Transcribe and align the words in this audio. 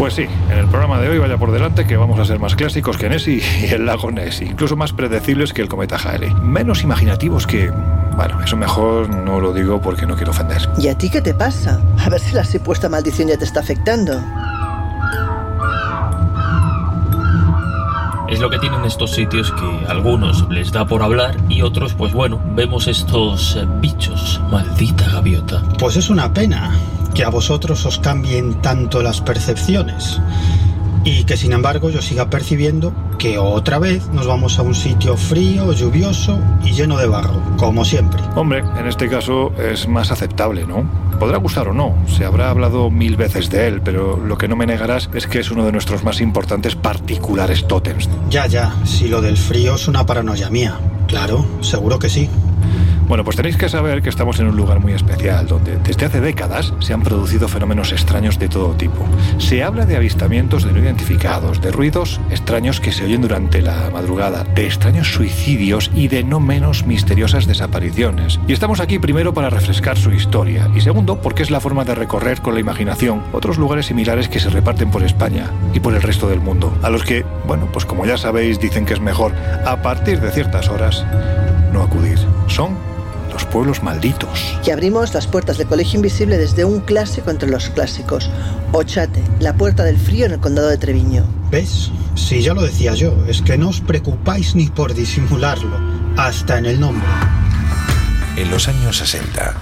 Pues 0.00 0.14
sí, 0.14 0.22
en 0.48 0.58
el 0.58 0.66
programa 0.68 0.98
de 1.00 1.08
hoy 1.08 1.18
vaya 1.18 1.36
por 1.36 1.52
delante 1.52 1.86
que 1.86 1.96
vamos 1.96 2.18
a 2.18 2.24
ser 2.24 2.38
más 2.38 2.54
clásicos 2.56 2.96
que 2.96 3.08
Nessie 3.08 3.42
y 3.60 3.66
el 3.66 3.86
lago 3.86 4.10
Ness, 4.10 4.40
incluso 4.40 4.74
más 4.74 4.92
predecibles 4.92 5.52
que 5.52 5.62
el 5.62 5.68
cometa 5.68 5.96
Halley, 5.96 6.32
menos 6.42 6.82
imaginativos 6.82 7.46
que... 7.46 7.70
Bueno, 8.16 8.40
eso 8.42 8.56
mejor 8.56 9.08
no 9.10 9.40
lo 9.40 9.52
digo 9.52 9.80
porque 9.80 10.06
no 10.06 10.16
quiero 10.16 10.30
ofender. 10.30 10.62
¿Y 10.78 10.88
a 10.88 10.96
ti 10.96 11.10
qué 11.10 11.20
te 11.20 11.34
pasa? 11.34 11.80
A 11.98 12.08
ver 12.08 12.20
si 12.20 12.34
la 12.34 12.44
supuesta 12.44 12.88
maldición 12.88 13.28
ya 13.28 13.36
te 13.36 13.44
está 13.44 13.60
afectando. 13.60 14.22
Es 18.30 18.38
lo 18.38 18.48
que 18.48 18.58
tienen 18.58 18.84
estos 18.84 19.10
sitios 19.10 19.50
que 19.50 19.86
algunos 19.88 20.48
les 20.48 20.70
da 20.70 20.86
por 20.86 21.02
hablar 21.02 21.36
y 21.48 21.62
otros, 21.62 21.94
pues 21.94 22.12
bueno, 22.12 22.40
vemos 22.54 22.86
estos 22.86 23.58
bichos. 23.80 24.40
Maldita 24.50 25.08
gaviota. 25.10 25.62
Pues 25.78 25.96
es 25.96 26.10
una 26.10 26.32
pena 26.32 26.70
que 27.12 27.24
a 27.24 27.28
vosotros 27.28 27.84
os 27.86 27.98
cambien 27.98 28.54
tanto 28.62 29.02
las 29.02 29.20
percepciones 29.20 30.20
y 31.04 31.24
que 31.24 31.36
sin 31.36 31.52
embargo 31.52 31.90
yo 31.90 32.02
siga 32.02 32.30
percibiendo 32.30 32.92
que 33.18 33.38
otra 33.38 33.78
vez 33.78 34.08
nos 34.08 34.26
vamos 34.26 34.58
a 34.58 34.62
un 34.62 34.74
sitio 34.74 35.16
frío, 35.16 35.72
lluvioso 35.72 36.38
y 36.64 36.72
lleno 36.72 36.96
de 36.96 37.06
barro, 37.06 37.40
como 37.56 37.84
siempre. 37.84 38.20
Hombre, 38.34 38.62
en 38.78 38.86
este 38.86 39.08
caso 39.08 39.52
es 39.58 39.88
más 39.88 40.10
aceptable, 40.10 40.66
¿no? 40.66 40.88
Podrá 41.18 41.36
gustar 41.38 41.68
o 41.68 41.74
no, 41.74 41.94
se 42.06 42.24
habrá 42.24 42.50
hablado 42.50 42.90
mil 42.90 43.16
veces 43.16 43.50
de 43.50 43.68
él, 43.68 43.82
pero 43.82 44.16
lo 44.16 44.38
que 44.38 44.48
no 44.48 44.56
me 44.56 44.66
negarás 44.66 45.10
es 45.12 45.26
que 45.26 45.40
es 45.40 45.50
uno 45.50 45.66
de 45.66 45.72
nuestros 45.72 46.02
más 46.02 46.20
importantes 46.20 46.76
particulares 46.76 47.66
tótems. 47.66 48.08
Ya, 48.30 48.46
ya, 48.46 48.74
si 48.84 49.08
lo 49.08 49.20
del 49.20 49.36
frío 49.36 49.74
es 49.74 49.86
una 49.88 50.06
paranoia 50.06 50.48
mía. 50.48 50.78
Claro, 51.06 51.44
seguro 51.60 51.98
que 51.98 52.08
sí. 52.08 52.30
Bueno, 53.10 53.24
pues 53.24 53.36
tenéis 53.36 53.56
que 53.56 53.68
saber 53.68 54.02
que 54.02 54.08
estamos 54.08 54.38
en 54.38 54.46
un 54.46 54.56
lugar 54.56 54.78
muy 54.78 54.92
especial, 54.92 55.48
donde 55.48 55.78
desde 55.78 56.06
hace 56.06 56.20
décadas 56.20 56.72
se 56.78 56.92
han 56.92 57.02
producido 57.02 57.48
fenómenos 57.48 57.90
extraños 57.90 58.38
de 58.38 58.48
todo 58.48 58.74
tipo. 58.74 59.04
Se 59.38 59.64
habla 59.64 59.84
de 59.84 59.96
avistamientos 59.96 60.62
de 60.62 60.70
no 60.70 60.78
identificados, 60.78 61.60
de 61.60 61.72
ruidos 61.72 62.20
extraños 62.30 62.78
que 62.78 62.92
se 62.92 63.04
oyen 63.04 63.20
durante 63.20 63.62
la 63.62 63.90
madrugada, 63.92 64.44
de 64.44 64.64
extraños 64.64 65.12
suicidios 65.12 65.90
y 65.92 66.06
de 66.06 66.22
no 66.22 66.38
menos 66.38 66.86
misteriosas 66.86 67.48
desapariciones. 67.48 68.38
Y 68.46 68.52
estamos 68.52 68.78
aquí 68.78 69.00
primero 69.00 69.34
para 69.34 69.50
refrescar 69.50 69.98
su 69.98 70.12
historia 70.12 70.70
y 70.72 70.80
segundo 70.80 71.20
porque 71.20 71.42
es 71.42 71.50
la 71.50 71.58
forma 71.58 71.84
de 71.84 71.96
recorrer 71.96 72.40
con 72.40 72.54
la 72.54 72.60
imaginación 72.60 73.24
otros 73.32 73.58
lugares 73.58 73.86
similares 73.86 74.28
que 74.28 74.38
se 74.38 74.50
reparten 74.50 74.92
por 74.92 75.02
España 75.02 75.50
y 75.74 75.80
por 75.80 75.94
el 75.94 76.02
resto 76.02 76.28
del 76.28 76.38
mundo, 76.38 76.72
a 76.80 76.90
los 76.90 77.02
que, 77.02 77.26
bueno, 77.48 77.68
pues 77.72 77.84
como 77.84 78.06
ya 78.06 78.16
sabéis, 78.16 78.60
dicen 78.60 78.86
que 78.86 78.94
es 78.94 79.00
mejor 79.00 79.32
a 79.66 79.82
partir 79.82 80.20
de 80.20 80.30
ciertas 80.30 80.68
horas 80.68 81.04
no 81.72 81.82
acudir. 81.82 82.20
Son 82.46 82.90
los 83.40 83.50
pueblos 83.50 83.82
malditos. 83.82 84.58
Y 84.66 84.70
abrimos 84.70 85.14
las 85.14 85.26
puertas 85.26 85.56
del 85.56 85.66
Colegio 85.66 85.96
Invisible 85.96 86.36
desde 86.36 86.64
un 86.64 86.80
clásico 86.80 87.30
entre 87.30 87.48
los 87.48 87.70
clásicos. 87.70 88.30
Ochate, 88.72 89.22
la 89.38 89.54
puerta 89.54 89.82
del 89.84 89.98
frío 89.98 90.26
en 90.26 90.32
el 90.32 90.40
condado 90.40 90.68
de 90.68 90.76
Treviño. 90.76 91.24
¿Ves? 91.50 91.90
Si 92.16 92.42
ya 92.42 92.52
lo 92.52 92.62
decía 92.62 92.94
yo, 92.94 93.14
es 93.28 93.40
que 93.40 93.56
no 93.56 93.70
os 93.70 93.80
preocupáis 93.80 94.54
ni 94.54 94.66
por 94.66 94.94
disimularlo, 94.94 95.78
hasta 96.16 96.58
en 96.58 96.66
el 96.66 96.80
nombre. 96.80 97.06
En 98.36 98.50
los 98.50 98.68
años 98.68 98.98
60, 98.98 99.54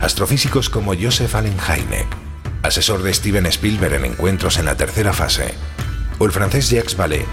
astrofísicos 0.00 0.68
como 0.68 0.94
Joseph 1.00 1.34
Allen 1.34 1.56
Hynek, 1.56 2.06
asesor 2.62 3.02
de 3.02 3.14
Steven 3.14 3.46
Spielberg 3.46 3.94
en 3.94 4.06
encuentros 4.06 4.58
en 4.58 4.64
la 4.64 4.76
tercera 4.76 5.12
fase, 5.12 5.54
o 6.18 6.26
el 6.26 6.32
francés 6.32 6.68
Jacques 6.68 6.96
Vallée, 6.96 7.26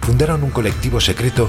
fundaron 0.00 0.42
un 0.42 0.50
colectivo 0.50 1.00
secreto 1.00 1.48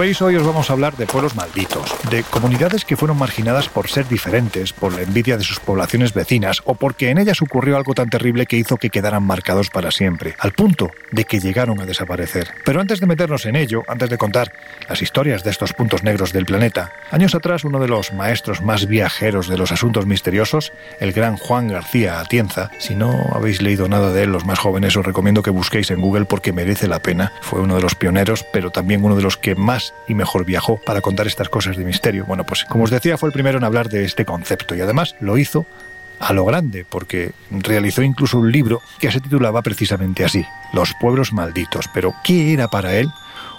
Veis, 0.00 0.22
hoy 0.22 0.34
os 0.34 0.46
vamos 0.46 0.70
a 0.70 0.72
hablar 0.72 0.96
de 0.96 1.04
pueblos 1.04 1.36
malditos, 1.36 1.94
de 2.08 2.22
comunidades 2.22 2.86
que 2.86 2.96
fueron 2.96 3.18
marginadas 3.18 3.68
por 3.68 3.86
ser 3.88 4.08
diferentes, 4.08 4.72
por 4.72 4.94
la 4.94 5.02
envidia 5.02 5.36
de 5.36 5.44
sus 5.44 5.60
poblaciones 5.60 6.14
vecinas 6.14 6.62
o 6.64 6.74
porque 6.74 7.10
en 7.10 7.18
ellas 7.18 7.42
ocurrió 7.42 7.76
algo 7.76 7.92
tan 7.92 8.08
terrible 8.08 8.46
que 8.46 8.56
hizo 8.56 8.78
que 8.78 8.88
quedaran 8.88 9.22
marcados 9.22 9.68
para 9.68 9.90
siempre, 9.90 10.36
al 10.38 10.52
punto 10.52 10.90
de 11.12 11.26
que 11.26 11.38
llegaron 11.38 11.82
a 11.82 11.84
desaparecer. 11.84 12.48
Pero 12.64 12.80
antes 12.80 13.00
de 13.00 13.06
meternos 13.06 13.44
en 13.44 13.56
ello, 13.56 13.82
antes 13.88 14.08
de 14.08 14.16
contar 14.16 14.52
las 14.88 15.02
historias 15.02 15.44
de 15.44 15.50
estos 15.50 15.74
puntos 15.74 16.02
negros 16.02 16.32
del 16.32 16.46
planeta, 16.46 16.94
años 17.10 17.34
atrás 17.34 17.64
uno 17.64 17.78
de 17.78 17.88
los 17.88 18.14
maestros 18.14 18.62
más 18.62 18.86
viajeros 18.86 19.48
de 19.48 19.58
los 19.58 19.70
asuntos 19.70 20.06
misteriosos, 20.06 20.72
el 20.98 21.12
gran 21.12 21.36
Juan 21.36 21.68
García 21.68 22.20
Atienza, 22.20 22.70
si 22.78 22.94
no 22.94 23.32
habéis 23.34 23.60
leído 23.60 23.86
nada 23.86 24.12
de 24.12 24.22
él, 24.22 24.32
los 24.32 24.46
más 24.46 24.60
jóvenes 24.60 24.96
os 24.96 25.04
recomiendo 25.04 25.42
que 25.42 25.50
busquéis 25.50 25.90
en 25.90 26.00
Google 26.00 26.24
porque 26.24 26.54
merece 26.54 26.88
la 26.88 27.00
pena. 27.00 27.34
Fue 27.42 27.60
uno 27.60 27.76
de 27.76 27.82
los 27.82 27.94
pioneros, 27.94 28.46
pero 28.50 28.70
también 28.70 29.04
uno 29.04 29.14
de 29.14 29.22
los 29.22 29.36
que 29.36 29.54
más 29.54 29.89
y 30.08 30.14
mejor 30.14 30.44
viajó 30.44 30.78
para 30.78 31.00
contar 31.00 31.26
estas 31.26 31.48
cosas 31.48 31.76
de 31.76 31.84
misterio. 31.84 32.24
Bueno, 32.26 32.44
pues 32.44 32.64
como 32.64 32.84
os 32.84 32.90
decía, 32.90 33.18
fue 33.18 33.28
el 33.28 33.32
primero 33.32 33.58
en 33.58 33.64
hablar 33.64 33.88
de 33.88 34.04
este 34.04 34.24
concepto 34.24 34.74
y 34.74 34.80
además 34.80 35.14
lo 35.20 35.38
hizo 35.38 35.66
a 36.18 36.32
lo 36.34 36.44
grande, 36.44 36.84
porque 36.88 37.32
realizó 37.50 38.02
incluso 38.02 38.38
un 38.38 38.52
libro 38.52 38.82
que 38.98 39.10
se 39.10 39.20
titulaba 39.20 39.62
precisamente 39.62 40.24
así, 40.24 40.44
Los 40.72 40.92
pueblos 41.00 41.32
malditos. 41.32 41.86
Pero, 41.94 42.14
¿qué 42.22 42.52
era 42.52 42.68
para 42.68 42.94
él 42.94 43.08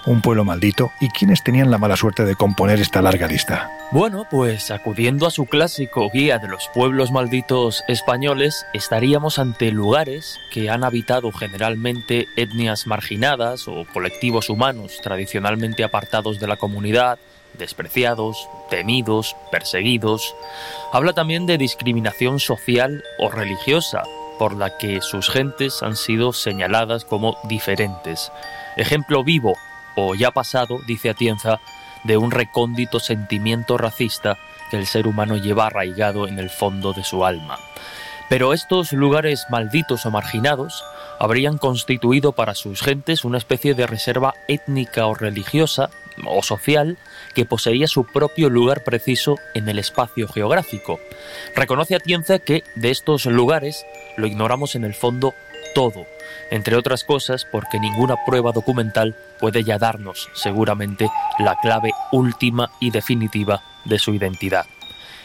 un 0.06 0.20
pueblo 0.20 0.44
maldito 0.44 0.92
y 1.00 1.08
quiénes 1.08 1.42
tenían 1.42 1.70
la 1.70 1.78
mala 1.78 1.96
suerte 1.96 2.24
de 2.24 2.34
componer 2.34 2.80
esta 2.80 3.02
larga 3.02 3.26
lista? 3.26 3.70
Bueno, 3.90 4.26
pues 4.30 4.70
acudiendo 4.70 5.26
a 5.26 5.30
su 5.30 5.46
clásico 5.46 6.10
guía 6.10 6.38
de 6.38 6.48
los 6.48 6.68
pueblos 6.74 7.10
malditos 7.10 7.84
españoles, 7.88 8.66
estaríamos 8.72 9.38
ante 9.38 9.70
lugares 9.70 10.38
que 10.50 10.70
han 10.70 10.84
habitado 10.84 11.30
generalmente 11.32 12.26
etnias 12.36 12.86
marginadas 12.86 13.68
o 13.68 13.84
colectivos 13.92 14.48
humanos 14.48 15.00
tradicionalmente 15.02 15.84
apartados 15.84 16.40
de 16.40 16.46
la 16.46 16.56
comunidad, 16.56 17.18
despreciados, 17.58 18.48
temidos, 18.70 19.36
perseguidos. 19.50 20.34
Habla 20.92 21.12
también 21.12 21.46
de 21.46 21.58
discriminación 21.58 22.40
social 22.40 23.04
o 23.18 23.30
religiosa, 23.30 24.02
por 24.38 24.56
la 24.56 24.76
que 24.78 25.00
sus 25.02 25.28
gentes 25.28 25.82
han 25.82 25.96
sido 25.96 26.32
señaladas 26.32 27.04
como 27.04 27.36
diferentes. 27.44 28.32
Ejemplo 28.76 29.22
vivo, 29.22 29.54
o 29.96 30.14
ya 30.14 30.30
pasado, 30.30 30.80
dice 30.86 31.10
Atienza, 31.10 31.60
de 32.04 32.16
un 32.16 32.30
recóndito 32.30 33.00
sentimiento 33.00 33.78
racista 33.78 34.38
que 34.70 34.76
el 34.76 34.86
ser 34.86 35.06
humano 35.06 35.36
lleva 35.36 35.66
arraigado 35.66 36.26
en 36.26 36.38
el 36.38 36.50
fondo 36.50 36.92
de 36.92 37.04
su 37.04 37.24
alma. 37.24 37.58
Pero 38.28 38.54
estos 38.54 38.92
lugares 38.92 39.44
malditos 39.50 40.06
o 40.06 40.10
marginados 40.10 40.82
habrían 41.18 41.58
constituido 41.58 42.32
para 42.32 42.54
sus 42.54 42.80
gentes 42.80 43.24
una 43.24 43.36
especie 43.36 43.74
de 43.74 43.86
reserva 43.86 44.34
étnica 44.48 45.06
o 45.06 45.14
religiosa 45.14 45.90
o 46.26 46.42
social 46.42 46.96
que 47.34 47.44
poseía 47.44 47.86
su 47.88 48.04
propio 48.04 48.48
lugar 48.48 48.84
preciso 48.84 49.36
en 49.54 49.68
el 49.68 49.78
espacio 49.78 50.28
geográfico. 50.28 50.98
Reconoce 51.54 51.94
Atienza 51.94 52.38
que 52.38 52.64
de 52.74 52.90
estos 52.90 53.26
lugares, 53.26 53.84
lo 54.16 54.26
ignoramos 54.26 54.74
en 54.74 54.84
el 54.84 54.94
fondo, 54.94 55.34
todo, 55.74 56.06
entre 56.50 56.76
otras 56.76 57.04
cosas 57.04 57.46
porque 57.50 57.80
ninguna 57.80 58.16
prueba 58.26 58.52
documental 58.52 59.16
puede 59.40 59.64
ya 59.64 59.78
darnos, 59.78 60.28
seguramente, 60.34 61.10
la 61.38 61.58
clave 61.60 61.92
última 62.10 62.70
y 62.80 62.90
definitiva 62.90 63.62
de 63.84 63.98
su 63.98 64.14
identidad. 64.14 64.66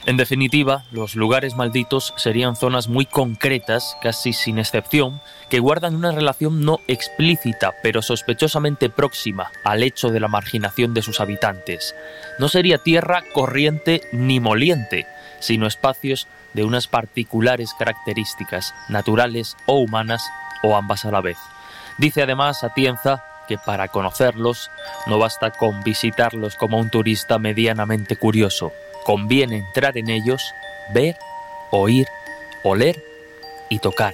En 0.07 0.15
definitiva, 0.15 0.85
los 0.91 1.15
lugares 1.15 1.57
malditos 1.57 2.13
serían 2.15 2.55
zonas 2.55 2.87
muy 2.87 3.05
concretas, 3.05 3.97
casi 4.01 4.31
sin 4.31 4.57
excepción, 4.57 5.19
que 5.49 5.59
guardan 5.59 5.95
una 5.95 6.13
relación 6.13 6.63
no 6.63 6.79
explícita, 6.87 7.73
pero 7.83 8.01
sospechosamente 8.01 8.89
próxima 8.89 9.51
al 9.65 9.83
hecho 9.83 10.07
de 10.07 10.21
la 10.21 10.29
marginación 10.29 10.93
de 10.93 11.01
sus 11.01 11.19
habitantes. 11.19 11.93
No 12.39 12.47
sería 12.47 12.77
tierra 12.77 13.21
corriente 13.33 14.01
ni 14.13 14.39
moliente, 14.39 15.07
sino 15.39 15.67
espacios 15.67 16.27
de 16.53 16.63
unas 16.63 16.87
particulares 16.87 17.73
características, 17.77 18.73
naturales 18.89 19.55
o 19.65 19.79
humanas, 19.79 20.23
o 20.63 20.75
ambas 20.75 21.05
a 21.05 21.11
la 21.11 21.21
vez. 21.21 21.37
Dice 21.97 22.23
además 22.23 22.63
Atienza 22.63 23.23
que 23.47 23.57
para 23.57 23.87
conocerlos 23.87 24.71
no 25.05 25.19
basta 25.19 25.51
con 25.51 25.83
visitarlos 25.83 26.55
como 26.55 26.79
un 26.79 26.89
turista 26.89 27.39
medianamente 27.39 28.15
curioso, 28.15 28.73
Conviene 29.07 29.59
entrar 29.59 29.97
en 29.97 30.09
ellos, 30.09 30.53
ver, 30.93 31.15
oír, 31.71 32.07
oler 32.61 33.01
y 33.69 33.79
tocar. 33.79 34.13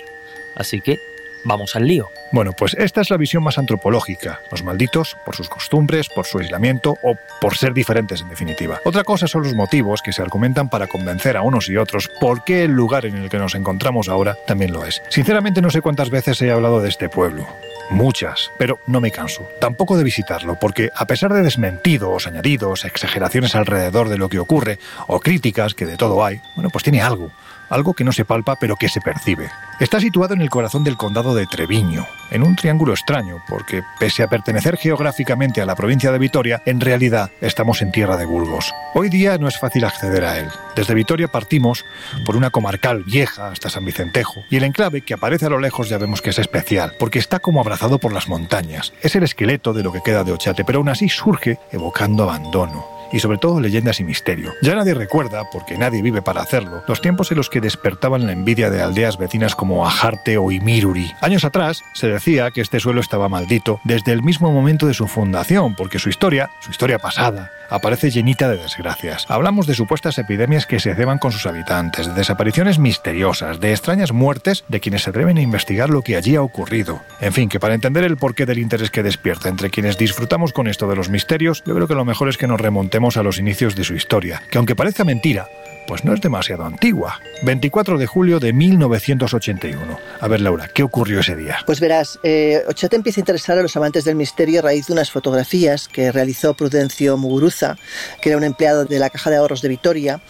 Así 0.55 0.81
que 0.81 0.99
vamos 1.45 1.75
al 1.75 1.87
lío. 1.87 2.09
Bueno, 2.33 2.53
pues 2.53 2.73
esta 2.73 2.99
es 2.99 3.11
la 3.11 3.17
visión 3.17 3.43
más 3.43 3.59
antropológica. 3.59 4.41
Los 4.49 4.63
malditos, 4.63 5.15
por 5.23 5.35
sus 5.35 5.49
costumbres, 5.49 6.09
por 6.09 6.25
su 6.25 6.39
aislamiento 6.39 6.97
o 7.03 7.15
por 7.39 7.55
ser 7.55 7.75
diferentes 7.75 8.21
en 8.21 8.29
definitiva. 8.29 8.81
Otra 8.85 9.03
cosa 9.03 9.27
son 9.27 9.43
los 9.43 9.53
motivos 9.53 10.01
que 10.01 10.11
se 10.11 10.23
argumentan 10.23 10.67
para 10.67 10.87
convencer 10.87 11.37
a 11.37 11.43
unos 11.43 11.69
y 11.69 11.77
otros 11.77 12.09
por 12.19 12.43
qué 12.43 12.63
el 12.63 12.71
lugar 12.71 13.05
en 13.05 13.17
el 13.17 13.29
que 13.29 13.37
nos 13.37 13.53
encontramos 13.53 14.09
ahora 14.09 14.35
también 14.47 14.73
lo 14.73 14.83
es. 14.83 15.03
Sinceramente 15.09 15.61
no 15.61 15.69
sé 15.69 15.81
cuántas 15.81 16.09
veces 16.09 16.41
he 16.41 16.49
hablado 16.49 16.81
de 16.81 16.89
este 16.89 17.07
pueblo. 17.07 17.45
Muchas, 17.91 18.49
pero 18.57 18.79
no 18.87 18.99
me 18.99 19.11
canso. 19.11 19.47
Tampoco 19.61 19.95
de 19.95 20.03
visitarlo, 20.03 20.57
porque 20.59 20.89
a 20.95 21.05
pesar 21.05 21.31
de 21.33 21.43
desmentidos, 21.43 22.25
añadidos, 22.25 22.83
exageraciones 22.83 23.53
alrededor 23.53 24.09
de 24.09 24.17
lo 24.17 24.29
que 24.29 24.39
ocurre, 24.39 24.79
o 25.05 25.19
críticas, 25.19 25.75
que 25.75 25.85
de 25.85 25.97
todo 25.97 26.25
hay, 26.25 26.41
bueno, 26.55 26.71
pues 26.71 26.83
tiene 26.83 27.03
algo 27.03 27.31
algo 27.73 27.93
que 27.93 28.03
no 28.03 28.11
se 28.11 28.25
palpa 28.25 28.57
pero 28.57 28.75
que 28.75 28.89
se 28.89 29.01
percibe. 29.01 29.49
Está 29.79 29.99
situado 29.99 30.33
en 30.33 30.41
el 30.41 30.49
corazón 30.49 30.83
del 30.83 30.97
condado 30.97 31.33
de 31.33 31.47
Treviño, 31.47 32.05
en 32.29 32.43
un 32.43 32.55
triángulo 32.55 32.93
extraño, 32.93 33.43
porque 33.49 33.83
pese 33.99 34.23
a 34.23 34.27
pertenecer 34.27 34.77
geográficamente 34.77 35.61
a 35.61 35.65
la 35.65 35.75
provincia 35.75 36.11
de 36.11 36.19
Vitoria, 36.19 36.61
en 36.65 36.79
realidad 36.79 37.31
estamos 37.41 37.81
en 37.81 37.91
tierra 37.91 38.15
de 38.15 38.25
Burgos. 38.25 38.73
Hoy 38.93 39.09
día 39.09 39.37
no 39.37 39.47
es 39.47 39.59
fácil 39.59 39.83
acceder 39.83 40.23
a 40.25 40.39
él. 40.39 40.47
Desde 40.75 40.93
Vitoria 40.93 41.27
partimos 41.27 41.85
por 42.25 42.35
una 42.35 42.51
comarcal 42.51 43.03
vieja 43.03 43.47
hasta 43.47 43.69
San 43.69 43.83
Vicentejo, 43.83 44.43
y 44.49 44.57
el 44.57 44.63
enclave 44.63 45.01
que 45.01 45.15
aparece 45.15 45.47
a 45.47 45.49
lo 45.49 45.59
lejos 45.59 45.89
ya 45.89 45.97
vemos 45.97 46.21
que 46.21 46.29
es 46.29 46.39
especial, 46.39 46.93
porque 46.99 47.19
está 47.19 47.39
como 47.39 47.59
abrazado 47.59 47.97
por 47.97 48.13
las 48.13 48.27
montañas. 48.27 48.93
Es 49.01 49.15
el 49.15 49.23
esqueleto 49.23 49.73
de 49.73 49.83
lo 49.83 49.91
que 49.91 50.03
queda 50.03 50.23
de 50.23 50.31
Ochate, 50.31 50.63
pero 50.63 50.79
aún 50.79 50.89
así 50.89 51.09
surge 51.09 51.57
evocando 51.71 52.23
abandono 52.23 53.02
y 53.13 53.19
sobre 53.19 53.37
todo 53.37 53.61
leyendas 53.61 53.99
y 53.99 54.03
misterio. 54.03 54.53
Ya 54.61 54.75
nadie 54.75 54.93
recuerda, 54.93 55.43
porque 55.51 55.77
nadie 55.77 56.01
vive 56.01 56.21
para 56.21 56.41
hacerlo, 56.41 56.83
los 56.87 56.99
tiempos 56.99 57.31
en 57.31 57.37
los 57.37 57.49
que 57.49 57.61
despertaban 57.61 58.25
la 58.25 58.33
envidia 58.33 58.69
de 58.69 58.81
aldeas 58.81 59.17
vecinas 59.17 59.55
como 59.55 59.87
Ajarte 59.87 60.37
o 60.37 60.51
Imiruri. 60.51 61.11
Años 61.21 61.45
atrás 61.45 61.81
se 61.93 62.07
decía 62.07 62.51
que 62.51 62.61
este 62.61 62.79
suelo 62.79 62.99
estaba 62.99 63.29
maldito 63.29 63.79
desde 63.83 64.11
el 64.11 64.23
mismo 64.23 64.51
momento 64.51 64.87
de 64.87 64.93
su 64.93 65.07
fundación, 65.07 65.75
porque 65.75 65.99
su 65.99 66.09
historia, 66.09 66.49
su 66.59 66.71
historia 66.71 66.99
pasada, 66.99 67.51
aparece 67.69 68.09
llenita 68.09 68.49
de 68.49 68.57
desgracias. 68.57 69.25
Hablamos 69.29 69.67
de 69.67 69.75
supuestas 69.75 70.17
epidemias 70.17 70.65
que 70.65 70.79
se 70.79 70.95
ceban 70.95 71.19
con 71.19 71.31
sus 71.31 71.45
habitantes, 71.45 72.07
de 72.07 72.13
desapariciones 72.13 72.79
misteriosas, 72.79 73.59
de 73.59 73.71
extrañas 73.71 74.11
muertes 74.11 74.63
de 74.67 74.79
quienes 74.79 75.03
se 75.03 75.11
atreven 75.11 75.37
a 75.37 75.41
investigar 75.41 75.89
lo 75.89 76.01
que 76.01 76.15
allí 76.15 76.35
ha 76.35 76.41
ocurrido. 76.41 77.01
En 77.21 77.33
fin, 77.33 77.49
que 77.49 77.59
para 77.59 77.73
entender 77.73 78.03
el 78.03 78.17
porqué 78.17 78.45
del 78.45 78.59
interés 78.59 78.91
que 78.91 79.03
despierta 79.03 79.49
entre 79.49 79.69
quienes 79.69 79.97
disfrutamos 79.97 80.53
con 80.53 80.67
esto 80.67 80.87
de 80.87 80.95
los 80.95 81.09
misterios, 81.09 81.63
yo 81.65 81.75
creo 81.75 81.87
que 81.87 81.95
lo 81.95 82.05
mejor 82.05 82.29
es 82.29 82.37
que 82.37 82.47
nos 82.47 82.61
remontemos 82.61 83.02
a 83.17 83.23
los 83.23 83.37
inicios 83.37 83.75
de 83.75 83.83
su 83.83 83.95
historia, 83.95 84.41
que 84.49 84.57
aunque 84.57 84.75
parezca 84.75 85.03
mentira, 85.03 85.47
pues 85.87 86.05
no 86.05 86.13
es 86.13 86.21
demasiado 86.21 86.65
antigua. 86.65 87.19
24 87.43 87.97
de 87.97 88.07
julio 88.07 88.39
de 88.39 88.53
1981. 88.53 89.99
A 90.19 90.27
ver, 90.27 90.41
Laura, 90.41 90.69
¿qué 90.73 90.83
ocurrió 90.83 91.19
ese 91.19 91.35
día? 91.35 91.57
Pues 91.65 91.79
verás, 91.79 92.19
eh, 92.23 92.63
Ochate 92.67 92.95
empieza 92.95 93.19
a 93.19 93.23
interesar 93.23 93.57
a 93.57 93.61
los 93.61 93.75
amantes 93.75 94.05
del 94.05 94.15
misterio 94.15 94.59
a 94.59 94.63
raíz 94.63 94.87
de 94.87 94.93
unas 94.93 95.11
fotografías 95.11 95.87
que 95.87 96.11
realizó 96.11 96.53
Prudencio 96.53 97.17
Muguruza, 97.17 97.77
que 98.21 98.29
era 98.29 98.37
un 98.37 98.43
empleado 98.43 98.85
de 98.85 98.99
la 98.99 99.09
Caja 99.09 99.29
de 99.29 99.37
Ahorros 99.37 99.61
de 99.61 99.69
Vitoria, 99.69 100.21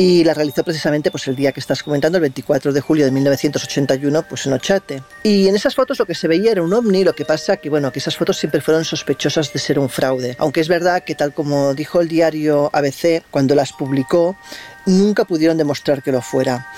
y 0.00 0.22
la 0.22 0.32
realizó 0.32 0.62
precisamente 0.62 1.10
pues, 1.10 1.26
el 1.26 1.34
día 1.34 1.50
que 1.50 1.58
estás 1.58 1.82
comentando, 1.82 2.18
el 2.18 2.22
24 2.22 2.72
de 2.72 2.80
julio 2.80 3.04
de 3.04 3.10
1981, 3.10 4.22
pues 4.28 4.46
en 4.46 4.52
Ochate. 4.52 5.02
Y 5.24 5.48
en 5.48 5.56
esas 5.56 5.74
fotos 5.74 5.98
lo 5.98 6.06
que 6.06 6.14
se 6.14 6.28
veía 6.28 6.52
era 6.52 6.62
un 6.62 6.72
ovni, 6.72 7.02
lo 7.02 7.16
que 7.16 7.24
pasa 7.24 7.56
que, 7.56 7.68
bueno, 7.68 7.90
que 7.90 7.98
esas 7.98 8.16
fotos 8.16 8.36
siempre 8.36 8.60
fueron 8.60 8.84
sospechosas 8.84 9.52
de 9.52 9.58
ser 9.58 9.76
un 9.76 9.88
fraude. 9.88 10.36
Aunque 10.38 10.60
es 10.60 10.68
verdad 10.68 11.02
que, 11.02 11.16
tal 11.16 11.34
como 11.34 11.74
dijo 11.74 12.00
el 12.00 12.06
diario 12.06 12.70
ABC 12.72 13.24
cuando 13.32 13.56
las 13.56 13.72
publicó, 13.72 14.36
nunca 14.86 15.24
pudieron 15.24 15.56
demostrar 15.58 16.00
que 16.00 16.12
lo 16.12 16.22
fuera. 16.22 16.68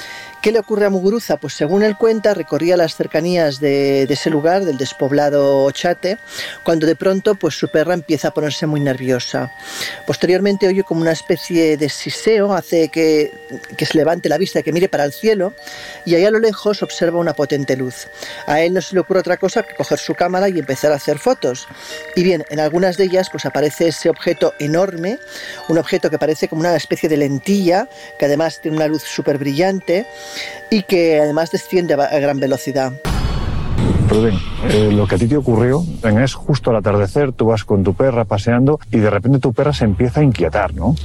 ¿Qué 0.42 0.52
le 0.52 0.58
ocurre 0.58 0.86
a 0.86 0.90
Muguruza? 0.90 1.36
Pues 1.36 1.52
según 1.52 1.82
él 1.82 1.98
cuenta, 1.98 2.32
recorría 2.32 2.74
las 2.78 2.96
cercanías 2.96 3.60
de, 3.60 4.04
ese 4.04 4.30
lugar, 4.30 4.64
del 4.64 4.78
despoblado 4.78 5.70
Chate, 5.70 6.16
cuando 6.62 6.86
de 6.86 6.96
pronto 6.96 7.34
pues 7.34 7.54
su 7.54 7.68
perra 7.68 7.92
empieza 7.92 8.28
a 8.28 8.30
ponerse 8.30 8.66
muy 8.66 8.80
nerviosa. 8.80 9.52
Posteriormente 10.06 10.66
oye 10.66 10.82
como 10.82 11.02
una 11.02 11.12
especie 11.12 11.76
de 11.76 11.90
siseo, 11.90 12.54
hace 12.54 12.88
que, 12.88 13.30
que 13.76 13.84
se 13.84 13.98
levante 13.98 14.30
la 14.30 14.38
vista 14.38 14.62
que 14.62 14.72
mire 14.72 14.88
para 14.88 15.04
el 15.04 15.12
cielo, 15.12 15.52
y 16.06 16.14
ahí 16.14 16.24
a 16.24 16.30
lo 16.30 16.38
lejos 16.38 16.82
observa 16.82 17.18
una 17.18 17.34
potente 17.34 17.76
luz. 17.76 18.08
A 18.46 18.62
él 18.62 18.72
no 18.72 18.80
se 18.80 18.94
le 18.94 19.00
ocurre 19.00 19.20
otra 19.20 19.36
cosa 19.36 19.62
que 19.62 19.74
coger 19.74 19.98
su 19.98 20.14
cámara 20.14 20.48
y 20.48 20.58
empezar 20.58 20.90
a 20.92 20.94
hacer 20.94 21.18
fotos. 21.18 21.68
Y 22.16 22.22
bien, 22.22 22.46
en 22.48 22.60
algunas 22.60 22.96
de 22.96 23.04
ellas 23.04 23.28
pues 23.30 23.44
aparece 23.44 23.88
ese 23.88 24.08
objeto 24.08 24.54
enorme, 24.58 25.18
un 25.68 25.76
objeto 25.76 26.08
que 26.08 26.18
parece 26.18 26.48
como 26.48 26.60
una 26.60 26.74
especie 26.76 27.10
de 27.10 27.18
lentilla, 27.18 27.90
que 28.18 28.24
además 28.24 28.60
tiene 28.62 28.78
una 28.78 28.88
luz 28.88 29.02
súper 29.02 29.36
brillante, 29.36 30.06
y 30.70 30.82
que 30.82 31.20
además 31.20 31.50
desciende 31.50 31.94
a 31.94 32.18
gran 32.18 32.40
velocidad. 32.40 32.92
Rubén, 34.10 34.34
eh, 34.68 34.90
lo 34.92 35.06
que 35.06 35.14
a 35.14 35.18
ti 35.18 35.28
te 35.28 35.36
ocurrió 35.36 35.84
es 36.02 36.34
justo 36.34 36.70
al 36.70 36.76
atardecer, 36.76 37.32
tú 37.32 37.46
vas 37.46 37.64
con 37.64 37.84
tu 37.84 37.94
perra 37.94 38.24
paseando 38.24 38.80
y 38.90 38.98
de 38.98 39.08
repente 39.08 39.38
tu 39.38 39.52
perra 39.52 39.72
se 39.72 39.84
empieza 39.84 40.18
a 40.18 40.24
inquietar, 40.24 40.74
¿no? 40.74 40.96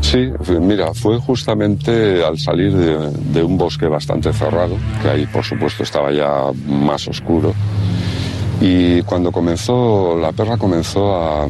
Sí, 0.00 0.30
mira, 0.60 0.94
fue 0.94 1.18
justamente 1.18 2.24
al 2.24 2.38
salir 2.38 2.72
de, 2.72 3.42
un 3.42 3.58
bosque 3.58 3.86
bastante 3.86 4.32
cerrado, 4.32 4.76
que 5.02 5.08
ahí 5.08 5.26
por 5.26 5.44
supuesto 5.44 5.82
estaba 5.82 6.12
ya 6.12 6.52
más 6.68 7.08
oscuro, 7.08 7.52
y 8.60 9.02
cuando 9.02 9.32
comenzó, 9.32 10.16
la 10.16 10.30
perra 10.30 10.56
comenzó 10.56 11.16
a, 11.16 11.48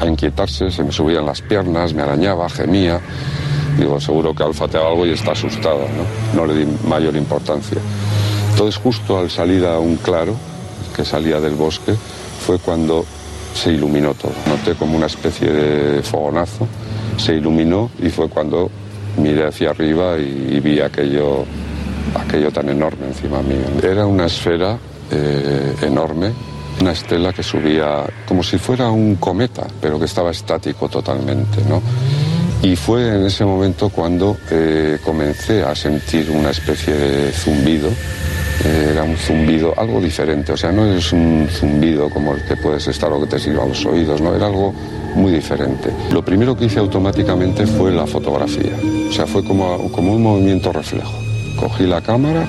a 0.00 0.06
inquietarse, 0.06 0.70
se 0.70 0.84
me 0.84 0.92
subían 0.92 1.24
las 1.24 1.40
piernas, 1.40 1.94
me 1.94 2.02
arañaba, 2.02 2.50
gemía, 2.50 3.00
Digo, 3.78 4.00
seguro 4.00 4.34
que 4.34 4.42
olfateaba 4.42 4.88
algo 4.88 5.06
y 5.06 5.12
está 5.12 5.32
asustada, 5.32 5.86
¿no? 5.96 6.40
No 6.40 6.46
le 6.46 6.64
di 6.64 6.78
mayor 6.86 7.16
importancia. 7.16 7.78
Entonces, 8.50 8.80
justo 8.80 9.18
al 9.18 9.30
salir 9.30 9.64
a 9.64 9.78
un 9.78 9.96
claro 9.96 10.36
que 10.94 11.04
salía 11.04 11.40
del 11.40 11.54
bosque, 11.54 11.94
fue 12.46 12.58
cuando 12.58 13.04
se 13.54 13.72
iluminó 13.72 14.14
todo. 14.14 14.32
Noté 14.46 14.74
como 14.74 14.96
una 14.96 15.06
especie 15.06 15.50
de 15.50 16.02
fogonazo, 16.02 16.66
se 17.16 17.34
iluminó 17.34 17.90
y 18.00 18.10
fue 18.10 18.28
cuando 18.28 18.70
miré 19.16 19.46
hacia 19.46 19.70
arriba 19.70 20.18
y, 20.18 20.60
vi 20.60 20.80
aquello, 20.80 21.44
aquello 22.14 22.50
tan 22.50 22.68
enorme 22.68 23.06
encima 23.06 23.42
mío. 23.42 23.66
Era 23.82 24.06
una 24.06 24.26
esfera 24.26 24.78
eh, 25.10 25.74
enorme, 25.82 26.32
una 26.80 26.92
estela 26.92 27.32
que 27.32 27.42
subía 27.42 28.04
como 28.26 28.42
si 28.42 28.58
fuera 28.58 28.90
un 28.90 29.16
cometa, 29.16 29.66
pero 29.80 29.98
que 29.98 30.06
estaba 30.06 30.30
estático 30.30 30.88
totalmente, 30.88 31.62
¿no? 31.68 31.82
Y 32.62 32.76
fue 32.76 33.16
en 33.16 33.26
ese 33.26 33.44
momento 33.44 33.88
cuando 33.88 34.36
eh, 34.50 34.98
comencé 35.04 35.64
a 35.64 35.74
sentir 35.74 36.30
una 36.30 36.50
especie 36.50 36.94
de 36.94 37.32
zumbido. 37.32 37.88
Eh, 38.64 38.90
era 38.92 39.02
un 39.02 39.16
zumbido, 39.16 39.74
algo 39.76 40.00
diferente. 40.00 40.52
O 40.52 40.56
sea, 40.56 40.70
no 40.70 40.86
es 40.86 41.12
un 41.12 41.48
zumbido 41.50 42.08
como 42.08 42.34
el 42.34 42.44
que 42.44 42.56
puedes 42.56 42.86
estar 42.86 43.12
o 43.12 43.20
que 43.20 43.26
te 43.26 43.40
sirva 43.40 43.64
a 43.64 43.66
los 43.66 43.84
oídos, 43.84 44.20
¿no? 44.20 44.34
Era 44.34 44.46
algo 44.46 44.72
muy 45.16 45.32
diferente. 45.32 45.90
Lo 46.12 46.24
primero 46.24 46.56
que 46.56 46.66
hice 46.66 46.78
automáticamente 46.78 47.66
fue 47.66 47.90
la 47.90 48.06
fotografía. 48.06 48.76
O 49.08 49.12
sea, 49.12 49.26
fue 49.26 49.42
como, 49.42 49.90
como 49.90 50.12
un 50.12 50.22
movimiento 50.22 50.72
reflejo. 50.72 51.12
Cogí 51.58 51.84
la 51.84 52.00
cámara 52.00 52.46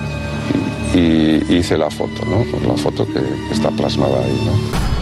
y, 0.93 1.55
hice 1.58 1.75
la 1.75 1.89
foto, 1.89 2.24
¿no? 2.25 2.46
La 2.67 2.77
foto 2.77 3.08
que 3.08 3.20
está 3.51 3.72
plasmada 3.72 4.20
ahí. 4.24 4.92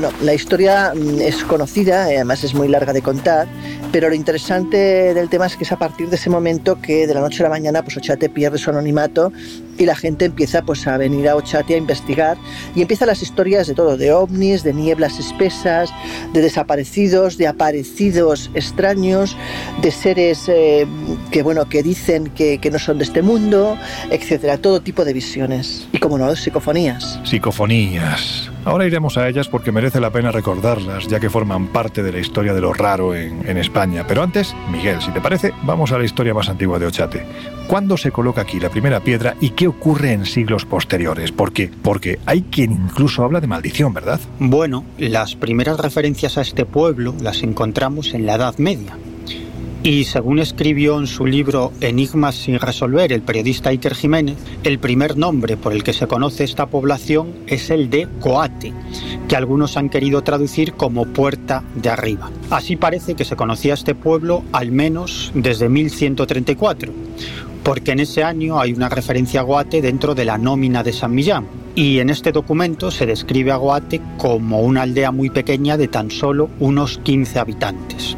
Bueno, 0.00 0.16
la 0.22 0.32
historia 0.32 0.94
mm, 0.94 1.20
es 1.20 1.44
conocida, 1.44 2.10
y 2.10 2.14
además 2.14 2.42
es 2.42 2.54
muy 2.54 2.68
larga 2.68 2.94
de 2.94 3.02
contar, 3.02 3.46
Pero 3.92 4.08
lo 4.08 4.14
interesante 4.14 5.12
del 5.12 5.28
tema 5.28 5.44
es 5.44 5.56
que 5.56 5.64
es 5.64 5.72
a 5.72 5.76
partir 5.76 6.08
de 6.08 6.16
ese 6.16 6.30
momento 6.30 6.80
que 6.80 7.06
de 7.06 7.12
la 7.12 7.20
noche 7.20 7.40
a 7.40 7.44
la 7.44 7.50
mañana 7.50 7.82
pues 7.82 7.98
Ochate 7.98 8.30
pierde 8.30 8.56
su 8.56 8.70
anonimato 8.70 9.30
y 9.80 9.86
la 9.86 9.96
gente 9.96 10.26
empieza 10.26 10.62
pues 10.62 10.86
a 10.86 10.98
venir 10.98 11.26
a 11.26 11.36
Ochate 11.36 11.74
a 11.74 11.78
investigar 11.78 12.36
y 12.74 12.82
empiezan 12.82 13.08
las 13.08 13.22
historias 13.22 13.66
de 13.66 13.74
todo, 13.74 13.96
de 13.96 14.12
ovnis, 14.12 14.62
de 14.62 14.74
nieblas 14.74 15.18
espesas, 15.18 15.90
de 16.34 16.42
desaparecidos, 16.42 17.38
de 17.38 17.48
aparecidos 17.48 18.50
extraños, 18.54 19.36
de 19.80 19.90
seres 19.90 20.48
eh, 20.48 20.86
que 21.30 21.42
bueno 21.42 21.66
que 21.66 21.82
dicen 21.82 22.28
que, 22.28 22.58
que, 22.58 22.70
no 22.70 22.78
son 22.78 22.98
de 22.98 23.04
este 23.04 23.22
mundo, 23.22 23.78
etcétera, 24.10 24.58
todo 24.58 24.82
tipo 24.82 25.04
de 25.04 25.14
visiones 25.14 25.88
y 25.92 25.98
como 25.98 26.18
no, 26.18 26.36
psicofonías. 26.36 27.18
Psicofonías. 27.24 28.50
Ahora 28.66 28.86
iremos 28.86 29.16
a 29.16 29.26
ellas 29.26 29.48
porque 29.48 29.72
merece 29.72 30.00
la 30.00 30.10
pena 30.10 30.30
recordarlas, 30.30 31.08
ya 31.08 31.18
que 31.18 31.30
forman 31.30 31.68
parte 31.68 32.02
de 32.02 32.12
la 32.12 32.18
historia 32.18 32.52
de 32.52 32.60
lo 32.60 32.74
raro 32.74 33.14
en, 33.14 33.48
en, 33.48 33.56
España. 33.56 34.04
Pero 34.06 34.22
antes, 34.22 34.54
Miguel, 34.70 35.00
si 35.00 35.10
te 35.12 35.20
parece, 35.22 35.54
vamos 35.62 35.92
a 35.92 35.98
la 35.98 36.04
historia 36.04 36.34
más 36.34 36.50
antigua 36.50 36.78
de 36.78 36.86
Ochate. 36.86 37.24
¿Cuándo 37.66 37.96
se 37.96 38.12
coloca 38.12 38.42
aquí 38.42 38.60
la 38.60 38.68
primera 38.68 39.00
piedra 39.00 39.34
y 39.40 39.50
qué 39.50 39.66
ocurre 39.70 40.12
en 40.12 40.26
siglos 40.26 40.64
posteriores? 40.64 41.32
¿Por 41.32 41.52
qué? 41.52 41.70
Porque 41.82 42.18
hay 42.26 42.42
quien 42.42 42.72
incluso 42.72 43.24
habla 43.24 43.40
de 43.40 43.46
maldición, 43.46 43.94
¿verdad? 43.94 44.20
Bueno, 44.38 44.84
las 44.98 45.34
primeras 45.34 45.78
referencias 45.78 46.38
a 46.38 46.42
este 46.42 46.64
pueblo 46.64 47.14
las 47.20 47.42
encontramos 47.42 48.14
en 48.14 48.26
la 48.26 48.34
Edad 48.34 48.58
Media. 48.58 48.96
Y 49.82 50.04
según 50.04 50.40
escribió 50.40 50.98
en 50.98 51.06
su 51.06 51.24
libro 51.24 51.72
Enigmas 51.80 52.34
sin 52.34 52.58
resolver 52.58 53.14
el 53.14 53.22
periodista 53.22 53.70
Iker 53.70 53.94
Jiménez, 53.94 54.36
el 54.62 54.78
primer 54.78 55.16
nombre 55.16 55.56
por 55.56 55.72
el 55.72 55.82
que 55.82 55.94
se 55.94 56.06
conoce 56.06 56.44
esta 56.44 56.66
población 56.66 57.32
es 57.46 57.70
el 57.70 57.88
de 57.88 58.06
Coate, 58.20 58.74
que 59.26 59.36
algunos 59.36 59.78
han 59.78 59.88
querido 59.88 60.20
traducir 60.20 60.74
como 60.74 61.06
Puerta 61.06 61.64
de 61.76 61.88
Arriba. 61.88 62.30
Así 62.50 62.76
parece 62.76 63.14
que 63.14 63.24
se 63.24 63.36
conocía 63.36 63.72
este 63.72 63.94
pueblo 63.94 64.44
al 64.52 64.70
menos 64.70 65.32
desde 65.34 65.70
1134, 65.70 66.92
porque 67.62 67.92
en 67.92 68.00
ese 68.00 68.24
año 68.24 68.58
hay 68.58 68.72
una 68.72 68.88
referencia 68.88 69.40
a 69.40 69.42
Goate 69.44 69.82
dentro 69.82 70.14
de 70.14 70.24
la 70.24 70.38
nómina 70.38 70.82
de 70.82 70.92
San 70.92 71.14
Millán. 71.14 71.46
Y 71.74 71.98
en 71.98 72.10
este 72.10 72.32
documento 72.32 72.90
se 72.90 73.06
describe 73.06 73.52
a 73.52 73.56
Goate 73.56 74.00
como 74.18 74.60
una 74.60 74.82
aldea 74.82 75.12
muy 75.12 75.30
pequeña 75.30 75.76
de 75.76 75.88
tan 75.88 76.10
solo 76.10 76.50
unos 76.58 76.98
15 76.98 77.38
habitantes. 77.38 78.16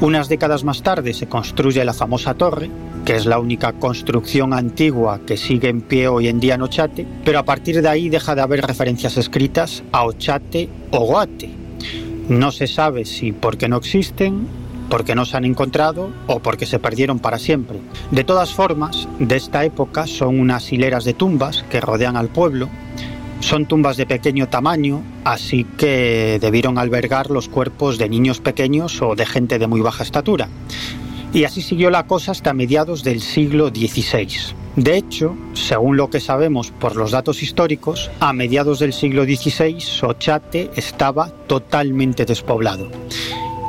Unas 0.00 0.28
décadas 0.28 0.64
más 0.64 0.82
tarde 0.82 1.14
se 1.14 1.28
construye 1.28 1.84
la 1.84 1.94
famosa 1.94 2.34
torre, 2.34 2.68
que 3.04 3.14
es 3.14 3.26
la 3.26 3.38
única 3.38 3.72
construcción 3.74 4.52
antigua 4.52 5.20
que 5.26 5.36
sigue 5.36 5.68
en 5.68 5.80
pie 5.80 6.08
hoy 6.08 6.28
en 6.28 6.40
día 6.40 6.56
en 6.56 6.62
Ochate, 6.62 7.06
pero 7.24 7.38
a 7.38 7.44
partir 7.44 7.80
de 7.80 7.88
ahí 7.88 8.08
deja 8.08 8.34
de 8.34 8.42
haber 8.42 8.66
referencias 8.66 9.16
escritas 9.16 9.82
a 9.92 10.04
Ochate 10.04 10.68
o 10.90 11.06
Goate. 11.06 11.50
No 12.28 12.50
se 12.50 12.66
sabe 12.66 13.04
si 13.04 13.32
porque 13.32 13.68
no 13.68 13.76
existen, 13.76 14.46
porque 14.88 15.14
no 15.14 15.24
se 15.24 15.36
han 15.36 15.44
encontrado 15.44 16.10
o 16.26 16.40
porque 16.40 16.66
se 16.66 16.78
perdieron 16.78 17.18
para 17.18 17.38
siempre. 17.38 17.80
De 18.10 18.24
todas 18.24 18.52
formas, 18.52 19.08
de 19.18 19.36
esta 19.36 19.64
época 19.64 20.06
son 20.06 20.38
unas 20.38 20.72
hileras 20.72 21.04
de 21.04 21.14
tumbas 21.14 21.64
que 21.70 21.80
rodean 21.80 22.16
al 22.16 22.28
pueblo 22.28 22.68
son 23.44 23.66
tumbas 23.66 23.98
de 23.98 24.06
pequeño 24.06 24.48
tamaño, 24.48 25.02
así 25.22 25.64
que 25.76 26.38
debieron 26.40 26.78
albergar 26.78 27.30
los 27.30 27.50
cuerpos 27.50 27.98
de 27.98 28.08
niños 28.08 28.40
pequeños 28.40 29.02
o 29.02 29.14
de 29.14 29.26
gente 29.26 29.58
de 29.58 29.66
muy 29.66 29.82
baja 29.82 30.02
estatura. 30.02 30.48
Y 31.34 31.44
así 31.44 31.60
siguió 31.60 31.90
la 31.90 32.06
cosa 32.06 32.32
hasta 32.32 32.54
mediados 32.54 33.04
del 33.04 33.20
siglo 33.20 33.68
XVI. 33.68 34.28
De 34.76 34.96
hecho, 34.96 35.36
según 35.52 35.98
lo 35.98 36.08
que 36.08 36.20
sabemos 36.20 36.70
por 36.70 36.96
los 36.96 37.10
datos 37.10 37.42
históricos, 37.42 38.10
a 38.18 38.32
mediados 38.32 38.78
del 38.78 38.94
siglo 38.94 39.24
XVI 39.24 39.76
Ochate 40.02 40.70
estaba 40.74 41.28
totalmente 41.46 42.24
despoblado. 42.24 42.88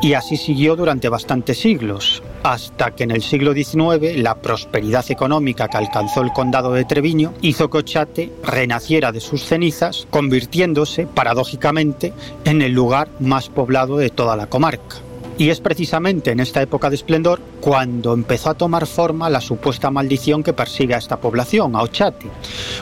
Y 0.06 0.14
así 0.14 0.38
siguió 0.38 0.76
durante 0.76 1.10
bastantes 1.10 1.58
siglos, 1.58 2.22
hasta 2.44 2.92
que 2.92 3.06
en 3.06 3.10
el 3.10 3.24
siglo 3.24 3.56
XIX 3.56 4.16
la 4.18 4.36
prosperidad 4.36 5.04
económica 5.10 5.68
que 5.68 5.78
alcanzó 5.78 6.22
el 6.22 6.32
condado 6.32 6.74
de 6.74 6.86
Treviño 6.86 7.34
hizo 7.42 7.72
que 7.72 7.80
Ochate 7.80 8.32
renaciera 8.44 9.12
de 9.12 9.20
sus 9.20 9.44
cenizas, 9.44 10.06
convirtiéndose, 10.12 11.08
paradójicamente, 11.08 12.14
en 12.44 12.62
el 12.62 12.74
lugar 12.74 13.10
más 13.20 13.50
poblado 13.50 13.98
de 13.98 14.12
toda 14.12 14.36
la 14.36 14.46
comarca. 14.46 14.98
Y 15.38 15.50
es 15.50 15.60
precisamente 15.60 16.32
en 16.32 16.40
esta 16.40 16.62
época 16.62 16.90
de 16.90 16.96
esplendor 16.96 17.42
cuando 17.60 18.14
empezó 18.14 18.52
a 18.52 18.54
tomar 18.54 18.88
forma 18.88 19.30
la 19.30 19.42
supuesta 19.42 19.92
maldición 19.92 20.44
que 20.44 20.54
persigue 20.54 20.96
a 20.96 21.00
esta 21.00 21.20
población, 21.20 21.76
a 21.76 21.82
Ochate, 21.82 22.28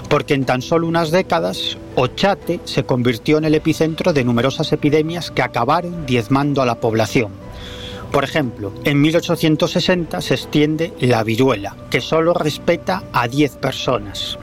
porque 0.07 0.36
en 0.36 0.45
tan 0.45 0.62
solo 0.62 0.88
unas 0.88 1.10
décadas 1.10 1.77
Ochate 1.95 2.60
se 2.65 2.83
convirtió 2.83 3.39
en 3.39 3.45
el 3.45 3.55
epicentro 3.55 4.13
de 4.13 4.24
numerosas 4.24 4.72
epidemias 4.72 5.31
que 5.31 5.41
acabaron 5.41 6.05
diezmando 6.05 6.62
a 6.62 6.65
la 6.67 6.79
población. 6.79 7.31
Por 8.12 8.24
ejemplo, 8.24 8.72
en 8.83 9.01
1860 9.01 10.22
se 10.22 10.36
extiende 10.36 10.93
la 11.00 11.24
viruela, 11.24 11.75
que 11.89 12.01
solo 12.01 12.36
respeta 12.36 13.01
a 13.12 13.27
10 13.27 13.55
personas. 13.55 14.38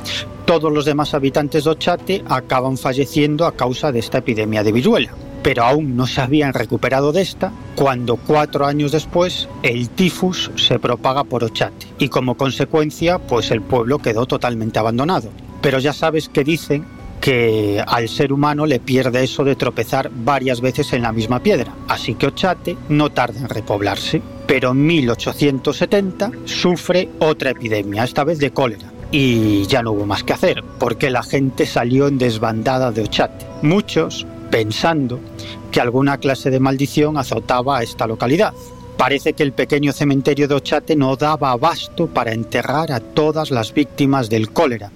Todos 0.45 0.73
los 0.73 0.85
demás 0.85 1.14
habitantes 1.14 1.62
de 1.62 1.71
Ochate 1.71 2.25
acaban 2.29 2.76
falleciendo 2.76 3.47
a 3.47 3.52
causa 3.52 3.93
de 3.93 4.00
esta 4.00 4.19
epidemia 4.19 4.64
de 4.64 4.73
viruela. 4.73 5.12
Pero 5.42 5.64
aún 5.64 5.97
no 5.97 6.06
se 6.06 6.20
habían 6.20 6.52
recuperado 6.52 7.12
de 7.12 7.23
esta 7.23 7.52
cuando 7.75 8.16
cuatro 8.16 8.66
años 8.66 8.92
después 8.92 9.49
el 9.62 9.88
tifus 9.88 10.50
se 10.56 10.78
propaga 10.78 11.25
por 11.25 11.44
Ochate 11.44 11.87
y 11.99 12.09
como 12.09 12.37
consecuencia 12.37 13.18
pues 13.18 13.50
el 13.50 13.62
pueblo 13.62 13.99
quedó 13.99 14.26
totalmente 14.26 14.78
abandonado. 14.78 15.30
Pero 15.62 15.78
ya 15.78 15.92
sabes 15.92 16.28
que 16.28 16.44
dicen 16.44 16.85
que 17.20 17.82
al 17.87 18.09
ser 18.09 18.32
humano 18.32 18.66
le 18.66 18.80
pierde 18.80 19.23
eso 19.23 19.44
de 19.44 19.54
tropezar 19.54 20.11
varias 20.12 20.61
veces 20.61 20.92
en 20.92 21.02
la 21.02 21.12
misma 21.12 21.42
piedra. 21.42 21.75
Así 21.88 22.14
que 22.14 22.26
Ochate 22.26 22.76
no 22.88 23.11
tarda 23.11 23.40
en 23.40 23.49
repoblarse. 23.49 24.23
Pero 24.47 24.73
en 24.73 24.87
1870 24.87 26.32
sufre 26.44 27.09
otra 27.20 27.50
epidemia, 27.50 28.04
esta 28.04 28.25
vez 28.25 28.38
de 28.38 28.50
cólera. 28.50 28.90
Y 29.12 29.66
ya 29.66 29.82
no 29.82 29.92
hubo 29.92 30.06
más 30.06 30.25
que 30.25 30.32
hacer, 30.32 30.62
porque 30.78 31.11
la 31.11 31.23
gente 31.23 31.66
salió 31.66 32.09
en 32.09 32.18
desbandada 32.18 32.90
de 32.90 33.02
Ochate. 33.02 33.47
Muchos 33.62 34.26
pensando 34.50 35.21
que 35.71 35.80
alguna 35.80 36.19
clase 36.19 36.50
de 36.50 36.61
maldición 36.61 37.16
azotaba 37.16 37.78
a 37.78 37.83
esta 37.83 38.07
localidad. 38.07 38.52
Parece 38.97 39.33
que 39.33 39.42
el 39.42 39.52
pequeño 39.52 39.92
cementerio 39.92 40.47
de 40.47 40.57
Ochate 40.57 40.95
no 40.95 41.16
daba 41.16 41.52
abasto 41.52 42.07
para 42.07 42.33
enterrar 42.33 42.92
a 42.92 43.00
todas 43.00 43.50
las 43.50 43.73
víctimas 43.73 44.28
del 44.28 44.52
cólera, 44.52 44.92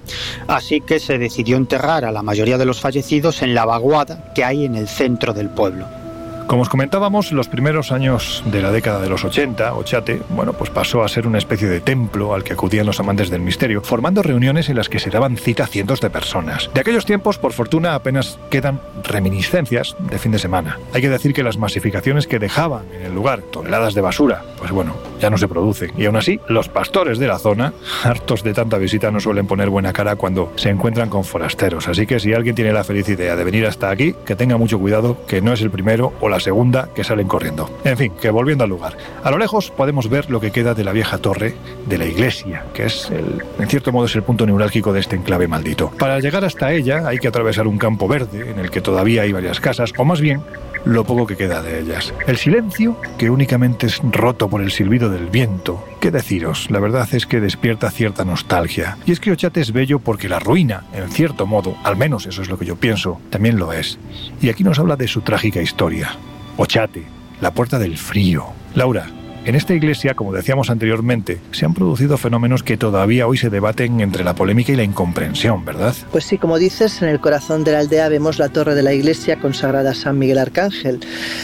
así 0.46 0.82
que 0.82 1.00
se 1.00 1.16
decidió 1.16 1.56
enterrar 1.56 2.04
a 2.04 2.12
la 2.12 2.22
mayoría 2.22 2.58
de 2.58 2.66
los 2.66 2.80
fallecidos 2.80 3.40
en 3.40 3.54
la 3.54 3.64
vaguada 3.64 4.32
que 4.34 4.44
hay 4.44 4.66
en 4.66 4.74
el 4.74 4.88
centro 4.88 5.32
del 5.32 5.48
pueblo. 5.48 6.03
Como 6.46 6.62
os 6.62 6.68
comentábamos, 6.68 7.32
los 7.32 7.48
primeros 7.48 7.90
años 7.90 8.42
de 8.46 8.60
la 8.60 8.70
década 8.70 9.00
de 9.00 9.08
los 9.08 9.24
80, 9.24 9.74
Ochate, 9.74 10.20
bueno, 10.28 10.52
pues 10.52 10.68
pasó 10.68 11.02
a 11.02 11.08
ser 11.08 11.26
una 11.26 11.38
especie 11.38 11.66
de 11.68 11.80
templo 11.80 12.34
al 12.34 12.44
que 12.44 12.52
acudían 12.52 12.84
los 12.84 13.00
amantes 13.00 13.30
del 13.30 13.40
misterio, 13.40 13.80
formando 13.80 14.22
reuniones 14.22 14.68
en 14.68 14.76
las 14.76 14.90
que 14.90 14.98
se 14.98 15.08
daban 15.08 15.38
cita 15.38 15.64
a 15.64 15.66
cientos 15.66 16.02
de 16.02 16.10
personas. 16.10 16.70
De 16.74 16.80
aquellos 16.80 17.06
tiempos, 17.06 17.38
por 17.38 17.54
fortuna, 17.54 17.94
apenas 17.94 18.38
quedan 18.50 18.80
reminiscencias 19.02 19.96
de 19.98 20.18
fin 20.18 20.32
de 20.32 20.38
semana. 20.38 20.78
Hay 20.92 21.00
que 21.00 21.08
decir 21.08 21.32
que 21.32 21.42
las 21.42 21.56
masificaciones 21.56 22.26
que 22.26 22.38
dejaban 22.38 22.84
en 22.92 23.06
el 23.06 23.14
lugar, 23.14 23.40
toneladas 23.40 23.94
de 23.94 24.02
basura, 24.02 24.42
pues 24.58 24.70
bueno, 24.70 24.94
ya 25.20 25.30
no 25.30 25.38
se 25.38 25.48
producen. 25.48 25.92
Y 25.96 26.04
aún 26.04 26.16
así, 26.16 26.40
los 26.48 26.68
pastores 26.68 27.18
de 27.18 27.26
la 27.26 27.38
zona, 27.38 27.72
hartos 28.04 28.44
de 28.44 28.52
tanta 28.52 28.76
visita, 28.76 29.10
no 29.10 29.18
suelen 29.18 29.46
poner 29.46 29.70
buena 29.70 29.94
cara 29.94 30.16
cuando 30.16 30.52
se 30.56 30.68
encuentran 30.68 31.08
con 31.08 31.24
forasteros. 31.24 31.88
Así 31.88 32.06
que 32.06 32.20
si 32.20 32.34
alguien 32.34 32.54
tiene 32.54 32.72
la 32.72 32.84
feliz 32.84 33.08
idea 33.08 33.34
de 33.34 33.44
venir 33.44 33.66
hasta 33.66 33.88
aquí, 33.88 34.14
que 34.26 34.36
tenga 34.36 34.58
mucho 34.58 34.78
cuidado, 34.78 35.16
que 35.26 35.40
no 35.40 35.52
es 35.52 35.62
el 35.62 35.70
primero 35.70 36.12
o 36.20 36.28
la 36.28 36.33
segunda 36.40 36.88
que 36.94 37.04
salen 37.04 37.28
corriendo. 37.28 37.70
En 37.84 37.96
fin, 37.96 38.12
que 38.20 38.30
volviendo 38.30 38.64
al 38.64 38.70
lugar. 38.70 38.96
A 39.22 39.30
lo 39.30 39.38
lejos 39.38 39.70
podemos 39.70 40.08
ver 40.08 40.30
lo 40.30 40.40
que 40.40 40.50
queda 40.50 40.74
de 40.74 40.84
la 40.84 40.92
vieja 40.92 41.18
torre 41.18 41.54
de 41.86 41.98
la 41.98 42.06
iglesia, 42.06 42.64
que 42.72 42.86
es, 42.86 43.10
el, 43.10 43.42
en 43.58 43.68
cierto 43.68 43.92
modo, 43.92 44.06
es 44.06 44.14
el 44.16 44.22
punto 44.22 44.46
neurálgico 44.46 44.92
de 44.92 45.00
este 45.00 45.16
enclave 45.16 45.48
maldito. 45.48 45.90
Para 45.98 46.20
llegar 46.20 46.44
hasta 46.44 46.72
ella 46.72 47.06
hay 47.06 47.18
que 47.18 47.28
atravesar 47.28 47.66
un 47.66 47.78
campo 47.78 48.08
verde 48.08 48.50
en 48.50 48.58
el 48.58 48.70
que 48.70 48.80
todavía 48.80 49.22
hay 49.22 49.32
varias 49.32 49.60
casas, 49.60 49.92
o 49.96 50.04
más 50.04 50.20
bien 50.20 50.42
lo 50.84 51.04
poco 51.04 51.26
que 51.26 51.36
queda 51.36 51.62
de 51.62 51.80
ellas. 51.80 52.12
El 52.26 52.36
silencio, 52.36 52.96
que 53.18 53.30
únicamente 53.30 53.86
es 53.86 54.00
roto 54.02 54.48
por 54.48 54.62
el 54.62 54.70
silbido 54.70 55.10
del 55.10 55.26
viento. 55.26 55.84
¿Qué 56.00 56.10
deciros? 56.10 56.70
La 56.70 56.80
verdad 56.80 57.08
es 57.12 57.26
que 57.26 57.40
despierta 57.40 57.90
cierta 57.90 58.24
nostalgia. 58.24 58.98
Y 59.06 59.12
es 59.12 59.20
que 59.20 59.32
Ochate 59.32 59.60
es 59.60 59.72
bello 59.72 59.98
porque 59.98 60.28
la 60.28 60.38
ruina, 60.38 60.84
en 60.92 61.10
cierto 61.10 61.46
modo, 61.46 61.76
al 61.84 61.96
menos 61.96 62.26
eso 62.26 62.42
es 62.42 62.48
lo 62.48 62.58
que 62.58 62.66
yo 62.66 62.76
pienso, 62.76 63.20
también 63.30 63.58
lo 63.58 63.72
es. 63.72 63.98
Y 64.40 64.48
aquí 64.48 64.64
nos 64.64 64.78
habla 64.78 64.96
de 64.96 65.08
su 65.08 65.22
trágica 65.22 65.62
historia. 65.62 66.16
Ochate, 66.56 67.04
la 67.40 67.52
puerta 67.52 67.78
del 67.78 67.96
frío. 67.96 68.46
Laura, 68.74 69.06
en 69.44 69.54
esta 69.54 69.74
iglesia, 69.74 70.14
como 70.14 70.32
decíamos 70.32 70.70
anteriormente, 70.70 71.38
se 71.52 71.66
han 71.66 71.74
producido 71.74 72.16
fenómenos 72.16 72.62
que 72.62 72.76
todavía 72.76 73.26
hoy 73.26 73.36
se 73.36 73.50
debaten 73.50 74.00
entre 74.00 74.24
la 74.24 74.34
polémica 74.34 74.72
y 74.72 74.76
la 74.76 74.84
incomprensión, 74.84 75.64
¿verdad? 75.64 75.94
Pues 76.12 76.24
sí, 76.24 76.38
como 76.38 76.58
dices, 76.58 77.02
en 77.02 77.08
el 77.10 77.20
corazón 77.20 77.62
de 77.62 77.72
la 77.72 77.80
aldea 77.80 78.08
vemos 78.08 78.38
la 78.38 78.48
torre 78.48 78.74
de 78.74 78.82
la 78.82 78.94
iglesia 78.94 79.38
consagrada 79.40 79.90
a 79.90 79.94
San 79.94 80.18
Miguel 80.18 80.38
Arcángel 80.38 81.00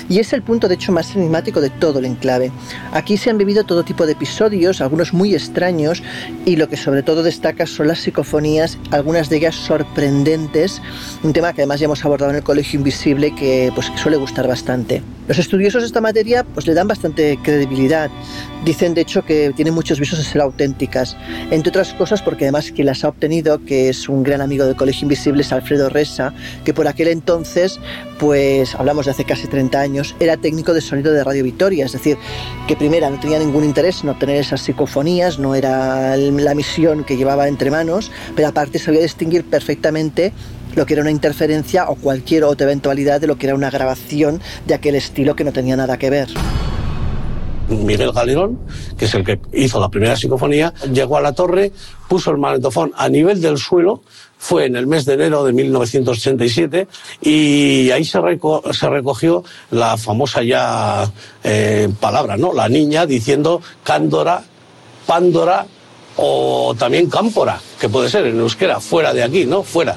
y 0.09 0.19
es 0.19 0.33
el 0.33 0.43
punto 0.43 0.69
de 0.69 0.77
hecho 0.77 0.93
más 0.93 1.15
enigmático 1.15 1.61
de 1.61 1.69
todo 1.69 1.99
el 1.99 2.07
enclave. 2.07 2.51
Aquí 2.93 3.17
se 3.17 3.29
han 3.29 3.39
vivido 3.39 3.65
todo 3.65 3.85
tipo 3.85 4.07
de 4.07 4.13
episodios, 4.13 4.81
algunos 4.81 5.13
muy 5.13 5.35
extraños 5.35 6.03
y 6.47 6.57
lo 6.57 6.69
que 6.69 6.79
sobre 6.79 7.03
todo 7.03 7.23
destaca 7.23 7.67
son 7.67 7.89
las 7.89 8.01
psicofonías, 8.01 8.79
algunas 8.93 9.29
de 9.29 9.37
ellas 9.37 9.55
sorprendentes, 9.55 10.81
un 11.23 11.33
tema 11.35 11.53
que 11.53 11.63
además 11.63 11.81
ya 11.81 11.85
hemos 11.85 12.05
abordado 12.05 12.31
en 12.31 12.39
el 12.39 12.43
Colegio 12.43 12.79
Invisible 12.79 13.35
que 13.35 13.71
pues 13.75 13.93
suele 13.97 14.17
gustar 14.17 14.49
bastante. 14.49 15.03
Los 15.29 15.39
estudiosos 15.39 15.83
de 15.83 15.87
esta 15.87 16.01
materia 16.01 16.45
pues, 16.45 16.67
le 16.67 16.75
dan 16.75 16.89
bastante 16.89 17.39
credibilidad. 17.43 17.90
Dicen, 18.65 18.93
de 18.93 19.01
hecho, 19.01 19.25
que 19.25 19.53
tienen 19.57 19.73
muchos 19.73 19.99
visos 19.99 20.19
de 20.19 20.25
ser 20.25 20.43
auténticas. 20.43 21.17
Entre 21.51 21.71
otras 21.71 21.95
cosas, 21.95 22.21
porque 22.21 22.45
además 22.45 22.71
quien 22.73 22.87
las 22.87 23.05
ha 23.05 23.09
obtenido, 23.09 23.65
que 23.65 23.89
es 23.89 24.09
un 24.09 24.23
gran 24.23 24.43
amigo 24.43 24.67
del 24.67 24.77
Colegio 24.77 25.07
Invisible, 25.07 25.41
es 25.41 25.53
Alfredo 25.53 25.89
Resa, 25.89 26.35
que 26.65 26.75
por 26.75 26.87
aquel 26.87 27.09
entonces, 27.09 27.81
pues 28.19 28.75
hablamos 28.75 29.07
de 29.07 29.13
hace 29.13 29.25
casi 29.25 29.47
30 29.47 29.81
años, 29.81 30.15
era 30.21 30.37
técnico 30.37 30.75
de 30.75 30.83
sonido 30.83 31.13
de 31.13 31.25
Radio 31.25 31.43
Victoria. 31.43 31.87
Es 31.87 31.93
decir, 31.93 32.19
que 32.69 32.77
primera 32.77 33.09
no 33.09 33.19
tenía 33.19 33.39
ningún 33.39 33.65
interés 33.65 34.03
en 34.03 34.11
obtener 34.11 34.37
esas 34.37 34.61
psicofonías, 34.61 35.39
no 35.39 35.55
era 35.55 36.17
la 36.17 36.55
misión 36.55 37.05
que 37.05 37.17
llevaba 37.17 37.49
entre 37.49 37.71
manos, 37.71 38.11
pero 38.37 38.49
aparte 38.49 38.79
sabía 38.79 39.01
distinguir 39.01 39.45
perfectamente 39.45 40.33
lo 40.77 40.87
que 40.87 40.95
era 40.95 41.03
una 41.03 41.11
interferencia 41.11 41.89
o 41.89 41.97
cualquier 41.97 42.45
otra 42.45 42.67
eventualidad 42.67 43.21
de 43.21 43.27
lo 43.27 43.37
que 43.37 43.47
era 43.47 43.55
una 43.55 43.71
grabación 43.71 44.41
de 44.67 44.75
aquel 44.75 44.95
estilo 44.95 45.35
que 45.35 45.45
no 45.45 45.53
tenía 45.53 45.77
nada 45.77 45.97
que 45.97 46.11
ver. 46.11 46.29
Miguel 47.71 48.13
Galerón, 48.13 48.59
que 48.99 49.07
es 49.07 49.15
el 49.15 49.25
que 49.25 49.41
hizo 49.53 49.81
la 49.81 49.89
primera 49.89 50.17
psicofonía, 50.17 50.75
llegó 50.93 51.17
a 51.17 51.21
la 51.21 51.33
torre, 51.33 51.73
puso 52.09 52.31
el 52.31 52.39
magnetofón 52.39 52.93
a 52.97 53.09
nivel 53.09 53.41
del 53.41 53.59
suelo, 53.59 54.03
fue 54.39 54.67
en 54.67 54.77
el 54.77 54.87
mes 54.87 55.05
de 55.05 55.15
enero 55.15 55.45
de 55.45 55.53
1987 55.53 56.89
y 57.21 57.91
ahí 57.91 58.05
se, 58.05 58.21
recogió 58.21 59.45
la 59.71 59.97
famosa 59.97 60.43
ya 60.43 61.11
eh, 61.45 61.89
palabra, 62.01 62.37
¿no? 62.37 62.53
La 62.53 62.69
niña 62.69 63.07
diciendo 63.07 63.61
cándora, 63.85 64.43
pándora 65.07 65.67
o 66.17 66.75
también 66.79 67.09
cámpora, 67.09 67.61
que 67.79 67.89
puede 67.89 68.09
ser 68.09 68.27
en 68.27 68.41
euskera, 68.41 68.81
fuera 68.81 69.13
de 69.13 69.23
aquí, 69.23 69.45
¿no? 69.45 69.63
Fuera. 69.63 69.97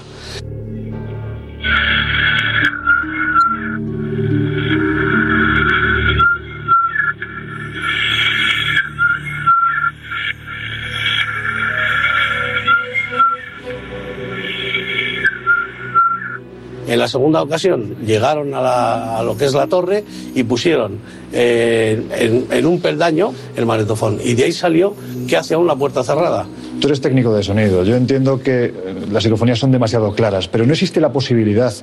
En 16.94 17.00
la 17.00 17.08
segunda 17.08 17.42
ocasión 17.42 17.96
llegaron 18.06 18.52
a, 18.54 19.24
lo 19.24 19.36
que 19.36 19.46
es 19.46 19.54
la 19.56 19.66
torre 19.66 20.04
y 20.36 20.44
pusieron 20.44 21.00
eh, 21.32 22.46
en, 22.52 22.66
un 22.68 22.80
peldaño 22.80 23.34
el 23.56 23.66
magnetofón. 23.66 24.20
Y 24.24 24.36
de 24.36 24.44
ahí 24.44 24.52
salió 24.52 24.94
que 25.28 25.36
hace 25.36 25.56
aún 25.56 25.66
la 25.66 25.76
puerta 25.76 26.04
cerrada. 26.04 26.46
Tú 26.80 26.86
eres 26.86 27.02
técnico 27.02 27.34
de 27.34 27.42
sonido. 27.42 27.84
Yo 27.84 27.96
entiendo 27.96 28.40
que 28.40 28.66
eh, 28.66 28.74
las 29.12 29.24
psicofonías 29.24 29.58
son 29.58 29.72
demasiado 29.72 30.14
claras, 30.14 30.48
pero 30.48 30.68
¿no 30.68 30.74
existe 30.74 31.02
la 31.02 31.12
posibilidad 31.12 31.74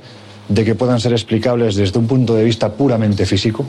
de 0.48 0.64
que 0.64 0.76
puedan 0.76 1.00
ser 1.00 1.10
explicables 1.10 1.74
desde 1.74 1.98
un 1.98 2.06
punto 2.06 2.36
de 2.36 2.44
vista 2.44 2.72
puramente 2.72 3.26
físico? 3.26 3.66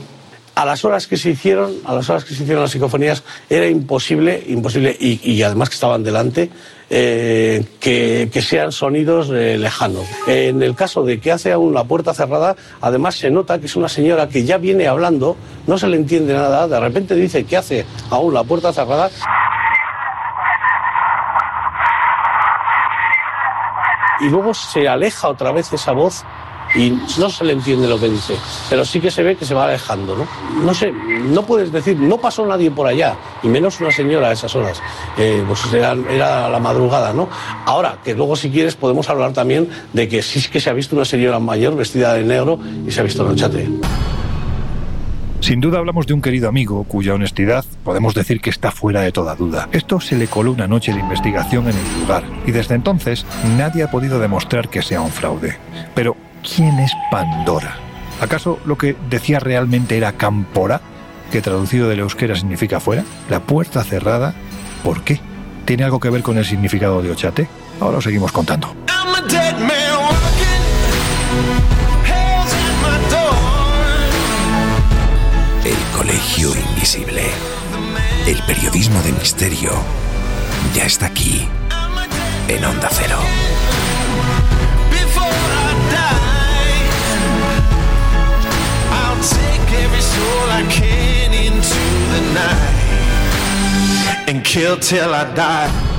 a 0.54 0.64
las 0.64 0.84
horas 0.84 1.06
que 1.06 1.16
se 1.16 1.30
hicieron, 1.30 1.72
a 1.84 1.94
las 1.94 2.08
horas 2.10 2.24
que 2.24 2.34
se 2.34 2.42
hicieron 2.42 2.62
las 2.62 2.70
psicofonías, 2.70 3.22
era 3.48 3.66
imposible, 3.68 4.42
imposible, 4.48 4.96
y, 5.00 5.42
además 5.42 5.70
que 5.70 5.74
estaban 5.74 6.02
delante, 6.02 6.50
eh, 6.94 7.64
que, 7.80 8.42
sean 8.42 8.70
sonidos 8.70 9.30
eh, 9.30 9.56
lejanos. 9.56 10.04
En 10.26 10.62
el 10.62 10.74
caso 10.74 11.02
de 11.02 11.18
que 11.20 11.32
hace 11.32 11.50
aún 11.50 11.72
la 11.72 11.84
puerta 11.84 12.12
cerrada, 12.12 12.54
además 12.82 13.14
se 13.14 13.30
nota 13.30 13.58
que 13.58 13.64
es 13.64 13.76
una 13.76 13.88
señora 13.88 14.28
que 14.28 14.44
ya 14.44 14.58
viene 14.58 14.86
hablando, 14.86 15.38
no 15.66 15.78
se 15.78 15.88
le 15.88 15.96
entiende 15.96 16.34
nada, 16.34 16.68
de 16.68 16.78
repente 16.78 17.14
dice 17.14 17.44
que 17.44 17.56
hace 17.56 17.86
aún 18.10 18.34
la 18.34 18.44
puerta 18.44 18.74
cerrada. 18.74 19.10
Y 24.20 24.28
luego 24.28 24.52
se 24.52 24.86
aleja 24.86 25.28
otra 25.28 25.50
vez 25.50 25.72
esa 25.72 25.92
voz 25.92 26.22
y 26.74 26.90
no 27.18 27.30
se 27.30 27.44
le 27.44 27.52
entiende 27.52 27.88
lo 27.88 27.98
que 27.98 28.08
dice, 28.08 28.34
pero 28.70 28.84
sí 28.84 29.00
que 29.00 29.10
se 29.10 29.22
ve 29.22 29.36
que 29.36 29.44
se 29.44 29.54
va 29.54 29.64
alejando, 29.64 30.16
¿no? 30.16 30.26
No 30.64 30.74
sé, 30.74 30.92
no 30.92 31.42
puedes 31.44 31.72
decir, 31.72 31.98
no 31.98 32.18
pasó 32.18 32.46
nadie 32.46 32.70
por 32.70 32.86
allá, 32.86 33.16
y 33.42 33.48
menos 33.48 33.80
una 33.80 33.90
señora 33.90 34.28
a 34.28 34.32
esas 34.32 34.54
horas, 34.54 34.80
eh, 35.18 35.42
pues 35.46 35.72
era, 35.72 35.94
la 35.94 36.58
madrugada, 36.58 37.12
¿no? 37.12 37.28
Ahora, 37.66 37.98
que 38.04 38.14
luego 38.14 38.36
si 38.36 38.50
quieres 38.50 38.74
podemos 38.74 39.08
hablar 39.08 39.32
también 39.32 39.68
de 39.92 40.08
que 40.08 40.22
sí 40.22 40.42
que 40.50 40.60
se 40.60 40.70
ha 40.70 40.72
visto 40.72 40.96
una 40.96 41.04
señora 41.04 41.38
mayor 41.38 41.76
vestida 41.76 42.14
de 42.14 42.22
negro 42.22 42.58
y 42.86 42.90
se 42.90 43.00
ha 43.00 43.02
visto 43.02 43.24
Nochate. 43.24 43.68
Sin 45.40 45.60
duda 45.60 45.78
hablamos 45.78 46.06
de 46.06 46.14
un 46.14 46.22
querido 46.22 46.48
amigo 46.48 46.84
cuya 46.84 47.14
honestidad 47.14 47.64
podemos 47.82 48.14
decir 48.14 48.40
que 48.40 48.48
está 48.48 48.70
fuera 48.70 49.00
de 49.00 49.10
toda 49.10 49.34
duda. 49.34 49.68
Esto 49.72 49.98
se 49.98 50.16
le 50.16 50.28
coló 50.28 50.52
una 50.52 50.68
noche 50.68 50.92
de 50.92 51.00
investigación 51.00 51.68
en 51.68 51.76
el 51.76 52.00
lugar 52.00 52.22
y 52.46 52.52
desde 52.52 52.76
entonces 52.76 53.26
nadie 53.58 53.82
ha 53.82 53.90
podido 53.90 54.20
demostrar 54.20 54.68
que 54.68 54.82
sea 54.82 55.00
un 55.00 55.10
fraude. 55.10 55.56
Pero 55.96 56.16
¿quién 56.42 56.78
es 56.78 56.92
Pandora? 57.10 57.76
¿Acaso 58.20 58.58
lo 58.64 58.76
que 58.76 58.96
decía 59.08 59.40
realmente 59.40 59.96
era 59.96 60.12
Campora, 60.12 60.80
que 61.30 61.40
traducido 61.40 61.88
del 61.88 62.00
euskera 62.00 62.36
significa 62.36 62.80
fuera? 62.80 63.04
¿La 63.28 63.40
puerta 63.40 63.82
cerrada? 63.84 64.34
¿Por 64.84 65.02
qué? 65.02 65.20
¿Tiene 65.64 65.84
algo 65.84 66.00
que 66.00 66.10
ver 66.10 66.22
con 66.22 66.38
el 66.38 66.44
significado 66.44 67.02
de 67.02 67.10
Ochate? 67.10 67.48
Ahora 67.80 67.96
lo 67.96 68.02
seguimos 68.02 68.32
contando. 68.32 68.74
El 75.64 75.96
Colegio 75.96 76.50
Invisible. 76.68 77.24
El 78.26 78.38
periodismo 78.44 79.00
de 79.02 79.12
misterio 79.12 79.72
ya 80.74 80.84
está 80.84 81.06
aquí, 81.06 81.48
en 82.48 82.64
Onda 82.64 82.88
Cero. 82.90 83.18
Kill 94.52 94.76
till 94.76 95.14
I 95.14 95.24
die. 95.34 95.91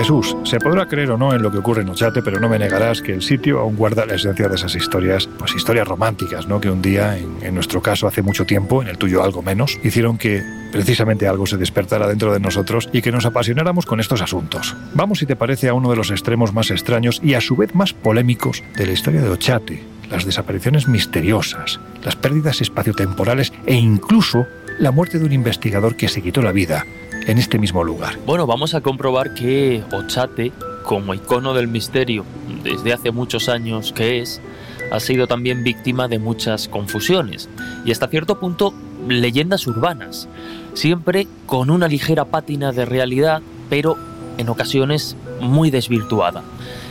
Jesús, 0.00 0.34
se 0.44 0.58
podrá 0.58 0.86
creer 0.86 1.10
o 1.10 1.18
no 1.18 1.34
en 1.34 1.42
lo 1.42 1.50
que 1.50 1.58
ocurre 1.58 1.82
en 1.82 1.90
Ochate, 1.90 2.22
pero 2.22 2.40
no 2.40 2.48
me 2.48 2.58
negarás 2.58 3.02
que 3.02 3.12
el 3.12 3.20
sitio 3.20 3.60
aún 3.60 3.76
guarda 3.76 4.06
la 4.06 4.14
esencia 4.14 4.48
de 4.48 4.54
esas 4.54 4.74
historias, 4.74 5.28
pues 5.38 5.54
historias 5.54 5.86
románticas, 5.86 6.48
¿no? 6.48 6.58
Que 6.58 6.70
un 6.70 6.80
día, 6.80 7.18
en, 7.18 7.54
nuestro 7.54 7.82
caso 7.82 8.06
hace 8.06 8.22
mucho 8.22 8.46
tiempo, 8.46 8.80
en 8.80 8.88
el 8.88 8.96
tuyo 8.96 9.22
algo 9.22 9.42
menos, 9.42 9.78
hicieron 9.84 10.16
que 10.16 10.42
precisamente 10.72 11.28
algo 11.28 11.46
se 11.46 11.58
despertara 11.58 12.08
dentro 12.08 12.32
de 12.32 12.40
nosotros 12.40 12.88
y 12.94 13.02
que 13.02 13.12
nos 13.12 13.26
apasionáramos 13.26 13.84
con 13.84 14.00
estos 14.00 14.22
asuntos. 14.22 14.74
Vamos, 14.94 15.18
si 15.18 15.26
te 15.26 15.36
parece, 15.36 15.68
a 15.68 15.74
uno 15.74 15.90
de 15.90 15.96
los 15.96 16.10
extremos 16.10 16.54
más 16.54 16.70
extraños 16.70 17.20
y 17.22 17.34
a 17.34 17.42
su 17.42 17.54
vez 17.54 17.74
más 17.74 17.92
polémicos 17.92 18.62
de 18.78 18.86
la 18.86 18.92
historia 18.92 19.20
de 19.20 19.28
Ochate, 19.28 19.84
las 20.10 20.24
desapariciones 20.24 20.88
misteriosas, 20.88 21.78
las 22.02 22.16
pérdidas 22.16 22.62
espaciotemporales 22.62 23.52
e 23.66 23.74
incluso 23.74 24.46
la 24.78 24.92
muerte 24.92 25.18
de 25.18 25.26
un 25.26 25.32
investigador 25.32 25.94
que 25.94 26.08
se 26.08 26.22
quitó 26.22 26.40
la 26.40 26.52
vida 26.52 26.86
en 27.26 27.38
este 27.38 27.58
mismo 27.58 27.84
lugar. 27.84 28.18
Bueno, 28.26 28.46
vamos 28.46 28.74
a 28.74 28.80
comprobar 28.80 29.34
que 29.34 29.82
Ochate, 29.92 30.52
como 30.84 31.14
icono 31.14 31.54
del 31.54 31.68
misterio 31.68 32.24
desde 32.62 32.92
hace 32.92 33.10
muchos 33.10 33.48
años 33.48 33.92
que 33.92 34.20
es, 34.20 34.40
ha 34.90 35.00
sido 35.00 35.26
también 35.26 35.62
víctima 35.62 36.08
de 36.08 36.18
muchas 36.18 36.68
confusiones 36.68 37.48
y 37.84 37.92
hasta 37.92 38.08
cierto 38.08 38.40
punto 38.40 38.74
leyendas 39.08 39.66
urbanas, 39.66 40.28
siempre 40.74 41.26
con 41.46 41.70
una 41.70 41.88
ligera 41.88 42.24
pátina 42.24 42.72
de 42.72 42.84
realidad, 42.84 43.42
pero 43.68 43.96
en 44.38 44.48
ocasiones 44.48 45.16
muy 45.40 45.70
desvirtuada. 45.70 46.42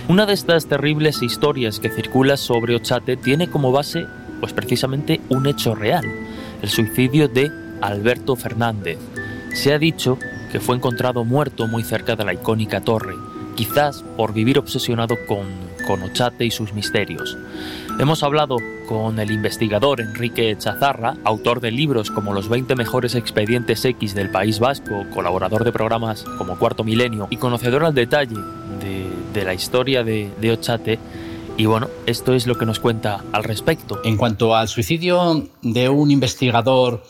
Una 0.08 0.26
de 0.26 0.34
estas 0.34 0.66
terribles 0.66 1.22
historias 1.22 1.80
que 1.80 1.90
circula 1.90 2.38
sobre 2.38 2.76
Ochate 2.76 3.16
tiene 3.18 3.50
como 3.50 3.72
base, 3.72 4.06
pues 4.40 4.54
precisamente 4.54 5.22
un 5.30 5.46
hecho 5.46 5.76
real, 5.76 6.06
el 6.62 6.70
suicidio 6.70 7.28
de 7.28 7.52
Alberto 7.82 8.36
Fernández, 8.36 8.98
se 9.54 9.74
ha 9.74 9.80
dicho 9.80 10.18
que 10.52 10.60
fue 10.60 10.76
encontrado 10.76 11.24
muerto 11.26 11.68
muy 11.68 11.84
cerca 11.84 12.16
de 12.16 12.26
la 12.26 12.34
icónica 12.34 12.82
torre, 12.82 13.16
quizás 13.56 14.04
por 14.18 14.34
vivir 14.34 14.58
obsesionado 14.58 15.16
con, 15.28 15.46
con 15.88 16.02
Ochate 16.04 16.46
y 16.46 16.52
sus 16.52 16.74
misterios. 16.74 17.38
Hemos 18.00 18.24
hablado 18.24 18.58
con 18.88 19.20
el 19.20 19.32
investigador 19.32 20.02
Enrique 20.02 20.56
Chazarra, 20.58 21.16
autor 21.24 21.60
de 21.60 21.72
libros 21.72 22.10
como 22.10 22.34
Los 22.34 22.50
20 22.50 22.76
mejores 22.76 23.14
expedientes 23.16 23.84
X 23.86 24.16
del 24.16 24.32
País 24.32 24.60
Vasco, 24.60 25.06
colaborador 25.14 25.64
de 25.64 25.72
programas 25.72 26.24
como 26.38 26.58
Cuarto 26.58 26.84
Milenio 26.84 27.28
y 27.30 27.38
conocedor 27.38 27.86
al 27.86 27.94
detalle 27.94 28.38
de, 29.34 29.44
la 29.44 29.54
historia 29.54 30.04
de, 30.04 30.32
de 30.40 30.52
Ochate. 30.52 31.00
Y 31.58 31.66
bueno, 31.66 31.90
esto 32.06 32.34
es 32.34 32.48
lo 32.48 32.58
que 32.58 32.66
nos 32.66 32.80
cuenta 32.80 33.24
al 33.34 33.44
respecto. 33.44 34.00
En 34.04 34.16
cuanto 34.16 34.56
al 34.56 34.70
suicidio 34.70 35.48
de 35.62 35.90
un 35.90 36.10
investigador 36.10 37.04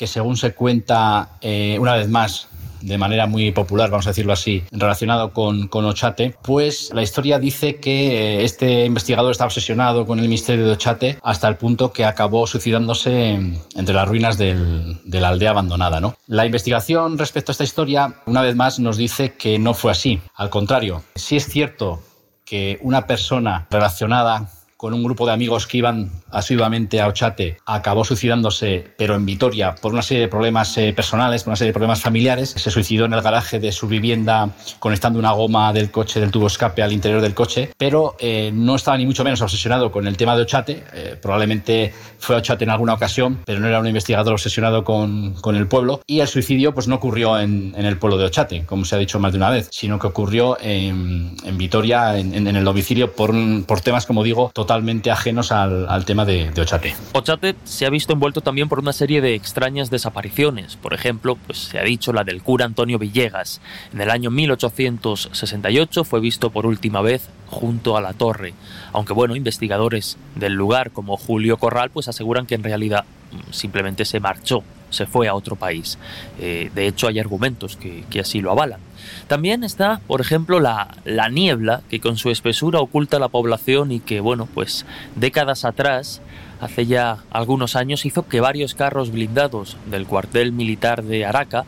que 0.00 0.06
según 0.06 0.38
se 0.38 0.54
cuenta, 0.54 1.36
eh, 1.42 1.76
una 1.78 1.94
vez 1.94 2.08
más, 2.08 2.48
de 2.80 2.96
manera 2.96 3.26
muy 3.26 3.52
popular, 3.52 3.90
vamos 3.90 4.06
a 4.06 4.10
decirlo 4.12 4.32
así, 4.32 4.64
relacionado 4.72 5.34
con, 5.34 5.68
con 5.68 5.84
Ochate, 5.84 6.34
pues 6.40 6.90
la 6.94 7.02
historia 7.02 7.38
dice 7.38 7.76
que 7.76 8.38
eh, 8.38 8.44
este 8.44 8.86
investigador 8.86 9.30
está 9.30 9.44
obsesionado 9.44 10.06
con 10.06 10.18
el 10.18 10.26
misterio 10.26 10.64
de 10.64 10.72
Ochate 10.72 11.18
hasta 11.22 11.48
el 11.48 11.56
punto 11.56 11.92
que 11.92 12.06
acabó 12.06 12.46
suicidándose 12.46 13.32
entre 13.74 13.94
las 13.94 14.08
ruinas 14.08 14.38
del, 14.38 14.98
de 15.04 15.20
la 15.20 15.28
aldea 15.28 15.50
abandonada. 15.50 16.00
¿no? 16.00 16.16
La 16.26 16.46
investigación 16.46 17.18
respecto 17.18 17.50
a 17.50 17.52
esta 17.52 17.64
historia, 17.64 18.22
una 18.24 18.40
vez 18.40 18.56
más, 18.56 18.78
nos 18.80 18.96
dice 18.96 19.34
que 19.34 19.58
no 19.58 19.74
fue 19.74 19.92
así. 19.92 20.18
Al 20.34 20.48
contrario, 20.48 21.02
sí 21.14 21.36
es 21.36 21.44
cierto 21.44 22.00
que 22.46 22.78
una 22.80 23.06
persona 23.06 23.66
relacionada 23.70 24.48
con 24.80 24.94
un 24.94 25.04
grupo 25.04 25.26
de 25.26 25.32
amigos 25.34 25.66
que 25.66 25.76
iban 25.76 26.10
asiduamente 26.30 27.02
a 27.02 27.08
Ochate, 27.08 27.58
acabó 27.66 28.02
suicidándose, 28.02 28.86
pero 28.96 29.14
en 29.14 29.26
Vitoria, 29.26 29.74
por 29.74 29.92
una 29.92 30.00
serie 30.00 30.22
de 30.22 30.28
problemas 30.28 30.74
eh, 30.78 30.94
personales, 30.94 31.42
por 31.42 31.50
una 31.50 31.56
serie 31.56 31.68
de 31.68 31.74
problemas 31.74 32.00
familiares. 32.00 32.54
Se 32.56 32.70
suicidó 32.70 33.04
en 33.04 33.12
el 33.12 33.20
garaje 33.20 33.60
de 33.60 33.72
su 33.72 33.88
vivienda 33.88 34.48
conectando 34.78 35.18
una 35.18 35.32
goma 35.32 35.74
del 35.74 35.90
coche, 35.90 36.18
del 36.18 36.30
tubo 36.30 36.46
escape 36.46 36.82
al 36.82 36.94
interior 36.94 37.20
del 37.20 37.34
coche, 37.34 37.74
pero 37.76 38.16
eh, 38.20 38.52
no 38.54 38.74
estaba 38.74 38.96
ni 38.96 39.04
mucho 39.04 39.22
menos 39.22 39.42
obsesionado 39.42 39.92
con 39.92 40.06
el 40.06 40.16
tema 40.16 40.34
de 40.34 40.42
Ochate. 40.44 40.82
Eh, 40.94 41.16
probablemente 41.20 41.92
fue 42.18 42.36
a 42.36 42.38
Ochate 42.38 42.64
en 42.64 42.70
alguna 42.70 42.94
ocasión, 42.94 43.40
pero 43.44 43.60
no 43.60 43.68
era 43.68 43.80
un 43.80 43.86
investigador 43.86 44.32
obsesionado 44.32 44.82
con, 44.82 45.34
con 45.42 45.56
el 45.56 45.66
pueblo. 45.66 46.00
Y 46.06 46.20
el 46.20 46.28
suicidio 46.28 46.72
pues 46.72 46.88
no 46.88 46.94
ocurrió 46.94 47.38
en, 47.38 47.74
en, 47.76 47.84
el 47.84 47.98
pueblo 47.98 48.16
de 48.16 48.24
Ochate, 48.24 48.64
como 48.64 48.86
se 48.86 48.94
ha 48.94 48.98
dicho 48.98 49.20
más 49.20 49.32
de 49.32 49.36
una 49.36 49.50
vez, 49.50 49.68
sino 49.70 49.98
que 49.98 50.06
ocurrió 50.06 50.56
en, 50.58 51.36
en 51.44 51.58
Vitoria, 51.58 52.16
en, 52.16 52.34
en, 52.34 52.56
el 52.56 52.64
domicilio, 52.64 53.12
por, 53.12 53.34
por 53.66 53.82
temas, 53.82 54.06
como 54.06 54.24
digo, 54.24 54.50
totalmente 54.54 54.69
totalmente 54.70 55.10
ajenos 55.10 55.50
al, 55.50 56.04
tema 56.04 56.24
de, 56.24 56.48
de, 56.52 56.60
Ochate. 56.62 56.94
Ochate 57.12 57.56
se 57.64 57.86
ha 57.86 57.90
visto 57.90 58.12
envuelto 58.12 58.40
también 58.40 58.68
por 58.68 58.78
una 58.78 58.92
serie 58.92 59.20
de 59.20 59.34
extrañas 59.34 59.90
desapariciones. 59.90 60.76
Por 60.76 60.94
ejemplo, 60.94 61.34
pues 61.34 61.58
se 61.58 61.80
ha 61.80 61.82
dicho 61.82 62.12
la 62.12 62.22
del 62.22 62.40
cura 62.40 62.66
Antonio 62.66 62.96
Villegas. 62.96 63.60
En 63.92 64.00
el 64.00 64.10
año 64.10 64.30
1868 64.30 66.04
fue 66.04 66.20
visto 66.20 66.50
por 66.50 66.66
última 66.66 67.00
vez 67.00 67.30
junto 67.48 67.96
a 67.96 68.00
la 68.00 68.12
torre. 68.12 68.54
Aunque 68.92 69.12
bueno, 69.12 69.34
investigadores 69.34 70.18
del 70.36 70.52
lugar 70.52 70.92
como 70.92 71.16
Julio 71.16 71.56
Corral 71.56 71.90
pues 71.90 72.06
aseguran 72.06 72.46
que 72.46 72.54
en 72.54 72.62
realidad 72.62 73.04
mm, 73.32 73.52
simplemente 73.52 74.04
se 74.04 74.20
marchó, 74.20 74.62
se 74.90 75.04
fue 75.04 75.26
a 75.26 75.34
otro 75.34 75.56
país. 75.56 75.98
Eh, 76.38 76.70
de 76.72 76.86
hecho 76.86 77.08
hay 77.08 77.18
argumentos 77.18 77.76
que, 77.76 78.04
que 78.08 78.20
así 78.20 78.40
lo 78.40 78.52
avalan. 78.52 78.78
También 79.26 79.64
está, 79.64 80.00
por 80.06 80.20
ejemplo, 80.20 80.60
la, 80.60 80.96
la, 81.04 81.28
niebla 81.28 81.82
que 81.88 82.00
con 82.00 82.16
su 82.16 82.30
espesura 82.30 82.80
oculta 82.80 83.18
la 83.18 83.28
población 83.28 83.92
y 83.92 84.00
que, 84.00 84.20
bueno, 84.20 84.48
pues 84.52 84.86
décadas 85.16 85.64
atrás, 85.64 86.20
hace 86.60 86.86
ya 86.86 87.18
algunos 87.30 87.76
años, 87.76 88.04
hizo 88.06 88.26
que 88.26 88.40
varios 88.40 88.74
carros 88.74 89.10
blindados 89.10 89.76
del 89.90 90.06
cuartel 90.06 90.52
militar 90.52 91.02
de 91.02 91.24
Araca, 91.24 91.64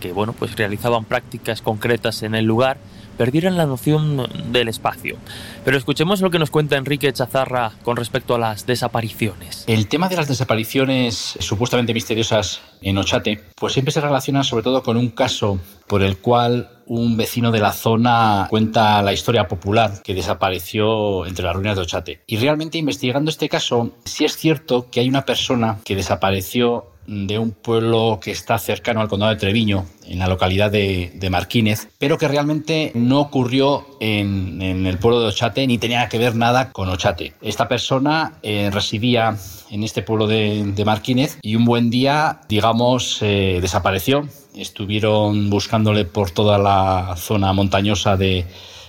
que, 0.00 0.12
bueno, 0.12 0.32
pues 0.32 0.56
realizaban 0.56 1.04
prácticas 1.04 1.62
concretas 1.62 2.22
en 2.22 2.34
el 2.34 2.44
lugar, 2.44 2.78
perdieran 3.16 3.56
la 3.56 3.66
noción 3.66 4.26
del 4.52 4.68
espacio. 4.68 5.16
Pero 5.64 5.76
escuchemos 5.76 6.20
lo 6.20 6.30
que 6.30 6.38
nos 6.38 6.50
cuenta 6.50 6.76
Enrique 6.76 7.12
Chazarra 7.12 7.72
con 7.82 7.96
respecto 7.96 8.34
a 8.34 8.38
las 8.38 8.66
desapariciones. 8.66 9.64
El 9.66 9.88
tema 9.88 10.08
de 10.08 10.16
las 10.16 10.28
desapariciones 10.28 11.36
supuestamente 11.40 11.94
misteriosas 11.94 12.60
en 12.80 12.98
Ochate, 12.98 13.40
pues 13.56 13.72
siempre 13.72 13.92
se 13.92 14.00
relaciona 14.00 14.44
sobre 14.44 14.64
todo 14.64 14.82
con 14.82 14.96
un 14.96 15.10
caso 15.10 15.58
por 15.86 16.02
el 16.02 16.18
cual 16.18 16.70
un 16.86 17.16
vecino 17.16 17.50
de 17.50 17.60
la 17.60 17.72
zona 17.72 18.46
cuenta 18.50 19.02
la 19.02 19.12
historia 19.12 19.48
popular 19.48 20.02
que 20.02 20.14
desapareció 20.14 21.26
entre 21.26 21.44
las 21.44 21.54
ruinas 21.54 21.76
de 21.76 21.82
Ochate. 21.82 22.20
Y 22.26 22.36
realmente 22.36 22.78
investigando 22.78 23.30
este 23.30 23.48
caso, 23.48 23.92
sí 24.04 24.24
es 24.24 24.36
cierto 24.36 24.90
que 24.90 25.00
hay 25.00 25.08
una 25.08 25.24
persona 25.24 25.78
que 25.84 25.96
desapareció 25.96 26.91
de 27.06 27.38
un 27.38 27.50
pueblo 27.50 28.18
que 28.22 28.30
está 28.30 28.58
cercano 28.58 29.00
al 29.00 29.08
condado 29.08 29.32
de 29.32 29.38
Treviño, 29.38 29.86
en 30.06 30.18
la 30.18 30.28
localidad 30.28 30.70
de, 30.70 31.12
de 31.14 31.30
Marquínez, 31.30 31.88
pero 31.98 32.18
que 32.18 32.28
realmente 32.28 32.92
no 32.94 33.20
ocurrió 33.20 33.86
en, 34.00 34.60
el 34.62 34.98
pueblo 34.98 35.20
de 35.20 35.28
Ochate 35.28 35.66
ni 35.66 35.78
tenía 35.78 36.08
que 36.08 36.18
ver 36.18 36.36
nada 36.36 36.70
con 36.72 36.88
Ochate. 36.88 37.34
Esta 37.40 37.68
persona 37.68 38.34
eh, 38.42 38.70
residía 38.72 39.36
en 39.70 39.82
este 39.82 40.02
pueblo 40.02 40.26
de, 40.26 40.72
de, 40.74 40.84
Marquínez 40.84 41.38
y 41.42 41.56
un 41.56 41.64
buen 41.64 41.90
día, 41.90 42.40
digamos, 42.48 43.18
eh, 43.22 43.58
desapareció. 43.60 44.28
Estuvieron 44.54 45.50
buscándole 45.50 46.04
por 46.04 46.30
toda 46.30 46.58
la 46.58 47.14
zona 47.16 47.52
montañosa 47.52 48.16
de, 48.16 48.46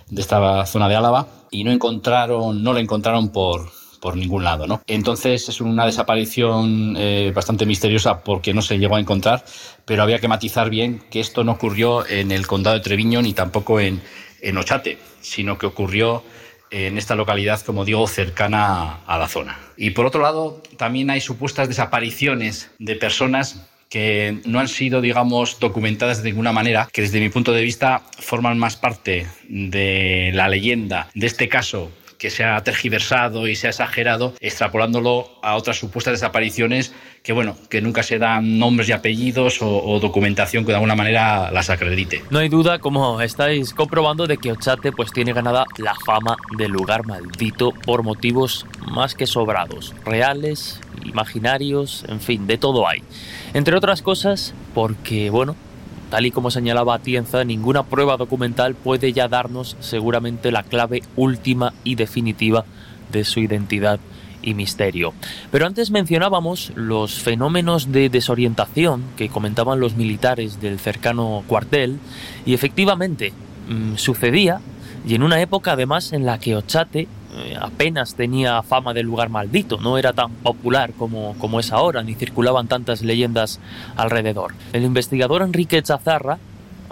de 0.09 0.21
esta 0.21 0.65
zona 0.65 0.89
de 0.89 0.95
Álava 0.95 1.27
y 1.51 1.63
no 1.63 1.71
encontraron, 1.71 2.63
no 2.63 2.73
le 2.73 2.81
encontraron 2.81 3.29
por, 3.29 3.71
por 4.03 4.17
ningún 4.17 4.43
lado. 4.43 4.67
¿no? 4.67 4.81
Entonces 4.85 5.47
es 5.47 5.61
una 5.61 5.85
desaparición 5.85 6.95
eh, 6.97 7.31
bastante 7.33 7.65
misteriosa 7.65 8.21
porque 8.21 8.53
no 8.53 8.61
se 8.61 8.77
llegó 8.77 8.97
a 8.97 8.99
encontrar, 8.99 9.45
pero 9.85 10.03
había 10.03 10.19
que 10.19 10.27
matizar 10.27 10.69
bien 10.69 11.01
que 11.09 11.21
esto 11.21 11.45
no 11.45 11.53
ocurrió 11.53 12.05
en 12.05 12.33
el 12.33 12.45
condado 12.45 12.75
de 12.75 12.83
Treviño 12.83 13.21
ni 13.21 13.31
tampoco 13.31 13.79
en, 13.79 14.01
en 14.41 14.57
Ochate, 14.57 14.97
sino 15.21 15.57
que 15.57 15.67
ocurrió 15.67 16.21
en 16.69 16.97
esta 16.97 17.15
localidad, 17.15 17.61
como 17.61 17.85
digo, 17.85 18.05
cercana 18.07 19.05
a 19.07 19.17
la 19.17 19.29
zona. 19.29 19.57
Y 19.77 19.91
por 19.91 20.05
otro 20.05 20.21
lado, 20.21 20.61
también 20.75 21.09
hay 21.09 21.21
supuestas 21.21 21.69
desapariciones 21.69 22.71
de 22.79 22.97
personas 22.97 23.69
que 23.87 24.41
no 24.43 24.59
han 24.59 24.67
sido, 24.67 24.99
digamos, 24.99 25.61
documentadas 25.61 26.23
de 26.23 26.31
ninguna 26.31 26.51
manera, 26.51 26.89
que 26.91 27.03
desde 27.03 27.21
mi 27.21 27.29
punto 27.29 27.53
de 27.53 27.61
vista 27.61 28.01
forman 28.19 28.59
más 28.59 28.75
parte 28.75 29.27
de 29.47 30.31
la 30.33 30.49
leyenda 30.49 31.07
de 31.13 31.27
este 31.27 31.47
caso 31.47 31.89
que 32.23 32.29
se 32.29 32.45
ha 32.45 32.63
tergiversado 32.63 33.49
y 33.49 33.55
se 33.57 33.67
ha 33.67 33.71
exagerado, 33.71 34.33
extrapolándolo 34.39 35.27
a 35.41 35.57
otras 35.57 35.77
supuestas 35.77 36.13
desapariciones 36.13 36.93
que, 37.21 37.33
bueno, 37.33 37.57
que 37.69 37.81
nunca 37.81 38.01
se 38.01 38.17
dan 38.17 38.59
nombres 38.59 38.87
y 38.87 38.93
apellidos 38.93 39.57
o, 39.61 39.99
documentación 39.99 40.63
que 40.63 40.71
de 40.71 40.75
alguna 40.75 40.95
manera 40.95 41.51
las 41.51 41.69
acredite. 41.69 42.23
No 42.29 42.39
hay 42.39 42.47
duda, 42.47 42.79
como 42.79 43.19
estáis 43.19 43.73
comprobando, 43.73 44.25
de 44.25 44.37
que 44.37 44.53
Ochate 44.53 44.93
pues 44.93 45.11
tiene 45.11 45.33
ganada 45.33 45.65
la 45.77 45.95
fama 46.05 46.37
de 46.57 46.69
lugar 46.69 47.05
maldito 47.05 47.73
por 47.85 48.03
motivos 48.03 48.65
más 48.87 49.15
que 49.15 49.27
sobrados, 49.27 49.93
reales, 50.05 50.79
imaginarios, 51.03 52.05
en 52.07 52.21
fin, 52.21 52.47
de 52.47 52.57
todo 52.57 52.87
hay. 52.87 53.03
Entre 53.53 53.75
otras 53.75 54.01
cosas, 54.01 54.53
porque, 54.73 55.29
bueno, 55.29 55.57
Tal 56.13 56.27
y 56.27 56.31
como 56.31 56.51
señalaba 56.51 56.93
Atienza, 56.93 57.43
ninguna 57.43 57.81
prueba 57.81 58.17
documental 58.17 58.75
puede 58.75 59.13
ya 59.13 59.27
darnos 59.27 59.75
seguramente 59.79 60.51
la 60.51 60.61
clave 60.61 61.01
última 61.15 61.73
y 61.83 61.95
definitiva 61.95 62.65
de 63.11 63.23
su 63.23 63.39
identidad 63.39 63.99
y 64.43 64.53
misterio. 64.53 65.15
Pero 65.51 65.65
antes 65.65 65.89
mencionábamos 65.89 66.71
los 66.75 67.15
fenómenos 67.15 67.91
de 67.91 68.09
desorientación 68.09 69.01
que 69.17 69.29
comentaban 69.29 69.79
los 69.79 69.95
militares 69.95 70.61
del 70.61 70.77
cercano 70.77 71.43
cuartel 71.47 71.97
y 72.45 72.53
efectivamente 72.53 73.33
mmm, 73.67 73.95
sucedía 73.95 74.61
y 75.07 75.15
en 75.15 75.23
una 75.23 75.41
época 75.41 75.71
además 75.71 76.13
en 76.13 76.27
la 76.27 76.39
que 76.39 76.55
Ochate 76.55 77.07
apenas 77.59 78.15
tenía 78.15 78.61
fama 78.63 78.93
de 78.93 79.03
lugar 79.03 79.29
maldito, 79.29 79.77
no 79.77 79.97
era 79.97 80.13
tan 80.13 80.31
popular 80.31 80.93
como, 80.97 81.35
como 81.39 81.59
es 81.59 81.71
ahora, 81.71 82.03
ni 82.03 82.15
circulaban 82.15 82.67
tantas 82.67 83.01
leyendas 83.01 83.59
alrededor. 83.95 84.53
El 84.73 84.83
investigador 84.83 85.41
Enrique 85.41 85.81
Chazarra 85.81 86.39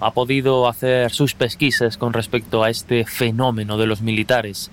ha 0.01 0.11
podido 0.11 0.67
hacer 0.67 1.11
sus 1.11 1.35
pesquisas 1.35 1.97
con 1.97 2.11
respecto 2.11 2.63
a 2.63 2.69
este 2.69 3.05
fenómeno 3.05 3.77
de 3.77 3.85
los 3.85 4.01
militares 4.01 4.71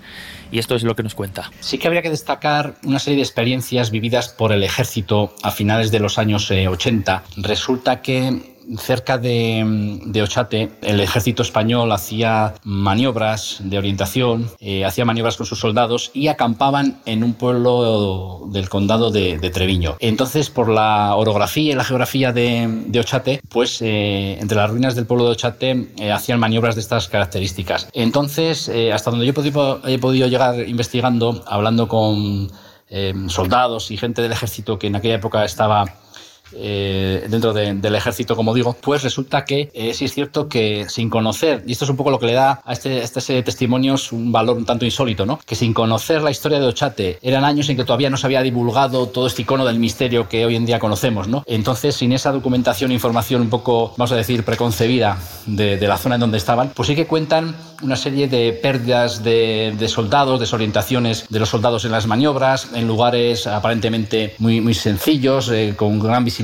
y 0.51 0.57
esto 0.57 0.75
es 0.75 0.83
lo 0.83 0.95
que 0.95 1.03
nos 1.03 1.13
cuenta. 1.13 1.51
Sí 1.59 1.77
que 1.77 1.87
habría 1.87 2.01
que 2.01 2.09
destacar 2.09 2.75
una 2.83 2.99
serie 2.99 3.17
de 3.17 3.23
experiencias 3.23 3.91
vividas 3.91 4.29
por 4.29 4.51
el 4.51 4.63
ejército 4.63 5.35
a 5.43 5.51
finales 5.51 5.91
de 5.91 5.99
los 5.99 6.17
años 6.17 6.49
80. 6.49 7.23
Resulta 7.37 8.01
que 8.01 8.57
cerca 8.77 9.17
de, 9.17 9.99
de, 10.05 10.21
Ochate, 10.21 10.71
el 10.81 10.99
ejército 10.99 11.41
español 11.41 11.91
hacía 11.91 12.53
maniobras 12.63 13.57
de 13.63 13.77
orientación, 13.77 14.49
eh, 14.59 14.85
hacía 14.85 15.05
maniobras 15.05 15.37
con 15.37 15.45
sus 15.45 15.59
soldados 15.59 16.11
y 16.13 16.27
acampaban 16.27 17.01
en 17.05 17.23
un 17.23 17.33
pueblo 17.33 18.47
del 18.51 18.69
condado 18.69 19.11
de, 19.11 19.49
Treviño. 19.49 19.95
Entonces, 19.99 20.49
por 20.49 20.69
la 20.69 21.15
orografía 21.15 21.71
y 21.71 21.75
la 21.75 21.83
geografía 21.83 22.31
de, 22.31 22.99
Ochate, 22.99 23.41
pues 23.49 23.81
eh, 23.81 24.37
entre 24.39 24.57
las 24.57 24.69
ruinas 24.69 24.95
del 24.95 25.05
pueblo 25.05 25.25
de 25.25 25.31
Ochate 25.31 25.87
eh, 25.97 26.11
hacían 26.11 26.39
maniobras 26.39 26.75
de 26.75 26.81
estas 26.81 27.07
características. 27.07 27.89
Entonces, 27.93 28.69
hasta 28.93 29.09
donde 29.09 29.25
yo 29.25 29.31
he 29.31 29.97
podido, 29.97 30.27
llegar 30.27 30.67
investigando, 30.67 31.43
hablando 31.47 31.87
con 31.87 32.51
soldados 33.27 33.91
y 33.91 33.97
gente 33.97 34.21
del 34.21 34.31
ejército 34.31 34.79
que 34.79 34.87
en 34.87 34.95
aquella 34.95 35.15
época 35.15 35.45
estaba 35.45 35.85
eh, 36.55 37.25
dentro 37.29 37.53
de, 37.53 37.73
del 37.73 37.95
ejército, 37.95 38.35
como 38.35 38.53
digo, 38.53 38.75
pues 38.81 39.03
resulta 39.03 39.45
que 39.45 39.69
eh, 39.73 39.93
sí 39.93 40.05
es 40.05 40.13
cierto 40.13 40.47
que 40.47 40.85
sin 40.89 41.09
conocer, 41.09 41.63
y 41.65 41.73
esto 41.73 41.85
es 41.85 41.91
un 41.91 41.97
poco 41.97 42.11
lo 42.11 42.19
que 42.19 42.27
le 42.27 42.33
da 42.33 42.61
a 42.65 42.73
este, 42.73 43.01
a 43.01 43.03
este 43.03 43.43
testimonio 43.43 43.95
un 44.11 44.31
valor 44.31 44.57
un 44.57 44.65
tanto 44.65 44.85
insólito, 44.85 45.25
¿no? 45.25 45.39
Que 45.45 45.55
sin 45.55 45.73
conocer 45.73 46.21
la 46.21 46.31
historia 46.31 46.59
de 46.59 46.67
Ochate, 46.67 47.19
eran 47.21 47.43
años 47.43 47.69
en 47.69 47.77
que 47.77 47.83
todavía 47.83 48.09
no 48.09 48.17
se 48.17 48.27
había 48.27 48.41
divulgado 48.41 49.07
todo 49.07 49.27
este 49.27 49.43
icono 49.43 49.65
del 49.65 49.79
misterio 49.79 50.27
que 50.27 50.45
hoy 50.45 50.55
en 50.55 50.65
día 50.65 50.79
conocemos, 50.79 51.27
¿no? 51.27 51.43
Entonces, 51.47 51.95
sin 51.95 52.11
esa 52.11 52.31
documentación, 52.31 52.91
información 52.91 53.41
un 53.41 53.49
poco, 53.49 53.93
vamos 53.97 54.11
a 54.11 54.15
decir, 54.15 54.43
preconcebida 54.43 55.17
de, 55.45 55.77
de 55.77 55.87
la 55.87 55.97
zona 55.97 56.15
en 56.15 56.21
donde 56.21 56.37
estaban, 56.37 56.71
pues 56.75 56.87
sí 56.87 56.95
que 56.95 57.07
cuentan 57.07 57.55
una 57.81 57.95
serie 57.95 58.27
de 58.27 58.51
pérdidas 58.53 59.23
de, 59.23 59.73
de 59.77 59.87
soldados, 59.87 60.39
desorientaciones 60.39 61.25
de 61.29 61.39
los 61.39 61.49
soldados 61.49 61.85
en 61.85 61.91
las 61.91 62.07
maniobras, 62.07 62.69
en 62.73 62.87
lugares 62.87 63.47
aparentemente 63.47 64.35
muy, 64.39 64.61
muy 64.61 64.73
sencillos, 64.73 65.49
eh, 65.49 65.73
con 65.75 65.99
gran 65.99 66.23
visibilidad 66.25 66.38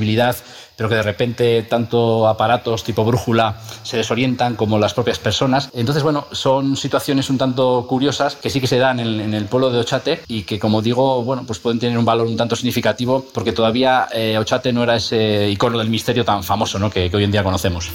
pero 0.76 0.88
que 0.88 0.94
de 0.94 1.02
repente 1.02 1.62
tanto 1.62 2.28
aparatos 2.28 2.84
tipo 2.84 3.04
brújula 3.04 3.56
se 3.82 3.96
desorientan 3.96 4.56
como 4.56 4.78
las 4.78 4.94
propias 4.94 5.18
personas. 5.18 5.70
Entonces, 5.74 6.02
bueno, 6.02 6.26
son 6.32 6.76
situaciones 6.76 7.30
un 7.30 7.38
tanto 7.38 7.86
curiosas 7.88 8.36
que 8.36 8.50
sí 8.50 8.60
que 8.60 8.66
se 8.66 8.78
dan 8.78 9.00
en, 9.00 9.34
el 9.34 9.44
pueblo 9.46 9.70
de 9.70 9.78
Ochate 9.78 10.22
y 10.28 10.42
que, 10.42 10.58
como 10.58 10.82
digo, 10.82 11.22
bueno, 11.22 11.44
pues 11.46 11.58
pueden 11.58 11.78
tener 11.78 11.98
un 11.98 12.04
valor 12.04 12.26
un 12.26 12.36
tanto 12.36 12.56
significativo 12.56 13.24
porque 13.32 13.52
todavía 13.52 14.08
eh, 14.12 14.36
Ochate 14.38 14.72
no 14.72 14.82
era 14.82 14.96
ese 14.96 15.48
icono 15.48 15.78
del 15.78 15.88
misterio 15.88 16.24
tan 16.24 16.42
famoso 16.42 16.78
¿no? 16.78 16.90
que 16.90 17.10
hoy 17.12 17.24
en 17.24 17.32
día 17.32 17.42
conocemos. 17.42 17.90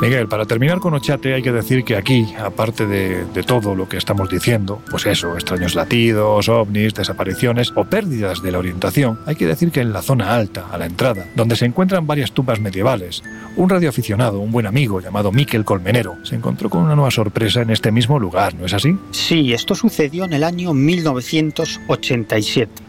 Miguel, 0.00 0.28
para 0.28 0.44
terminar 0.44 0.78
con 0.78 0.92
Ochate 0.92 1.32
hay 1.32 1.42
que 1.42 1.52
decir 1.52 1.82
que 1.82 1.96
aquí, 1.96 2.34
aparte 2.38 2.86
de, 2.86 3.24
todo 3.44 3.74
lo 3.74 3.88
que 3.88 3.96
estamos 3.96 4.28
diciendo, 4.28 4.82
pues 4.90 5.06
eso, 5.06 5.32
extraños 5.34 5.74
latidos, 5.74 6.50
ovnis, 6.50 6.92
desapariciones 6.92 7.72
o 7.74 7.84
pérdidas 7.84 8.42
de 8.42 8.52
la 8.52 8.58
orientación, 8.58 9.18
hay 9.24 9.36
que 9.36 9.46
decir 9.46 9.70
que 9.70 9.80
en 9.80 9.94
la 9.94 10.02
zona 10.02 10.34
alta, 10.34 10.66
a 10.70 10.76
la 10.76 10.84
entrada, 10.84 11.24
donde 11.34 11.56
se 11.56 11.64
encuentran 11.64 12.06
varias 12.06 12.32
tumbas 12.32 12.60
medievales, 12.60 13.22
un 13.56 13.70
radioaficionado, 13.70 14.40
un 14.40 14.52
buen 14.52 14.66
amigo 14.66 15.00
llamado 15.00 15.32
Miquel 15.32 15.64
Colmenero, 15.64 16.18
se 16.24 16.34
encontró 16.34 16.68
con 16.68 16.82
una 16.82 16.94
nueva 16.94 17.10
sorpresa 17.10 17.62
en 17.62 17.70
este 17.70 17.90
mismo 17.90 18.18
lugar, 18.18 18.54
¿no 18.54 18.66
es 18.66 18.74
así? 18.74 18.98
Sí, 19.12 19.54
esto 19.54 19.74
sucedió 19.74 20.24
en 20.24 20.34
el 20.34 20.44
año 20.44 20.74
1987. 20.74 22.85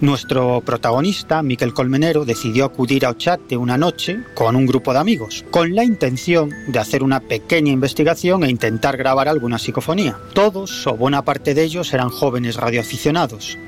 Nuestro 0.00 0.60
protagonista, 0.60 1.42
Miquel 1.42 1.74
Colmenero, 1.74 2.24
decidió 2.24 2.66
acudir 2.66 3.04
a 3.04 3.10
Ochate 3.10 3.56
una 3.56 3.76
noche 3.76 4.20
con 4.34 4.54
un 4.54 4.64
grupo 4.64 4.92
de 4.92 5.00
amigos, 5.00 5.44
con 5.50 5.74
la 5.74 5.82
intención 5.82 6.50
de 6.68 6.78
hacer 6.78 7.02
una 7.02 7.18
pequeña 7.18 7.72
investigación 7.72 8.44
e 8.44 8.48
intentar 8.48 8.96
grabar 8.96 9.28
alguna 9.28 9.58
psicofonía. 9.58 10.16
Todos, 10.34 10.86
o 10.86 10.94
buena 10.94 11.22
parte 11.24 11.52
de 11.52 11.64
ellos, 11.64 11.92
eran 11.92 12.10
jóvenes 12.10 12.54
radioaficionados. 12.54 13.58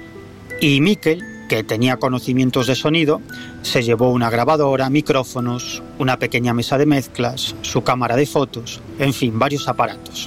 Y 0.60 0.80
Miquel, 0.80 1.24
que 1.48 1.64
tenía 1.64 1.96
conocimientos 1.96 2.68
de 2.68 2.76
sonido, 2.76 3.20
se 3.62 3.82
llevó 3.82 4.12
una 4.12 4.30
grabadora, 4.30 4.88
micrófonos, 4.88 5.82
una 5.98 6.20
pequeña 6.20 6.54
mesa 6.54 6.78
de 6.78 6.86
mezclas, 6.86 7.56
su 7.62 7.82
cámara 7.82 8.14
de 8.14 8.26
fotos, 8.26 8.80
en 9.00 9.12
fin, 9.12 9.36
varios 9.36 9.66
aparatos. 9.66 10.26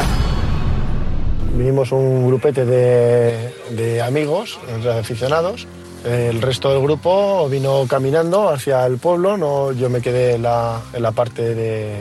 Vinimos 1.58 1.94
un 1.94 2.28
grupete 2.28 2.66
de, 2.66 3.54
de 3.72 4.02
amigos, 4.02 4.60
radioaficionados, 4.84 5.66
el 6.04 6.42
resto 6.42 6.70
del 6.72 6.82
grupo 6.82 7.48
vino 7.50 7.86
caminando 7.88 8.50
hacia 8.50 8.86
el 8.86 8.98
pueblo, 8.98 9.38
no, 9.38 9.72
yo 9.72 9.90
me 9.90 10.02
quedé 10.02 10.36
en 10.36 10.44
la, 10.44 10.82
parte 11.16 11.56
de, 11.56 11.98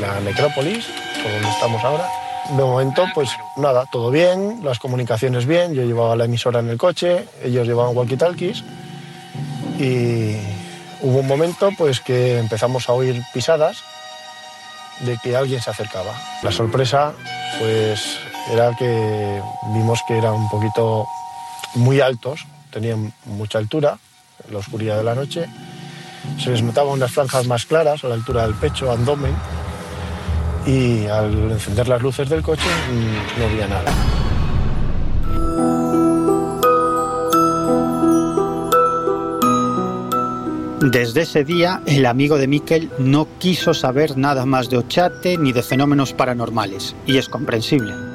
la 0.00 0.20
necrópolis, 0.20 0.86
donde 1.22 1.48
estamos 1.48 1.82
ahora. 1.84 2.08
De 2.48 2.62
momento, 2.62 3.04
pues 3.14 3.30
nada, 3.56 3.84
todo 3.92 4.10
bien, 4.10 4.60
las 4.64 4.78
comunicaciones 4.78 5.46
bien, 5.46 5.74
yo 5.74 5.82
llevaba 5.82 6.16
la 6.16 6.24
emisora 6.24 6.60
en 6.60 6.70
el 6.70 6.78
coche, 6.78 7.26
ellos 7.42 7.66
llevaban 7.66 7.94
walkie-talkies 7.94 8.64
y 9.78 10.36
hubo 11.02 11.20
un 11.20 11.26
momento 11.26 11.70
pues 11.78 12.00
que 12.00 12.38
empezamos 12.38 12.88
a 12.88 12.92
oír 12.92 13.22
pisadas 13.32 13.76
de 15.00 15.16
que 15.22 15.36
alguien 15.36 15.60
se 15.60 15.70
acercaba. 15.70 16.14
La 16.42 16.50
sorpresa 16.50 17.12
pues 17.60 18.18
era 18.52 18.74
que 18.76 19.40
vimos 19.74 20.00
que 20.08 20.18
eran 20.18 20.32
un 20.32 20.48
poquito 20.48 21.06
muy 21.74 22.00
altos, 22.00 22.46
tenían 22.72 23.12
mucha 23.26 23.58
altura, 23.58 23.98
en 24.46 24.52
la 24.52 24.58
oscuridad 24.58 24.96
de 24.96 25.04
la 25.04 25.14
noche. 25.14 25.46
Se 26.42 26.50
les 26.50 26.62
notaban 26.62 26.94
unas 26.94 27.12
franjas 27.12 27.46
más 27.46 27.66
claras 27.66 28.02
a 28.02 28.08
la 28.08 28.14
altura 28.14 28.42
del 28.42 28.54
pecho, 28.54 28.90
abdomen, 28.90 29.34
y 30.66 31.06
al 31.06 31.52
encender 31.52 31.88
las 31.88 32.02
luces 32.02 32.28
del 32.28 32.42
coche 32.42 32.68
mm, 32.90 33.38
no 33.38 33.46
había 33.46 33.68
nada. 33.68 33.92
Desde 40.90 41.22
ese 41.22 41.44
día, 41.44 41.80
el 41.86 42.06
amigo 42.06 42.38
de 42.38 42.48
Miquel 42.48 42.90
no 42.98 43.28
quiso 43.38 43.72
saber 43.72 44.18
nada 44.18 44.46
más 44.46 44.68
de 44.68 44.78
Ochate 44.78 45.38
ni 45.38 45.52
de 45.52 45.62
fenómenos 45.62 46.12
paranormales, 46.12 46.96
y 47.06 47.18
es 47.18 47.28
comprensible. 47.28 48.11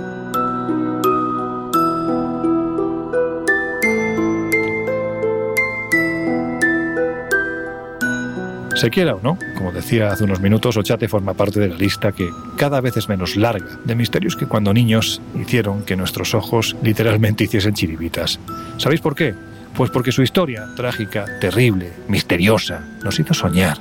Se 8.78 8.92
quiera 8.92 9.16
o 9.16 9.20
no, 9.24 9.40
como 9.58 9.72
decía 9.72 10.12
hace 10.12 10.24
unos 10.24 10.40
minutos, 10.40 10.78
Ochate 10.78 11.08
forma 11.08 11.34
parte 11.34 11.60
de 11.60 11.70
la 11.70 11.76
lista 11.76 12.12
que 12.12 12.30
cada 12.58 12.80
vez 12.80 12.96
es 12.96 13.10
menos 13.10 13.36
larga 13.36 13.80
de 13.84 13.96
misterios 13.96 14.36
que 14.36 14.46
cuando 14.46 14.72
niños 14.72 15.20
hicieron 15.36 15.82
que 15.82 15.96
nuestros 15.96 16.36
ojos 16.36 16.76
literalmente 16.84 17.46
hiciesen 17.46 17.74
chiribitas. 17.74 18.40
¿Sabéis 18.78 19.02
por 19.02 19.16
qué? 19.16 19.34
Pues 19.76 19.90
porque 19.90 20.12
su 20.12 20.22
historia, 20.22 20.68
trágica, 20.76 21.26
terrible, 21.42 21.92
misteriosa, 22.08 22.84
nos 23.04 23.20
hizo 23.20 23.34
soñar. 23.34 23.80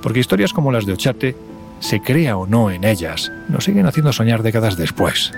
Porque 0.00 0.20
historias 0.20 0.52
como 0.52 0.70
las 0.70 0.86
de 0.86 0.92
Ochate, 0.92 1.36
se 1.80 2.00
crea 2.00 2.36
o 2.36 2.46
no 2.46 2.70
en 2.70 2.84
ellas, 2.84 3.32
nos 3.48 3.64
siguen 3.64 3.86
haciendo 3.86 4.12
soñar 4.12 4.44
décadas 4.44 4.76
después. 4.76 5.32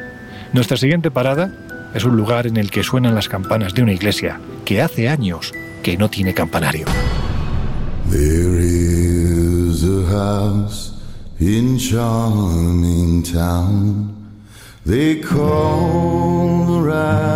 Nuestra 0.52 0.76
siguiente 0.76 1.10
parada 1.10 1.50
es 1.94 2.04
un 2.04 2.14
lugar 2.14 2.46
en 2.46 2.58
el 2.58 2.70
que 2.70 2.82
suenan 2.82 3.14
las 3.14 3.30
campanas 3.30 3.72
de 3.72 3.82
una 3.82 3.94
iglesia 3.94 4.38
que 4.66 4.82
hace 4.82 5.08
años 5.08 5.54
que 5.82 5.96
no 5.96 6.10
tiene 6.10 6.34
campanario. 6.34 6.84
There 8.10 8.58
is 8.58 9.84
a 9.84 10.04
house 10.06 10.92
in 11.38 11.78
charming 11.78 13.22
town 13.22 14.14
they 14.84 15.20
call 15.20 16.82
the. 16.82 17.28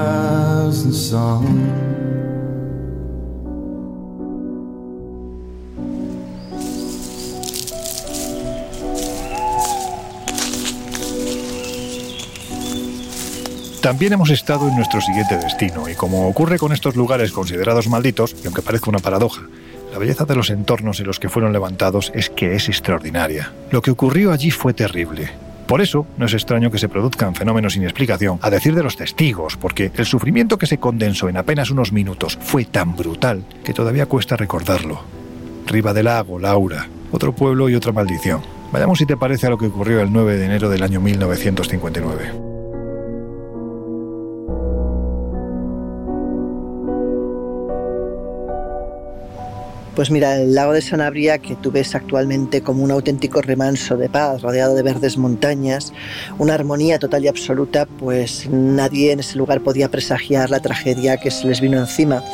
También 13.83 14.13
hemos 14.13 14.31
estado 14.31 14.69
en 14.69 14.77
nuestro 14.77 15.01
siguiente 15.01 15.37
destino 15.37 15.89
y 15.89 15.95
como 15.95 16.29
ocurre 16.29 16.57
con 16.57 16.73
estos 16.73 16.95
lugares 16.95 17.33
considerados 17.33 17.89
malditos, 17.89 18.37
y 18.43 18.47
aunque 18.47 18.63
parezca 18.63 18.91
una 18.91 19.01
paradoja, 19.01 19.43
la 19.93 19.99
belleza 19.99 20.25
de 20.25 20.35
los 20.35 20.49
entornos 20.49 20.99
en 21.01 21.07
los 21.07 21.21
que 21.21 21.29
fueron 21.29 21.53
levantados 21.53 22.11
es 22.15 22.31
que 22.31 22.55
es 22.55 22.69
extraordinaria. 22.71 23.53
Lo 23.71 23.83
que 23.83 23.91
ocurrió 23.91 24.33
allí 24.33 24.51
fue 24.51 24.73
terrible. 24.73 25.31
Por 25.67 25.83
eso, 25.83 26.07
no 26.17 26.25
es 26.25 26.33
extraño 26.33 26.71
que 26.71 26.79
se 26.79 26.89
produzcan 26.89 27.35
fenómenos 27.35 27.75
sin 27.75 27.85
explicación, 27.85 28.39
a 28.41 28.49
decir 28.49 28.75
de 28.75 28.83
los 28.83 28.97
testigos, 28.97 29.59
porque 29.59 29.93
el 29.95 30.07
sufrimiento 30.07 30.57
que 30.57 30.67
se 30.67 30.79
condensó 30.79 31.29
en 31.29 31.37
apenas 31.37 31.71
unos 31.71 31.93
minutos 31.93 32.39
fue 32.41 32.65
tan 32.65 32.97
brutal 32.97 33.45
que 33.65 33.75
todavía 33.75 34.07
cuesta 34.07 34.37
recordarlo. 34.37 35.03
Riva 35.67 35.93
del 35.93 36.07
Lago, 36.07 36.39
Laura, 36.39 36.89
otro 37.11 37.35
pueblo 37.35 37.69
y 37.69 37.75
otra 37.75 37.93
maldición. 37.93 38.41
Vayamos 38.73 38.99
si 38.99 39.05
te 39.05 39.19
parece 39.19 39.47
a 39.47 39.51
lo 39.51 39.59
que 39.59 39.67
ocurrió 39.67 40.01
el 40.01 40.11
9 40.11 40.39
de 40.39 40.47
enero 40.47 40.71
del 40.71 40.83
año 40.83 41.01
1959. 41.03 42.52
Pues 49.95 50.11
mira, 50.11 50.41
el 50.41 50.55
lago 50.55 50.73
de 50.73 50.81
Sanabria, 50.81 51.37
que 51.37 51.55
tú 51.55 51.71
ves 51.71 51.95
actualmente 51.95 52.63
como 52.63 52.83
un 52.83 52.91
auténtico 52.91 53.43
remanso 53.43 53.99
de 53.99 54.09
paz, 54.09 54.41
rodeado 54.41 54.75
de 54.75 54.83
verdes 54.83 55.19
montañas, 55.19 55.93
una 56.39 56.55
armonía 56.55 56.99
total 56.99 57.25
y 57.25 57.29
absoluta, 57.29 57.85
pues 57.85 58.49
nadie 58.49 59.13
en 59.13 59.21
ese 59.21 59.37
lugar 59.37 59.61
podía 59.61 59.91
presagiar 59.91 60.49
la 60.49 60.61
tragedia 60.61 61.19
que 61.19 61.31
se 61.31 61.47
les 61.47 61.61
vino 61.61 61.79
encima. 61.79 62.25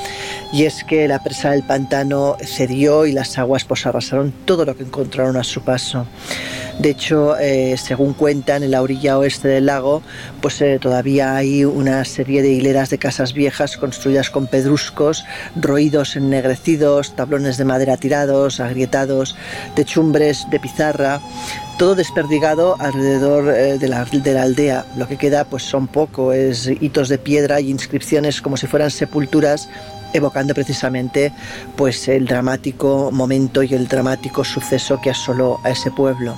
Y 0.53 0.67
es 0.67 0.85
que 0.85 1.09
la 1.09 1.21
presa 1.25 1.51
del 1.51 1.65
pantano 1.65 2.37
cedió 2.41 3.07
y 3.07 3.13
las 3.13 3.37
aguas 3.39 3.65
pues 3.65 3.85
arrasaron 3.87 4.33
todo 4.45 4.65
lo 4.65 4.77
que 4.77 4.85
encontraron 4.85 5.37
a 5.37 5.43
su 5.43 5.61
paso. 5.63 6.07
De 6.79 6.91
hecho, 6.91 7.37
eh, 7.41 7.77
según 7.77 8.15
cuentan, 8.15 8.63
en 8.63 8.71
la 8.71 8.83
orilla 8.83 9.19
oeste 9.19 9.49
del 9.49 9.67
lago, 9.67 10.01
pues 10.41 10.61
eh, 10.61 10.79
todavía 10.81 11.35
hay 11.35 11.65
una 11.65 12.05
serie 12.05 12.41
de 12.41 12.51
hileras 12.51 12.89
de 12.91 12.99
casas 12.99 13.33
viejas 13.33 13.77
construidas 13.77 14.31
con 14.31 14.47
pedruscos, 14.47 15.25
roídos 15.57 16.15
ennegrecidos, 16.15 17.17
tablones 17.17 17.48
de 17.57 17.65
madera 17.65 17.97
tirados, 17.97 18.61
agrietados, 18.61 19.37
techumbres 19.75 20.47
de 20.51 20.61
pizarra, 20.61 21.21
todo 21.79 21.95
desperdigado 21.95 22.77
alrededor 22.79 23.49
eh, 23.49 23.79
de 23.79 23.89
la, 23.89 24.05
de 24.05 24.35
la, 24.35 24.43
aldea. 24.43 24.85
Lo 24.97 25.09
que 25.09 25.17
queda 25.17 25.45
pues 25.45 25.63
son 25.63 25.87
poco, 25.87 26.33
es 26.33 26.67
hitos 26.67 27.09
de 27.09 27.19
piedra 27.19 27.61
y 27.61 27.71
inscripciones 27.71 28.43
como 28.43 28.57
si 28.57 28.67
fueran 28.67 28.91
sepulturas 28.91 29.69
evocando 30.13 30.55
precisamente 30.55 31.33
pues 31.77 32.09
el 32.09 32.27
dramático 32.27 33.11
momento 33.13 33.63
y 33.63 33.75
el 33.75 33.89
dramático 33.89 34.45
suceso 34.45 35.01
que 35.01 35.11
asoló 35.11 35.61
a 35.65 35.71
ese 35.71 35.91
pueblo. 35.91 36.37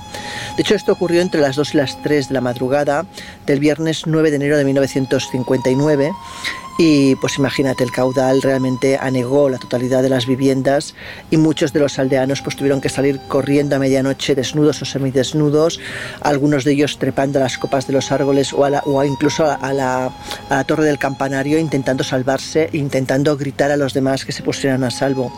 De 0.55 0.63
hecho, 0.63 0.75
esto 0.75 0.91
ocurrió 0.91 1.21
entre 1.21 1.41
las 1.41 1.55
2 1.55 1.73
y 1.73 1.77
las 1.77 2.01
3 2.01 2.29
de 2.29 2.33
la 2.33 2.41
madrugada 2.41 3.05
del 3.45 3.59
viernes 3.59 4.03
9 4.05 4.29
de 4.29 4.35
enero 4.35 4.57
de 4.57 4.65
1959 4.65 6.11
y 6.83 7.15
pues 7.17 7.37
imagínate, 7.37 7.83
el 7.83 7.91
caudal 7.91 8.41
realmente 8.41 8.97
anegó 8.99 9.49
la 9.49 9.59
totalidad 9.59 10.01
de 10.01 10.09
las 10.09 10.25
viviendas 10.25 10.95
y 11.29 11.37
muchos 11.37 11.73
de 11.73 11.79
los 11.79 11.99
aldeanos 11.99 12.41
pues 12.41 12.55
tuvieron 12.55 12.81
que 12.81 12.89
salir 12.89 13.19
corriendo 13.27 13.75
a 13.75 13.79
medianoche 13.79 14.33
desnudos 14.33 14.81
o 14.81 14.85
semidesnudos, 14.85 15.79
algunos 16.21 16.63
de 16.63 16.71
ellos 16.71 16.97
trepando 16.97 17.37
a 17.37 17.43
las 17.43 17.59
copas 17.59 17.85
de 17.85 17.93
los 17.93 18.11
árboles 18.11 18.51
o, 18.51 19.03
incluso 19.03 19.45
a 19.45 19.73
la 19.73 20.11
torre 20.65 20.85
del 20.85 20.97
campanario 20.97 21.59
intentando 21.59 22.03
salvarse, 22.03 22.67
intentando 22.73 23.37
gritar 23.37 23.69
a 23.69 23.77
los 23.77 23.93
demás 23.93 24.25
que 24.25 24.31
se 24.31 24.41
pusieran 24.41 24.83
a 24.83 24.89
salvo. 24.89 25.31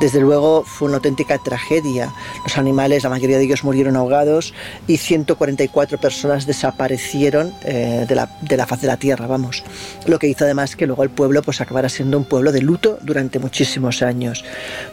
Desde 0.00 0.20
luego 0.20 0.62
fue 0.64 0.88
una 0.88 0.98
auténtica 0.98 1.38
tragedia. 1.38 2.12
Los 2.44 2.58
animales, 2.58 3.02
la 3.02 3.08
mayoría 3.08 3.38
de 3.38 3.44
ellos 3.44 3.64
murieron 3.64 3.96
ahogados 3.96 4.52
y 4.86 4.98
144 4.98 5.98
personas 5.98 6.46
desaparecieron 6.46 7.54
eh, 7.64 8.04
de, 8.06 8.14
la, 8.14 8.28
de, 8.42 8.56
la, 8.56 8.66
faz 8.66 8.80
de 8.82 8.88
la 8.88 8.98
tierra, 8.98 9.26
vamos. 9.26 9.62
Lo 10.06 10.18
que 10.18 10.28
hizo 10.28 10.44
además 10.44 10.76
que 10.76 10.86
luego 10.86 11.02
el 11.02 11.10
pueblo 11.10 11.42
pues 11.42 11.60
acabara 11.60 11.88
siendo 11.88 12.18
un 12.18 12.24
pueblo 12.24 12.52
de 12.52 12.60
luto 12.60 12.98
durante 13.02 13.38
muchísimos 13.38 14.02
años. 14.02 14.44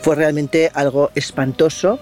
Fue 0.01 0.15
realmente 0.15 0.71
algo 0.73 1.11
espantoso 1.15 1.99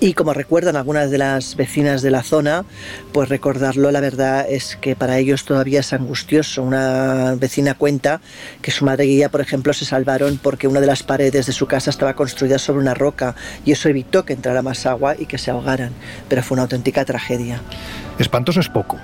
y 0.00 0.14
como 0.14 0.32
recuerdan 0.32 0.76
algunas 0.76 1.10
de 1.10 1.18
las 1.18 1.56
vecinas 1.56 2.02
de 2.02 2.10
la 2.10 2.22
zona, 2.22 2.64
pues 3.12 3.28
recordarlo 3.28 3.90
la 3.90 4.00
verdad 4.00 4.46
es 4.48 4.76
que 4.76 4.96
para 4.96 5.18
ellos 5.18 5.44
todavía 5.44 5.80
es 5.80 5.92
angustioso. 5.92 6.62
Una 6.62 7.34
vecina 7.36 7.74
cuenta 7.74 8.20
que 8.62 8.70
su 8.70 8.84
madre 8.84 9.06
y 9.06 9.16
ella, 9.16 9.30
por 9.30 9.40
ejemplo, 9.40 9.72
se 9.72 9.84
salvaron 9.84 10.38
porque 10.42 10.68
una 10.68 10.80
de 10.80 10.86
las 10.86 11.02
paredes 11.02 11.46
de 11.46 11.52
su 11.52 11.66
casa 11.66 11.90
estaba 11.90 12.14
construida 12.14 12.58
sobre 12.58 12.80
una 12.80 12.94
roca 12.94 13.34
y 13.64 13.72
eso 13.72 13.88
evitó 13.88 14.24
que 14.24 14.32
entrara 14.32 14.62
más 14.62 14.86
agua 14.86 15.14
y 15.18 15.26
que 15.26 15.38
se 15.38 15.50
ahogaran. 15.50 15.92
Pero 16.28 16.42
fue 16.42 16.56
una 16.56 16.62
auténtica 16.62 17.04
tragedia. 17.04 17.60
Espantoso 18.18 18.60
es 18.60 18.68
poco. 18.68 18.98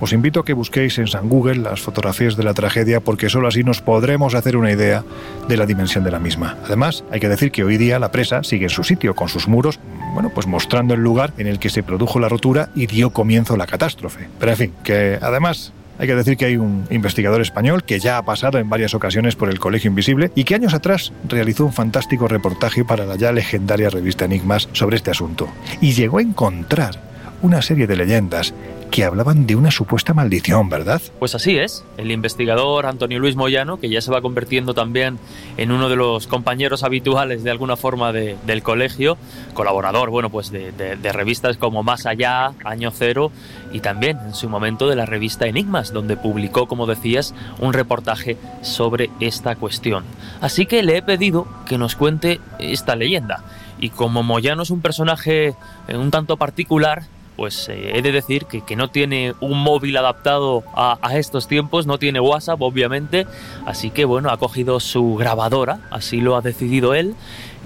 Os 0.00 0.12
invito 0.12 0.40
a 0.40 0.44
que 0.44 0.52
busquéis 0.52 0.96
en 0.98 1.08
San 1.08 1.28
Google 1.28 1.56
las 1.56 1.80
fotografías 1.80 2.36
de 2.36 2.44
la 2.44 2.54
tragedia 2.54 3.00
porque 3.00 3.28
solo 3.28 3.48
así 3.48 3.64
nos 3.64 3.82
podremos 3.82 4.34
hacer 4.34 4.56
una 4.56 4.70
idea 4.70 5.04
de 5.48 5.56
la 5.56 5.66
dimensión 5.66 6.04
de 6.04 6.12
la 6.12 6.20
misma. 6.20 6.56
Además, 6.64 7.02
hay 7.10 7.18
que 7.18 7.28
decir 7.28 7.50
que 7.50 7.64
hoy 7.64 7.78
día 7.78 7.98
la 7.98 8.12
presa 8.12 8.44
sigue 8.44 8.64
en 8.66 8.70
su 8.70 8.84
sitio 8.84 9.16
con 9.16 9.28
sus 9.28 9.48
muros, 9.48 9.80
bueno, 10.12 10.30
pues 10.30 10.46
mostrando 10.46 10.94
el 10.94 11.00
lugar 11.00 11.32
en 11.38 11.46
el 11.46 11.58
que 11.58 11.70
se 11.70 11.82
produjo 11.82 12.18
la 12.18 12.28
rotura 12.28 12.70
y 12.74 12.86
dio 12.86 13.10
comienzo 13.10 13.56
la 13.56 13.66
catástrofe. 13.66 14.28
Pero 14.38 14.52
en 14.52 14.58
fin, 14.58 14.72
que 14.82 15.18
además 15.20 15.72
hay 15.98 16.06
que 16.06 16.14
decir 16.14 16.36
que 16.36 16.44
hay 16.44 16.56
un 16.56 16.86
investigador 16.90 17.40
español 17.40 17.82
que 17.82 17.98
ya 17.98 18.18
ha 18.18 18.22
pasado 18.22 18.58
en 18.58 18.70
varias 18.70 18.94
ocasiones 18.94 19.34
por 19.34 19.50
el 19.50 19.58
Colegio 19.58 19.88
Invisible 19.88 20.30
y 20.34 20.44
que 20.44 20.54
años 20.54 20.72
atrás 20.72 21.12
realizó 21.28 21.64
un 21.64 21.72
fantástico 21.72 22.28
reportaje 22.28 22.84
para 22.84 23.04
la 23.04 23.16
ya 23.16 23.32
legendaria 23.32 23.90
revista 23.90 24.24
Enigmas 24.24 24.68
sobre 24.72 24.96
este 24.96 25.10
asunto. 25.10 25.48
Y 25.80 25.92
llegó 25.92 26.18
a 26.18 26.22
encontrar 26.22 27.00
una 27.42 27.62
serie 27.62 27.86
de 27.86 27.96
leyendas 27.96 28.54
que 28.90 29.04
hablaban 29.04 29.46
de 29.46 29.56
una 29.56 29.70
supuesta 29.70 30.14
maldición, 30.14 30.68
¿verdad? 30.68 31.00
Pues 31.18 31.34
así 31.34 31.58
es. 31.58 31.84
El 31.96 32.10
investigador 32.10 32.86
Antonio 32.86 33.18
Luis 33.18 33.36
Moyano, 33.36 33.78
que 33.78 33.88
ya 33.88 34.00
se 34.00 34.10
va 34.10 34.20
convirtiendo 34.20 34.74
también 34.74 35.18
en 35.56 35.72
uno 35.72 35.88
de 35.88 35.96
los 35.96 36.26
compañeros 36.26 36.82
habituales 36.82 37.42
de 37.42 37.50
alguna 37.50 37.76
forma 37.76 38.12
de, 38.12 38.36
del 38.46 38.62
colegio, 38.62 39.16
colaborador, 39.54 40.10
bueno, 40.10 40.30
pues 40.30 40.50
de, 40.50 40.72
de, 40.72 40.96
de, 40.96 41.12
revistas 41.12 41.56
como 41.56 41.82
Más 41.82 42.06
Allá, 42.06 42.52
Año 42.64 42.90
Cero 42.90 43.30
y 43.72 43.80
también 43.80 44.18
en 44.24 44.34
su 44.34 44.48
momento 44.48 44.88
de 44.88 44.96
la 44.96 45.06
revista 45.06 45.46
Enigmas, 45.46 45.92
donde 45.92 46.16
publicó, 46.16 46.66
como 46.66 46.86
decías, 46.86 47.34
un 47.58 47.72
reportaje 47.72 48.36
sobre 48.62 49.10
esta 49.20 49.56
cuestión. 49.56 50.04
Así 50.40 50.66
que 50.66 50.82
le 50.82 50.96
he 50.96 51.02
pedido 51.02 51.46
que 51.66 51.78
nos 51.78 51.96
cuente 51.96 52.40
esta 52.58 52.96
leyenda. 52.96 53.42
Y 53.80 53.90
como 53.90 54.22
Moyano 54.22 54.62
es 54.62 54.70
un 54.70 54.80
personaje 54.80 55.54
un 55.88 56.10
tanto 56.10 56.36
particular, 56.36 57.04
pues 57.38 57.68
eh, 57.68 57.92
he 57.94 58.02
de 58.02 58.10
decir 58.10 58.46
que, 58.46 58.62
que, 58.66 58.74
no 58.74 58.88
tiene 58.88 59.32
un 59.40 59.62
móvil 59.62 59.96
adaptado 59.96 60.64
a, 60.74 60.98
a, 61.00 61.16
estos 61.18 61.46
tiempos, 61.46 61.86
no 61.86 61.96
tiene 61.96 62.18
WhatsApp 62.18 62.60
obviamente, 62.60 63.26
así 63.64 63.90
que 63.90 64.04
bueno, 64.04 64.30
ha 64.30 64.38
cogido 64.38 64.80
su 64.80 65.14
grabadora, 65.14 65.78
así 65.92 66.20
lo 66.20 66.34
ha 66.34 66.40
decidido 66.40 66.94
él, 66.94 67.14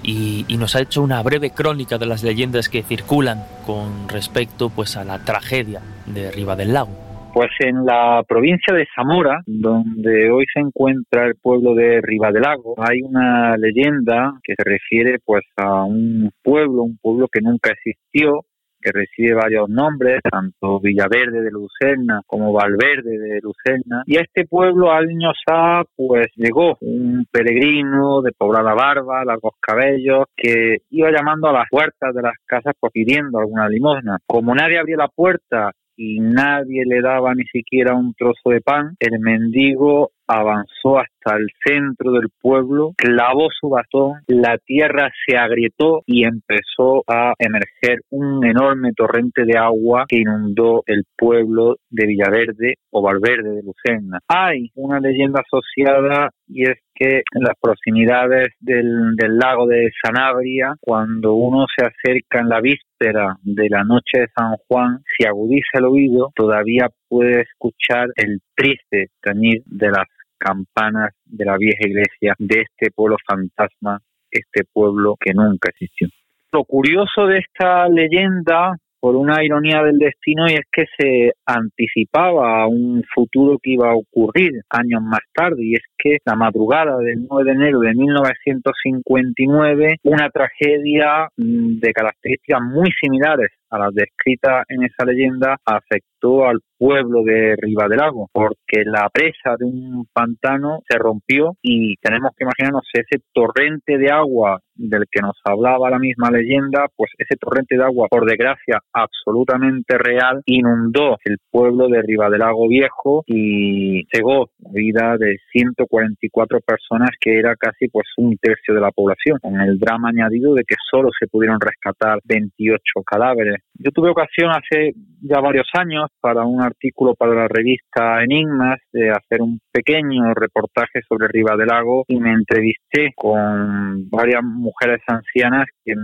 y, 0.03 0.45
y, 0.47 0.57
nos 0.57 0.75
ha 0.75 0.81
hecho 0.81 1.01
una 1.01 1.23
breve 1.23 1.49
crónica 1.49 1.97
de 1.97 2.05
las 2.05 2.23
leyendas 2.23 2.69
que 2.69 2.83
circulan 2.83 3.39
con 3.65 4.07
respecto 4.09 4.69
pues 4.69 4.95
a 4.95 5.03
la 5.03 5.19
tragedia 5.25 5.81
de 6.05 6.29
Riva 6.29 6.55
del 6.55 6.73
Lago. 6.73 7.03
Pues 7.33 7.49
en 7.61 7.83
la 7.83 8.21
provincia 8.27 8.75
de 8.75 8.85
Zamora, 8.95 9.41
donde 9.47 10.29
hoy 10.29 10.45
se 10.53 10.59
encuentra 10.59 11.25
el 11.25 11.33
pueblo 11.41 11.73
de 11.73 11.99
Ribadelago, 11.99 12.75
hay 12.77 13.01
una 13.01 13.57
leyenda 13.57 14.33
que 14.43 14.53
se 14.55 14.63
refiere 14.63 15.17
pues 15.25 15.41
a 15.57 15.83
un 15.83 16.29
pueblo, 16.43 16.83
un 16.83 16.99
pueblo 17.01 17.27
que 17.31 17.41
nunca 17.41 17.71
existió, 17.71 18.45
que 18.83 18.91
recibe 18.91 19.35
varios 19.35 19.69
nombres, 19.69 20.19
tanto 20.29 20.79
Villaverde 20.79 21.41
de 21.41 21.51
Lucerna 21.51 22.21
como 22.25 22.51
Valverde 22.51 23.17
de 23.17 23.39
Lucerna. 23.41 24.03
Y 24.05 24.17
a 24.17 24.21
este 24.21 24.45
pueblo 24.45 24.91
años 24.91 25.33
ha, 25.49 25.83
pues 25.95 26.27
llegó 26.35 26.77
un 26.81 27.25
peregrino 27.31 28.21
de 28.21 28.31
poblada 28.31 28.73
barba, 28.73 29.23
largos 29.25 29.53
cabellos, 29.59 30.25
que 30.35 30.77
iba 30.89 31.11
llamando 31.11 31.49
a 31.49 31.53
las 31.53 31.67
puertas 31.69 32.13
de 32.13 32.21
las 32.21 32.35
casas 32.45 32.73
pues 32.79 32.91
pidiendo 32.91 33.39
alguna 33.39 33.69
limosna. 33.69 34.17
Como 34.25 34.53
nadie 34.53 34.79
abría 34.79 34.97
la 34.97 35.07
puerta 35.07 35.71
y 35.95 36.19
nadie 36.19 36.83
le 36.85 37.01
daba 37.01 37.33
ni 37.35 37.43
siquiera 37.45 37.95
un 37.95 38.13
trozo 38.13 38.49
de 38.49 38.61
pan, 38.61 38.95
el 38.99 39.19
mendigo 39.19 40.11
avanzó 40.27 40.99
hasta 40.99 41.37
el 41.37 41.47
centro 41.65 42.11
del 42.11 42.29
pueblo, 42.41 42.91
clavó 42.97 43.47
su 43.51 43.69
bastón, 43.69 44.21
la 44.27 44.57
tierra 44.57 45.09
se 45.25 45.37
agrietó 45.37 46.01
y 46.05 46.25
empezó 46.25 47.03
a 47.07 47.33
emerger 47.39 47.99
un 48.09 48.45
enorme 48.45 48.91
torrente 48.95 49.45
de 49.45 49.57
agua 49.57 50.05
que 50.07 50.19
inundó 50.19 50.83
el 50.85 51.03
pueblo 51.17 51.77
de 51.89 52.07
Villaverde 52.07 52.75
o 52.91 53.01
Valverde 53.01 53.55
de 53.55 53.63
Lucena. 53.63 54.19
Hay 54.27 54.71
una 54.75 54.99
leyenda 54.99 55.41
asociada 55.41 56.29
y 56.47 56.63
es 56.63 56.77
que 56.95 57.23
en 57.33 57.41
las 57.41 57.55
proximidades 57.59 58.49
del, 58.59 59.15
del, 59.15 59.37
lago 59.37 59.65
de 59.65 59.89
Sanabria, 60.03 60.75
cuando 60.79 61.33
uno 61.33 61.65
se 61.75 61.85
acerca 61.85 62.39
en 62.39 62.49
la 62.49 62.61
víspera 62.61 63.37
de 63.41 63.67
la 63.69 63.83
noche 63.83 64.19
de 64.19 64.27
San 64.35 64.55
Juan, 64.67 64.99
si 65.17 65.25
agudiza 65.25 65.79
el 65.79 65.85
oído, 65.85 66.31
todavía 66.35 66.89
puede 67.07 67.41
escuchar 67.41 68.09
el 68.15 68.39
triste 68.55 69.07
tañir 69.21 69.63
de 69.65 69.87
las 69.87 70.05
campanas 70.43 71.13
de 71.25 71.45
la 71.45 71.57
vieja 71.57 71.87
iglesia 71.87 72.35
de 72.37 72.61
este 72.61 72.91
pueblo 72.93 73.15
fantasma, 73.25 73.99
este 74.29 74.63
pueblo 74.71 75.15
que 75.19 75.33
nunca 75.33 75.69
existió. 75.69 76.09
Lo 76.51 76.65
curioso 76.65 77.27
de 77.27 77.39
esta 77.39 77.87
leyenda 77.87 78.75
por 79.03 79.17
una 79.17 79.43
ironía 79.43 79.83
del 79.83 79.97
destino 79.97 80.47
y 80.47 80.53
es 80.53 80.61
que 80.71 80.85
se 80.97 81.33
anticipaba 81.45 82.61
a 82.61 82.67
un 82.67 83.03
futuro 83.13 83.59
que 83.61 83.71
iba 83.71 83.89
a 83.89 83.95
ocurrir 83.95 84.61
años 84.69 85.01
más 85.01 85.19
tarde 85.33 85.61
y 85.61 85.73
es 85.73 85.83
que 85.97 86.19
la 86.25 86.35
madrugada 86.35 86.97
del 86.99 87.27
9 87.29 87.43
de 87.43 87.51
enero 87.51 87.81
de 87.81 87.93
1959 87.93 89.97
una 90.03 90.29
tragedia 90.29 91.27
mm, 91.35 91.79
de 91.79 91.91
características 91.91 92.61
muy 92.61 92.91
similares 93.01 93.49
a 93.73 93.79
las 93.79 93.93
descritas 93.93 94.65
en 94.69 94.83
esa 94.83 95.03
leyenda 95.05 95.57
afectó 95.65 96.45
al 96.45 96.59
pueblo 96.77 97.23
de 97.23 97.55
Ribadelago, 97.57 98.29
porque 98.31 98.83
la 98.85 99.09
presa 99.11 99.55
de 99.57 99.65
un 99.65 100.05
pantano 100.13 100.79
se 100.87 100.97
rompió 100.97 101.55
y 101.61 101.95
tenemos 101.97 102.31
que 102.37 102.43
imaginarnos 102.43 102.83
ese 102.93 103.23
torrente 103.33 103.97
de 103.97 104.11
agua 104.11 104.59
del 104.75 105.05
que 105.09 105.21
nos 105.21 105.35
hablaba 105.45 105.89
la 105.89 105.99
misma 105.99 106.29
leyenda, 106.31 106.87
pues 106.95 107.11
ese 107.17 107.37
torrente 107.37 107.77
de 107.77 107.83
agua, 107.83 108.07
por 108.09 108.25
desgracia, 108.25 108.79
absolutamente 108.91 109.97
real, 109.97 110.41
inundó 110.45 111.17
el 111.23 111.37
pueblo 111.49 111.87
de 111.87 112.01
Ribadelago 112.01 112.67
Viejo 112.67 113.23
y 113.27 114.03
cegó 114.11 114.49
la 114.59 114.71
vida 114.73 115.17
de 115.17 115.37
144 115.51 116.59
personas, 116.61 117.11
que 117.19 117.37
era 117.37 117.55
casi 117.55 117.87
pues 117.87 118.07
un 118.17 118.35
tercio 118.37 118.73
de 118.73 118.81
la 118.81 118.91
población, 118.91 119.37
con 119.41 119.59
el 119.61 119.77
drama 119.79 120.09
añadido 120.09 120.53
de 120.53 120.63
que 120.63 120.75
solo 120.91 121.09
se 121.17 121.27
pudieron 121.27 121.59
rescatar 121.61 122.19
28 122.25 122.81
cadáveres. 123.05 123.57
Yo 123.75 123.91
tuve 123.91 124.11
ocasión 124.11 124.51
hace 124.51 124.93
ya 125.21 125.41
varios 125.41 125.67
años 125.73 126.09
para 126.21 126.45
un 126.45 126.61
artículo 126.61 127.15
para 127.15 127.33
la 127.33 127.47
revista 127.47 128.23
Enigmas 128.23 128.79
de 128.91 129.09
hacer 129.09 129.41
un 129.41 129.59
pequeño 129.71 130.33
reportaje 130.35 131.01
sobre 131.09 131.27
Riva 131.27 131.57
del 131.57 131.67
Lago 131.67 132.05
y 132.07 132.19
me 132.19 132.31
entrevisté 132.31 133.11
con 133.15 134.09
varias 134.09 134.43
mujeres 134.43 135.01
ancianas 135.07 135.65
que 135.83 135.95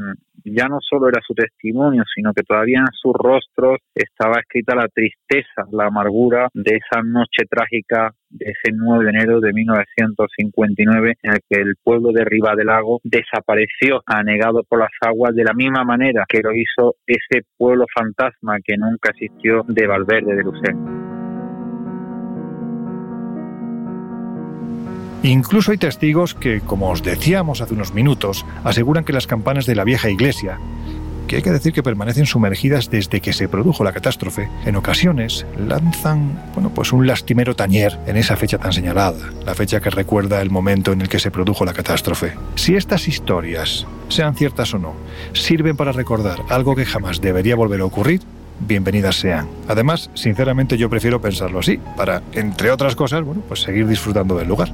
ya 0.45 0.67
no 0.67 0.79
solo 0.81 1.09
era 1.09 1.21
su 1.25 1.33
testimonio, 1.33 2.03
sino 2.13 2.33
que 2.33 2.43
todavía 2.43 2.79
en 2.79 2.93
sus 2.93 3.13
rostros 3.13 3.77
estaba 3.93 4.39
escrita 4.39 4.75
la 4.75 4.87
tristeza, 4.87 5.63
la 5.71 5.87
amargura 5.87 6.49
de 6.53 6.77
esa 6.77 7.01
noche 7.03 7.45
trágica 7.49 8.13
ese 8.39 8.71
9 8.73 9.05
de 9.05 9.09
enero 9.09 9.39
de 9.39 9.53
1959 9.53 11.15
en 11.23 11.31
el 11.31 11.39
que 11.49 11.61
el 11.61 11.75
pueblo 11.83 12.11
de 12.11 12.25
Riva 12.25 12.55
del 12.55 12.67
Lago 12.67 12.99
desapareció 13.03 14.01
anegado 14.05 14.63
por 14.63 14.79
las 14.79 14.91
aguas 15.01 15.35
de 15.35 15.43
la 15.43 15.53
misma 15.53 15.83
manera 15.83 16.25
que 16.27 16.41
lo 16.41 16.51
hizo 16.53 16.95
ese 17.07 17.43
pueblo 17.57 17.85
fantasma 17.93 18.57
que 18.63 18.77
nunca 18.77 19.11
existió 19.11 19.63
de 19.67 19.87
Valverde 19.87 20.35
de 20.35 20.43
Lucena. 20.43 21.09
Incluso 25.23 25.71
hay 25.71 25.77
testigos 25.77 26.33
que, 26.33 26.61
como 26.61 26.89
os 26.89 27.03
decíamos 27.03 27.59
hace 27.59 27.73
unos 27.73 27.93
minutos, 27.93 28.45
aseguran 28.63 29.03
que 29.03 29.11
las 29.11 29.27
campanas 29.27 29.65
de 29.65 29.75
la 29.75 29.83
vieja 29.83 30.09
iglesia, 30.09 30.59
que 31.29 31.35
hay 31.37 31.41
que 31.43 31.51
decir 31.51 31.73
que 31.73 31.83
permanecen 31.83 32.25
sumergidas 32.25 32.89
desde 32.89 33.21
que 33.21 33.33
se 33.33 33.47
produjo 33.47 33.83
la 33.83 33.93
catástrofe, 33.93 34.49
en 34.65 34.75
ocasiones 34.75 35.45
lanzan, 35.57 36.41
bueno, 36.55 36.71
pues 36.73 36.91
un 36.91 37.05
lastimero 37.05 37.55
tañer 37.55 37.99
en 38.07 38.17
esa 38.17 38.35
fecha 38.35 38.57
tan 38.57 38.73
señalada, 38.73 39.29
la 39.45 39.53
fecha 39.53 39.79
que 39.79 39.91
recuerda 39.91 40.41
el 40.41 40.49
momento 40.49 40.91
en 40.91 41.01
el 41.01 41.07
que 41.07 41.19
se 41.19 41.29
produjo 41.29 41.65
la 41.65 41.73
catástrofe. 41.73 42.33
Si 42.55 42.75
estas 42.75 43.07
historias, 43.07 43.85
sean 44.07 44.35
ciertas 44.35 44.73
o 44.73 44.79
no, 44.79 44.95
sirven 45.33 45.77
para 45.77 45.91
recordar 45.91 46.39
algo 46.49 46.75
que 46.75 46.85
jamás 46.85 47.21
debería 47.21 47.55
volver 47.55 47.81
a 47.81 47.85
ocurrir, 47.85 48.21
bienvenidas 48.59 49.17
sean. 49.17 49.47
Además, 49.67 50.09
sinceramente 50.15 50.77
yo 50.77 50.89
prefiero 50.89 51.21
pensarlo 51.21 51.59
así, 51.59 51.79
para, 51.95 52.23
entre 52.33 52.71
otras 52.71 52.95
cosas, 52.95 53.23
bueno, 53.23 53.43
pues 53.47 53.61
seguir 53.61 53.87
disfrutando 53.87 54.35
del 54.35 54.47
lugar. 54.47 54.71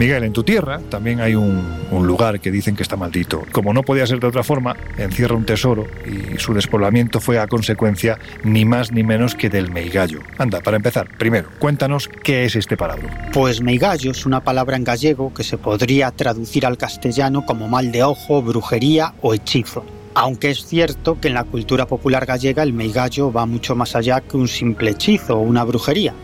Miguel, 0.00 0.24
en 0.24 0.32
tu 0.32 0.42
tierra 0.42 0.80
también 0.88 1.20
hay 1.20 1.34
un, 1.34 1.62
lugar 1.90 2.40
que 2.40 2.50
dicen 2.50 2.74
que 2.74 2.82
está 2.82 2.96
maldito. 2.96 3.42
Como 3.52 3.74
no 3.74 3.82
podía 3.82 4.06
ser 4.06 4.18
de 4.18 4.28
otra 4.28 4.42
forma, 4.42 4.74
encierra 4.96 5.36
un 5.36 5.44
tesoro 5.44 5.86
y 6.06 6.38
su 6.38 6.54
despoblamiento 6.54 7.20
fue 7.20 7.38
a 7.38 7.46
consecuencia 7.46 8.18
ni 8.42 8.64
más 8.64 8.92
ni 8.92 9.02
menos 9.02 9.34
que 9.34 9.50
del 9.50 9.70
meigallo. 9.70 10.20
Anda, 10.38 10.60
para 10.60 10.78
empezar, 10.78 11.06
primero, 11.18 11.50
cuéntanos 11.58 12.08
qué 12.08 12.46
es 12.46 12.56
este 12.56 12.78
palabra. 12.78 13.28
Pues 13.34 13.60
meigallo 13.60 14.12
es 14.12 14.24
una 14.24 14.42
palabra 14.42 14.78
en 14.78 14.84
gallego 14.84 15.34
que 15.34 15.44
se 15.44 15.58
podría 15.58 16.10
traducir 16.12 16.64
al 16.64 16.78
castellano 16.78 17.44
como 17.44 17.68
mal 17.68 17.92
de 17.92 18.02
ojo, 18.02 18.40
brujería 18.40 19.12
o 19.20 19.34
hechizo. 19.34 19.84
Aunque 20.14 20.48
es 20.48 20.64
cierto 20.64 21.20
que 21.20 21.28
en 21.28 21.34
la 21.34 21.44
cultura 21.44 21.86
popular 21.86 22.24
gallega 22.24 22.62
el 22.62 22.72
meigallo 22.72 23.30
va 23.30 23.44
mucho 23.44 23.76
más 23.76 23.94
allá 23.94 24.22
que 24.22 24.38
un 24.38 24.48
simple 24.48 24.92
hechizo 24.92 25.36
o 25.36 25.42
una 25.42 25.62
brujería. 25.62 26.14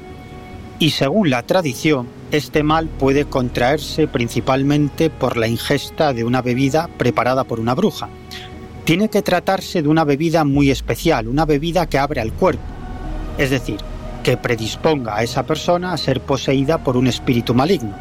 Y 0.78 0.90
según 0.90 1.30
la 1.30 1.42
tradición, 1.42 2.06
este 2.30 2.62
mal 2.62 2.88
puede 2.88 3.24
contraerse 3.24 4.06
principalmente 4.08 5.08
por 5.08 5.38
la 5.38 5.48
ingesta 5.48 6.12
de 6.12 6.22
una 6.22 6.42
bebida 6.42 6.90
preparada 6.98 7.44
por 7.44 7.60
una 7.60 7.74
bruja. 7.74 8.10
Tiene 8.84 9.08
que 9.08 9.22
tratarse 9.22 9.80
de 9.82 9.88
una 9.88 10.04
bebida 10.04 10.44
muy 10.44 10.70
especial, 10.70 11.28
una 11.28 11.46
bebida 11.46 11.86
que 11.86 11.98
abre 11.98 12.20
al 12.20 12.32
cuerpo, 12.32 12.62
es 13.38 13.50
decir, 13.50 13.78
que 14.22 14.36
predisponga 14.36 15.16
a 15.16 15.22
esa 15.22 15.44
persona 15.46 15.92
a 15.92 15.96
ser 15.96 16.20
poseída 16.20 16.78
por 16.78 16.98
un 16.98 17.06
espíritu 17.06 17.54
maligno. 17.54 17.94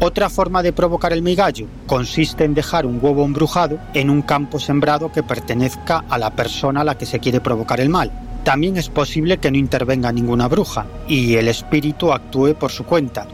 Otra 0.00 0.30
forma 0.30 0.62
de 0.62 0.72
provocar 0.72 1.12
el 1.12 1.22
migallo 1.22 1.66
consiste 1.86 2.44
en 2.44 2.54
dejar 2.54 2.86
un 2.86 2.98
huevo 3.00 3.24
embrujado 3.24 3.78
en 3.94 4.10
un 4.10 4.22
campo 4.22 4.58
sembrado 4.58 5.12
que 5.12 5.22
pertenezca 5.22 6.04
a 6.08 6.18
la 6.18 6.30
persona 6.30 6.80
a 6.80 6.84
la 6.84 6.98
que 6.98 7.06
se 7.06 7.20
quiere 7.20 7.40
provocar 7.40 7.80
el 7.80 7.90
mal. 7.90 8.10
También 8.44 8.76
es 8.78 8.88
posible 8.88 9.38
que 9.38 9.50
no 9.50 9.58
intervenga 9.58 10.12
ninguna 10.12 10.48
bruja 10.48 10.86
y 11.06 11.34
el 11.34 11.48
espíritu 11.48 12.12
actúe 12.12 12.54
por 12.54 12.70
su 12.70 12.84
cuenta, 12.84 13.26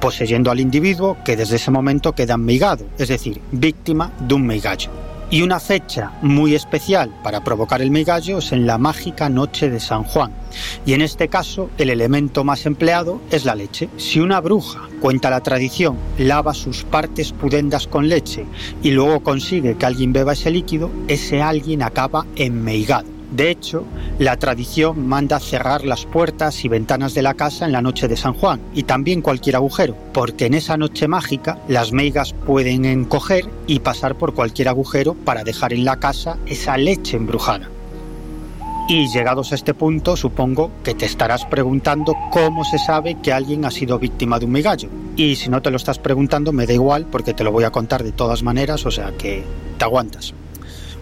poseyendo 0.00 0.50
al 0.50 0.60
individuo 0.60 1.16
que 1.24 1.36
desde 1.36 1.56
ese 1.56 1.70
momento 1.70 2.12
queda 2.12 2.36
meigado, 2.36 2.84
es 2.98 3.08
decir, 3.08 3.40
víctima 3.52 4.12
de 4.20 4.34
un 4.34 4.46
meigallo. 4.46 4.90
Y 5.30 5.40
una 5.40 5.58
fecha 5.58 6.12
muy 6.20 6.54
especial 6.54 7.10
para 7.22 7.42
provocar 7.42 7.80
el 7.80 7.90
meigallo 7.90 8.38
es 8.38 8.52
en 8.52 8.66
la 8.66 8.76
mágica 8.76 9.30
noche 9.30 9.70
de 9.70 9.80
San 9.80 10.04
Juan. 10.04 10.30
Y 10.84 10.92
en 10.92 11.00
este 11.00 11.28
caso, 11.28 11.70
el 11.78 11.88
elemento 11.88 12.44
más 12.44 12.66
empleado 12.66 13.22
es 13.30 13.46
la 13.46 13.54
leche. 13.54 13.88
Si 13.96 14.20
una 14.20 14.40
bruja, 14.40 14.82
cuenta 15.00 15.30
la 15.30 15.40
tradición, 15.40 15.96
lava 16.18 16.52
sus 16.52 16.84
partes 16.84 17.32
pudendas 17.32 17.86
con 17.86 18.08
leche 18.08 18.44
y 18.82 18.90
luego 18.90 19.22
consigue 19.22 19.76
que 19.76 19.86
alguien 19.86 20.12
beba 20.12 20.34
ese 20.34 20.50
líquido, 20.50 20.90
ese 21.08 21.40
alguien 21.40 21.82
acaba 21.82 22.26
enmeigado. 22.36 23.13
De 23.34 23.50
hecho, 23.50 23.84
la 24.20 24.36
tradición 24.36 25.08
manda 25.08 25.40
cerrar 25.40 25.84
las 25.84 26.06
puertas 26.06 26.64
y 26.64 26.68
ventanas 26.68 27.14
de 27.14 27.22
la 27.22 27.34
casa 27.34 27.66
en 27.66 27.72
la 27.72 27.82
noche 27.82 28.06
de 28.06 28.16
San 28.16 28.32
Juan 28.32 28.60
y 28.74 28.84
también 28.84 29.22
cualquier 29.22 29.56
agujero, 29.56 29.96
porque 30.12 30.46
en 30.46 30.54
esa 30.54 30.76
noche 30.76 31.08
mágica 31.08 31.58
las 31.66 31.90
meigas 31.90 32.32
pueden 32.32 32.84
encoger 32.84 33.46
y 33.66 33.80
pasar 33.80 34.14
por 34.14 34.34
cualquier 34.34 34.68
agujero 34.68 35.14
para 35.14 35.42
dejar 35.42 35.72
en 35.72 35.84
la 35.84 35.98
casa 35.98 36.38
esa 36.46 36.76
leche 36.76 37.16
embrujada. 37.16 37.68
Y 38.88 39.08
llegados 39.08 39.50
a 39.50 39.56
este 39.56 39.74
punto, 39.74 40.14
supongo 40.16 40.70
que 40.84 40.94
te 40.94 41.06
estarás 41.06 41.44
preguntando 41.44 42.14
cómo 42.30 42.64
se 42.64 42.78
sabe 42.78 43.16
que 43.20 43.32
alguien 43.32 43.64
ha 43.64 43.72
sido 43.72 43.98
víctima 43.98 44.38
de 44.38 44.44
un 44.44 44.52
meigallo. 44.52 44.90
Y 45.16 45.34
si 45.34 45.50
no 45.50 45.60
te 45.60 45.72
lo 45.72 45.76
estás 45.76 45.98
preguntando, 45.98 46.52
me 46.52 46.66
da 46.66 46.74
igual 46.74 47.06
porque 47.10 47.34
te 47.34 47.42
lo 47.42 47.50
voy 47.50 47.64
a 47.64 47.72
contar 47.72 48.04
de 48.04 48.12
todas 48.12 48.44
maneras, 48.44 48.86
o 48.86 48.92
sea 48.92 49.10
que 49.18 49.42
te 49.76 49.84
aguantas. 49.84 50.34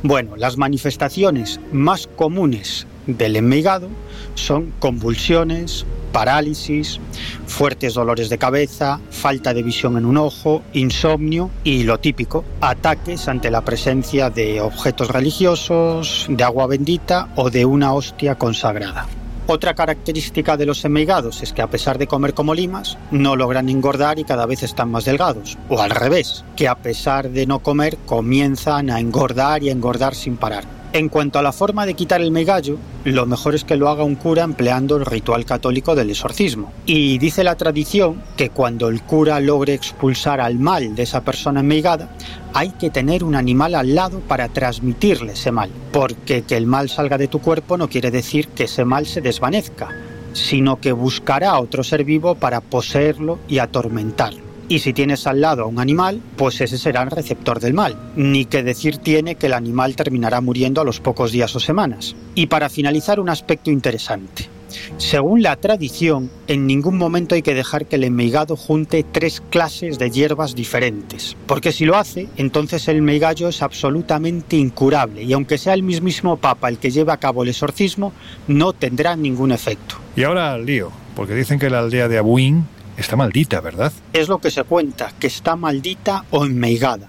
Bueno, 0.05 0.36
las 0.36 0.57
manifestaciones 0.57 1.61
más 1.72 2.09
comunes 2.09 2.88
del 3.07 3.36
enmeigado 3.36 3.88
son 4.34 4.72
convulsiones, 4.80 5.86
parálisis, 6.12 6.98
fuertes 7.46 7.94
dolores 7.94 8.28
de 8.28 8.36
cabeza, 8.36 9.00
falta 9.11 9.55
de 9.55 9.62
visión 9.62 9.96
en 9.96 10.05
un 10.05 10.16
ojo, 10.16 10.62
insomnio 10.72 11.50
y 11.62 11.84
lo 11.84 12.00
típico, 12.00 12.44
ataques 12.61 13.28
ante 13.28 13.53
la 13.53 13.64
presencia 13.64 14.28
de 14.28 14.61
objetos 14.61 15.09
religiosos, 15.09 16.26
de 16.28 16.42
agua 16.42 16.66
bendita 16.66 17.28
o 17.36 17.50
de 17.50 17.64
una 17.64 17.94
hostia 17.94 18.34
consagrada. 18.34 19.07
Otra 19.53 19.74
característica 19.74 20.57
de 20.57 20.64
los 20.64 20.82
emeigados 20.82 21.42
es 21.42 21.53
que 21.53 21.61
a 21.61 21.66
pesar 21.66 21.98
de 21.98 22.07
comer 22.07 22.32
como 22.32 22.55
limas, 22.55 22.96
no 23.11 23.36
logran 23.36 23.68
engordar 23.68 24.18
y 24.18 24.24
cada 24.24 24.46
vez 24.46 24.62
están 24.62 24.90
más 24.90 25.05
delgados. 25.05 25.59
O 25.68 25.82
al 25.82 25.90
revés, 25.90 26.42
que 26.57 26.68
a 26.68 26.76
pesar 26.76 27.28
de 27.28 27.46
no 27.46 27.59
comer, 27.59 27.98
comienzan 28.07 28.88
a 28.88 28.98
engordar 28.98 29.62
y 29.62 29.68
a 29.68 29.72
engordar 29.72 30.14
sin 30.14 30.38
parar. 30.38 30.64
En 30.95 31.09
cuanto 31.09 31.38
a 31.38 31.43
la 31.43 31.53
forma 31.53 31.86
de 31.86 31.95
quitar 31.95 32.20
el 32.20 32.30
megallo, 32.30 32.76
lo 33.05 33.24
mejor 33.24 33.55
es 33.55 33.64
que 33.64 33.76
lo 33.76 33.88
haga 33.88 34.05
un 34.05 34.14
cura 34.14 34.43
empleando 34.43 34.97
el 34.99 35.07
ritual 35.07 35.47
católico 35.47 35.95
del 35.95 36.11
exorcismo. 36.11 36.70
Y 36.84 37.16
dice 37.16 37.45
la 37.45 37.57
tradición 37.57 38.22
que 38.36 38.51
cuando 38.51 38.88
el 38.88 39.01
cura 39.01 39.40
logre 39.40 39.72
expulsar 39.72 40.38
al 40.43 40.59
mal 40.59 40.95
de 40.95 41.05
esa 41.05 41.22
persona 41.22 41.61
enmeigada, 41.61 42.14
hay 42.53 42.72
que 42.72 42.90
tener 42.90 43.24
un 43.24 43.36
animal 43.36 43.74
al 43.74 43.95
lado 43.95 44.20
para 44.20 44.49
transmitirle 44.49 45.32
ese 45.32 45.51
mal. 45.51 45.70
Porque 45.93 46.43
que 46.43 46.59
el 46.59 46.66
mal 46.66 46.90
salga 46.90 47.16
de 47.16 47.28
tu 47.28 47.38
cuerpo 47.38 47.78
no 47.78 47.88
quiere 47.88 48.11
decir 48.11 48.49
que 48.49 48.64
ese 48.64 48.84
mal 48.84 49.07
se 49.07 49.22
desvanezca, 49.22 49.88
sino 50.34 50.78
que 50.78 50.93
buscará 50.93 51.53
a 51.53 51.61
otro 51.61 51.84
ser 51.84 52.05
vivo 52.05 52.34
para 52.34 52.61
poseerlo 52.61 53.38
y 53.49 53.61
atormentarlo. 53.61 54.51
Y 54.72 54.78
si 54.78 54.94
tienes 54.94 55.26
al 55.26 55.42
lado 55.42 55.64
a 55.64 55.66
un 55.66 55.78
animal, 55.78 56.22
pues 56.34 56.58
ese 56.62 56.78
será 56.78 57.02
el 57.02 57.10
receptor 57.10 57.60
del 57.60 57.74
mal. 57.74 57.94
Ni 58.16 58.46
que 58.46 58.62
decir 58.62 58.96
tiene 58.96 59.34
que 59.34 59.44
el 59.44 59.52
animal 59.52 59.96
terminará 59.96 60.40
muriendo 60.40 60.80
a 60.80 60.84
los 60.84 60.98
pocos 60.98 61.30
días 61.30 61.54
o 61.54 61.60
semanas. 61.60 62.16
Y 62.34 62.46
para 62.46 62.70
finalizar, 62.70 63.20
un 63.20 63.28
aspecto 63.28 63.70
interesante. 63.70 64.48
Según 64.96 65.42
la 65.42 65.56
tradición, 65.56 66.30
en 66.46 66.66
ningún 66.66 66.96
momento 66.96 67.34
hay 67.34 67.42
que 67.42 67.52
dejar 67.52 67.84
que 67.84 67.96
el 67.96 68.04
enmeigado 68.04 68.56
junte 68.56 69.04
tres 69.04 69.42
clases 69.50 69.98
de 69.98 70.10
hierbas 70.10 70.54
diferentes, 70.54 71.36
porque 71.44 71.72
si 71.72 71.84
lo 71.84 71.98
hace, 71.98 72.28
entonces 72.38 72.88
el 72.88 73.02
meigallo 73.02 73.48
es 73.48 73.60
absolutamente 73.60 74.56
incurable 74.56 75.22
y 75.22 75.34
aunque 75.34 75.58
sea 75.58 75.74
el 75.74 75.82
mismísimo 75.82 76.38
Papa 76.38 76.70
el 76.70 76.78
que 76.78 76.90
lleve 76.90 77.12
a 77.12 77.18
cabo 77.18 77.42
el 77.42 77.50
exorcismo, 77.50 78.14
no 78.48 78.72
tendrá 78.72 79.16
ningún 79.16 79.52
efecto. 79.52 79.96
Y 80.16 80.22
ahora 80.22 80.56
lío, 80.56 80.90
porque 81.14 81.34
dicen 81.34 81.58
que 81.58 81.68
la 81.68 81.80
aldea 81.80 82.08
de 82.08 82.16
Abuín 82.16 82.64
está 82.97 83.16
maldita, 83.16 83.61
¿verdad? 83.61 83.93
Es 84.12 84.28
lo 84.28 84.38
que 84.38 84.51
se 84.51 84.64
cuenta, 84.64 85.12
que 85.18 85.26
está 85.26 85.57
maldita 85.57 86.24
o 86.30 86.45
enmeigada. 86.45 87.09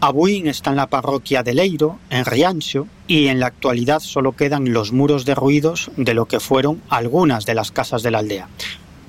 Abuín 0.00 0.48
está 0.48 0.70
en 0.70 0.76
la 0.76 0.88
parroquia 0.88 1.44
de 1.44 1.54
Leiro, 1.54 1.98
en 2.10 2.24
Riancho, 2.24 2.88
y 3.06 3.28
en 3.28 3.38
la 3.38 3.46
actualidad 3.46 4.00
solo 4.00 4.32
quedan 4.32 4.72
los 4.72 4.92
muros 4.92 5.24
derruidos 5.24 5.92
de 5.96 6.14
lo 6.14 6.26
que 6.26 6.40
fueron 6.40 6.82
algunas 6.88 7.46
de 7.46 7.54
las 7.54 7.70
casas 7.70 8.02
de 8.02 8.10
la 8.10 8.18
aldea. 8.18 8.48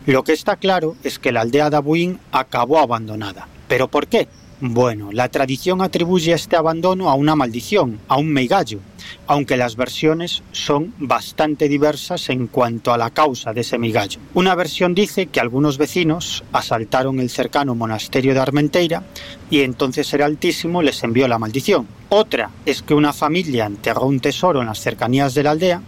Lo 0.05 0.23
que 0.23 0.33
está 0.33 0.57
claro 0.57 0.95
es 1.03 1.17
que 1.17 1.31
la 1.31 1.41
aldea 1.41 1.69
de 1.69 1.77
Abuín 1.77 2.19
acabó 2.31 2.77
abandonada. 2.77 3.47
¿Pero 3.67 3.87
por 3.87 4.05
qué? 4.07 4.27
Bueno, 4.65 5.09
la 5.11 5.27
tradición 5.27 5.81
atribuye 5.81 6.31
este 6.31 6.55
abandono 6.55 7.09
a 7.09 7.15
una 7.15 7.35
maldición, 7.35 7.99
a 8.07 8.15
un 8.15 8.29
meigallo, 8.31 8.79
aunque 9.27 9.57
las 9.57 9.75
versiones 9.75 10.41
son 10.53 10.93
bastante 10.99 11.67
diversas 11.67 12.29
en 12.29 12.47
cuanto 12.47 12.93
a 12.93 12.97
la 12.97 13.09
causa 13.09 13.51
de 13.51 13.59
ese 13.59 13.77
meigallo. 13.77 14.21
Una 14.33 14.55
versión 14.55 14.95
dice 14.95 15.25
que 15.25 15.41
algunos 15.41 15.77
vecinos 15.77 16.45
asaltaron 16.53 17.19
el 17.19 17.29
cercano 17.29 17.75
monasterio 17.75 18.33
de 18.33 18.39
Armenteira 18.39 19.03
y 19.49 19.63
entonces 19.63 20.13
el 20.13 20.21
Altísimo 20.21 20.81
les 20.81 21.03
envió 21.03 21.27
la 21.27 21.39
maldición. 21.39 21.85
Otra 22.07 22.49
es 22.65 22.81
que 22.83 22.93
una 22.93 23.11
familia 23.11 23.65
enterró 23.65 24.05
un 24.05 24.21
tesoro 24.21 24.61
en 24.61 24.67
las 24.67 24.79
cercanías 24.79 25.33
de 25.33 25.43
la 25.43 25.51
aldea 25.51 25.81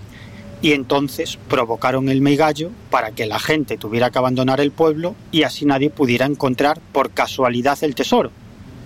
y 0.62 0.74
entonces 0.74 1.40
provocaron 1.48 2.10
el 2.10 2.20
meigallo 2.20 2.72
para 2.90 3.12
que 3.12 3.26
la 3.26 3.40
gente 3.40 3.78
tuviera 3.78 4.12
que 4.12 4.18
abandonar 4.18 4.60
el 4.60 4.72
pueblo 4.72 5.16
y 5.32 5.44
así 5.44 5.64
nadie 5.64 5.90
pudiera 5.90 6.26
encontrar 6.26 6.82
por 6.92 7.12
casualidad 7.12 7.82
el 7.82 7.96
tesoro. 7.96 8.32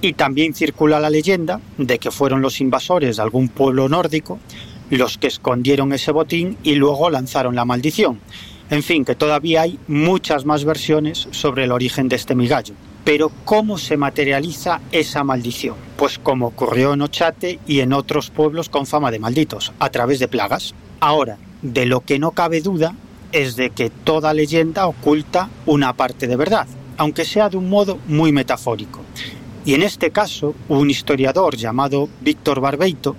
Y 0.02 0.14
también 0.14 0.54
circula 0.54 1.00
la 1.00 1.10
leyenda 1.10 1.60
de 1.78 2.00
que 2.00 2.12
fueron 2.12 2.42
los 2.42 2.62
invasores 2.62 3.18
de 3.18 3.22
algún 3.22 3.50
pueblo 3.50 3.90
nórdico 3.90 4.40
los 4.90 5.18
que 5.18 5.28
escondieron 5.28 5.94
ese 5.94 6.12
botín 6.12 6.58
y 6.64 6.76
luego 6.76 7.10
lanzaron 7.10 7.56
la 7.56 7.66
maldición. 7.66 8.20
En 8.70 8.84
fin, 8.84 9.04
que 9.04 9.16
todavía 9.16 9.62
hay 9.62 9.80
muchas 9.88 10.46
más 10.46 10.64
versiones 10.64 11.28
sobre 11.32 11.64
el 11.64 11.72
origen 11.72 12.08
de 12.08 12.16
este 12.16 12.36
migallo. 12.36 12.76
Pero 13.04 13.32
¿cómo 13.46 13.78
se 13.78 13.98
materializa 13.98 14.82
esa 14.92 15.24
maldición? 15.24 15.76
Pues 15.98 16.20
como 16.20 16.48
ocurrió 16.48 16.94
en 16.94 17.02
Ochate 17.02 17.60
y 17.66 17.80
en 17.80 17.94
otros 17.94 18.30
pueblos 18.30 18.70
con 18.70 18.86
fama 18.86 19.10
de 19.10 19.20
malditos, 19.20 19.74
a 19.80 19.90
través 19.90 20.20
de 20.20 20.28
plagas. 20.28 20.76
Ahora, 21.00 21.38
de 21.62 21.86
lo 21.86 22.02
que 22.02 22.20
no 22.20 22.32
cabe 22.32 22.62
duda 22.62 22.96
es 23.32 23.56
de 23.56 23.72
que 23.72 23.90
toda 23.90 24.34
leyenda 24.34 24.88
oculta 24.88 25.50
una 25.66 25.94
parte 25.94 26.28
de 26.28 26.36
verdad, 26.36 26.68
aunque 26.98 27.26
sea 27.26 27.50
de 27.50 27.58
un 27.58 27.70
modo 27.70 28.00
muy 28.08 28.32
metafórico. 28.32 29.02
Y 29.70 29.76
en 29.76 29.84
este 29.84 30.10
caso, 30.10 30.56
un 30.68 30.90
historiador 30.90 31.56
llamado 31.56 32.10
Víctor 32.22 32.60
Barbeito, 32.60 33.16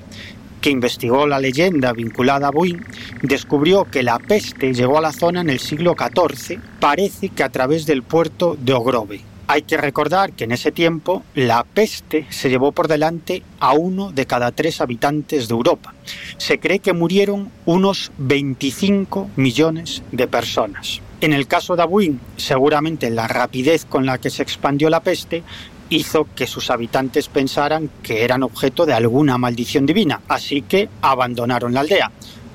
que 0.61 0.71
investigó 0.71 1.25
la 1.25 1.39
leyenda 1.39 1.93
vinculada 1.93 2.49
a 2.49 2.51
Buin, 2.51 2.85
descubrió 3.23 3.85
que 3.85 4.03
la 4.03 4.19
peste 4.19 4.75
llegó 4.75 4.99
a 4.99 5.01
la 5.01 5.13
zona 5.13 5.43
en 5.43 5.51
el 5.51 5.61
siglo 5.61 5.95
XIV, 5.97 6.59
parece 6.81 7.29
que 7.29 7.45
a 7.45 7.51
través 7.51 7.87
del 7.87 8.03
puerto 8.03 8.57
de 8.61 8.73
Ogrove. 8.73 9.21
Hay 9.47 9.63
que 9.63 9.77
recordar 9.77 10.33
que 10.33 10.43
en 10.43 10.51
ese 10.51 10.73
tiempo 10.73 11.23
la 11.37 11.63
peste 11.63 12.27
se 12.31 12.51
llevó 12.51 12.73
por 12.73 12.89
delante 12.89 13.45
a 13.61 13.75
uno 13.75 14.11
de 14.11 14.27
cada 14.27 14.51
tres 14.51 14.81
habitantes 14.81 15.47
de 15.47 15.55
Europa. 15.55 15.95
Se 16.37 16.59
cree 16.59 16.81
que 16.81 16.93
murieron 16.93 17.49
unos 17.65 18.11
25 18.19 19.31
millones 19.37 20.03
de 20.11 20.27
personas. 20.27 21.01
En 21.21 21.33
el 21.33 21.47
caso 21.47 21.77
de 21.77 21.83
Abuin, 21.83 22.19
seguramente 22.37 23.09
la 23.11 23.29
rapidez 23.29 23.85
con 23.85 24.05
la 24.05 24.19
que 24.19 24.31
se 24.31 24.43
expandió 24.43 24.91
la 24.91 25.01
peste 25.01 25.45
hizo 25.91 26.27
que 26.35 26.47
sus 26.47 26.71
habitantes 26.71 27.29
pensaran 27.29 27.91
que 28.03 28.25
eran 28.25 28.43
objeto 28.43 28.87
de 28.87 28.95
alguna 28.95 29.37
maldición 29.37 29.87
divina, 29.87 30.23
así 30.29 30.63
que 30.63 30.89
abandonaron 31.03 31.75
la 31.75 31.81
aldea 31.81 32.11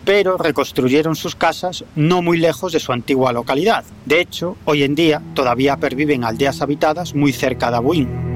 pero 0.05 0.37
reconstruyeron 0.37 1.15
sus 1.15 1.35
casas 1.35 1.83
no 1.95 2.21
muy 2.21 2.37
lejos 2.37 2.71
de 2.71 2.79
su 2.79 2.93
antigua 2.93 3.33
localidad. 3.33 3.83
De 4.05 4.21
hecho, 4.21 4.55
hoy 4.65 4.83
en 4.83 4.93
día 4.93 5.21
todavía 5.33 5.77
perviven 5.77 6.23
aldeas 6.23 6.61
habitadas 6.61 7.15
muy 7.15 7.33
cerca 7.33 7.71
de 7.71 7.77
Abuín. 7.77 8.34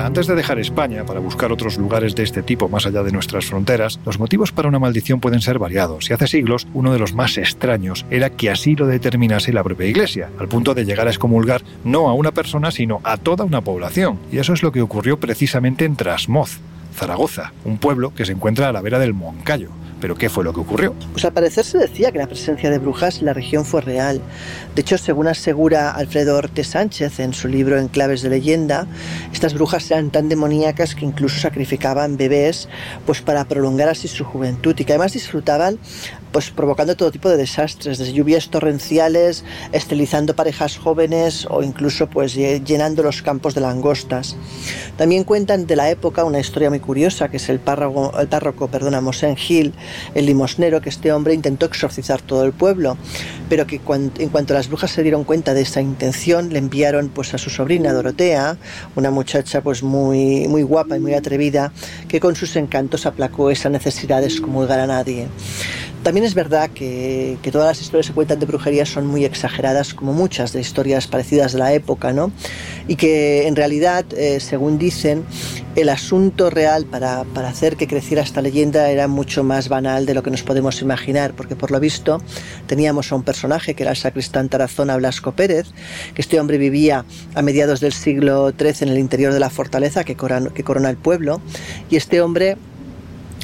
Antes 0.00 0.26
de 0.26 0.34
dejar 0.34 0.58
España 0.58 1.04
para 1.04 1.20
buscar 1.20 1.52
otros 1.52 1.76
lugares 1.76 2.14
de 2.14 2.22
este 2.22 2.42
tipo 2.42 2.68
más 2.68 2.86
allá 2.86 3.02
de 3.02 3.12
nuestras 3.12 3.46
fronteras, 3.46 4.00
los 4.04 4.18
motivos 4.18 4.52
para 4.52 4.68
una 4.68 4.78
maldición 4.78 5.20
pueden 5.20 5.40
ser 5.40 5.58
variados 5.58 6.08
y 6.08 6.12
hace 6.12 6.26
siglos 6.26 6.66
uno 6.72 6.92
de 6.92 6.98
los 6.98 7.14
más 7.14 7.36
extraños 7.36 8.06
era 8.10 8.30
que 8.30 8.50
así 8.50 8.74
lo 8.74 8.86
determinase 8.86 9.52
la 9.52 9.62
propia 9.62 9.86
Iglesia, 9.86 10.30
al 10.38 10.48
punto 10.48 10.74
de 10.74 10.84
llegar 10.84 11.06
a 11.06 11.10
excomulgar 11.10 11.62
no 11.84 12.08
a 12.08 12.14
una 12.14 12.32
persona 12.32 12.70
sino 12.70 13.00
a 13.04 13.16
toda 13.16 13.44
una 13.44 13.60
población. 13.60 14.18
Y 14.30 14.38
eso 14.38 14.52
es 14.52 14.62
lo 14.62 14.72
que 14.72 14.82
ocurrió 14.82 15.18
precisamente 15.18 15.84
en 15.84 15.96
Trasmoz, 15.96 16.60
Zaragoza, 16.94 17.52
un 17.64 17.78
pueblo 17.78 18.14
que 18.14 18.24
se 18.24 18.32
encuentra 18.32 18.68
a 18.68 18.72
la 18.72 18.80
vera 18.80 18.98
del 18.98 19.14
Moncayo. 19.14 19.70
¿Pero 20.02 20.16
qué 20.16 20.28
fue 20.28 20.42
lo 20.42 20.52
que 20.52 20.58
ocurrió? 20.58 20.96
Pues 21.12 21.24
al 21.24 21.32
parecer 21.32 21.64
se 21.64 21.78
decía 21.78 22.10
que 22.10 22.18
la 22.18 22.26
presencia 22.26 22.70
de 22.70 22.78
brujas 22.78 23.20
en 23.20 23.26
la 23.26 23.34
región 23.34 23.64
fue 23.64 23.80
real. 23.82 24.20
De 24.74 24.80
hecho, 24.82 24.98
según 24.98 25.28
asegura 25.28 25.92
Alfredo 25.92 26.36
Orte 26.36 26.64
Sánchez 26.64 27.20
en 27.20 27.32
su 27.32 27.46
libro 27.46 27.78
En 27.78 27.86
claves 27.86 28.22
de 28.22 28.28
leyenda, 28.28 28.88
estas 29.32 29.54
brujas 29.54 29.88
eran 29.92 30.10
tan 30.10 30.28
demoníacas 30.28 30.96
que 30.96 31.04
incluso 31.04 31.38
sacrificaban 31.38 32.16
bebés 32.16 32.68
pues 33.06 33.20
para 33.20 33.44
prolongar 33.44 33.88
así 33.90 34.08
su 34.08 34.24
juventud 34.24 34.74
y 34.76 34.84
que 34.84 34.92
además 34.92 35.12
disfrutaban 35.12 35.78
pues 36.32 36.50
provocando 36.50 36.96
todo 36.96 37.10
tipo 37.10 37.28
de 37.28 37.36
desastres, 37.36 37.98
desde 37.98 38.12
lluvias 38.12 38.48
torrenciales, 38.48 39.44
estilizando 39.72 40.34
parejas 40.34 40.78
jóvenes 40.78 41.46
o 41.50 41.62
incluso 41.62 42.08
pues 42.08 42.34
llenando 42.34 43.02
los 43.02 43.22
campos 43.22 43.54
de 43.54 43.60
langostas. 43.60 44.36
También 44.96 45.24
cuentan 45.24 45.66
de 45.66 45.76
la 45.76 45.90
época 45.90 46.24
una 46.24 46.40
historia 46.40 46.70
muy 46.70 46.80
curiosa 46.80 47.28
que 47.28 47.36
es 47.36 47.48
el 47.48 47.60
párroco, 47.60 48.18
el 48.18 48.28
párroco 48.28 48.68
perdona, 48.68 49.00
Mosén 49.00 49.36
Gil, 49.36 49.72
el 50.14 50.26
limosnero, 50.26 50.80
que 50.80 50.88
este 50.88 51.12
hombre 51.12 51.34
intentó 51.34 51.66
exorcizar 51.66 52.22
todo 52.22 52.44
el 52.44 52.52
pueblo, 52.52 52.96
pero 53.48 53.66
que 53.66 53.80
en 53.86 54.28
cuanto 54.30 54.54
las 54.54 54.68
brujas 54.68 54.90
se 54.90 55.02
dieron 55.02 55.24
cuenta 55.24 55.54
de 55.54 55.62
esa 55.62 55.80
intención, 55.80 56.52
le 56.52 56.58
enviaron 56.58 57.08
pues 57.08 57.34
a 57.34 57.38
su 57.38 57.50
sobrina 57.50 57.92
Dorotea, 57.92 58.56
una 58.96 59.10
muchacha 59.10 59.60
pues 59.62 59.82
muy, 59.82 60.48
muy 60.48 60.62
guapa 60.62 60.96
y 60.96 61.00
muy 61.00 61.14
atrevida, 61.14 61.72
que 62.08 62.20
con 62.20 62.34
sus 62.36 62.56
encantos 62.56 63.06
aplacó 63.06 63.50
esa 63.50 63.68
necesidad 63.68 64.20
de 64.20 64.26
excomulgar 64.26 64.80
a 64.80 64.86
nadie. 64.86 65.28
También 66.02 66.26
es 66.26 66.34
verdad 66.34 66.68
que, 66.70 67.38
todas 67.52 67.68
las 67.68 67.80
historias 67.80 68.08
que 68.08 68.12
cuentan 68.12 68.40
de 68.40 68.46
brujería 68.46 68.84
son 68.84 69.06
muy 69.06 69.24
exageradas, 69.24 69.94
como 69.94 70.12
muchas 70.12 70.52
de 70.52 70.60
historias 70.60 71.06
parecidas 71.06 71.52
de 71.52 71.60
la 71.60 71.72
época, 71.74 72.12
¿no? 72.12 72.32
Y 72.88 72.96
que 72.96 73.46
en 73.46 73.54
realidad, 73.54 74.04
eh, 74.16 74.40
según 74.40 74.78
dicen, 74.78 75.24
el 75.76 75.88
asunto 75.88 76.50
real 76.50 76.86
para, 76.86 77.22
para, 77.22 77.48
hacer 77.48 77.76
que 77.76 77.86
creciera 77.86 78.22
esta 78.22 78.42
leyenda 78.42 78.90
era 78.90 79.06
mucho 79.06 79.44
más 79.44 79.68
banal 79.68 80.04
de 80.04 80.14
lo 80.14 80.24
que 80.24 80.32
nos 80.32 80.42
podemos 80.42 80.82
imaginar, 80.82 81.34
porque 81.34 81.54
por 81.54 81.70
lo 81.70 81.78
visto 81.78 82.20
teníamos 82.66 83.12
a 83.12 83.14
un 83.14 83.22
personaje 83.22 83.74
que 83.74 83.84
era 83.84 83.92
el 83.92 83.96
sacristán 83.96 84.48
Tarazona 84.48 84.96
Blasco 84.96 85.32
Pérez, 85.32 85.68
que 86.14 86.20
este 86.20 86.40
hombre 86.40 86.58
vivía 86.58 87.04
a 87.34 87.42
mediados 87.42 87.78
del 87.78 87.92
siglo 87.92 88.50
XIII 88.50 88.74
en 88.80 88.88
el 88.88 88.98
interior 88.98 89.32
de 89.32 89.40
la 89.40 89.50
fortaleza 89.50 90.02
que 90.02 90.16
que 90.16 90.64
corona 90.64 90.90
el 90.90 90.96
pueblo, 90.96 91.40
y 91.90 91.96
este 91.96 92.20
hombre 92.20 92.56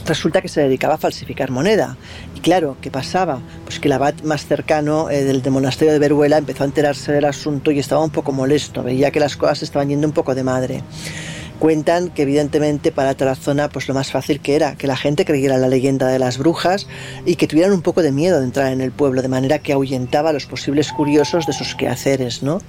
resulta 0.08 0.40
que 0.40 0.48
se 0.48 0.60
dedicaba 0.60 0.94
a 0.94 0.98
falsificar 0.98 1.50
moneda. 1.50 1.96
Y 2.34 2.40
claro, 2.40 2.76
¿qué 2.80 2.90
pasaba? 2.90 3.40
Pues 3.64 3.78
que 3.78 3.88
el 3.88 3.92
abad 3.92 4.14
más 4.24 4.46
cercano 4.46 5.10
eh, 5.10 5.24
del, 5.24 5.48
monasterio 5.50 5.92
de 5.92 5.98
Veruela 5.98 6.38
empezó 6.38 6.64
a 6.64 6.66
enterarse 6.66 7.12
del 7.12 7.24
asunto 7.24 7.70
y 7.70 7.78
estaba 7.78 8.02
un 8.02 8.10
poco 8.10 8.32
molesto, 8.32 8.82
veía 8.82 9.10
que 9.10 9.20
las 9.20 9.36
cosas 9.36 9.62
estaban 9.62 9.88
yendo 9.88 10.06
un 10.06 10.12
poco 10.12 10.34
de 10.34 10.42
madre. 10.42 10.82
Cuentan 11.58 12.10
que 12.10 12.22
evidentemente 12.22 12.92
para 12.92 13.14
Tarazona 13.14 13.68
pues 13.68 13.88
lo 13.88 13.94
más 13.94 14.12
fácil 14.12 14.38
que 14.38 14.54
era 14.54 14.76
que 14.76 14.86
la 14.86 14.96
gente 14.96 15.24
creyera 15.24 15.58
la 15.58 15.66
llegenda 15.66 16.06
de 16.06 16.20
las 16.20 16.38
brujas 16.38 16.86
y 17.26 17.34
que 17.34 17.48
tuvieran 17.48 17.72
un 17.72 17.82
poco 17.82 18.00
de 18.00 18.12
miedo 18.12 18.38
de 18.38 18.44
entrar 18.44 18.72
en 18.72 18.80
el 18.80 18.92
pueblo, 18.92 19.22
de 19.22 19.28
manera 19.28 19.58
que 19.58 19.72
ahuyentaba 19.72 20.30
a 20.30 20.32
los 20.32 20.46
posibles 20.46 20.92
curiosos 20.92 21.46
de 21.46 21.52
sus 21.52 21.74
quehaceres, 21.74 22.44
¿no? 22.44 22.60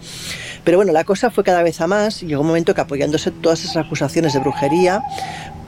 Pero 0.64 0.78
bueno, 0.78 0.92
la 0.92 1.04
cosa 1.04 1.30
fue 1.30 1.44
cada 1.44 1.62
vez 1.62 1.80
a 1.82 1.88
más 1.88 2.24
y 2.24 2.26
llegó 2.26 2.42
un 2.42 2.48
momento 2.48 2.74
que 2.74 2.82
apoyándose 2.82 3.30
todas 3.30 3.64
esas 3.64 3.78
acusaciones 3.78 4.34
de 4.34 4.40
brujería, 4.40 5.04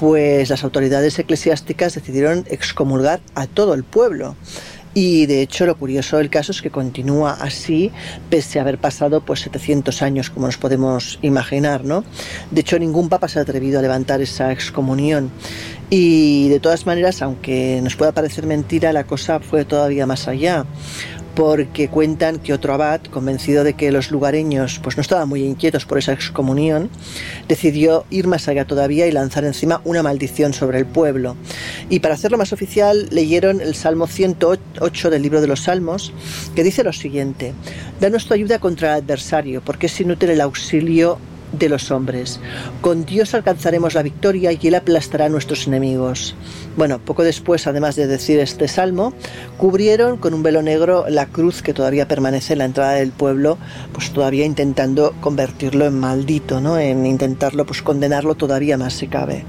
pues 0.01 0.49
las 0.49 0.63
autoridades 0.63 1.19
eclesiásticas 1.19 1.93
decidieron 1.93 2.43
excomulgar 2.49 3.21
a 3.35 3.45
todo 3.45 3.75
el 3.75 3.83
pueblo. 3.83 4.35
Y 4.95 5.27
de 5.27 5.43
hecho 5.43 5.67
lo 5.67 5.77
curioso 5.77 6.17
del 6.17 6.31
caso 6.31 6.51
es 6.51 6.63
que 6.63 6.71
continúa 6.71 7.37
así 7.39 7.91
pese 8.31 8.57
a 8.57 8.63
haber 8.63 8.79
pasado 8.79 9.21
pues 9.21 9.41
700 9.41 10.01
años 10.01 10.31
como 10.31 10.47
nos 10.47 10.57
podemos 10.57 11.19
imaginar, 11.21 11.85
¿no? 11.85 12.03
De 12.49 12.61
hecho 12.61 12.79
ningún 12.79 13.09
papa 13.09 13.27
se 13.27 13.37
ha 13.37 13.43
atrevido 13.43 13.77
a 13.77 13.83
levantar 13.83 14.21
esa 14.21 14.51
excomunión 14.51 15.29
y 15.91 16.49
de 16.49 16.59
todas 16.59 16.87
maneras, 16.87 17.21
aunque 17.21 17.79
nos 17.83 17.95
pueda 17.95 18.11
parecer 18.11 18.47
mentira, 18.47 18.93
la 18.93 19.03
cosa 19.03 19.39
fue 19.39 19.65
todavía 19.65 20.07
más 20.07 20.27
allá 20.27 20.65
porque 21.35 21.87
cuentan 21.87 22.39
que 22.39 22.53
otro 22.53 22.73
abad, 22.73 23.01
convencido 23.01 23.63
de 23.63 23.73
que 23.73 23.91
los 23.91 24.11
lugareños 24.11 24.79
pues 24.83 24.97
no 24.97 25.01
estaban 25.01 25.29
muy 25.29 25.43
inquietos 25.43 25.85
por 25.85 25.97
esa 25.97 26.13
excomunión, 26.13 26.89
decidió 27.47 28.05
ir 28.09 28.27
más 28.27 28.47
allá 28.47 28.65
todavía 28.65 29.07
y 29.07 29.11
lanzar 29.11 29.45
encima 29.45 29.81
una 29.85 30.03
maldición 30.03 30.53
sobre 30.53 30.79
el 30.79 30.85
pueblo. 30.85 31.35
Y 31.89 31.99
para 31.99 32.15
hacerlo 32.15 32.37
más 32.37 32.53
oficial, 32.53 33.07
leyeron 33.11 33.61
el 33.61 33.75
Salmo 33.75 34.07
108 34.07 35.09
del 35.09 35.21
libro 35.21 35.41
de 35.41 35.47
los 35.47 35.61
Salmos, 35.61 36.13
que 36.55 36.63
dice 36.63 36.83
lo 36.83 36.93
siguiente: 36.93 37.53
Danos 37.99 38.25
tu 38.25 38.33
ayuda 38.33 38.59
contra 38.59 38.93
el 38.97 39.03
adversario, 39.03 39.61
porque 39.61 39.87
es 39.87 40.01
inútil 40.01 40.31
el 40.31 40.41
auxilio 40.41 41.17
de 41.51 41.69
los 41.69 41.91
hombres. 41.91 42.39
Con 42.81 43.05
Dios 43.05 43.33
alcanzaremos 43.33 43.93
la 43.93 44.03
victoria 44.03 44.51
y 44.51 44.67
Él 44.67 44.75
aplastará 44.75 45.25
a 45.25 45.29
nuestros 45.29 45.67
enemigos. 45.67 46.35
Bueno, 46.77 46.99
poco 46.99 47.23
después, 47.23 47.67
además 47.67 47.95
de 47.95 48.07
decir 48.07 48.39
este 48.39 48.67
salmo, 48.67 49.13
cubrieron 49.57 50.17
con 50.17 50.33
un 50.33 50.43
velo 50.43 50.61
negro 50.61 51.05
la 51.09 51.25
cruz 51.25 51.61
que 51.61 51.73
todavía 51.73 52.07
permanece 52.07 52.53
en 52.53 52.59
la 52.59 52.65
entrada 52.65 52.93
del 52.93 53.11
pueblo, 53.11 53.57
pues 53.93 54.11
todavía 54.11 54.45
intentando 54.45 55.13
convertirlo 55.21 55.85
en 55.85 55.99
maldito, 55.99 56.61
¿no? 56.61 56.79
En 56.79 57.05
intentarlo, 57.05 57.65
pues 57.65 57.81
condenarlo 57.81 58.35
todavía 58.35 58.77
más 58.77 58.93
si 58.93 59.07
cabe. 59.07 59.45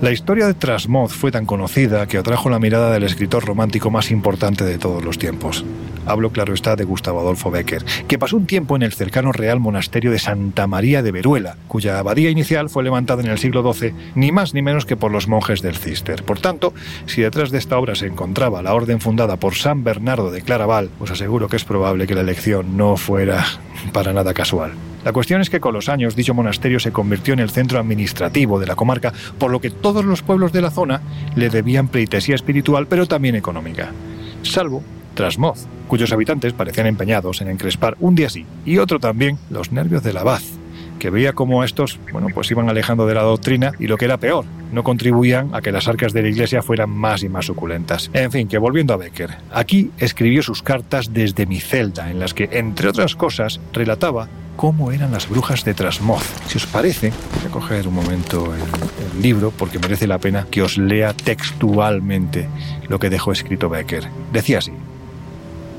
La 0.00 0.12
historia 0.12 0.46
de 0.46 0.54
Trasmoz 0.54 1.12
fue 1.12 1.30
tan 1.30 1.44
conocida 1.44 2.06
que 2.06 2.16
atrajo 2.16 2.48
la 2.48 2.58
mirada 2.58 2.90
del 2.90 3.02
escritor 3.02 3.44
romántico 3.44 3.90
más 3.90 4.10
importante 4.10 4.64
de 4.64 4.78
todos 4.78 5.04
los 5.04 5.18
tiempos. 5.18 5.62
Hablo, 6.06 6.30
claro 6.30 6.54
está, 6.54 6.74
de 6.74 6.84
Gustavo 6.84 7.20
Adolfo 7.20 7.50
Becker, 7.50 7.84
que 8.08 8.18
pasó 8.18 8.38
un 8.38 8.46
tiempo 8.46 8.76
en 8.76 8.82
el 8.82 8.94
cercano 8.94 9.30
Real 9.30 9.60
Monasterio 9.60 10.10
de 10.10 10.18
Santa 10.18 10.66
María 10.66 11.02
de 11.02 11.12
Veruela, 11.12 11.56
cuya 11.68 11.98
abadía 11.98 12.30
inicial 12.30 12.70
fue 12.70 12.82
levantada 12.82 13.22
en 13.22 13.28
el 13.28 13.36
siglo 13.36 13.74
XII, 13.74 13.92
ni 14.14 14.32
más 14.32 14.54
ni 14.54 14.62
menos 14.62 14.86
que 14.86 14.96
por 14.96 15.12
los 15.12 15.28
monjes 15.28 15.60
del 15.60 15.76
Cister. 15.76 16.22
Por 16.24 16.40
tanto, 16.40 16.72
si 17.04 17.20
detrás 17.20 17.50
de 17.50 17.58
esta 17.58 17.76
obra 17.76 17.94
se 17.94 18.06
encontraba 18.06 18.62
la 18.62 18.72
orden 18.72 19.02
fundada 19.02 19.36
por 19.36 19.54
San 19.54 19.84
Bernardo 19.84 20.30
de 20.30 20.40
Claraval, 20.40 20.88
os 20.98 21.10
aseguro 21.10 21.48
que 21.48 21.56
es 21.56 21.64
probable 21.64 22.06
que 22.06 22.14
la 22.14 22.22
elección 22.22 22.78
no 22.78 22.96
fuera 22.96 23.44
para 23.92 24.14
nada 24.14 24.32
casual. 24.32 24.72
La 25.04 25.12
cuestión 25.12 25.40
es 25.40 25.48
que 25.48 25.60
con 25.60 25.72
los 25.72 25.88
años 25.88 26.14
dicho 26.14 26.34
monasterio 26.34 26.78
se 26.78 26.92
convirtió 26.92 27.32
en 27.32 27.40
el 27.40 27.50
centro 27.50 27.78
administrativo 27.78 28.60
de 28.60 28.66
la 28.66 28.76
comarca, 28.76 29.12
por 29.38 29.50
lo 29.50 29.60
que 29.60 29.70
todos 29.70 30.04
los 30.04 30.22
pueblos 30.22 30.52
de 30.52 30.60
la 30.60 30.70
zona 30.70 31.00
le 31.36 31.48
debían 31.48 31.88
pleitesía 31.88 32.34
espiritual, 32.34 32.86
pero 32.86 33.06
también 33.06 33.34
económica. 33.34 33.92
Salvo 34.42 34.82
Trasmoz, 35.14 35.66
cuyos 35.88 36.12
habitantes 36.12 36.52
parecían 36.52 36.86
empeñados 36.86 37.40
en 37.40 37.48
encrespar 37.48 37.96
un 38.00 38.14
día 38.14 38.30
sí 38.30 38.46
y 38.64 38.78
otro 38.78 39.00
también 39.00 39.38
los 39.48 39.72
nervios 39.72 40.02
del 40.02 40.18
abad, 40.18 40.42
que 41.00 41.10
veía 41.10 41.32
cómo 41.32 41.64
estos, 41.64 41.98
bueno, 42.12 42.28
pues 42.32 42.48
iban 42.52 42.68
alejando 42.68 43.06
de 43.06 43.14
la 43.14 43.22
doctrina 43.22 43.72
y 43.80 43.88
lo 43.88 43.96
que 43.96 44.04
era 44.04 44.18
peor, 44.18 44.44
no 44.70 44.84
contribuían 44.84 45.52
a 45.52 45.60
que 45.60 45.72
las 45.72 45.88
arcas 45.88 46.12
de 46.12 46.22
la 46.22 46.28
iglesia 46.28 46.62
fueran 46.62 46.90
más 46.90 47.24
y 47.24 47.28
más 47.28 47.46
suculentas. 47.46 48.08
En 48.12 48.30
fin, 48.30 48.46
que 48.46 48.58
volviendo 48.58 48.94
a 48.94 48.96
Becker, 48.96 49.38
aquí 49.50 49.90
escribió 49.98 50.44
sus 50.44 50.62
cartas 50.62 51.12
desde 51.12 51.46
mi 51.46 51.58
celda, 51.58 52.10
en 52.10 52.20
las 52.20 52.34
que, 52.34 52.48
entre 52.52 52.88
otras 52.88 53.16
cosas, 53.16 53.60
relataba 53.72 54.28
cómo 54.54 54.92
eran 54.92 55.10
las 55.10 55.28
brujas 55.28 55.64
de 55.64 55.74
Trasmoz. 55.74 56.22
Si 56.46 56.58
os 56.58 56.66
parece, 56.66 57.12
voy 57.38 57.48
a 57.48 57.50
coger 57.50 57.88
un 57.88 57.94
momento 57.94 58.54
el, 58.54 58.60
el, 58.60 59.22
libro 59.22 59.52
porque 59.56 59.78
merece 59.78 60.06
la 60.06 60.18
pena 60.18 60.46
que 60.50 60.62
os 60.62 60.76
lea 60.76 61.14
textualmente 61.14 62.46
lo 62.88 62.98
que 62.98 63.10
dejó 63.10 63.32
escrito 63.32 63.68
Becker. 63.70 64.06
Decía 64.32 64.58
así. 64.58 64.72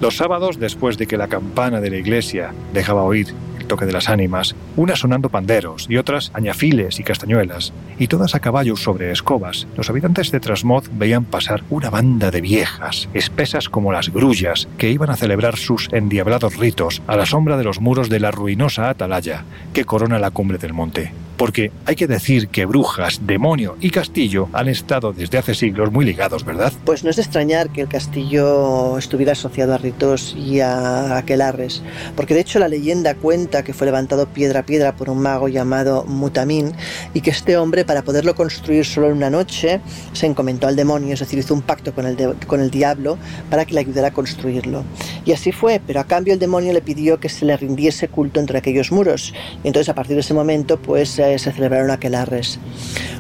Los 0.02 0.18
sábados, 0.18 0.58
después 0.58 0.98
de 0.98 1.06
que 1.06 1.16
la 1.16 1.28
campana 1.28 1.80
de 1.80 1.92
la 1.92 1.98
iglesia 1.98 2.56
dejaba 2.74 3.04
oír 3.04 3.28
toque 3.66 3.86
de 3.86 3.92
las 3.92 4.10
ánimas, 4.10 4.56
unas 4.76 5.00
sonando 5.00 5.30
panderos 5.30 5.88
y 5.90 5.98
otras 5.98 6.32
añafiles 6.34 7.00
y 7.00 7.04
castañuelas, 7.04 7.74
y 7.98 8.08
todas 8.08 8.36
a 8.36 8.40
caballo 8.40 8.76
sobre 8.76 9.12
escobas, 9.12 9.68
los 9.76 9.90
habitantes 9.90 10.32
de 10.32 10.40
Trasmoz 10.40 10.90
veían 10.94 11.26
pasar 11.26 11.64
una 11.70 11.90
banda 11.90 12.32
de 12.32 12.42
viejas, 12.42 13.10
espesas 13.14 13.70
como 13.70 13.92
las 13.92 14.10
grullas, 14.10 14.68
que 14.78 14.90
iban 14.90 15.10
a 15.10 15.18
celebrar 15.18 15.58
sus 15.58 15.90
endiablados 15.92 16.58
ritos 16.58 17.02
a 17.08 17.16
la 17.16 17.26
sombra 17.26 17.58
de 17.58 17.64
los 17.64 17.82
muros 17.82 18.10
de 18.10 18.20
la 18.20 18.32
ruinosa 18.32 18.90
atalaya 18.90 19.46
que 19.74 19.86
corona 19.86 20.20
la 20.20 20.32
cumbre 20.32 20.58
del 20.58 20.74
monte 20.74 21.12
porque 21.42 21.72
hay 21.88 21.96
que 21.96 22.06
decir 22.06 22.50
que 22.50 22.68
brujas, 22.68 23.22
demonio 23.26 23.76
y 23.82 23.90
castillo 23.90 24.48
han 24.54 24.68
estado 24.68 25.12
desde 25.12 25.40
hace 25.40 25.56
siglos 25.56 25.92
muy 25.92 26.06
ligados, 26.06 26.46
¿verdad? 26.46 26.72
Pues 26.86 27.04
no 27.04 27.10
es 27.10 27.16
de 27.16 27.24
extrañar 27.24 27.72
que 27.72 27.82
el 27.82 27.88
castillo 27.88 28.96
estuviera 29.00 29.32
asociado 29.32 29.74
a 29.74 29.80
ritos 29.80 30.36
y 30.38 30.60
a 30.60 31.18
aquelarres, 31.18 31.82
porque 32.16 32.36
de 32.36 32.42
hecho 32.42 32.60
la 32.60 32.68
leyenda 32.68 33.16
cuenta 33.16 33.64
que 33.64 33.74
fue 33.74 33.88
levantado 33.88 34.28
piedra 34.28 34.60
a 34.60 34.66
piedra 34.68 34.96
por 34.96 35.10
un 35.10 35.20
mago 35.20 35.48
llamado 35.48 36.06
Mutamin 36.06 36.74
y 37.16 37.22
que 37.22 37.32
este 37.32 37.58
hombre 37.58 37.86
para 37.86 38.04
poderlo 38.04 38.36
construir 38.36 38.86
solo 38.86 39.08
en 39.08 39.14
una 39.14 39.32
noche 39.32 39.82
se 40.14 40.28
encomendó 40.28 40.68
al 40.68 40.76
demonio, 40.76 41.16
es 41.16 41.22
decir, 41.22 41.40
hizo 41.40 41.56
un 41.56 41.64
pacto 41.64 41.96
con 41.96 42.06
el, 42.06 42.36
con 42.46 42.62
el 42.62 42.70
diablo 42.70 43.18
para 43.50 43.66
que 43.66 43.74
le 43.74 43.80
ayudara 43.80 44.10
a 44.10 44.14
construirlo. 44.14 44.84
Y 45.26 45.32
así 45.32 45.52
fue, 45.52 45.82
pero 45.88 46.02
a 46.02 46.04
cambio 46.04 46.36
el 46.36 46.40
demonio 46.40 46.72
le 46.72 46.82
pidió 46.82 47.20
que 47.20 47.30
se 47.30 47.46
le 47.46 47.58
rindiese 47.58 48.10
culto 48.10 48.40
entre 48.40 48.60
aquellos 48.60 48.92
muros. 48.92 49.34
Y 49.64 49.68
entonces 49.68 49.90
a 49.90 49.96
partir 49.96 50.14
de 50.16 50.22
ese 50.22 50.36
momento 50.36 50.80
pues 50.80 51.18
se 51.40 51.52
celebraron 51.52 51.92
aquelarres. 51.92 52.60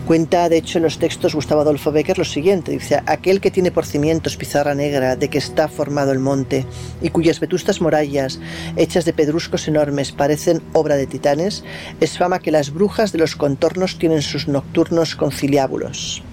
Cuenta, 0.05 0.49
de 0.49 0.57
hecho, 0.57 0.78
en 0.78 0.84
los 0.84 0.99
textos 0.99 1.36
Gustavo 1.36 1.62
Adolfo 1.62 1.91
Becker 1.91 2.18
lo 2.18 2.26
siguiente, 2.26 2.72
dice, 2.72 3.01
aquel 3.05 3.39
que 3.39 3.51
tiene 3.51 3.72
por 3.72 3.86
cimientos 3.86 4.36
pizarra 4.36 4.76
negra 4.76 5.16
de 5.16 5.30
que 5.30 5.38
está 5.38 5.68
formado 5.68 6.12
el 6.12 6.20
monte 6.20 6.66
y 7.01 7.09
cuyas 7.09 7.39
vetustas 7.39 7.82
murallas, 7.82 8.39
hechas 8.76 9.05
de 9.05 9.14
pedruscos 9.14 9.68
enormes, 9.68 10.12
parecen 10.12 10.62
obra 10.74 10.95
de 10.95 11.07
titanes, 11.07 11.64
es 11.99 12.18
fama 12.18 12.39
que 12.39 12.51
las 12.51 12.74
brujas 12.74 13.12
de 13.12 13.20
los 13.20 13.36
contornos 13.36 13.97
tienen 13.99 14.22
sus 14.22 14.47
nocturnos 14.47 15.16
conciliábulos. 15.16 16.24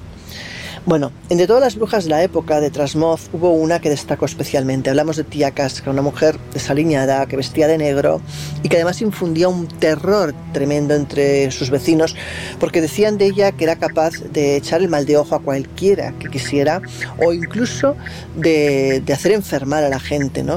Bueno, 0.88 1.12
entre 1.28 1.46
todas 1.46 1.62
las 1.62 1.76
brujas 1.76 2.04
de 2.04 2.10
la 2.10 2.22
época 2.22 2.62
de 2.62 2.70
Trasmoz 2.70 3.28
hubo 3.34 3.50
una 3.50 3.78
que 3.78 3.90
destacó 3.90 4.24
especialmente. 4.24 4.88
Hablamos 4.88 5.18
de 5.18 5.24
Tía 5.24 5.50
Casca, 5.50 5.90
una 5.90 6.00
mujer 6.00 6.38
desaliñada 6.54 7.26
que 7.26 7.36
vestía 7.36 7.68
de 7.68 7.76
negro 7.76 8.22
y 8.62 8.70
que 8.70 8.76
además 8.76 9.02
infundía 9.02 9.50
un 9.50 9.68
terror 9.68 10.34
tremendo 10.54 10.94
entre 10.94 11.50
sus 11.50 11.68
vecinos 11.68 12.16
porque 12.58 12.80
decían 12.80 13.18
de 13.18 13.26
ella 13.26 13.52
que 13.52 13.64
era 13.64 13.76
capaz 13.76 14.14
de 14.32 14.56
echar 14.56 14.80
el 14.80 14.88
mal 14.88 15.04
de 15.04 15.18
ojo 15.18 15.34
a 15.34 15.40
cualquiera 15.40 16.14
que 16.18 16.30
quisiera 16.30 16.80
o 17.22 17.34
incluso 17.34 17.94
de, 18.36 19.02
de 19.04 19.12
hacer 19.12 19.32
enfermar 19.32 19.84
a 19.84 19.90
la 19.90 20.00
gente, 20.00 20.42
¿no? 20.42 20.56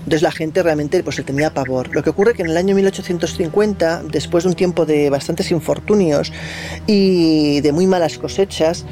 Entonces 0.00 0.22
la 0.22 0.32
gente 0.32 0.62
realmente 0.62 1.02
pues, 1.02 1.18
le 1.18 1.24
tenía 1.24 1.54
pavor. 1.54 1.94
Lo 1.94 2.02
que 2.02 2.10
ocurre 2.10 2.34
que 2.34 2.42
en 2.42 2.50
el 2.50 2.56
año 2.56 2.74
1850, 2.74 4.02
después 4.10 4.44
de 4.44 4.50
un 4.50 4.56
tiempo 4.56 4.84
de 4.84 5.08
bastantes 5.08 5.50
infortunios 5.50 6.32
y 6.86 7.60
de 7.60 7.72
muy 7.72 7.86
malas 7.86 8.18
cosechas, 8.18 8.84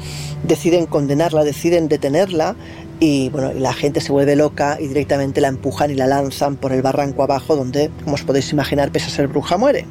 deciden 0.79 0.85
condenarla, 0.85 1.43
deciden 1.43 1.87
detenerla 1.87 2.55
y 2.99 3.29
bueno, 3.29 3.53
la 3.53 3.73
gente 3.73 4.01
se 4.01 4.11
vuelve 4.11 4.35
loca 4.35 4.77
y 4.79 4.87
directamente 4.87 5.41
la 5.41 5.47
empujan 5.47 5.91
y 5.91 5.95
la 5.95 6.07
lanzan 6.07 6.57
por 6.57 6.71
el 6.71 6.81
barranco 6.81 7.23
abajo 7.23 7.55
donde, 7.55 7.89
como 8.03 8.15
os 8.15 8.23
podéis 8.23 8.51
imaginar, 8.51 8.91
pese 8.91 9.07
a 9.07 9.09
ser 9.09 9.27
bruja, 9.27 9.57
muere. 9.57 9.85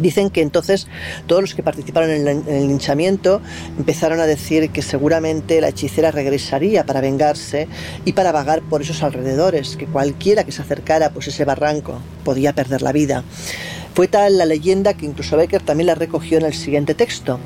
Dicen 0.00 0.30
que 0.30 0.42
entonces 0.42 0.88
todos 1.28 1.40
los 1.40 1.54
que 1.54 1.62
participaron 1.62 2.10
en 2.10 2.26
el, 2.26 2.28
en 2.28 2.48
el, 2.48 2.66
linchamiento 2.66 3.40
empezaron 3.78 4.18
a 4.18 4.26
decir 4.26 4.70
que 4.70 4.82
seguramente 4.82 5.60
la 5.60 5.68
hechicera 5.68 6.10
regresaría 6.10 6.84
para 6.84 7.00
vengarse 7.00 7.68
y 8.04 8.12
para 8.12 8.32
vagar 8.32 8.62
por 8.62 8.82
esos 8.82 9.04
alrededores, 9.04 9.76
que 9.76 9.86
cualquiera 9.86 10.42
que 10.42 10.50
se 10.50 10.62
acercara 10.62 11.10
pues 11.10 11.28
ese 11.28 11.44
barranco 11.44 12.00
podía 12.24 12.52
perder 12.52 12.82
la 12.82 12.90
vida. 12.90 13.22
Fue 13.94 14.08
tal 14.08 14.38
la 14.38 14.44
leyenda 14.44 14.94
que 14.94 15.06
incluso 15.06 15.36
Becker 15.36 15.62
también 15.62 15.86
la 15.86 15.94
recogió 15.94 16.38
en 16.38 16.44
el 16.44 16.52
siguiente 16.52 16.94
texto. 16.94 17.38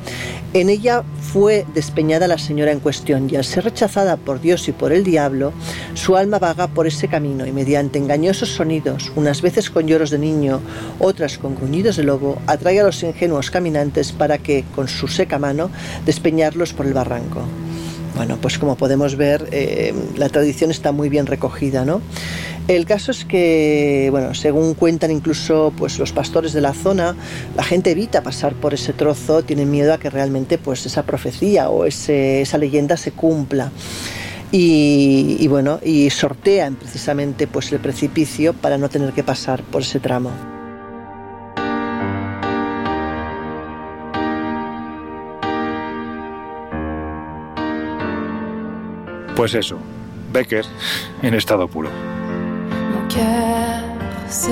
En 0.55 0.70
ella 0.70 1.03
fue 1.20 1.66
despeñada 1.74 2.26
la 2.26 2.38
señora 2.38 2.72
en 2.72 2.80
cuestión 2.80 3.28
y 3.30 3.36
al 3.36 3.44
ser 3.44 3.64
rechazada 3.64 4.16
por 4.16 4.40
Dios 4.40 4.66
y 4.66 4.72
por 4.72 4.92
el 4.92 5.05
diablo, 5.05 5.53
su 5.92 6.16
alma 6.16 6.38
vaga 6.38 6.66
por 6.68 6.86
ese 6.86 7.07
camino 7.07 7.46
y 7.46 7.53
mediante 7.53 7.99
engañosos 7.99 8.49
sonidos, 8.49 9.12
unas 9.14 9.42
veces 9.42 9.68
con 9.68 9.86
lloros 9.86 10.09
de 10.09 10.18
niño, 10.18 10.62
otras 10.99 11.36
con 11.36 11.55
gruñidos 11.55 11.96
de 11.99 12.05
lobo, 12.05 12.40
atrae 12.46 12.80
a 12.80 12.84
los 12.84 13.03
ingenuos 13.03 13.51
caminantes 13.51 14.12
para 14.12 14.38
que, 14.38 14.64
con 14.74 14.88
su 14.88 15.07
seca 15.07 15.38
mano, 15.38 15.70
despeñarlos 16.07 16.72
por 16.72 16.86
el 16.86 16.94
barranco. 16.94 17.42
Bueno, 18.19 18.37
pues 18.43 18.59
como 18.59 18.75
podemos 18.75 19.14
ver, 19.14 19.49
eh, 19.53 19.95
la 20.16 20.29
tradición 20.29 20.73
está 20.73 20.91
muy 20.91 21.09
bien 21.09 21.27
recogida, 21.27 21.85
¿no? 21.85 22.03
El 22.66 22.85
caso 22.85 23.12
es 23.12 23.25
que, 23.25 24.09
bueno, 24.11 24.35
según 24.35 24.75
cuentan 24.75 25.12
incluso 25.12 25.73
pues, 25.79 26.01
los 26.01 26.11
pastores 26.11 26.53
de 26.53 26.61
la 26.61 26.75
zona, 26.75 27.14
la 27.57 27.62
gente 27.62 27.93
evita 27.93 28.25
pasar 28.25 28.55
por 28.55 28.75
ese 28.75 28.93
trozo, 28.93 29.45
tienen 29.45 29.71
miedo 29.71 29.95
a 29.95 29.99
que 29.99 30.11
realmente 30.11 30.59
pues, 30.59 30.85
esa 30.85 31.05
profecía 31.05 31.71
o 31.71 31.85
esa 31.85 32.59
leyenda 32.59 32.97
se 32.97 33.12
cumpla. 33.12 33.71
Y, 34.51 35.37
y, 35.39 35.47
bueno, 35.47 35.79
y 35.85 36.11
sortean 36.11 36.75
precisamente 36.75 37.47
pues, 37.47 37.71
el 37.71 37.79
precipicio 37.79 38.53
para 38.53 38.79
no 38.79 38.89
tener 38.89 39.12
que 39.12 39.23
pasar 39.23 39.62
por 39.62 39.83
ese 39.83 40.01
tramo. 40.01 40.58
Pues 49.39 49.55
eso, 49.55 49.78
Becker 50.32 50.64
en 51.22 51.34
estado 51.34 51.68
puro. 51.68 51.91
cœur 53.09 53.84
se 54.28 54.51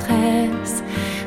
presse, 0.00 0.82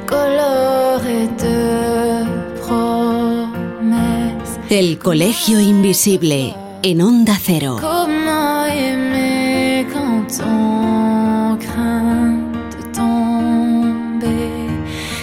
coloré 0.08 1.28
de 1.38 2.26
promesses. 2.66 4.60
El 4.72 4.98
Colegio 4.98 5.60
Invisible, 5.60 6.56
en 6.82 7.02
Onda 7.04 7.38
Cero. 7.40 7.78
Comment 7.80 8.66
aimer 8.66 9.86
quand 9.94 10.42
on 10.44 11.56
craint 11.60 12.52
de 12.72 12.82
tomber, 12.98 14.66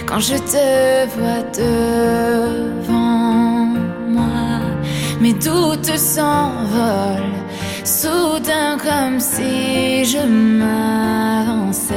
quand 0.05 0.21
je 0.21 0.37
te 0.37 1.07
vois 1.17 1.43
devant 1.51 2.97
moi, 2.97 3.06
mes 5.19 5.33
doutes 5.33 5.97
s'envolent 5.97 7.37
soudain 7.83 8.77
comme 8.77 9.19
si 9.19 10.05
je 10.05 10.19
m'avançais. 10.59 11.95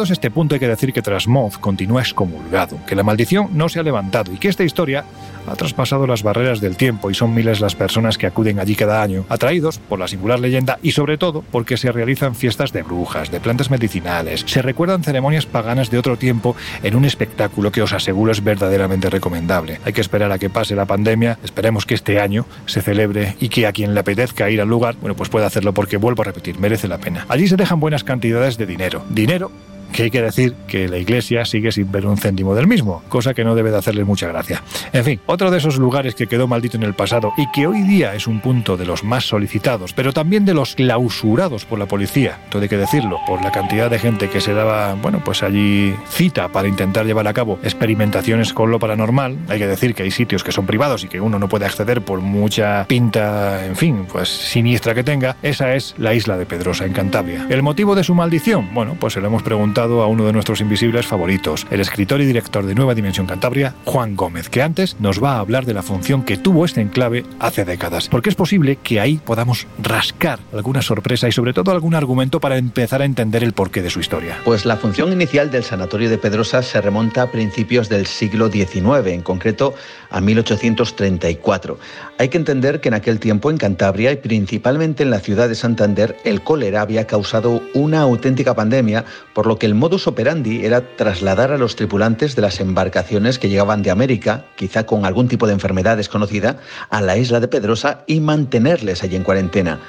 Llegados 0.01 0.09
a 0.09 0.13
este 0.13 0.31
punto 0.31 0.55
hay 0.55 0.59
que 0.59 0.67
decir 0.67 0.93
que 0.93 1.03
Trasmoz 1.03 1.59
continúa 1.59 2.01
excomulgado, 2.01 2.83
que 2.87 2.95
la 2.95 3.03
maldición 3.03 3.49
no 3.53 3.69
se 3.69 3.79
ha 3.79 3.83
levantado 3.83 4.33
y 4.33 4.37
que 4.37 4.47
esta 4.47 4.63
historia 4.63 5.05
ha 5.47 5.55
traspasado 5.55 6.07
las 6.07 6.23
barreras 6.23 6.59
del 6.59 6.75
tiempo 6.75 7.11
y 7.11 7.13
son 7.13 7.35
miles 7.35 7.59
las 7.59 7.75
personas 7.75 8.17
que 8.17 8.25
acuden 8.25 8.57
allí 8.57 8.73
cada 8.73 9.03
año, 9.03 9.25
atraídos 9.29 9.77
por 9.77 9.99
la 9.99 10.07
singular 10.07 10.39
leyenda 10.39 10.79
y 10.81 10.93
sobre 10.93 11.19
todo 11.19 11.43
porque 11.51 11.77
se 11.77 11.91
realizan 11.91 12.33
fiestas 12.33 12.73
de 12.73 12.81
brujas, 12.81 13.29
de 13.29 13.39
plantas 13.39 13.69
medicinales, 13.69 14.43
se 14.47 14.63
recuerdan 14.63 15.03
ceremonias 15.03 15.45
paganas 15.45 15.91
de 15.91 15.99
otro 15.99 16.17
tiempo 16.17 16.55
en 16.81 16.95
un 16.95 17.05
espectáculo 17.05 17.71
que 17.71 17.83
os 17.83 17.93
aseguro 17.93 18.31
es 18.31 18.43
verdaderamente 18.43 19.07
recomendable. 19.07 19.81
Hay 19.85 19.93
que 19.93 20.01
esperar 20.01 20.31
a 20.31 20.39
que 20.39 20.49
pase 20.49 20.75
la 20.75 20.85
pandemia, 20.85 21.37
esperemos 21.43 21.85
que 21.85 21.93
este 21.93 22.19
año 22.19 22.47
se 22.65 22.81
celebre 22.81 23.35
y 23.39 23.49
que 23.49 23.67
a 23.67 23.71
quien 23.71 23.93
le 23.93 23.99
apetezca 23.99 24.49
ir 24.49 24.61
al 24.61 24.67
lugar, 24.67 24.95
bueno, 24.99 25.15
pues 25.15 25.29
pueda 25.29 25.45
hacerlo 25.45 25.75
porque 25.75 25.97
vuelvo 25.97 26.23
a 26.23 26.25
repetir, 26.25 26.57
merece 26.57 26.87
la 26.87 26.97
pena. 26.97 27.27
Allí 27.29 27.47
se 27.47 27.55
dejan 27.55 27.79
buenas 27.79 28.03
cantidades 28.03 28.57
de 28.57 28.65
dinero, 28.65 29.03
dinero 29.11 29.51
que 29.91 30.03
hay 30.03 30.11
que 30.11 30.21
decir 30.21 30.53
que 30.67 30.87
la 30.87 30.97
iglesia 30.97 31.45
sigue 31.45 31.71
sin 31.71 31.91
ver 31.91 32.05
un 32.05 32.17
céntimo 32.17 32.55
del 32.55 32.67
mismo, 32.67 33.03
cosa 33.09 33.33
que 33.33 33.43
no 33.43 33.55
debe 33.55 33.71
de 33.71 33.77
hacerles 33.77 34.05
mucha 34.05 34.27
gracia. 34.27 34.63
En 34.93 35.03
fin, 35.03 35.19
otro 35.25 35.51
de 35.51 35.57
esos 35.57 35.77
lugares 35.77 36.15
que 36.15 36.27
quedó 36.27 36.47
maldito 36.47 36.77
en 36.77 36.83
el 36.83 36.93
pasado 36.93 37.33
y 37.37 37.49
que 37.51 37.67
hoy 37.67 37.81
día 37.83 38.15
es 38.15 38.27
un 38.27 38.39
punto 38.41 38.77
de 38.77 38.85
los 38.85 39.03
más 39.03 39.25
solicitados, 39.25 39.93
pero 39.93 40.13
también 40.13 40.45
de 40.45 40.53
los 40.53 40.75
clausurados 40.75 41.65
por 41.65 41.79
la 41.79 41.85
policía, 41.85 42.39
todo 42.49 42.61
hay 42.61 42.69
que 42.69 42.77
decirlo, 42.77 43.19
por 43.27 43.43
la 43.43 43.51
cantidad 43.51 43.89
de 43.89 43.99
gente 43.99 44.29
que 44.29 44.41
se 44.41 44.53
daba, 44.53 44.95
bueno, 44.95 45.21
pues 45.23 45.43
allí 45.43 45.93
cita 46.09 46.49
para 46.49 46.67
intentar 46.67 47.05
llevar 47.05 47.27
a 47.27 47.33
cabo 47.33 47.59
experimentaciones 47.63 48.53
con 48.53 48.71
lo 48.71 48.79
paranormal. 48.79 49.37
Hay 49.49 49.59
que 49.59 49.67
decir 49.67 49.95
que 49.95 50.03
hay 50.03 50.11
sitios 50.11 50.43
que 50.43 50.51
son 50.51 50.65
privados 50.65 51.03
y 51.03 51.07
que 51.07 51.21
uno 51.21 51.39
no 51.39 51.49
puede 51.49 51.65
acceder 51.65 52.01
por 52.01 52.21
mucha 52.21 52.85
pinta, 52.87 53.65
en 53.65 53.75
fin, 53.75 54.05
pues 54.11 54.29
siniestra 54.29 54.95
que 54.95 55.03
tenga. 55.03 55.35
Esa 55.41 55.75
es 55.75 55.95
la 55.97 56.13
isla 56.13 56.37
de 56.37 56.45
Pedrosa, 56.45 56.85
en 56.85 56.93
Cantabria. 56.93 57.45
¿El 57.49 57.63
motivo 57.63 57.95
de 57.95 58.03
su 58.03 58.15
maldición? 58.15 58.73
Bueno, 58.73 58.95
pues 58.99 59.13
se 59.13 59.21
lo 59.21 59.27
hemos 59.27 59.43
preguntado 59.43 59.80
a 59.81 60.07
uno 60.07 60.25
de 60.25 60.33
nuestros 60.33 60.61
invisibles 60.61 61.07
favoritos, 61.07 61.65
el 61.71 61.81
escritor 61.81 62.21
y 62.21 62.25
director 62.25 62.65
de 62.65 62.75
Nueva 62.75 62.93
Dimensión 62.93 63.25
Cantabria, 63.25 63.73
Juan 63.85 64.15
Gómez, 64.15 64.47
que 64.47 64.61
antes 64.61 64.95
nos 64.99 65.23
va 65.23 65.33
a 65.33 65.39
hablar 65.39 65.65
de 65.65 65.73
la 65.73 65.81
función 65.81 66.23
que 66.23 66.37
tuvo 66.37 66.65
este 66.65 66.81
enclave 66.81 67.25
hace 67.39 67.65
décadas. 67.65 68.07
Porque 68.09 68.29
es 68.29 68.35
posible 68.35 68.75
que 68.75 68.99
ahí 68.99 69.19
podamos 69.25 69.65
rascar 69.81 70.39
alguna 70.53 70.81
sorpresa 70.81 71.27
y 71.27 71.31
sobre 71.31 71.53
todo 71.53 71.71
algún 71.71 71.95
argumento 71.95 72.39
para 72.39 72.57
empezar 72.57 73.01
a 73.01 73.05
entender 73.05 73.43
el 73.43 73.53
porqué 73.53 73.81
de 73.81 73.89
su 73.89 73.99
historia. 73.99 74.37
Pues 74.45 74.65
la 74.65 74.77
función 74.77 75.11
inicial 75.11 75.49
del 75.49 75.63
Sanatorio 75.63 76.09
de 76.09 76.19
Pedrosa 76.19 76.61
se 76.61 76.79
remonta 76.79 77.23
a 77.23 77.31
principios 77.31 77.89
del 77.89 78.05
siglo 78.05 78.49
XIX, 78.51 79.07
en 79.07 79.21
concreto 79.21 79.73
a 80.11 80.21
1834. 80.21 81.79
Hay 82.17 82.29
que 82.29 82.37
entender 82.37 82.81
que 82.81 82.89
en 82.89 82.93
aquel 82.93 83.19
tiempo 83.19 83.49
en 83.49 83.57
Cantabria 83.57 84.11
y 84.11 84.17
principalmente 84.17 85.03
en 85.03 85.09
la 85.09 85.19
ciudad 85.19 85.49
de 85.49 85.55
Santander 85.55 86.17
el 86.23 86.43
cólera 86.43 86.81
había 86.81 87.07
causado 87.07 87.61
una 87.73 88.01
auténtica 88.01 88.53
pandemia, 88.53 89.05
por 89.33 89.47
lo 89.47 89.57
que 89.57 89.65
el 89.65 89.73
modus 89.73 90.07
operandi 90.07 90.65
era 90.65 90.95
trasladar 90.95 91.51
a 91.51 91.57
los 91.57 91.75
tripulantes 91.75 92.35
de 92.35 92.41
las 92.43 92.59
embarcaciones 92.59 93.39
que 93.39 93.49
llegaban 93.49 93.81
de 93.81 93.91
América, 93.91 94.45
quizá 94.55 94.85
con 94.85 95.05
algún 95.05 95.27
tipo 95.27 95.47
de 95.47 95.53
enfermedad 95.53 95.97
desconocida, 95.97 96.57
a 96.89 97.01
la 97.01 97.17
isla 97.17 97.39
de 97.39 97.47
Pedrosa 97.47 98.03
y 98.05 98.19
mantenerles 98.19 99.03
allí 99.03 99.15
en 99.15 99.23
cuarentena. 99.23 99.79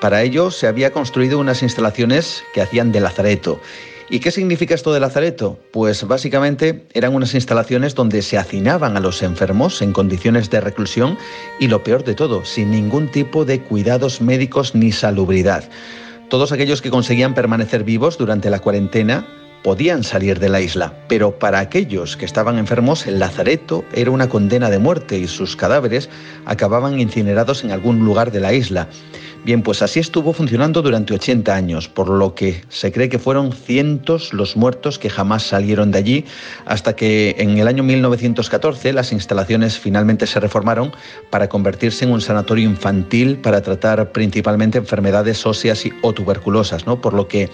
Para 0.00 0.22
ello 0.22 0.50
se 0.50 0.68
había 0.68 0.92
construido 0.92 1.40
unas 1.40 1.62
instalaciones 1.62 2.44
que 2.54 2.62
hacían 2.62 2.92
de 2.92 3.00
lazareto. 3.00 3.60
¿Y 4.10 4.20
qué 4.20 4.30
significa 4.30 4.74
esto 4.74 4.94
de 4.94 5.00
lazareto? 5.00 5.58
Pues 5.70 6.02
básicamente 6.04 6.86
eran 6.94 7.14
unas 7.14 7.34
instalaciones 7.34 7.94
donde 7.94 8.22
se 8.22 8.38
hacinaban 8.38 8.96
a 8.96 9.00
los 9.00 9.22
enfermos 9.22 9.82
en 9.82 9.92
condiciones 9.92 10.48
de 10.48 10.62
reclusión 10.62 11.18
y 11.60 11.68
lo 11.68 11.82
peor 11.82 12.04
de 12.04 12.14
todo, 12.14 12.42
sin 12.46 12.70
ningún 12.70 13.10
tipo 13.10 13.44
de 13.44 13.60
cuidados 13.60 14.22
médicos 14.22 14.74
ni 14.74 14.92
salubridad. 14.92 15.64
Todos 16.30 16.52
aquellos 16.52 16.80
que 16.80 16.90
conseguían 16.90 17.34
permanecer 17.34 17.84
vivos 17.84 18.16
durante 18.16 18.48
la 18.48 18.60
cuarentena 18.60 19.26
podían 19.62 20.02
salir 20.04 20.38
de 20.38 20.48
la 20.48 20.62
isla, 20.62 20.94
pero 21.08 21.38
para 21.38 21.58
aquellos 21.58 22.16
que 22.16 22.24
estaban 22.24 22.56
enfermos 22.56 23.06
el 23.06 23.18
lazareto 23.18 23.84
era 23.92 24.10
una 24.10 24.30
condena 24.30 24.70
de 24.70 24.78
muerte 24.78 25.18
y 25.18 25.26
sus 25.26 25.56
cadáveres 25.56 26.08
acababan 26.46 26.98
incinerados 26.98 27.62
en 27.64 27.72
algún 27.72 28.04
lugar 28.04 28.30
de 28.30 28.40
la 28.40 28.54
isla. 28.54 28.88
Bien, 29.44 29.62
pues 29.62 29.82
así 29.82 30.00
estuvo 30.00 30.32
funcionando 30.32 30.82
durante 30.82 31.14
80 31.14 31.54
años, 31.54 31.88
por 31.88 32.08
lo 32.10 32.34
que 32.34 32.62
se 32.68 32.92
cree 32.92 33.08
que 33.08 33.18
fueron 33.18 33.52
cientos 33.52 34.34
los 34.34 34.56
muertos 34.56 34.98
que 34.98 35.08
jamás 35.08 35.42
salieron 35.42 35.90
de 35.90 35.98
allí, 35.98 36.24
hasta 36.66 36.94
que 36.94 37.34
en 37.38 37.56
el 37.56 37.68
año 37.68 37.82
1914 37.82 38.92
las 38.92 39.12
instalaciones 39.12 39.78
finalmente 39.78 40.26
se 40.26 40.40
reformaron 40.40 40.92
para 41.30 41.48
convertirse 41.48 42.04
en 42.04 42.12
un 42.12 42.20
sanatorio 42.20 42.68
infantil 42.68 43.38
para 43.38 43.62
tratar 43.62 44.12
principalmente 44.12 44.78
enfermedades 44.78 45.46
óseas 45.46 45.86
y, 45.86 45.92
o 46.02 46.12
tuberculosas, 46.12 46.86
¿no? 46.86 47.00
Por 47.00 47.14
lo 47.14 47.28
que, 47.28 47.48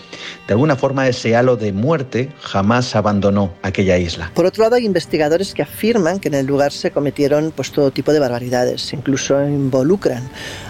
de 0.46 0.52
alguna 0.52 0.76
forma, 0.76 1.06
ese 1.06 1.36
halo 1.36 1.56
de 1.56 1.72
muerte 1.72 2.30
jamás 2.40 2.96
abandonó 2.96 3.54
aquella 3.62 3.98
isla. 3.98 4.30
Por 4.34 4.46
otro 4.46 4.64
lado, 4.64 4.76
hay 4.76 4.84
investigadores 4.84 5.54
que 5.54 5.62
afirman 5.62 6.18
que 6.18 6.28
en 6.28 6.34
el 6.34 6.46
lugar 6.46 6.72
se 6.72 6.90
cometieron 6.90 7.52
pues, 7.54 7.70
todo 7.70 7.90
tipo 7.90 8.12
de 8.12 8.20
barbaridades, 8.20 8.92
incluso 8.92 9.40
involucran 9.46 10.28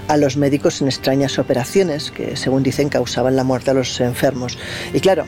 a 0.08 0.16
los 0.16 0.36
médicos 0.36 0.82
en 0.82 0.88
extrañas 1.04 1.38
operaciones 1.38 2.10
que, 2.10 2.34
según 2.34 2.62
dicen, 2.62 2.88
causaban 2.88 3.36
la 3.36 3.44
muerte 3.44 3.70
a 3.70 3.74
los 3.74 4.00
enfermos. 4.00 4.56
Y 4.94 5.00
claro, 5.00 5.26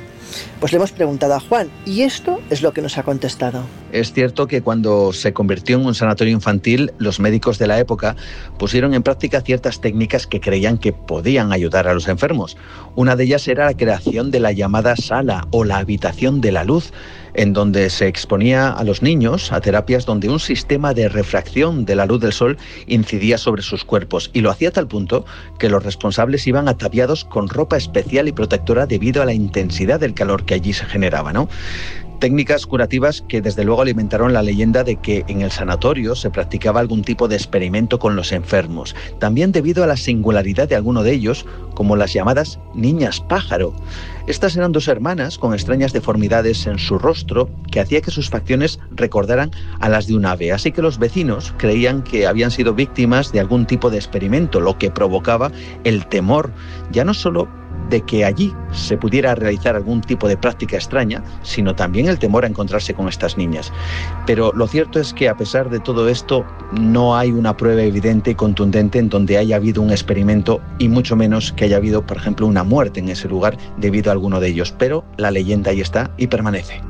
pues 0.60 0.72
le 0.72 0.76
hemos 0.76 0.92
preguntado 0.92 1.34
a 1.34 1.40
Juan 1.40 1.70
y 1.84 2.02
esto 2.02 2.40
es 2.50 2.62
lo 2.62 2.72
que 2.72 2.82
nos 2.82 2.98
ha 2.98 3.02
contestado. 3.02 3.64
Es 3.92 4.12
cierto 4.12 4.46
que 4.46 4.62
cuando 4.62 5.12
se 5.12 5.32
convirtió 5.32 5.78
en 5.78 5.86
un 5.86 5.94
sanatorio 5.94 6.32
infantil, 6.32 6.92
los 6.98 7.20
médicos 7.20 7.58
de 7.58 7.66
la 7.66 7.78
época 7.78 8.16
pusieron 8.58 8.94
en 8.94 9.02
práctica 9.02 9.40
ciertas 9.40 9.80
técnicas 9.80 10.26
que 10.26 10.40
creían 10.40 10.78
que 10.78 10.92
podían 10.92 11.52
ayudar 11.52 11.88
a 11.88 11.94
los 11.94 12.08
enfermos. 12.08 12.56
Una 12.94 13.16
de 13.16 13.24
ellas 13.24 13.48
era 13.48 13.66
la 13.66 13.76
creación 13.76 14.30
de 14.30 14.40
la 14.40 14.52
llamada 14.52 14.96
sala 14.96 15.46
o 15.50 15.64
la 15.64 15.78
habitación 15.78 16.40
de 16.40 16.52
la 16.52 16.64
luz, 16.64 16.92
en 17.34 17.52
donde 17.52 17.90
se 17.90 18.06
exponía 18.06 18.70
a 18.70 18.82
los 18.82 19.02
niños 19.02 19.52
a 19.52 19.60
terapias 19.60 20.06
donde 20.06 20.28
un 20.28 20.40
sistema 20.40 20.94
de 20.94 21.08
refracción 21.08 21.84
de 21.84 21.94
la 21.94 22.06
luz 22.06 22.20
del 22.20 22.32
sol 22.32 22.56
incidía 22.86 23.36
sobre 23.38 23.62
sus 23.62 23.84
cuerpos 23.84 24.30
y 24.32 24.40
lo 24.40 24.50
hacía 24.50 24.70
a 24.70 24.72
tal 24.72 24.88
punto 24.88 25.26
que 25.58 25.68
los 25.68 25.84
responsables 25.84 26.46
iban 26.46 26.68
ataviados 26.68 27.24
con 27.24 27.48
ropa 27.48 27.76
especial 27.76 28.26
y 28.26 28.32
protectora 28.32 28.86
debido 28.86 29.22
a 29.22 29.26
la 29.26 29.34
intensidad 29.34 30.00
del 30.00 30.14
calor 30.14 30.25
que 30.44 30.54
allí 30.54 30.72
se 30.72 30.84
generaba, 30.86 31.32
¿no? 31.32 31.48
Técnicas 32.18 32.64
curativas 32.64 33.22
que 33.28 33.42
desde 33.42 33.62
luego 33.62 33.82
alimentaron 33.82 34.32
la 34.32 34.42
leyenda 34.42 34.84
de 34.84 34.96
que 34.96 35.24
en 35.28 35.42
el 35.42 35.50
sanatorio 35.50 36.14
se 36.14 36.30
practicaba 36.30 36.80
algún 36.80 37.04
tipo 37.04 37.28
de 37.28 37.36
experimento 37.36 37.98
con 37.98 38.16
los 38.16 38.32
enfermos, 38.32 38.96
también 39.18 39.52
debido 39.52 39.84
a 39.84 39.86
la 39.86 39.98
singularidad 39.98 40.66
de 40.66 40.76
alguno 40.76 41.02
de 41.02 41.12
ellos, 41.12 41.44
como 41.74 41.94
las 41.94 42.14
llamadas 42.14 42.58
niñas 42.74 43.20
pájaro. 43.20 43.74
Estas 44.26 44.56
eran 44.56 44.72
dos 44.72 44.88
hermanas 44.88 45.36
con 45.36 45.52
extrañas 45.52 45.92
deformidades 45.92 46.66
en 46.66 46.78
su 46.78 46.98
rostro 46.98 47.50
que 47.70 47.80
hacía 47.80 48.00
que 48.00 48.10
sus 48.10 48.30
facciones 48.30 48.80
recordaran 48.92 49.50
a 49.80 49.90
las 49.90 50.06
de 50.06 50.16
un 50.16 50.24
ave, 50.24 50.52
así 50.52 50.72
que 50.72 50.80
los 50.80 50.98
vecinos 50.98 51.52
creían 51.58 52.02
que 52.02 52.26
habían 52.26 52.50
sido 52.50 52.72
víctimas 52.72 53.30
de 53.30 53.40
algún 53.40 53.66
tipo 53.66 53.90
de 53.90 53.98
experimento, 53.98 54.58
lo 54.58 54.78
que 54.78 54.90
provocaba 54.90 55.52
el 55.84 56.06
temor, 56.06 56.50
ya 56.90 57.04
no 57.04 57.12
solo 57.12 57.46
de 57.88 58.02
que 58.02 58.24
allí 58.24 58.54
se 58.72 58.96
pudiera 58.96 59.34
realizar 59.34 59.76
algún 59.76 60.00
tipo 60.00 60.28
de 60.28 60.36
práctica 60.36 60.76
extraña, 60.76 61.22
sino 61.42 61.74
también 61.74 62.08
el 62.08 62.18
temor 62.18 62.44
a 62.44 62.48
encontrarse 62.48 62.94
con 62.94 63.08
estas 63.08 63.36
niñas. 63.36 63.72
Pero 64.26 64.52
lo 64.54 64.66
cierto 64.66 65.00
es 65.00 65.12
que 65.12 65.28
a 65.28 65.36
pesar 65.36 65.70
de 65.70 65.80
todo 65.80 66.08
esto, 66.08 66.44
no 66.72 67.16
hay 67.16 67.32
una 67.32 67.56
prueba 67.56 67.82
evidente 67.82 68.32
y 68.32 68.34
contundente 68.34 68.98
en 68.98 69.08
donde 69.08 69.38
haya 69.38 69.56
habido 69.56 69.82
un 69.82 69.90
experimento 69.90 70.60
y 70.78 70.88
mucho 70.88 71.16
menos 71.16 71.52
que 71.52 71.64
haya 71.64 71.76
habido, 71.76 72.04
por 72.04 72.16
ejemplo, 72.16 72.46
una 72.46 72.64
muerte 72.64 73.00
en 73.00 73.08
ese 73.08 73.28
lugar 73.28 73.56
debido 73.76 74.10
a 74.10 74.12
alguno 74.12 74.40
de 74.40 74.48
ellos. 74.48 74.74
Pero 74.76 75.04
la 75.16 75.30
leyenda 75.30 75.70
ahí 75.70 75.80
está 75.80 76.10
y 76.16 76.26
permanece. 76.26 76.80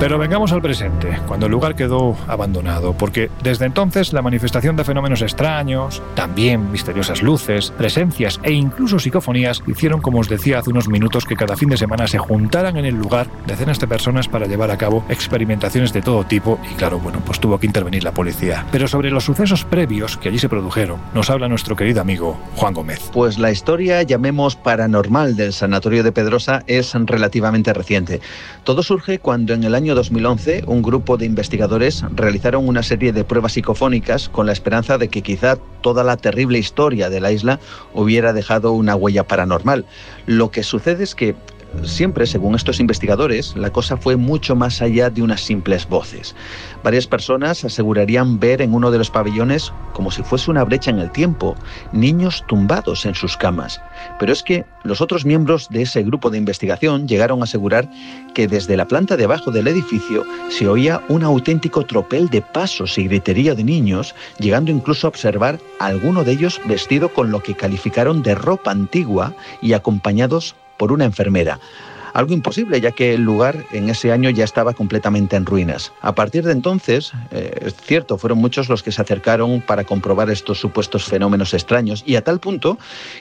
Pero 0.00 0.16
vengamos 0.16 0.52
al 0.52 0.62
presente, 0.62 1.18
cuando 1.26 1.46
el 1.46 1.52
lugar 1.52 1.74
quedó 1.74 2.16
abandonado, 2.28 2.92
porque 2.92 3.30
desde 3.42 3.66
entonces 3.66 4.12
la 4.12 4.22
manifestación 4.22 4.76
de 4.76 4.84
fenómenos 4.84 5.22
extraños, 5.22 6.00
también 6.14 6.70
misteriosas 6.70 7.20
luces, 7.20 7.72
presencias 7.76 8.38
e 8.44 8.52
incluso 8.52 9.00
psicofonías 9.00 9.60
hicieron, 9.66 10.00
como 10.00 10.20
os 10.20 10.28
decía 10.28 10.60
hace 10.60 10.70
unos 10.70 10.88
minutos, 10.88 11.24
que 11.24 11.34
cada 11.34 11.56
fin 11.56 11.70
de 11.70 11.76
semana 11.76 12.06
se 12.06 12.18
juntaran 12.18 12.76
en 12.76 12.84
el 12.84 12.94
lugar 12.94 13.26
decenas 13.48 13.80
de 13.80 13.88
personas 13.88 14.28
para 14.28 14.46
llevar 14.46 14.70
a 14.70 14.78
cabo 14.78 15.04
experimentaciones 15.08 15.92
de 15.92 16.00
todo 16.00 16.22
tipo 16.22 16.60
y 16.70 16.76
claro, 16.76 17.00
bueno, 17.00 17.20
pues 17.26 17.40
tuvo 17.40 17.58
que 17.58 17.66
intervenir 17.66 18.04
la 18.04 18.14
policía. 18.14 18.66
Pero 18.70 18.86
sobre 18.86 19.10
los 19.10 19.24
sucesos 19.24 19.64
previos 19.64 20.16
que 20.16 20.28
allí 20.28 20.38
se 20.38 20.48
produjeron, 20.48 21.00
nos 21.12 21.28
habla 21.28 21.48
nuestro 21.48 21.74
querido 21.74 22.00
amigo 22.00 22.38
Juan 22.54 22.72
Gómez. 22.72 23.10
Pues 23.12 23.36
la 23.36 23.50
historia, 23.50 24.04
llamemos 24.04 24.54
paranormal 24.54 25.34
del 25.34 25.52
Sanatorio 25.52 26.04
de 26.04 26.12
Pedrosa, 26.12 26.62
es 26.68 26.94
relativamente 26.94 27.72
reciente. 27.72 28.20
Todo 28.62 28.84
surge 28.84 29.18
cuando 29.18 29.54
en 29.54 29.64
el 29.64 29.74
año 29.74 29.87
2011 29.94 30.64
un 30.66 30.82
grupo 30.82 31.16
de 31.16 31.26
investigadores 31.26 32.04
realizaron 32.14 32.66
una 32.66 32.82
serie 32.82 33.12
de 33.12 33.24
pruebas 33.24 33.52
psicofónicas 33.52 34.28
con 34.28 34.46
la 34.46 34.52
esperanza 34.52 34.98
de 34.98 35.08
que 35.08 35.22
quizá 35.22 35.56
toda 35.80 36.04
la 36.04 36.16
terrible 36.16 36.58
historia 36.58 37.10
de 37.10 37.20
la 37.20 37.32
isla 37.32 37.60
hubiera 37.94 38.32
dejado 38.32 38.72
una 38.72 38.96
huella 38.96 39.26
paranormal. 39.26 39.84
Lo 40.26 40.50
que 40.50 40.62
sucede 40.62 41.04
es 41.04 41.14
que 41.14 41.36
siempre, 41.84 42.26
según 42.26 42.54
estos 42.54 42.80
investigadores, 42.80 43.56
la 43.56 43.70
cosa 43.70 43.96
fue 43.96 44.16
mucho 44.16 44.56
más 44.56 44.82
allá 44.82 45.10
de 45.10 45.22
unas 45.22 45.40
simples 45.40 45.88
voces. 45.88 46.34
Varias 46.82 47.06
personas 47.06 47.64
asegurarían 47.64 48.38
ver 48.38 48.62
en 48.62 48.74
uno 48.74 48.90
de 48.90 48.98
los 48.98 49.10
pabellones, 49.10 49.72
como 49.92 50.10
si 50.10 50.22
fuese 50.22 50.50
una 50.50 50.64
brecha 50.64 50.90
en 50.90 50.98
el 50.98 51.10
tiempo, 51.10 51.56
niños 51.92 52.44
tumbados 52.48 53.06
en 53.06 53.14
sus 53.14 53.36
camas. 53.36 53.80
Pero 54.18 54.32
es 54.32 54.42
que 54.42 54.64
los 54.84 55.00
otros 55.00 55.24
miembros 55.24 55.68
de 55.70 55.82
ese 55.82 56.02
grupo 56.02 56.30
de 56.30 56.38
investigación 56.38 57.08
llegaron 57.08 57.40
a 57.40 57.44
asegurar 57.44 57.88
que 58.34 58.48
desde 58.48 58.76
la 58.76 58.86
planta 58.86 59.16
de 59.16 59.24
abajo 59.24 59.50
del 59.50 59.68
edificio 59.68 60.24
se 60.48 60.68
oía 60.68 61.02
un 61.08 61.22
auténtico 61.22 61.84
tropel 61.84 62.28
de 62.28 62.42
pasos 62.42 62.98
y 62.98 63.04
gritería 63.04 63.54
de 63.54 63.64
niños, 63.64 64.14
llegando 64.38 64.70
incluso 64.70 65.06
a 65.06 65.10
observar 65.10 65.58
a 65.80 65.86
alguno 65.86 66.24
de 66.24 66.32
ellos 66.32 66.60
vestido 66.66 67.12
con 67.12 67.30
lo 67.30 67.42
que 67.42 67.54
calificaron 67.54 68.22
de 68.22 68.34
ropa 68.34 68.70
antigua 68.70 69.34
y 69.60 69.72
acompañados 69.72 70.54
por 70.78 70.92
una 70.92 71.04
enfermera. 71.04 71.58
Algo 72.14 72.32
imposible, 72.32 72.80
ya 72.80 72.92
que 72.92 73.14
el 73.14 73.22
lugar 73.22 73.64
en 73.72 73.90
ese 73.90 74.12
año 74.12 74.30
ya 74.30 74.44
estaba 74.44 74.72
completamente 74.72 75.36
en 75.36 75.46
ruinas. 75.46 75.92
A 76.00 76.14
partir 76.14 76.44
de 76.44 76.52
entonces, 76.52 77.12
eh, 77.30 77.52
es 77.66 77.74
cierto, 77.74 78.18
fueron 78.18 78.38
muchos 78.38 78.68
los 78.68 78.82
que 78.82 78.92
se 78.92 79.02
acercaron 79.02 79.60
para 79.60 79.84
comprobar 79.84 80.30
estos 80.30 80.58
supuestos 80.58 81.04
fenómenos 81.04 81.54
extraños, 81.54 82.02
y 82.06 82.16
a 82.16 82.24
tal 82.24 82.40
punto 82.40 82.78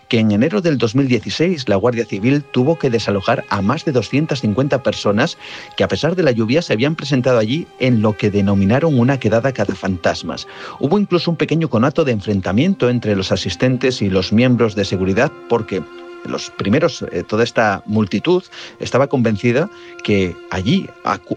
que 0.07 0.19
en 0.19 0.31
enero 0.31 0.61
del 0.61 0.77
2016 0.77 1.67
la 1.69 1.75
Guardia 1.75 2.05
Civil 2.05 2.43
tuvo 2.43 2.79
que 2.79 2.89
desalojar 2.89 3.43
a 3.49 3.61
más 3.61 3.85
de 3.85 3.91
250 3.91 4.81
personas 4.83 5.37
que 5.75 5.83
a 5.83 5.87
pesar 5.87 6.15
de 6.15 6.23
la 6.23 6.31
lluvia 6.31 6.61
se 6.61 6.73
habían 6.73 6.95
presentado 6.95 7.37
allí 7.37 7.67
en 7.79 8.01
lo 8.01 8.17
que 8.17 8.31
denominaron 8.31 8.97
una 8.97 9.19
quedada 9.19 9.53
fantasmas. 9.75 10.47
Hubo 10.79 10.99
incluso 10.99 11.31
un 11.31 11.37
pequeño 11.37 11.69
conato 11.69 12.03
de 12.03 12.11
enfrentamiento 12.11 12.89
entre 12.89 13.15
los 13.15 13.31
asistentes 13.31 14.01
y 14.01 14.09
los 14.09 14.31
miembros 14.31 14.75
de 14.75 14.85
seguridad 14.85 15.31
porque 15.49 15.81
los 16.25 16.49
primeros, 16.51 17.03
eh, 17.11 17.23
toda 17.23 17.43
esta 17.43 17.83
multitud 17.85 18.43
estaba 18.79 19.07
convencida 19.07 19.69
que 20.03 20.35
allí 20.51 20.89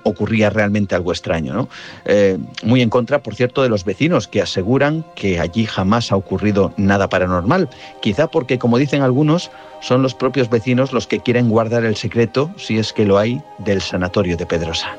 ocurría 0.05 0.51
realmente 0.51 0.95
algo 0.95 1.13
extraño. 1.13 1.69
Eh, 2.05 2.39
muy 2.63 2.83
en 2.83 2.91
contra, 2.91 3.23
por 3.23 3.35
cierto, 3.35 3.63
de 3.63 3.69
los 3.69 3.85
vecinos 3.85 4.29
que 4.29 4.43
aseguran 4.43 5.05
que 5.15 5.41
allí 5.41 5.67
jamás 5.67 6.13
ha 6.13 6.17
ocurrido 6.17 6.73
nada 6.77 7.09
paranormal. 7.09 7.69
Quizá 8.03 8.29
porque, 8.29 8.59
como 8.59 8.79
dicen 8.79 9.03
algunos, 9.03 9.51
son 9.81 10.03
los 10.03 10.15
propios 10.15 10.51
vecinos 10.51 10.93
los 10.93 11.07
que 11.07 11.21
quieren 11.21 11.49
guardar 11.49 11.85
el 11.85 11.97
secreto, 11.97 12.51
si 12.57 12.79
es 12.79 12.93
que 12.93 13.05
lo 13.05 13.19
hay, 13.19 13.43
del 13.59 13.81
sanatorio 13.81 14.37
de 14.37 14.47
Pedrosa. 14.47 14.97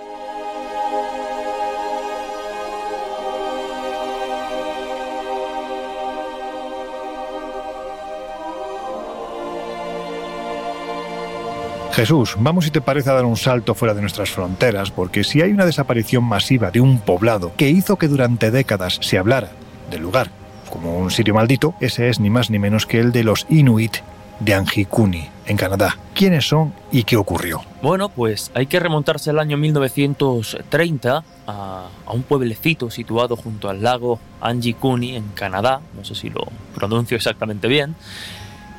Jesús, 11.94 12.36
vamos 12.40 12.64
si 12.66 12.72
te 12.72 12.80
parece 12.80 13.10
a 13.10 13.14
dar 13.14 13.26
un 13.26 13.36
salto 13.36 13.76
fuera 13.76 13.94
de 13.94 14.00
nuestras 14.00 14.30
fronteras, 14.30 14.92
porque 14.92 15.26
si 15.26 15.42
hay 15.42 15.52
una 15.52 15.66
desaparición 15.66 16.24
masiva 16.24 16.72
de 16.72 16.80
un 16.80 17.00
poblado 17.00 17.52
que 17.58 17.70
hizo 17.70 17.98
que 17.98 18.08
durante 18.08 18.50
décadas 18.50 18.98
se 19.02 19.18
hablara 19.18 19.52
del 19.90 20.02
lugar 20.02 20.32
como 20.70 20.98
un 20.98 21.12
sitio 21.12 21.34
maldito, 21.34 21.76
ese 21.82 22.08
es 22.08 22.22
ni 22.22 22.30
más 22.30 22.50
ni 22.50 22.60
menos 22.60 22.86
que 22.86 23.00
el 23.00 23.12
de 23.12 23.26
los 23.26 23.46
Inuit 23.50 23.98
de 24.40 24.54
Angikuni, 24.54 25.28
en 25.46 25.58
Canadá. 25.58 25.98
¿Quiénes 26.16 26.48
son 26.48 26.74
y 26.94 27.04
qué 27.04 27.18
ocurrió? 27.18 27.62
Bueno, 27.82 28.08
pues 28.08 28.52
hay 28.56 28.68
que 28.68 28.80
remontarse 28.80 29.30
al 29.30 29.40
año 29.40 29.58
1930 29.58 31.24
a, 31.46 31.88
a, 32.06 32.12
un 32.12 32.24
pueblecito 32.24 32.90
situado 32.90 33.36
junto 33.36 33.70
al 33.70 33.84
lago 33.84 34.18
Angikuni, 34.40 35.18
en 35.18 35.28
Canadá, 35.36 35.82
no 35.96 36.06
sé 36.06 36.16
si 36.16 36.30
lo 36.30 36.48
pronuncio 36.74 37.18
exactamente 37.18 37.68
bien, 37.68 37.96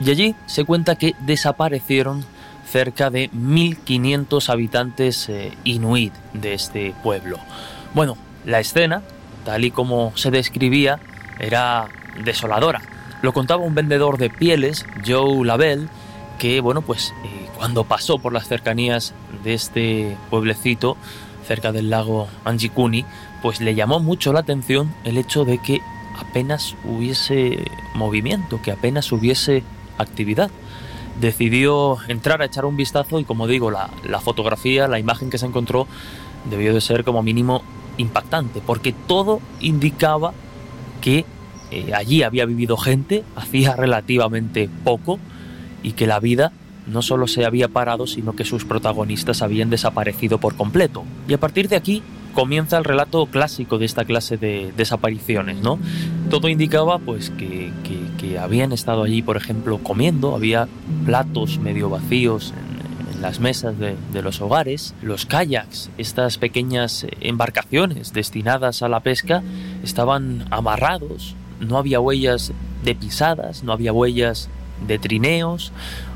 y 0.00 0.10
allí 0.10 0.34
se 0.46 0.64
cuenta 0.64 0.96
que 0.96 1.14
desaparecieron 1.20 2.24
cerca 2.72 3.10
de 3.10 3.30
1.500 3.30 4.48
habitantes 4.48 5.28
eh, 5.28 5.52
inuit 5.64 6.14
de 6.32 6.54
este 6.54 6.94
pueblo. 7.02 7.38
Bueno, 7.94 8.16
la 8.46 8.60
escena, 8.60 9.02
tal 9.44 9.66
y 9.66 9.70
como 9.70 10.16
se 10.16 10.30
describía, 10.30 10.98
era 11.38 11.88
desoladora. 12.24 12.80
Lo 13.20 13.34
contaba 13.34 13.62
un 13.62 13.74
vendedor 13.74 14.16
de 14.16 14.30
pieles, 14.30 14.86
Joe 15.06 15.44
Labelle, 15.44 15.88
que 16.38 16.62
bueno, 16.62 16.80
pues 16.80 17.12
eh, 17.24 17.46
cuando 17.56 17.84
pasó 17.84 18.18
por 18.18 18.32
las 18.32 18.48
cercanías 18.48 19.12
de 19.44 19.52
este 19.52 20.16
pueblecito, 20.30 20.96
cerca 21.46 21.72
del 21.72 21.90
lago 21.90 22.26
Anjikuni, 22.44 23.04
pues 23.42 23.60
le 23.60 23.74
llamó 23.74 24.00
mucho 24.00 24.32
la 24.32 24.40
atención 24.40 24.94
el 25.04 25.18
hecho 25.18 25.44
de 25.44 25.58
que 25.58 25.82
apenas 26.18 26.74
hubiese 26.84 27.64
movimiento, 27.94 28.62
que 28.62 28.72
apenas 28.72 29.12
hubiese 29.12 29.62
actividad 29.98 30.50
decidió 31.20 31.98
entrar 32.08 32.42
a 32.42 32.46
echar 32.46 32.64
un 32.64 32.76
vistazo 32.76 33.20
y 33.20 33.24
como 33.24 33.46
digo, 33.46 33.70
la, 33.70 33.88
fotografía, 34.20 34.88
la 34.88 34.98
imagen 34.98 35.30
que 35.30 35.38
se 35.38 35.46
encontró 35.46 35.86
debió 36.50 36.74
de 36.74 36.80
ser 36.80 37.04
como 37.04 37.22
mínimo 37.22 37.62
impactante, 37.98 38.60
porque 38.64 38.92
todo 38.92 39.40
indicaba 39.60 40.32
que 41.00 41.24
eh, 41.70 41.92
allí 41.94 42.22
había 42.22 42.46
vivido 42.46 42.76
gente 42.76 43.24
hacía 43.36 43.76
relativamente 43.76 44.68
poco 44.84 45.18
y 45.82 45.92
que 45.92 46.06
la 46.06 46.20
vida 46.20 46.52
no 46.86 47.02
solo 47.02 47.26
se 47.26 47.44
había 47.44 47.68
parado, 47.68 48.06
sino 48.06 48.34
que 48.34 48.44
sus 48.44 48.64
protagonistas 48.64 49.42
habían 49.42 49.70
desaparecido 49.70 50.38
por 50.38 50.56
completo. 50.56 51.04
Y 51.28 51.34
a 51.34 51.38
partir 51.38 51.68
de 51.68 51.76
aquí 51.76 52.02
comienza 52.34 52.78
el 52.78 52.84
relato 52.84 53.26
clásico 53.26 53.78
de 53.78 53.84
esta 53.84 54.04
clase 54.04 54.36
de 54.36 54.72
desapariciones, 54.76 55.58
¿no? 55.60 55.78
Todo 56.30 56.48
indicaba 56.48 56.98
pues 56.98 57.30
que, 57.30 57.70
habían 58.40 58.72
estado 58.72 59.02
allí, 59.02 59.20
por 59.20 59.36
ejemplo, 59.36 59.78
comiendo, 59.78 60.34
había 60.34 60.66
platos 61.04 61.58
medio 61.58 61.90
vacíos 61.90 62.54
en, 62.56 63.20
las 63.20 63.38
mesas 63.38 63.78
de, 63.78 63.94
de, 64.12 64.22
los 64.22 64.40
hogares, 64.40 64.96
los 65.00 65.26
kayaks, 65.26 65.90
estas 65.96 66.38
pequeñas 66.38 67.06
embarcaciones 67.20 68.12
destinadas 68.12 68.82
a 68.82 68.88
la 68.88 68.98
pesca, 68.98 69.44
estaban 69.84 70.44
amarrados, 70.50 71.36
no 71.60 71.78
había 71.78 72.00
huellas 72.00 72.52
de 72.82 72.96
pisadas, 72.96 73.62
no 73.62 73.72
había 73.72 73.92
huellas 73.92 74.48
de 74.88 74.98
trineos, 74.98 75.72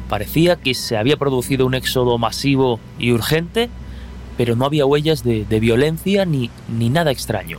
parecía 0.09 0.57
que 0.57 0.74
se 0.74 0.96
había 0.96 1.16
producido 1.16 1.66
un 1.66 1.74
éxodo 1.74 2.18
masivo 2.18 2.80
y 2.98 3.12
urgente 3.12 3.68
pero 4.36 4.54
no 4.57 4.66
había 4.66 4.86
huellas 4.86 5.24
de, 5.24 5.44
violencia 5.61 6.24
ni, 6.24 6.50
ni 6.68 6.90
nada 6.90 7.11
extraño. 7.11 7.59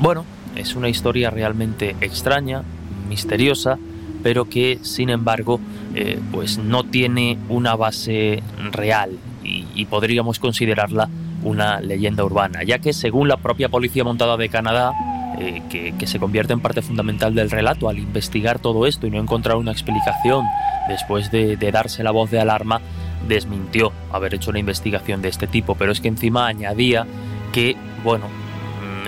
Bueno, 0.00 0.24
es 0.56 0.74
una 0.74 0.88
historia 0.88 1.30
realmente 1.30 1.96
extraña, 2.00 2.62
misteriosa, 3.08 3.78
pero 4.22 4.48
que 4.48 4.78
sin 4.82 5.10
embargo 5.10 5.60
eh, 5.94 6.18
pues 6.30 6.58
no 6.58 6.84
tiene 6.84 7.38
una 7.48 7.74
base 7.76 8.42
real 8.70 9.18
y, 9.42 9.62
podríamos 9.86 10.38
considerarla 10.38 11.08
una 11.42 11.80
leyenda 11.80 12.24
urbana, 12.24 12.62
ya 12.62 12.78
que 12.78 12.92
según 12.92 13.26
la 13.26 13.36
propia 13.36 13.68
Policía 13.68 14.04
Montada 14.04 14.36
de 14.36 14.48
Canadá, 14.48 14.92
eh, 15.38 15.60
que, 15.68 16.06
se 16.06 16.20
convierte 16.20 16.52
en 16.52 16.60
parte 16.60 16.82
fundamental 16.82 17.34
del 17.34 17.50
relato 17.50 17.88
al 17.88 17.98
investigar 17.98 18.60
todo 18.60 18.86
esto 18.86 19.06
y 19.06 19.10
no 19.10 19.18
encontrar 19.18 19.56
una 19.56 19.72
explicación 19.72 20.46
después 20.88 21.30
de 21.30 21.56
darse 21.72 22.02
la 22.02 22.10
voz 22.10 22.30
de 22.30 22.40
alarma, 22.40 22.80
desmintió 23.28 23.92
haber 24.12 24.34
hecho 24.34 24.50
una 24.50 24.58
investigación 24.58 25.22
de 25.22 25.28
este 25.28 25.46
tipo, 25.46 25.74
pero 25.74 25.92
es 25.92 26.00
que 26.00 26.08
encima 26.08 26.46
añadía 26.46 27.06
que, 27.52 27.76
bueno, 28.02 28.26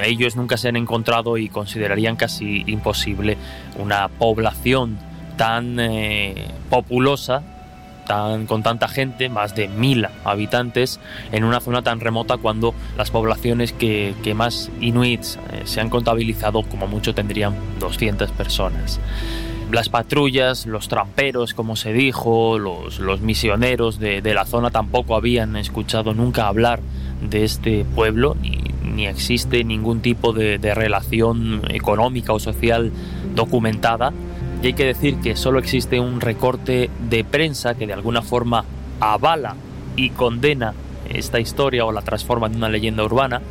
ellos 0.02 0.36
nunca 0.36 0.56
se 0.56 0.68
han 0.68 0.76
encontrado 0.76 1.36
y 1.38 1.48
considerarían 1.48 2.16
casi 2.16 2.64
imposible 2.66 3.36
una 3.78 4.08
población 4.08 4.98
tan 5.36 5.78
eh, 5.80 6.48
populosa 6.70 7.42
Tan, 8.06 8.44
con 8.44 8.62
tanta 8.62 8.86
gente, 8.86 9.30
más 9.30 9.54
de 9.54 9.66
mil 9.66 10.06
habitantes, 10.26 11.00
en 11.32 11.42
una 11.42 11.60
zona 11.60 11.80
tan 11.80 12.00
remota 12.00 12.36
cuando 12.36 12.74
las 12.98 13.10
poblaciones 13.10 13.72
que, 13.72 14.14
más 14.36 14.70
inuits 14.82 15.38
eh, 15.50 15.62
se 15.64 15.80
han 15.80 15.88
contabilizado 15.88 16.64
como 16.64 16.86
mucho 16.86 17.14
tendrían 17.14 17.54
200 17.80 18.30
personas. 18.32 19.00
Las 19.72 19.88
patrullas, 19.88 20.66
los 20.66 20.88
tramperos, 20.88 21.54
como 21.54 21.74
se 21.74 21.92
dijo, 21.92 22.58
los, 22.58 23.20
misioneros 23.20 23.98
de, 23.98 24.22
la 24.34 24.44
zona 24.44 24.70
tampoco 24.70 25.16
habían 25.16 25.56
escuchado 25.56 26.14
nunca 26.14 26.46
hablar 26.46 26.80
de 27.28 27.44
este 27.44 27.84
pueblo, 27.94 28.36
ni, 28.40 28.60
ni 28.84 29.06
existe 29.06 29.64
ningún 29.64 30.00
tipo 30.00 30.32
de, 30.32 30.58
de 30.58 30.74
relación 30.74 31.62
económica 31.70 32.32
o 32.32 32.38
social 32.38 32.92
documentada 33.34 34.12
y 34.64 34.68
hay 34.68 34.72
que 34.72 34.86
decir 34.86 35.16
que 35.16 35.36
solo 35.36 35.58
existe 35.58 36.00
un 36.00 36.22
recorte 36.22 36.88
de 37.10 37.22
prensa 37.22 37.74
que 37.74 37.86
de 37.86 37.92
alguna 37.92 38.22
forma 38.22 38.64
avala 38.98 39.56
y 39.94 40.08
condena 40.08 40.72
esta 41.06 41.38
historia 41.38 41.84
o 41.84 41.92
la 41.92 42.00
transforma 42.00 42.46
en 42.46 42.56
una 42.56 42.70
leyenda 42.70 43.04
urbana. 43.04 43.42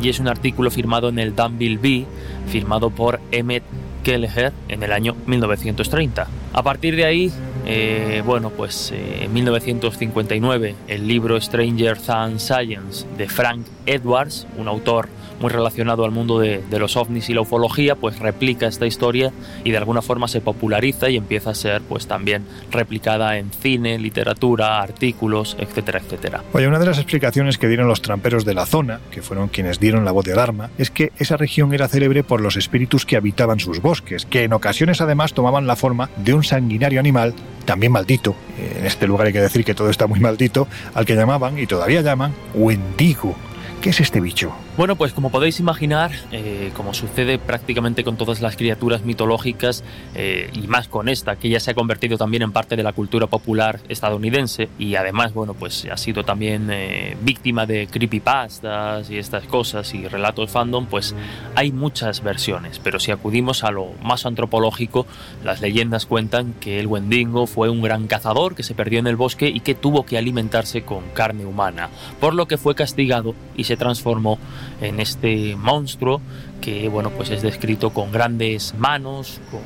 Y 0.00 0.08
es 0.08 0.20
un 0.20 0.28
artículo 0.28 0.70
firmado 0.70 1.08
en 1.08 1.18
el 1.18 1.34
Danville 1.34 1.78
Bee, 1.78 2.06
firmado 2.46 2.90
por 2.90 3.18
Emmett 3.32 3.64
Kelleher 4.02 4.52
en 4.68 4.82
el 4.82 4.92
año 4.92 5.16
1930. 5.26 6.26
A 6.52 6.62
partir 6.62 6.96
de 6.96 7.04
ahí, 7.04 7.32
eh, 7.66 8.22
bueno, 8.24 8.50
pues 8.50 8.92
eh, 8.92 9.24
en 9.24 9.32
1959 9.32 10.74
el 10.88 11.06
libro 11.06 11.40
Stranger 11.40 11.98
Than 11.98 12.40
Science 12.40 13.06
de 13.16 13.28
Frank 13.28 13.66
Edwards, 13.86 14.46
un 14.58 14.68
autor 14.68 15.08
muy 15.42 15.50
relacionado 15.50 16.04
al 16.04 16.12
mundo 16.12 16.38
de, 16.38 16.62
los 16.78 16.96
ovnis 16.96 17.28
y 17.28 17.34
la 17.34 17.42
ufología, 17.42 17.96
pues 17.96 18.18
replica 18.18 18.66
esta 18.66 18.86
historia 18.86 19.32
y 19.62 19.70
de 19.70 19.76
alguna 19.76 20.02
forma 20.02 20.26
se 20.26 20.40
populariza 20.40 21.10
y 21.10 21.16
empieza 21.16 21.50
a 21.50 21.54
ser 21.54 21.82
pues 21.82 22.06
también 22.06 22.44
replicada 22.70 23.36
en 23.36 23.50
cine, 23.50 23.98
literatura, 23.98 24.80
artículos, 24.80 25.56
etcétera, 25.60 26.00
etcétera. 26.00 26.42
Oye, 26.52 26.66
una 26.66 26.78
de 26.78 26.86
las 26.86 26.98
explicaciones 26.98 27.58
que 27.58 27.68
dieron 27.68 27.88
los 27.88 28.02
tramperos 28.02 28.44
de 28.44 28.54
la 28.54 28.66
zona, 28.66 29.00
que 29.10 29.22
fueron 29.22 29.48
quienes 29.48 29.78
dieron 29.78 30.04
la 30.04 30.12
voz 30.12 30.24
de 30.24 30.32
alarma, 30.32 30.70
es 30.78 30.90
que 30.90 31.12
esa 31.18 31.36
región 31.36 31.74
era 31.74 31.88
célebre 31.88 32.24
por 32.24 32.40
los 32.40 32.56
espíritus 32.56 33.04
que 33.04 33.16
habitaban 33.16 33.60
sus 33.60 33.80
bosques, 33.80 34.24
que 34.26 34.44
en 34.44 34.52
ocasiones 34.52 35.00
además 35.00 35.34
tomaban 35.34 35.66
la 35.66 35.76
forma 35.76 36.08
de 36.16 36.34
un 36.34 36.44
sanguinario 36.44 37.00
animal 37.00 37.34
también 37.64 37.92
maldito, 37.92 38.34
en 38.58 38.86
este 38.86 39.06
lugar 39.06 39.26
hay 39.26 39.32
que 39.32 39.40
decir 39.40 39.64
que 39.64 39.74
todo 39.74 39.90
está 39.90 40.06
muy 40.06 40.20
maldito, 40.20 40.68
al 40.94 41.06
que 41.06 41.14
llamaban 41.14 41.58
y 41.58 41.66
todavía 41.66 42.00
llaman 42.00 42.32
Wendigo. 42.54 43.34
¿Qué 43.80 43.90
es 43.90 44.00
este 44.00 44.20
bicho? 44.20 44.52
Bueno, 44.74 44.96
pues 44.96 45.12
como 45.12 45.30
podéis 45.30 45.60
imaginar, 45.60 46.12
eh, 46.32 46.72
como 46.74 46.94
sucede 46.94 47.38
prácticamente 47.38 48.04
con 48.04 48.16
todas 48.16 48.40
las 48.40 48.56
criaturas 48.56 49.04
mitológicas, 49.04 49.84
eh, 50.14 50.48
y 50.54 50.66
más 50.66 50.88
con 50.88 51.10
esta, 51.10 51.36
que 51.36 51.50
ya 51.50 51.60
se 51.60 51.72
ha 51.72 51.74
convertido 51.74 52.16
también 52.16 52.42
en 52.42 52.52
parte 52.52 52.74
de 52.74 52.82
la 52.82 52.94
cultura 52.94 53.26
popular 53.26 53.80
estadounidense, 53.90 54.70
y 54.78 54.94
además, 54.94 55.34
bueno, 55.34 55.52
pues 55.52 55.86
ha 55.92 55.98
sido 55.98 56.24
también 56.24 56.70
eh, 56.70 57.18
víctima 57.20 57.66
de 57.66 57.86
creepypastas 57.86 59.10
y 59.10 59.18
estas 59.18 59.44
cosas 59.44 59.92
y 59.92 60.08
relatos 60.08 60.50
fandom, 60.50 60.86
pues 60.86 61.14
hay 61.54 61.70
muchas 61.70 62.22
versiones, 62.22 62.78
pero 62.78 62.98
si 62.98 63.10
acudimos 63.10 63.64
a 63.64 63.72
lo 63.72 63.90
más 64.02 64.24
antropológico, 64.24 65.06
las 65.44 65.60
leyendas 65.60 66.06
cuentan 66.06 66.54
que 66.54 66.80
el 66.80 66.86
Wendigo 66.86 67.46
fue 67.46 67.68
un 67.68 67.82
gran 67.82 68.06
cazador 68.06 68.54
que 68.54 68.62
se 68.62 68.74
perdió 68.74 69.00
en 69.00 69.06
el 69.06 69.16
bosque 69.16 69.48
y 69.48 69.60
que 69.60 69.74
tuvo 69.74 70.06
que 70.06 70.16
alimentarse 70.16 70.82
con 70.82 71.10
carne 71.10 71.44
humana, 71.44 71.90
por 72.20 72.32
lo 72.32 72.48
que 72.48 72.56
fue 72.56 72.74
castigado 72.74 73.34
y 73.54 73.64
se 73.64 73.76
transformó 73.76 74.38
en 74.80 75.00
este 75.00 75.56
monstruo 75.56 76.20
que 76.60 76.88
bueno 76.88 77.10
pues 77.10 77.30
es 77.30 77.42
descrito 77.42 77.90
con 77.90 78.12
grandes 78.12 78.74
manos 78.76 79.40
con, 79.50 79.60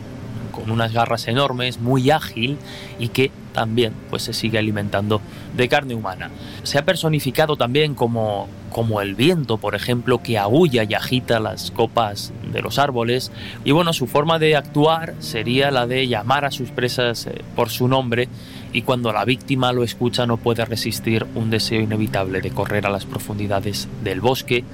unas 0.70 0.92
garras 0.92 1.28
enormes 1.28 1.78
muy 1.80 2.10
ágil 2.10 2.56
y 2.98 3.08
que 3.08 3.30
también 3.52 3.92
pues 4.08 4.22
se 4.22 4.32
sigue 4.32 4.58
alimentando 4.58 5.20
de 5.54 5.68
carne 5.68 5.94
humana. 5.94 6.30
Se 6.62 6.78
ha 6.78 6.84
personificado 6.86 7.56
también 7.56 7.94
como 7.94 8.48
como 8.70 9.02
el 9.02 9.14
viento 9.14 9.58
por 9.58 9.74
ejemplo 9.74 10.22
que 10.22 10.38
aúlla 10.38 10.84
y 10.84 10.94
agita 10.94 11.40
las 11.40 11.70
copas 11.70 12.32
de 12.50 12.62
los 12.62 12.78
árboles. 12.78 13.30
Y 13.64 13.72
bueno 13.72 13.92
su 13.92 14.06
forma 14.06 14.38
de 14.38 14.56
actuar 14.56 15.14
sería 15.18 15.70
la 15.70 15.86
de 15.86 16.08
llamar 16.08 16.46
a 16.46 16.50
sus 16.50 16.70
presas 16.70 17.26
eh, 17.26 17.42
por 17.54 17.68
su 17.68 17.86
nombre 17.86 18.28
y 18.76 18.82
cuando 18.82 19.10
la 19.10 19.24
víctima 19.24 19.72
lo 19.72 19.82
escucha 19.82 20.26
no 20.26 20.36
puede 20.36 20.62
resistir 20.66 21.26
un 21.34 21.48
deseo 21.48 21.80
inevitable 21.80 22.42
de 22.42 22.50
correr 22.50 22.84
a 22.84 22.90
las 22.90 23.06
profundidades 23.06 23.88
del 24.04 24.20
bosque 24.20 24.64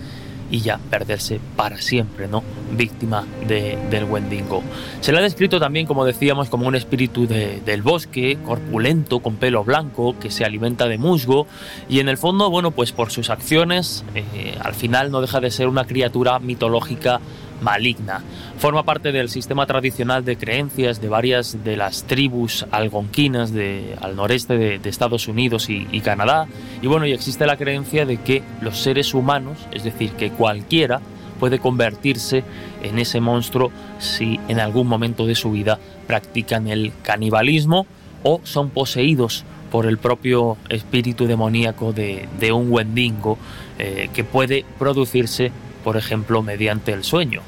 y 0.50 0.60
ya 0.60 0.78
perderse 0.90 1.38
para 1.54 1.80
siempre, 1.80 2.26
¿no? 2.26 2.42
Víctima 2.76 3.24
de, 3.46 3.78
del 3.90 4.02
Wendigo. 4.02 4.60
Se 5.00 5.12
le 5.12 5.18
ha 5.18 5.22
descrito 5.22 5.60
también, 5.60 5.86
como 5.86 6.04
decíamos, 6.04 6.48
como 6.48 6.66
un 6.66 6.74
espíritu 6.74 7.28
de, 7.28 7.60
del 7.64 7.82
bosque, 7.82 8.38
corpulento, 8.44 9.20
con 9.20 9.36
pelo 9.36 9.62
blanco, 9.62 10.18
que 10.18 10.32
se 10.32 10.44
alimenta 10.44 10.88
de 10.88 10.98
musgo 10.98 11.46
y 11.88 12.00
en 12.00 12.08
el 12.08 12.18
fondo, 12.18 12.50
bueno, 12.50 12.72
pues 12.72 12.90
por 12.90 13.12
sus 13.12 13.30
acciones, 13.30 14.04
eh, 14.16 14.58
al 14.60 14.74
final 14.74 15.12
no 15.12 15.20
deja 15.20 15.38
de 15.38 15.52
ser 15.52 15.68
una 15.68 15.84
criatura 15.84 16.40
mitológica 16.40 17.20
maligna. 17.62 18.22
Forma 18.58 18.82
parte 18.82 19.12
del 19.12 19.28
sistema 19.28 19.66
tradicional 19.66 20.24
de 20.24 20.36
creencias 20.36 21.00
de 21.00 21.08
varias 21.08 21.64
de 21.64 21.76
las 21.76 22.04
tribus 22.04 22.66
algonquinas 22.70 23.52
al 24.00 24.16
noreste 24.16 24.58
de, 24.58 24.80
Estados 24.92 25.26
Unidos 25.28 25.70
y, 25.70 26.00
Canadá. 26.00 26.46
Y 26.82 26.86
bueno, 26.86 27.06
y 27.06 27.12
existe 27.12 27.46
la 27.46 27.56
creencia 27.56 28.04
de 28.04 28.18
que 28.18 28.42
los 28.60 28.78
seres 28.78 29.14
humanos, 29.14 29.58
es 29.72 29.84
decir, 29.84 30.10
que 30.12 30.30
cualquiera 30.30 31.00
puede 31.40 31.58
convertirse 31.58 32.44
en 32.82 32.98
ese 32.98 33.20
monstruo 33.20 33.72
si 33.98 34.38
en 34.48 34.60
algún 34.60 34.86
momento 34.86 35.26
de 35.26 35.34
su 35.34 35.50
vida 35.50 35.78
practican 36.06 36.68
el 36.68 36.92
canibalismo 37.02 37.86
o 38.22 38.40
son 38.44 38.70
poseídos 38.70 39.44
por 39.72 39.86
el 39.86 39.96
propio 39.96 40.58
espíritu 40.68 41.26
demoníaco 41.26 41.94
de, 41.94 42.28
de 42.38 42.52
un 42.52 42.70
Wendigo 42.70 43.38
eh, 43.78 44.10
que 44.12 44.22
puede 44.22 44.66
producirse 44.78 45.50
por 45.82 45.96
ejemplo, 45.96 46.42
mediante 46.42 46.92
el 46.92 47.04
sueño. 47.04 47.42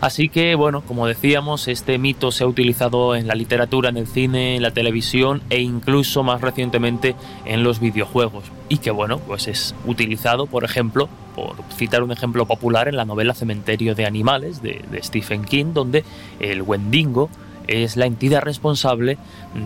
Así 0.00 0.28
que, 0.28 0.54
bueno, 0.54 0.82
como 0.82 1.06
decíamos, 1.06 1.68
este 1.68 1.96
mito 1.96 2.30
se 2.30 2.44
ha 2.44 2.46
utilizado 2.46 3.16
en 3.16 3.26
la 3.26 3.34
literatura, 3.34 3.88
en 3.88 3.96
el 3.96 4.06
cine, 4.06 4.56
en 4.56 4.62
la 4.62 4.70
televisión 4.70 5.42
e 5.48 5.62
incluso 5.62 6.22
más 6.22 6.42
recientemente 6.42 7.16
en 7.46 7.62
los 7.62 7.80
videojuegos. 7.80 8.44
Y 8.68 8.78
que, 8.78 8.90
bueno, 8.90 9.18
pues 9.20 9.48
es 9.48 9.74
utilizado, 9.86 10.46
por 10.46 10.64
ejemplo, 10.64 11.08
por 11.34 11.56
citar 11.74 12.02
un 12.02 12.12
ejemplo 12.12 12.44
popular, 12.44 12.88
en 12.88 12.96
la 12.96 13.06
novela 13.06 13.32
Cementerio 13.32 13.94
de 13.94 14.04
Animales 14.04 14.60
de, 14.62 14.84
Stephen 15.02 15.44
King, 15.44 15.72
donde 15.72 16.04
el 16.40 16.60
Wendigo 16.60 17.30
es 17.66 17.96
la 17.96 18.06
entidad 18.06 18.42
responsable 18.42 19.16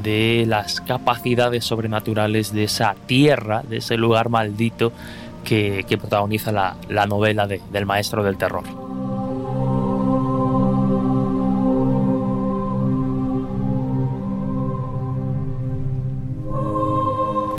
de 0.03 0.45
las 0.47 0.81
capacidades 0.81 1.65
sobrenaturales 1.65 2.53
de 2.53 2.65
esa 2.65 2.95
tierra, 3.07 3.63
de 3.69 3.79
ese 3.79 3.97
lugar 3.97 4.31
maldito 4.31 4.93
que, 5.45 5.85
que 5.89 5.99
protagoniza 5.99 6.53
la, 6.53 6.77
la 6.89 7.07
novela 7.07 7.47
de, 7.47 7.61
del 7.71 7.87
maestro 7.87 8.23
del 8.23 8.37
terror. 8.37 8.90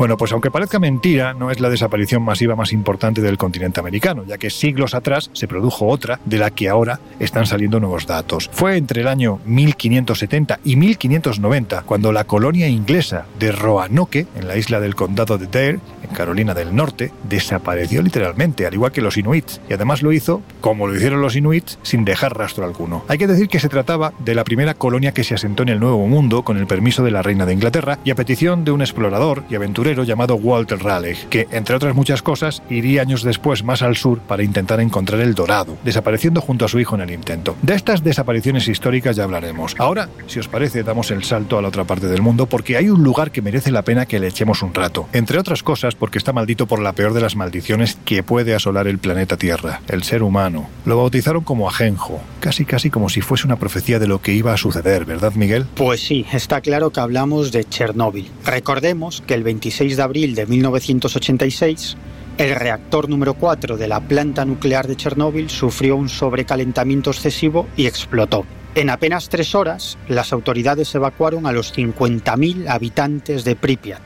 Bueno, 0.02 0.18
pues 0.18 0.32
aunque 0.32 0.50
parezca 0.50 0.80
mentira, 0.80 1.36
no 1.36 1.52
es 1.52 1.60
la 1.60 1.70
desaparición 1.70 2.24
masiva 2.24 2.56
más 2.56 2.74
importante 2.74 3.22
del 3.22 3.38
continente 3.38 3.80
americano, 3.80 4.24
ya 4.26 4.40
que 4.40 4.50
siglos 4.50 4.96
atrás 4.96 5.30
se 5.34 5.48
produjo 5.48 5.86
otra 5.86 6.20
de 6.26 6.40
la 6.40 6.50
que 6.50 6.70
ahora 6.70 7.00
están 7.20 7.46
saliendo 7.46 7.80
nuevos 7.80 8.08
datos. 8.08 8.50
Fue 8.52 8.78
entre 8.78 9.02
el 9.02 9.08
año 9.08 9.40
1570 9.46 10.62
y 10.64 10.76
1590 10.76 11.84
cuando 11.84 12.12
la 12.12 12.24
colonia 12.24 12.68
inglesa 12.68 13.28
de 13.38 13.52
Roanoke, 13.52 14.26
en 14.36 14.48
la 14.48 14.58
isla 14.58 14.80
del 14.80 14.96
condado 14.96 15.38
de 15.38 15.46
Dare, 15.46 15.80
en 16.02 16.16
Carolina 16.16 16.56
del 16.56 16.76
Norte, 16.76 17.12
desapareció 17.30 18.02
literalmente, 18.02 18.66
al 18.66 18.74
igual 18.74 18.92
que 18.92 19.02
los 19.02 19.18
inuits, 19.18 19.62
y 19.70 19.74
además 19.74 20.02
lo 20.02 20.12
hizo, 20.12 20.42
como 20.62 20.88
lo 20.88 20.96
hicieron 20.96 21.22
los 21.22 21.36
inuits, 21.36 21.78
sin 21.84 22.06
dejar 22.06 22.36
rastro 22.36 22.66
alguno. 22.66 23.06
Hay 23.08 23.20
que 23.20 23.28
decir 23.28 23.50
que 23.50 23.60
se 23.60 23.70
trataba 23.70 24.14
de 24.18 24.34
la 24.34 24.46
primera 24.46 24.74
colonia 24.74 25.14
que 25.14 25.24
se 25.24 25.36
asentó 25.36 25.62
en 25.62 25.70
el 25.70 25.80
Nuevo 25.80 26.08
Mundo 26.08 26.42
con 26.42 26.58
el 26.58 26.66
permiso 26.66 27.04
de 27.04 27.12
la 27.12 27.22
reina 27.22 27.46
de 27.46 27.54
Inglaterra 27.54 28.00
y 28.04 28.10
a 28.10 28.16
petición 28.16 28.66
de 28.66 28.72
un 28.72 28.82
explorador 28.82 29.44
y 29.48 29.54
aventurero 29.54 29.91
llamado 29.94 30.36
Walter 30.36 30.80
Raleigh, 30.80 31.28
que, 31.30 31.48
entre 31.52 31.76
otras 31.76 31.96
muchas 31.96 32.22
cosas, 32.22 32.64
iría 32.70 33.02
años 33.02 33.24
después 33.24 33.64
más 33.64 33.82
al 33.82 33.96
sur 33.96 34.20
para 34.20 34.44
intentar 34.44 34.80
encontrar 34.80 35.22
el 35.22 35.36
dorado, 35.36 35.78
desapareciendo 35.84 36.42
junto 36.42 36.66
a 36.66 36.68
su 36.68 36.80
hijo 36.80 36.96
en 36.96 37.02
el 37.02 37.12
intento. 37.12 37.56
De 37.62 37.76
estas 37.76 38.04
desapariciones 38.04 38.68
históricas 38.68 39.16
ya 39.16 39.24
hablaremos. 39.24 39.76
Ahora, 39.78 40.10
si 40.28 40.40
os 40.40 40.48
parece, 40.48 40.84
damos 40.84 41.12
el 41.12 41.24
salto 41.24 41.58
a 41.58 41.62
la 41.62 41.68
otra 41.68 41.84
parte 41.84 42.08
del 42.08 42.22
mundo 42.22 42.46
porque 42.46 42.78
hay 42.78 42.90
un 42.90 43.04
lugar 43.04 43.32
que 43.32 43.42
merece 43.42 43.72
la 43.72 43.84
pena 43.84 44.06
que 44.06 44.20
le 44.20 44.28
echemos 44.28 44.62
un 44.62 44.74
rato. 44.74 45.08
Entre 45.14 45.38
otras 45.38 45.64
cosas, 45.64 45.96
porque 45.96 46.18
está 46.18 46.34
maldito 46.34 46.68
por 46.68 46.80
la 46.80 46.94
peor 46.94 47.14
de 47.14 47.22
las 47.22 47.36
maldiciones 47.36 47.98
que 48.06 48.24
puede 48.24 48.56
asolar 48.56 48.88
el 48.88 49.00
planeta 49.00 49.38
Tierra, 49.38 49.82
el 49.88 50.04
ser 50.04 50.24
humano. 50.24 50.70
Lo 50.86 50.98
bautizaron 50.98 51.44
como 51.44 51.68
Ajenjo, 51.68 52.22
casi 52.40 52.66
casi 52.66 52.90
como 52.90 53.10
si 53.10 53.22
fuese 53.22 53.48
una 53.48 53.58
profecía 53.58 54.00
de 54.00 54.08
lo 54.08 54.22
que 54.22 54.34
iba 54.34 54.54
a 54.54 54.58
suceder, 54.58 55.06
¿verdad, 55.06 55.34
Miguel? 55.36 55.66
Pues 55.76 56.02
sí, 56.02 56.26
está 56.32 56.62
claro 56.62 56.92
que 56.92 57.00
hablamos 57.00 57.52
de 57.52 57.64
Chernóbil. 57.64 58.30
Recordemos 58.46 59.22
que 59.26 59.34
el 59.34 59.44
26 59.44 59.81
de 59.90 60.04
abril 60.04 60.36
de 60.36 60.46
1986, 60.46 61.98
El 62.38 62.56
reactor 62.56 63.10
número 63.10 63.34
4 63.34 63.78
de 63.78 63.88
la 63.88 64.00
planta 64.00 64.46
nuclear 64.46 64.88
de 64.88 64.96
Chernóbil 64.96 65.50
sufrió 65.50 65.96
un 65.96 66.08
sobrecalentamiento 66.08 67.10
excesivo 67.10 67.68
y 67.76 67.88
explotó. 67.88 68.46
En 68.76 68.92
apenas 68.92 69.28
tres 69.28 69.56
horas, 69.56 69.98
las 70.08 70.32
autoridades 70.34 70.94
evacuaron 70.94 71.48
a 71.48 71.52
los 71.52 71.76
50.000 71.76 72.70
habitantes 72.70 73.44
de 73.44 73.56
Pripyat, 73.56 74.02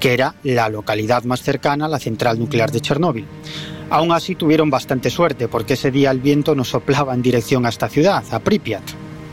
que 0.00 0.14
era 0.14 0.34
la 0.42 0.70
localidad 0.70 1.24
más 1.24 1.42
cercana 1.42 1.84
a 1.84 1.88
la 1.88 1.98
central 1.98 2.38
nuclear 2.38 2.72
de 2.72 2.80
Chernóbil. 2.80 3.26
Aún 3.90 4.10
así 4.10 4.34
tuvieron 4.34 4.70
bastante 4.70 5.10
suerte 5.10 5.48
porque 5.48 5.74
ese 5.74 5.90
día 5.90 6.10
el 6.10 6.20
viento 6.20 6.54
no 6.54 6.64
soplaba 6.64 7.14
en 7.14 7.22
dirección 7.22 7.66
a 7.66 7.68
esta 7.68 7.90
ciudad, 7.90 8.24
a 8.30 8.40
Pripyat. 8.40 8.82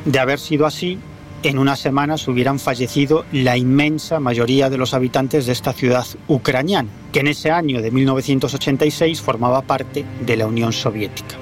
De 0.04 0.20
haber 0.20 0.40
sido 0.40 0.66
así, 0.66 1.00
en 1.44 1.58
unas 1.58 1.80
semanas 1.80 2.28
hubieran 2.28 2.60
fallecido 2.60 3.26
la 3.32 3.58
inmensa 3.58 4.20
mayoría 4.20 4.70
de 4.70 4.78
los 4.78 4.94
habitantes 4.94 5.46
de 5.46 5.54
esta 5.54 5.74
ciudad 5.74 6.06
ucraniana, 6.28 6.90
que 7.12 7.22
en 7.22 7.28
ese 7.28 7.52
año 7.52 7.82
de 7.82 7.92
1986 7.92 9.22
formaba 9.22 9.62
parte 9.62 10.06
de 10.26 10.38
la 10.38 10.48
Unión 10.48 10.74
Soviética. 10.74 11.36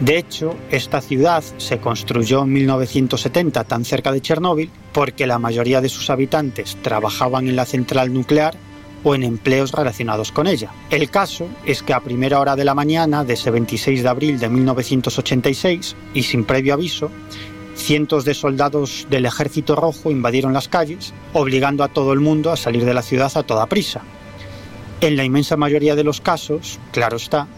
De 0.00 0.16
hecho, 0.16 0.56
esta 0.70 1.02
ciudad 1.02 1.44
se 1.58 1.78
construyó 1.78 2.42
en 2.42 2.52
1970 2.54 3.64
tan 3.64 3.84
cerca 3.84 4.12
de 4.12 4.22
Chernóbil 4.22 4.70
porque 4.92 5.26
la 5.26 5.38
mayoría 5.38 5.82
de 5.82 5.90
sus 5.90 6.08
habitantes 6.08 6.78
trabajaban 6.80 7.48
en 7.48 7.56
la 7.56 7.66
central 7.66 8.12
nuclear 8.12 8.54
o 9.04 9.14
en 9.14 9.22
empleos 9.22 9.72
relacionados 9.72 10.32
con 10.32 10.46
ella. 10.46 10.70
El 10.90 11.10
caso 11.10 11.48
es 11.66 11.82
que 11.82 11.92
a 11.92 12.00
primera 12.00 12.40
hora 12.40 12.56
de 12.56 12.64
la 12.64 12.74
mañana 12.74 13.24
de 13.24 13.34
ese 13.34 13.50
26 13.50 14.02
de 14.02 14.08
abril 14.08 14.38
de 14.38 14.48
1986 14.48 15.96
y 16.14 16.22
sin 16.22 16.44
previo 16.44 16.74
aviso, 16.74 17.10
cientos 17.80 18.24
de 18.24 18.34
soldados 18.34 19.06
del 19.10 19.26
Ejército 19.26 19.74
Rojo 19.74 20.10
invadieron 20.10 20.52
las 20.52 20.68
calles, 20.68 21.12
obligando 21.32 21.82
a 21.82 21.88
todo 21.88 22.12
el 22.12 22.20
mundo 22.20 22.52
a 22.52 22.56
salir 22.56 22.84
de 22.84 22.94
la 22.94 23.02
ciudad 23.02 23.32
a 23.34 23.42
toda 23.42 23.66
prisa. 23.66 24.02
En 25.00 25.16
la 25.16 25.24
inmensa 25.24 25.56
mayoría 25.56 25.96
de 25.96 26.04
los 26.04 26.20
casos, 26.20 26.78
claro 26.92 27.16
está, 27.16 27.48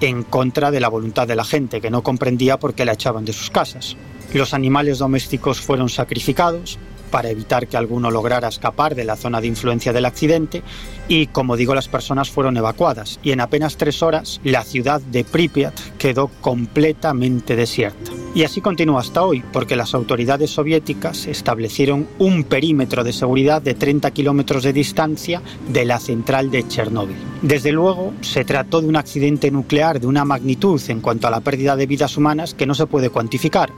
en 0.00 0.22
contra 0.22 0.70
de 0.70 0.80
la 0.80 0.88
voluntad 0.88 1.26
de 1.26 1.36
la 1.36 1.44
gente, 1.44 1.80
que 1.80 1.90
no 1.90 2.02
comprendía 2.02 2.58
por 2.58 2.74
qué 2.74 2.84
la 2.84 2.92
echaban 2.92 3.24
de 3.24 3.32
sus 3.32 3.50
casas. 3.50 3.96
Los 4.32 4.54
animales 4.54 4.98
domésticos 4.98 5.60
fueron 5.60 5.88
sacrificados 5.88 6.78
para 7.14 7.30
evitar 7.30 7.68
que 7.68 7.76
alguno 7.76 8.10
lograra 8.10 8.48
escapar 8.48 8.96
de 8.96 9.04
la 9.04 9.14
zona 9.14 9.40
de 9.40 9.46
influencia 9.46 9.92
del 9.92 10.04
accidente 10.04 10.64
y, 11.06 11.28
como 11.28 11.56
digo, 11.56 11.72
las 11.72 11.86
personas 11.86 12.28
fueron 12.28 12.56
evacuadas 12.56 13.20
y 13.22 13.30
en 13.30 13.40
apenas 13.40 13.76
tres 13.76 14.02
horas 14.02 14.40
la 14.42 14.64
ciudad 14.64 15.00
de 15.00 15.22
Pripyat 15.22 15.78
quedó 15.96 16.26
completamente 16.40 17.54
desierta. 17.54 18.10
Y 18.34 18.42
así 18.42 18.60
continúa 18.60 19.00
hasta 19.00 19.22
hoy, 19.22 19.44
porque 19.52 19.76
las 19.76 19.94
autoridades 19.94 20.50
soviéticas 20.50 21.28
establecieron 21.28 22.08
un 22.18 22.42
perímetro 22.42 23.04
de 23.04 23.12
seguridad 23.12 23.62
de 23.62 23.74
30 23.74 24.10
kilómetros 24.10 24.64
de 24.64 24.72
distancia 24.72 25.40
de 25.68 25.84
la 25.84 26.00
central 26.00 26.50
de 26.50 26.66
Chernóbil. 26.66 27.16
Desde 27.42 27.70
luego, 27.70 28.12
se 28.22 28.44
trató 28.44 28.80
de 28.80 28.88
un 28.88 28.96
accidente 28.96 29.52
nuclear 29.52 30.00
de 30.00 30.08
una 30.08 30.24
magnitud 30.24 30.82
en 30.88 31.00
cuanto 31.00 31.28
a 31.28 31.30
la 31.30 31.42
pérdida 31.42 31.76
de 31.76 31.86
vidas 31.86 32.16
humanas 32.16 32.54
que 32.54 32.66
no 32.66 32.74
se 32.74 32.86
puede 32.86 33.08
cuantificar, 33.08 33.70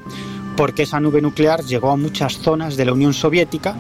porque 0.57 0.85
esa 0.85 1.01
nube 1.01 1.21
nuclear 1.21 1.63
llegó 1.63 1.91
a 1.91 1.97
muchas 1.97 2.39
zonas 2.39 2.77
de 2.77 2.85
la 2.85 2.93
Unión 2.93 3.13
Soviética 3.13 3.77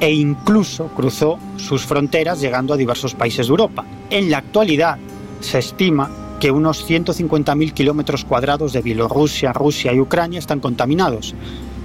e 0.00 0.12
incluso 0.12 0.88
cruzó 0.88 1.38
sus 1.56 1.84
fronteras 1.84 2.40
llegando 2.40 2.74
a 2.74 2.76
diversos 2.76 3.14
países 3.14 3.46
de 3.46 3.50
Europa. 3.50 3.84
En 4.10 4.30
la 4.30 4.38
actualidad, 4.38 4.98
se 5.40 5.58
estima 5.58 6.10
que 6.40 6.50
unos 6.50 6.88
150.000 6.88 7.72
kilómetros 7.72 8.24
cuadrados 8.24 8.72
de 8.72 8.82
Bielorrusia, 8.82 9.52
Rusia 9.52 9.92
y 9.92 10.00
Ucrania 10.00 10.38
están 10.38 10.60
contaminados. 10.60 11.34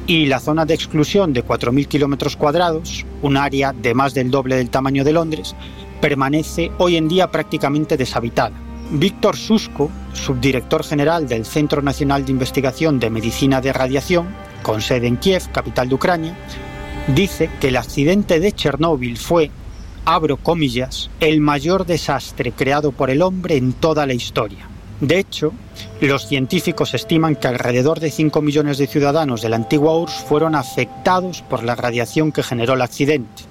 Y 0.05 0.25
la 0.25 0.39
zona 0.39 0.65
de 0.65 0.73
exclusión 0.73 1.33
de 1.33 1.45
4.000 1.45 1.87
kilómetros 1.87 2.35
cuadrados, 2.35 3.05
un 3.21 3.37
área 3.37 3.73
de 3.73 3.93
más 3.93 4.13
del 4.13 4.29
doble 4.29 4.57
del 4.57 4.69
tamaño 4.69 5.03
de 5.03 5.13
Londres, 5.13 5.55
permanece 6.01 6.71
hoy 6.77 6.97
en 6.97 7.07
día 7.07 7.31
prácticamente 7.31 7.97
deshabitada. 7.97 8.72
Víctor 8.91 9.35
Susko, 9.37 9.89
subdirector 10.13 10.83
general 10.83 11.27
del 11.27 11.45
Centro 11.45 11.81
Nacional 11.81 12.25
de 12.25 12.31
Investigación 12.31 12.99
de 12.99 13.09
Medicina 13.09 13.61
de 13.61 13.73
Radiación, 13.73 14.27
con 14.61 14.81
sede 14.81 15.07
en 15.07 15.17
Kiev, 15.17 15.51
capital 15.51 15.89
de 15.89 15.95
Ucrania, 15.95 16.37
dice 17.07 17.49
que 17.59 17.69
el 17.69 17.77
accidente 17.77 18.39
de 18.39 18.51
Chernóbil 18.51 19.17
fue 19.17 19.51
abro 20.05 20.37
comillas, 20.37 21.09
el 21.19 21.39
mayor 21.41 21.85
desastre 21.85 22.51
creado 22.51 22.91
por 22.91 23.09
el 23.09 23.21
hombre 23.21 23.55
en 23.55 23.73
toda 23.73 24.05
la 24.05 24.13
historia. 24.13 24.69
De 24.99 25.19
hecho, 25.19 25.51
los 26.01 26.27
científicos 26.27 26.93
estiman 26.93 27.35
que 27.35 27.47
alrededor 27.47 27.99
de 27.99 28.11
5 28.11 28.41
millones 28.41 28.77
de 28.77 28.87
ciudadanos 28.87 29.41
de 29.41 29.49
la 29.49 29.55
antigua 29.55 29.97
URSS 29.97 30.23
fueron 30.23 30.55
afectados 30.55 31.41
por 31.41 31.63
la 31.63 31.75
radiación 31.75 32.31
que 32.31 32.43
generó 32.43 32.73
el 32.73 32.81
accidente. 32.81 33.43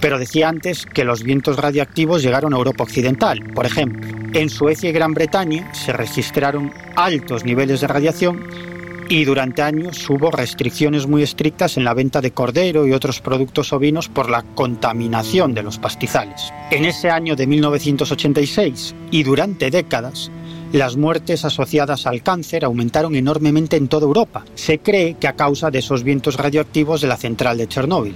Pero 0.00 0.18
decía 0.18 0.48
antes 0.48 0.86
que 0.86 1.04
los 1.04 1.22
vientos 1.22 1.56
radiactivos 1.56 2.22
llegaron 2.22 2.54
a 2.54 2.56
Europa 2.56 2.84
Occidental. 2.84 3.42
Por 3.54 3.66
ejemplo, 3.66 4.08
en 4.32 4.48
Suecia 4.48 4.90
y 4.90 4.92
Gran 4.92 5.12
Bretaña 5.12 5.72
se 5.74 5.92
registraron 5.92 6.72
altos 6.96 7.44
niveles 7.44 7.80
de 7.80 7.88
radiación 7.88 8.46
y 9.10 9.24
durante 9.24 9.60
años 9.60 10.08
hubo 10.08 10.30
restricciones 10.30 11.08
muy 11.08 11.24
estrictas 11.24 11.76
en 11.76 11.84
la 11.84 11.94
venta 11.94 12.20
de 12.20 12.30
cordero 12.30 12.86
y 12.86 12.92
otros 12.92 13.20
productos 13.20 13.72
ovinos 13.72 14.08
por 14.08 14.30
la 14.30 14.42
contaminación 14.54 15.52
de 15.52 15.64
los 15.64 15.78
pastizales. 15.78 16.52
En 16.70 16.84
ese 16.84 17.10
año 17.10 17.34
de 17.34 17.48
1986 17.48 18.94
y 19.10 19.24
durante 19.24 19.70
décadas, 19.70 20.30
las 20.72 20.96
muertes 20.96 21.44
asociadas 21.44 22.06
al 22.06 22.22
cáncer 22.22 22.64
aumentaron 22.64 23.16
enormemente 23.16 23.76
en 23.76 23.88
toda 23.88 24.06
Europa. 24.06 24.44
Se 24.54 24.78
cree 24.78 25.14
que 25.14 25.26
a 25.26 25.34
causa 25.34 25.72
de 25.72 25.80
esos 25.80 26.04
vientos 26.04 26.36
radioactivos 26.36 27.00
de 27.00 27.08
la 27.08 27.16
central 27.16 27.58
de 27.58 27.66
Chernóbil. 27.66 28.14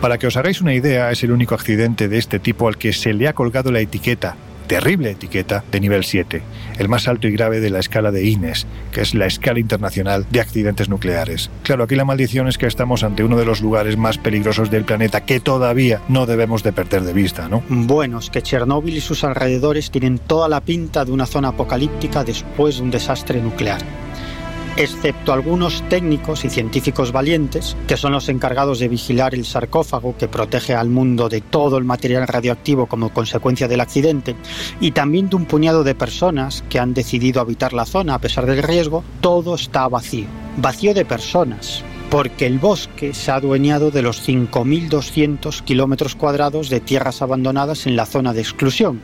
Para 0.00 0.16
que 0.16 0.26
os 0.26 0.36
hagáis 0.38 0.62
una 0.62 0.72
idea, 0.72 1.10
es 1.10 1.22
el 1.24 1.30
único 1.30 1.54
accidente 1.54 2.08
de 2.08 2.16
este 2.16 2.38
tipo 2.38 2.68
al 2.68 2.78
que 2.78 2.94
se 2.94 3.12
le 3.12 3.28
ha 3.28 3.34
colgado 3.34 3.70
la 3.70 3.80
etiqueta, 3.80 4.34
terrible 4.66 5.10
etiqueta, 5.10 5.62
de 5.70 5.78
nivel 5.78 6.04
7, 6.04 6.40
el 6.78 6.88
más 6.88 7.06
alto 7.06 7.28
y 7.28 7.32
grave 7.32 7.60
de 7.60 7.68
la 7.68 7.80
escala 7.80 8.10
de 8.10 8.24
INES, 8.24 8.66
que 8.92 9.02
es 9.02 9.14
la 9.14 9.26
escala 9.26 9.60
internacional 9.60 10.24
de 10.30 10.40
accidentes 10.40 10.88
nucleares. 10.88 11.50
Claro, 11.64 11.84
aquí 11.84 11.96
la 11.96 12.06
maldición 12.06 12.48
es 12.48 12.56
que 12.56 12.66
estamos 12.66 13.02
ante 13.02 13.24
uno 13.24 13.36
de 13.36 13.44
los 13.44 13.60
lugares 13.60 13.98
más 13.98 14.16
peligrosos 14.16 14.70
del 14.70 14.84
planeta 14.84 15.26
que 15.26 15.38
todavía 15.38 16.00
no 16.08 16.24
debemos 16.24 16.62
de 16.62 16.72
perder 16.72 17.02
de 17.02 17.12
vista, 17.12 17.50
¿no? 17.50 17.62
Bueno, 17.68 18.20
es 18.20 18.30
que 18.30 18.40
Chernóbil 18.40 18.96
y 18.96 19.00
sus 19.02 19.22
alrededores 19.22 19.90
tienen 19.90 20.18
toda 20.18 20.48
la 20.48 20.62
pinta 20.62 21.04
de 21.04 21.12
una 21.12 21.26
zona 21.26 21.48
apocalíptica 21.48 22.24
después 22.24 22.78
de 22.78 22.84
un 22.84 22.90
desastre 22.90 23.42
nuclear 23.42 23.82
excepto 24.82 25.34
algunos 25.34 25.86
técnicos 25.88 26.44
y 26.44 26.50
científicos 26.50 27.12
valientes, 27.12 27.76
que 27.86 27.98
son 27.98 28.12
los 28.12 28.28
encargados 28.30 28.78
de 28.78 28.88
vigilar 28.88 29.34
el 29.34 29.44
sarcófago 29.44 30.16
que 30.16 30.26
protege 30.26 30.74
al 30.74 30.88
mundo 30.88 31.28
de 31.28 31.42
todo 31.42 31.76
el 31.76 31.84
material 31.84 32.26
radioactivo 32.26 32.86
como 32.86 33.12
consecuencia 33.12 33.68
del 33.68 33.80
accidente, 33.80 34.36
y 34.80 34.92
también 34.92 35.28
de 35.28 35.36
un 35.36 35.44
puñado 35.44 35.84
de 35.84 35.94
personas 35.94 36.64
que 36.70 36.78
han 36.78 36.94
decidido 36.94 37.40
habitar 37.40 37.74
la 37.74 37.84
zona 37.84 38.14
a 38.14 38.20
pesar 38.20 38.46
del 38.46 38.62
riesgo, 38.62 39.04
todo 39.20 39.54
está 39.54 39.86
vacío. 39.88 40.26
Vacío 40.56 40.94
de 40.94 41.04
personas, 41.04 41.84
porque 42.10 42.46
el 42.46 42.58
bosque 42.58 43.12
se 43.12 43.30
ha 43.30 43.36
adueñado 43.36 43.90
de 43.90 44.02
los 44.02 44.26
5.200 44.26 45.62
kilómetros 45.62 46.16
cuadrados 46.16 46.70
de 46.70 46.80
tierras 46.80 47.20
abandonadas 47.20 47.86
en 47.86 47.96
la 47.96 48.06
zona 48.06 48.32
de 48.32 48.40
exclusión. 48.40 49.02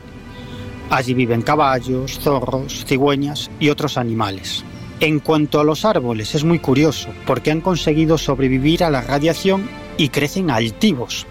Allí 0.89 1.13
viven 1.13 1.41
caballos, 1.41 2.19
zorros, 2.19 2.85
cigüeñas 2.85 3.51
y 3.59 3.69
otros 3.69 3.97
animales. 3.97 4.63
En 4.99 5.19
cuanto 5.19 5.59
a 5.59 5.63
los 5.63 5.85
árboles, 5.85 6.33
es 6.33 6.43
muy 6.43 6.57
curioso, 6.57 7.09
porque 7.27 7.51
han 7.51 7.61
conseguido 7.61 8.17
sobrevivir 8.17 8.83
a 8.83 8.89
la 8.89 9.01
radiación 9.01 9.69
y 9.95 10.09
crecen 10.09 10.49
altivos. 10.49 11.27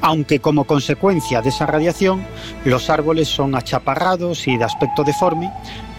Aunque 0.00 0.40
como 0.40 0.64
consecuencia 0.64 1.42
de 1.42 1.50
esa 1.50 1.66
radiación, 1.66 2.24
los 2.64 2.88
árboles 2.88 3.28
son 3.28 3.54
achaparrados 3.54 4.48
y 4.48 4.56
de 4.56 4.64
aspecto 4.64 5.04
deforme, 5.04 5.52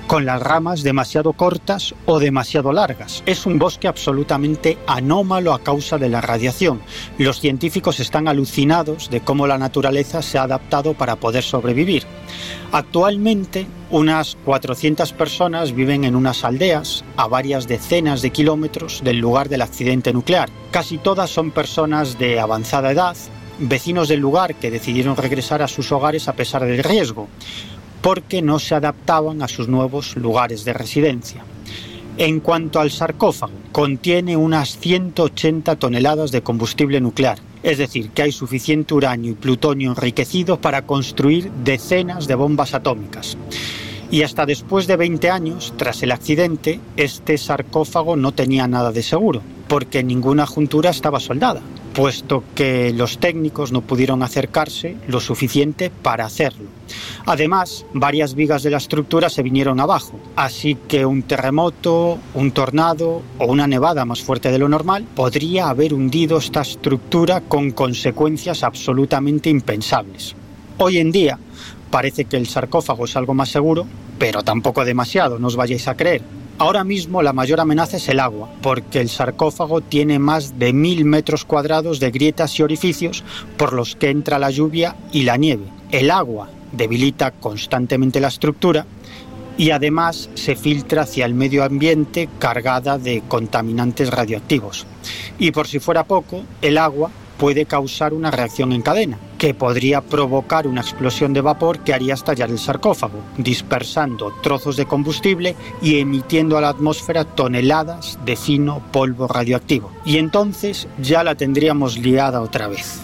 con 0.07 0.25
las 0.25 0.41
ramas 0.41 0.83
demasiado 0.83 1.33
cortas 1.33 1.95
o 2.05 2.19
demasiado 2.19 2.71
largas. 2.71 3.23
Es 3.25 3.45
un 3.45 3.59
bosque 3.59 3.87
absolutamente 3.87 4.77
anómalo 4.87 5.53
a 5.53 5.63
causa 5.63 5.97
de 5.97 6.09
la 6.09 6.21
radiación. 6.21 6.81
Los 7.17 7.39
científicos 7.39 7.99
están 7.99 8.27
alucinados 8.27 9.09
de 9.09 9.21
cómo 9.21 9.47
la 9.47 9.57
naturaleza 9.57 10.21
se 10.21 10.37
ha 10.37 10.43
adaptado 10.43 10.93
para 10.93 11.15
poder 11.15 11.43
sobrevivir. 11.43 12.03
Actualmente, 12.71 13.67
unas 13.91 14.35
400 14.45 15.13
personas 15.13 15.73
viven 15.73 16.03
en 16.03 16.15
unas 16.15 16.43
aldeas 16.43 17.03
a 17.17 17.27
varias 17.27 17.67
decenas 17.67 18.21
de 18.21 18.31
kilómetros 18.31 19.01
del 19.03 19.19
lugar 19.19 19.49
del 19.49 19.61
accidente 19.61 20.13
nuclear. 20.13 20.49
Casi 20.71 20.97
todas 20.97 21.29
son 21.29 21.51
personas 21.51 22.17
de 22.17 22.39
avanzada 22.39 22.91
edad, 22.91 23.15
vecinos 23.59 24.07
del 24.07 24.19
lugar 24.19 24.55
que 24.55 24.71
decidieron 24.71 25.15
regresar 25.15 25.61
a 25.61 25.67
sus 25.67 25.91
hogares 25.91 26.27
a 26.27 26.33
pesar 26.33 26.65
del 26.65 26.83
riesgo 26.83 27.27
porque 28.03 28.41
no 28.41 28.59
se 28.59 28.75
adaptaban 28.75 29.41
a 29.41 29.47
sus 29.47 29.69
nuevos 29.69 30.17
lugares 30.17 30.65
de 30.65 30.73
residencia. 30.73 31.43
En 32.17 32.41
cuanto 32.41 32.79
al 32.79 32.91
sarcófago, 32.91 33.53
contiene 33.71 34.37
unas 34.37 34.77
180 34.77 35.77
toneladas 35.77 36.31
de 36.31 36.43
combustible 36.43 36.99
nuclear, 37.01 37.39
es 37.63 37.77
decir, 37.77 38.09
que 38.09 38.21
hay 38.21 38.31
suficiente 38.33 38.93
uranio 38.93 39.31
y 39.31 39.35
plutonio 39.35 39.89
enriquecido 39.89 40.59
para 40.59 40.85
construir 40.85 41.49
decenas 41.63 42.27
de 42.27 42.35
bombas 42.35 42.73
atómicas. 42.73 43.37
Y 44.13 44.21
hasta 44.21 44.45
después 44.45 44.85
de 44.85 44.95
20 44.95 45.31
años, 45.31 45.73
tras 45.75 46.03
el 46.03 46.11
accidente, 46.11 46.79
este 46.97 47.35
sarcófago 47.35 48.15
no 48.15 48.31
tenía 48.31 48.67
nada 48.67 48.91
de 48.91 49.01
seguro, 49.01 49.41
porque 49.67 50.03
ninguna 50.03 50.45
juntura 50.45 50.91
estaba 50.91 51.19
soldada, 51.19 51.61
puesto 51.95 52.43
que 52.53 52.93
los 52.93 53.17
técnicos 53.17 53.71
no 53.71 53.81
pudieron 53.81 54.21
acercarse 54.21 54.97
lo 55.07 55.19
suficiente 55.19 55.89
para 55.89 56.25
hacerlo. 56.25 56.69
Además, 57.25 57.87
varias 57.95 58.35
vigas 58.35 58.61
de 58.61 58.69
la 58.69 58.77
estructura 58.77 59.31
se 59.31 59.41
vinieron 59.41 59.79
abajo, 59.79 60.19
así 60.35 60.77
que 60.87 61.07
un 61.07 61.23
terremoto, 61.23 62.19
un 62.35 62.51
tornado 62.51 63.23
o 63.39 63.47
una 63.47 63.65
nevada 63.65 64.05
más 64.05 64.21
fuerte 64.21 64.51
de 64.51 64.59
lo 64.59 64.69
normal 64.69 65.07
podría 65.15 65.69
haber 65.69 65.91
hundido 65.91 66.37
esta 66.37 66.61
estructura 66.61 67.41
con 67.41 67.71
consecuencias 67.71 68.61
absolutamente 68.61 69.49
impensables. 69.49 70.35
Hoy 70.77 70.99
en 70.99 71.11
día, 71.11 71.39
Parece 71.93 72.25
que 72.25 72.37
el 72.37 72.47
sarcófago 72.47 73.05
es 73.05 73.15
algo 73.15 73.35
más 73.35 73.49
seguro, 73.49 73.85
pero 74.19 74.43
tampoco 74.43 74.85
demasiado, 74.85 75.39
no 75.39 75.47
os 75.47 75.55
vayáis 75.55 75.87
a 75.87 75.95
creer. 75.95 76.21
Ahora 76.59 76.83
mismo 76.83 77.21
la 77.23 77.33
mayor 77.33 77.59
amenaza 77.59 77.97
es 77.97 78.07
el 78.09 78.19
agua, 78.19 78.49
porque 78.61 79.01
el 79.01 79.09
sarcófago 79.09 79.81
tiene 79.81 80.19
más 80.19 80.59
de 80.59 80.71
mil 80.71 81.03
metros 81.03 81.45
cuadrados 81.45 81.99
de 81.99 82.11
grietas 82.11 82.57
y 82.59 82.63
orificios 82.63 83.23
por 83.57 83.73
los 83.73 83.95
que 83.95 84.11
entra 84.11 84.39
la 84.39 84.51
lluvia 84.51 84.95
y 85.11 85.23
la 85.23 85.37
nieve. 85.37 85.65
El 85.91 86.11
agua 86.11 86.49
debilita 86.71 87.31
constantemente 87.31 88.19
la 88.19 88.27
estructura 88.27 88.85
y 89.57 89.71
además 89.71 90.29
se 90.35 90.55
filtra 90.55 91.03
hacia 91.03 91.25
el 91.25 91.33
medio 91.33 91.63
ambiente 91.63 92.29
cargada 92.39 92.97
de 92.97 93.23
contaminantes 93.27 94.09
radioactivos. 94.09 94.85
Y 95.39 95.51
por 95.51 95.67
si 95.67 95.79
fuera 95.79 96.03
poco, 96.03 96.43
el 96.61 96.77
agua 96.77 97.11
puede 97.37 97.65
causar 97.65 98.13
una 98.13 98.31
reacción 98.31 98.71
en 98.71 98.81
cadena, 98.81 99.17
que 99.37 99.53
podría 99.53 100.01
provocar 100.01 100.67
una 100.67 100.81
explosión 100.81 101.33
de 101.33 101.41
vapor 101.41 101.79
que 101.79 101.93
haría 101.93 102.13
estallar 102.13 102.49
el 102.49 102.59
sarcófago, 102.59 103.19
dispersando 103.37 104.33
trozos 104.41 104.77
de 104.77 104.85
combustible 104.85 105.55
y 105.81 105.99
emitiendo 105.99 106.57
a 106.57 106.61
la 106.61 106.69
atmósfera 106.69 107.25
toneladas 107.25 108.19
de 108.25 108.35
fino 108.35 108.81
polvo 108.91 109.27
radioactivo. 109.27 109.91
Y 110.05 110.17
entonces 110.17 110.87
ya 111.01 111.23
la 111.23 111.35
tendríamos 111.35 111.97
liada 111.97 112.41
otra 112.41 112.67
vez. 112.67 113.01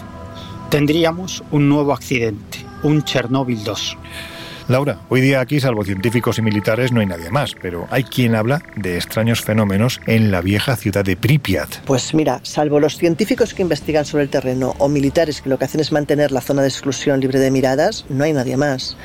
Tendríamos 0.70 1.42
un 1.50 1.68
nuevo 1.68 1.92
accidente, 1.92 2.64
un 2.82 3.02
Chernóbil 3.02 3.64
2. 3.64 3.98
Laura, 4.70 5.00
hoy 5.08 5.20
día 5.20 5.40
aquí, 5.40 5.58
salvo 5.58 5.82
científicos 5.82 6.38
y 6.38 6.42
militares, 6.42 6.92
no 6.92 7.00
hay 7.00 7.06
nadie 7.06 7.28
más, 7.28 7.56
pero 7.60 7.88
hay 7.90 8.04
quien 8.04 8.36
habla 8.36 8.62
de 8.76 8.94
extraños 8.94 9.40
fenómenos 9.40 10.00
en 10.06 10.30
la 10.30 10.42
vieja 10.42 10.76
ciudad 10.76 11.04
de 11.04 11.16
Pripyat. 11.16 11.78
Pues 11.86 12.14
mira, 12.14 12.38
salvo 12.44 12.78
los 12.78 12.96
científicos 12.96 13.52
que 13.52 13.62
investigan 13.62 14.04
sobre 14.04 14.22
el 14.22 14.30
terreno 14.30 14.76
o 14.78 14.88
militares 14.88 15.42
que 15.42 15.48
lo 15.48 15.58
que 15.58 15.64
hacen 15.64 15.80
es 15.80 15.90
mantener 15.90 16.30
la 16.30 16.40
zona 16.40 16.62
de 16.62 16.68
exclusión 16.68 17.18
libre 17.18 17.40
de 17.40 17.50
miradas, 17.50 18.04
no 18.10 18.22
hay 18.22 18.32
nadie 18.32 18.56
más. 18.56 18.96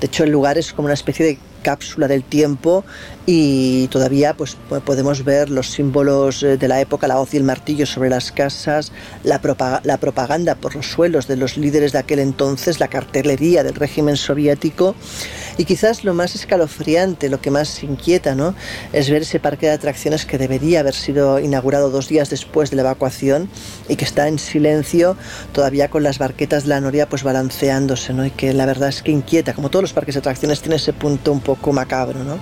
De 0.00 0.08
hecho, 0.08 0.24
el 0.24 0.32
lugar 0.32 0.58
es 0.58 0.72
como 0.72 0.86
una 0.86 0.94
especie 0.94 1.24
de 1.24 1.38
cápsula 1.62 2.08
del 2.08 2.24
tiempo 2.24 2.84
y 3.24 3.88
todavía 3.88 4.34
pues 4.34 4.56
podemos 4.84 5.24
ver 5.24 5.48
los 5.48 5.70
símbolos 5.70 6.42
eh, 6.42 6.56
de 6.56 6.68
la 6.68 6.80
época, 6.80 7.06
la 7.06 7.20
hoz 7.20 7.32
y 7.34 7.36
el 7.36 7.44
martillo 7.44 7.86
sobre 7.86 8.10
las 8.10 8.32
casas, 8.32 8.92
la, 9.22 9.40
la 9.84 9.96
propaganda 9.98 10.54
por 10.56 10.74
los 10.74 10.86
suelos 10.86 11.28
de 11.28 11.36
los 11.36 11.56
líderes 11.56 11.92
de 11.92 11.98
aquel 11.98 12.18
entonces, 12.18 12.80
la 12.80 12.88
cartelería 12.88 13.62
del 13.62 13.74
régimen 13.74 14.16
soviético 14.16 14.94
y 15.56 15.64
quizás 15.64 16.04
lo 16.04 16.14
más 16.14 16.34
escalofriante, 16.34 17.28
lo 17.28 17.40
que 17.40 17.50
más 17.50 17.82
inquieta, 17.82 18.34
¿no? 18.34 18.54
es 18.92 19.10
ver 19.10 19.22
ese 19.22 19.40
parque 19.40 19.66
de 19.66 19.72
atracciones 19.72 20.26
que 20.26 20.38
debería 20.38 20.80
haber 20.80 20.94
sido 20.94 21.38
inaugurado 21.38 21.90
dos 21.90 22.08
días 22.08 22.30
después 22.30 22.70
de 22.70 22.76
la 22.76 22.82
evacuación 22.82 23.48
y 23.88 23.96
que 23.96 24.04
está 24.04 24.28
en 24.28 24.38
silencio 24.38 25.16
todavía 25.52 25.88
con 25.88 26.02
las 26.02 26.18
barquetas 26.18 26.64
de 26.64 26.70
la 26.70 26.80
noria 26.80 27.08
pues 27.08 27.22
balanceándose, 27.22 28.12
¿no? 28.12 28.24
y 28.26 28.30
que 28.30 28.52
la 28.52 28.66
verdad 28.66 28.88
es 28.88 29.02
que 29.02 29.10
inquieta, 29.10 29.54
como 29.54 29.70
todos 29.70 29.82
los 29.82 29.92
parques 29.92 30.14
de 30.14 30.20
atracciones 30.20 30.60
tiene 30.60 30.76
ese 30.76 30.92
punto 30.92 31.32
un 31.32 31.40
poco 31.40 31.72
macabro. 31.72 32.22
¿no? 32.24 32.38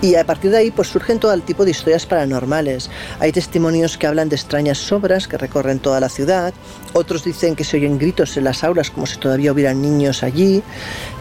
Y 0.00 0.14
a 0.14 0.24
partir 0.24 0.50
de 0.52 0.58
ahí 0.58 0.70
pues 0.70 0.88
surgen 0.88 1.18
todo 1.18 1.32
el 1.32 1.42
tipo 1.42 1.64
de 1.64 1.72
historias 1.72 2.06
paranormales. 2.06 2.88
Hay 3.18 3.32
testimonios 3.32 3.98
que 3.98 4.06
hablan 4.06 4.28
de 4.28 4.36
extrañas 4.36 4.78
sobras 4.78 5.26
que 5.26 5.36
recorren 5.36 5.80
toda 5.80 5.98
la 5.98 6.08
ciudad, 6.08 6.54
otros 6.92 7.24
dicen 7.24 7.56
que 7.56 7.64
se 7.64 7.76
oyen 7.76 7.98
gritos 7.98 8.36
en 8.36 8.44
las 8.44 8.62
aulas 8.64 8.90
como 8.90 9.06
si 9.06 9.18
todavía 9.18 9.52
hubieran 9.52 9.82
niños 9.82 10.22
allí, 10.22 10.62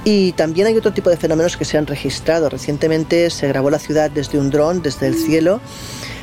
y 0.04 0.32
también 0.34 0.68
hay 0.68 0.78
otro 0.78 0.94
tipo 0.94 1.10
de 1.10 1.18
fenómenos 1.18 1.58
que 1.58 1.66
se 1.66 1.78
han 1.78 1.88
registrado. 1.88 2.50
Recientemente 2.50 3.30
se 3.30 3.48
grabó 3.48 3.70
la 3.70 3.80
ciudad 3.80 4.12
desde 4.12 4.38
un 4.38 4.50
dron, 4.50 4.82
desde 4.82 5.08
el 5.08 5.16
cielo, 5.16 5.60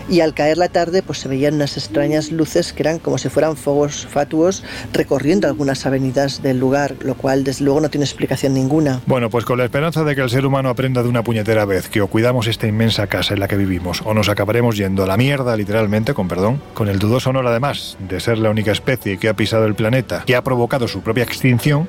y 0.08 0.20
al 0.20 0.34
caer 0.34 0.58
la 0.58 0.68
tarde 0.68 1.02
pues 1.02 1.18
se 1.18 1.28
veían 1.28 1.54
unas 1.54 1.76
extrañas 1.76 2.30
luces 2.30 2.72
que 2.72 2.82
eran 2.82 2.98
como 2.98 3.18
si 3.18 3.28
fueran 3.28 3.56
fuegos 3.56 4.06
fatuos 4.06 4.62
recorriendo 4.92 5.48
algunas 5.48 5.86
avenidas 5.86 6.42
del 6.42 6.58
lugar, 6.58 6.94
lo 7.00 7.14
cual 7.14 7.44
desde 7.44 7.64
luego 7.64 7.80
no 7.80 7.90
tiene 7.90 8.04
explicación 8.04 8.54
ninguna. 8.54 9.00
Bueno, 9.06 9.30
pues 9.30 9.44
con 9.44 9.58
la 9.58 9.64
esperanza 9.64 10.04
de 10.04 10.14
que 10.14 10.20
el 10.20 10.30
ser 10.30 10.46
humano 10.46 10.68
aprenda 10.68 11.02
de 11.02 11.08
una 11.08 11.22
puñetera 11.22 11.64
vez 11.64 11.88
que 11.88 12.00
o 12.00 12.08
cuidamos 12.08 12.46
esta 12.46 12.66
inmensa 12.66 13.06
casa 13.06 13.34
en 13.34 13.40
la 13.40 13.48
que 13.48 13.56
vivimos 13.56 14.02
o 14.04 14.14
nos 14.14 14.28
acabaremos 14.28 14.76
yendo 14.76 15.02
a 15.02 15.06
la 15.06 15.16
mierda 15.16 15.56
literalmente, 15.56 16.14
con 16.14 16.28
perdón, 16.28 16.60
con 16.74 16.88
el 16.88 16.98
dudoso 16.98 17.30
honor 17.30 17.46
además 17.46 17.96
de 18.08 18.20
ser 18.20 18.38
la 18.38 18.50
única 18.50 18.72
especie 18.72 19.18
que 19.18 19.28
ha 19.28 19.34
pisado 19.34 19.66
el 19.66 19.74
planeta, 19.74 20.24
que 20.26 20.36
ha 20.36 20.42
provocado 20.42 20.88
su 20.88 21.02
propia 21.02 21.24
extinción, 21.24 21.88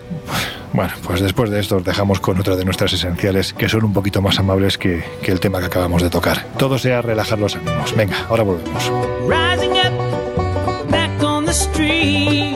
bueno, 0.73 0.91
pues 1.03 1.21
después 1.21 1.49
de 1.49 1.61
esto 1.61 1.77
os 1.77 1.83
dejamos 1.85 2.19
con 2.19 2.37
otra 2.37 2.57
de 2.57 2.65
nuestras 2.65 2.91
esenciales 2.91 3.53
que 3.53 3.69
son 3.69 3.85
un 3.85 3.93
poquito 3.93 4.21
más 4.21 4.39
amables 4.39 4.77
que, 4.77 5.03
que 5.21 5.31
el 5.31 5.39
tema 5.39 5.59
que 5.59 5.67
acabamos 5.67 6.01
de 6.01 6.09
tocar. 6.09 6.45
Todo 6.57 6.77
sea 6.77 7.01
relajar 7.01 7.39
los 7.39 7.55
ánimos. 7.55 7.95
Venga, 8.05 8.25
ahora 8.29 8.43
volvemos. 8.43 8.91
Rising 9.27 9.79
up, 9.79 10.91
back 10.91 11.23
on 11.23 11.45
the 11.45 11.53
street. 11.53 12.55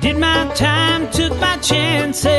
Did 0.00 0.18
my 0.18 0.48
time, 0.54 1.10
took 1.10 1.32
my 1.40 1.58
chances. 1.60 2.30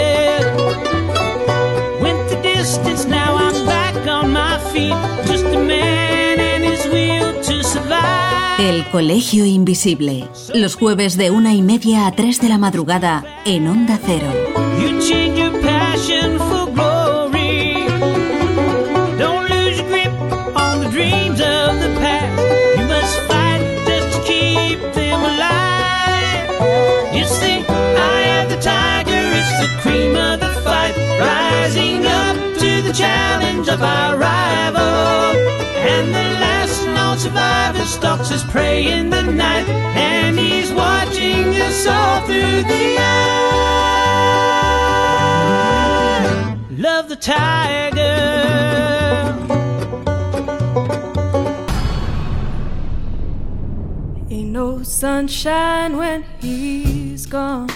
Went 2.01 2.29
the 2.29 2.39
distance, 2.41 3.05
now 3.05 3.35
I'm 3.35 3.65
back 3.65 4.07
on 4.07 4.31
my 4.31 4.57
feet. 4.71 4.95
Just 5.27 5.45
a 5.47 5.59
man 5.59 6.39
and 6.39 6.63
his 6.63 6.85
will 6.85 7.41
to 7.41 7.61
survive. 7.61 8.57
El 8.59 8.89
Colegio 8.89 9.43
Invisible. 9.43 10.29
Los 10.53 10.75
jueves 10.75 11.17
de 11.17 11.29
una 11.31 11.53
y 11.53 11.61
media 11.61 12.07
a 12.07 12.13
tres 12.13 12.39
de 12.39 12.47
la 12.47 12.57
madrugada 12.57 13.25
en 13.43 13.67
Onda 13.67 13.99
Cero. 14.01 14.31
Challenge 32.97 33.67
of 33.69 33.81
our 33.83 34.17
rival. 34.17 34.81
And 34.81 36.07
the 36.09 36.23
last 36.41 36.83
known 36.85 37.17
survivor 37.19 37.85
stalks 37.85 38.29
his 38.29 38.43
prey 38.43 38.91
in 38.91 39.09
the 39.11 39.21
night, 39.21 39.69
and 39.69 40.37
he's 40.37 40.71
watching 40.73 41.55
us 41.61 41.85
all 41.85 42.25
through 42.25 42.63
the 42.63 42.97
eye. 42.99 43.37
Love 46.71 47.07
the 47.09 47.15
tiger. 47.15 47.75
Ain't 54.29 54.51
no 54.51 54.81
sunshine 54.83 55.97
when 55.97 56.23
he's 56.39 57.27
gone. 57.27 57.69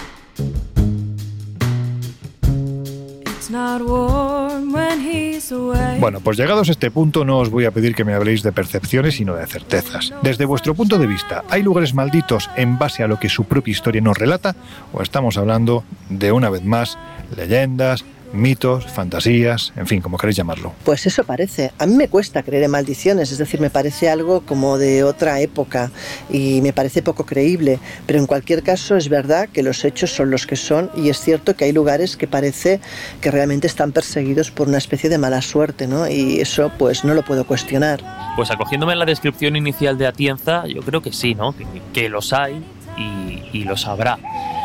Bueno, 5.98 6.20
pues 6.20 6.36
llegados 6.36 6.68
a 6.68 6.72
este 6.72 6.90
punto 6.90 7.24
no 7.24 7.38
os 7.38 7.50
voy 7.50 7.64
a 7.64 7.70
pedir 7.70 7.94
que 7.94 8.04
me 8.04 8.14
habléis 8.14 8.42
de 8.42 8.52
percepciones, 8.52 9.16
sino 9.16 9.34
de 9.34 9.46
certezas. 9.46 10.12
Desde 10.22 10.44
vuestro 10.44 10.74
punto 10.74 10.98
de 10.98 11.06
vista, 11.06 11.44
¿hay 11.48 11.62
lugares 11.62 11.94
malditos 11.94 12.50
en 12.56 12.78
base 12.78 13.02
a 13.02 13.08
lo 13.08 13.18
que 13.18 13.28
su 13.28 13.44
propia 13.44 13.72
historia 13.72 14.00
nos 14.00 14.16
relata? 14.16 14.54
¿O 14.92 15.02
estamos 15.02 15.36
hablando 15.36 15.84
de, 16.08 16.32
una 16.32 16.50
vez 16.50 16.64
más, 16.64 16.98
leyendas, 17.36 18.04
mitos, 18.32 18.86
fantasías, 18.86 19.72
en 19.76 19.86
fin, 19.86 20.00
como 20.00 20.18
queréis 20.18 20.36
llamarlo. 20.36 20.72
Pues 20.84 21.06
eso 21.06 21.24
parece. 21.24 21.72
A 21.78 21.86
mí 21.86 21.94
me 21.94 22.08
cuesta 22.08 22.42
creer 22.42 22.64
en 22.64 22.70
maldiciones, 22.70 23.32
es 23.32 23.38
decir, 23.38 23.60
me 23.60 23.70
parece 23.70 24.10
algo 24.10 24.42
como 24.42 24.78
de 24.78 25.04
otra 25.04 25.40
época 25.40 25.90
y 26.30 26.60
me 26.62 26.72
parece 26.72 27.02
poco 27.02 27.26
creíble, 27.26 27.78
pero 28.06 28.18
en 28.18 28.26
cualquier 28.26 28.62
caso 28.62 28.96
es 28.96 29.08
verdad 29.08 29.48
que 29.48 29.62
los 29.62 29.84
hechos 29.84 30.10
son 30.10 30.30
los 30.30 30.46
que 30.46 30.56
son 30.56 30.90
y 30.96 31.08
es 31.08 31.20
cierto 31.20 31.54
que 31.56 31.64
hay 31.64 31.72
lugares 31.72 32.16
que 32.16 32.26
parece 32.26 32.80
que 33.20 33.30
realmente 33.30 33.66
están 33.66 33.92
perseguidos 33.92 34.50
por 34.50 34.68
una 34.68 34.78
especie 34.78 35.10
de 35.10 35.18
mala 35.18 35.42
suerte, 35.42 35.86
¿no? 35.86 36.08
Y 36.08 36.40
eso 36.40 36.70
pues 36.78 37.04
no 37.04 37.14
lo 37.14 37.22
puedo 37.22 37.46
cuestionar. 37.46 38.00
Pues 38.36 38.50
acogiéndome 38.50 38.92
a 38.92 38.96
la 38.96 39.04
descripción 39.04 39.56
inicial 39.56 39.98
de 39.98 40.06
Atienza, 40.06 40.66
yo 40.66 40.82
creo 40.82 41.02
que 41.02 41.12
sí, 41.12 41.34
¿no? 41.34 41.54
Que, 41.92 42.08
los 42.08 42.32
hay 42.32 42.62
y, 42.96 43.56
y 43.56 43.64
los 43.64 43.86
habrá. 43.86 44.18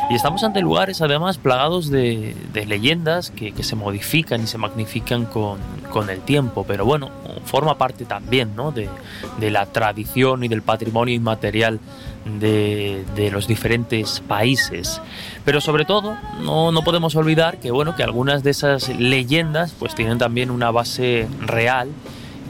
Y 0.09 0.15
estamos 0.15 0.41
ante 0.43 0.61
lugares 0.61 1.01
además 1.01 1.37
plagados 1.37 1.89
de, 1.89 2.33
leyendas 2.53 3.29
que, 3.29 3.51
se 3.61 3.75
modifican 3.75 4.41
y 4.41 4.47
se 4.47 4.57
magnifican 4.57 5.25
con, 5.25 5.59
el 6.09 6.21
tiempo, 6.21 6.63
pero 6.65 6.85
bueno, 6.85 7.09
forma 7.43 7.77
parte 7.77 8.05
también 8.05 8.55
¿no? 8.55 8.71
de, 8.71 8.87
la 9.51 9.65
tradición 9.65 10.45
y 10.45 10.47
del 10.47 10.61
patrimonio 10.61 11.13
inmaterial 11.13 11.81
de, 12.39 13.29
los 13.33 13.47
diferentes 13.47 14.21
países. 14.21 15.01
Pero 15.43 15.59
sobre 15.59 15.83
todo, 15.83 16.17
no, 16.41 16.81
podemos 16.85 17.15
olvidar 17.15 17.59
que, 17.59 17.71
bueno, 17.71 17.95
que 17.97 18.03
algunas 18.03 18.43
de 18.43 18.51
esas 18.51 18.87
leyendas 18.87 19.73
pues 19.77 19.93
tienen 19.93 20.19
también 20.19 20.51
una 20.51 20.71
base 20.71 21.27
real 21.41 21.89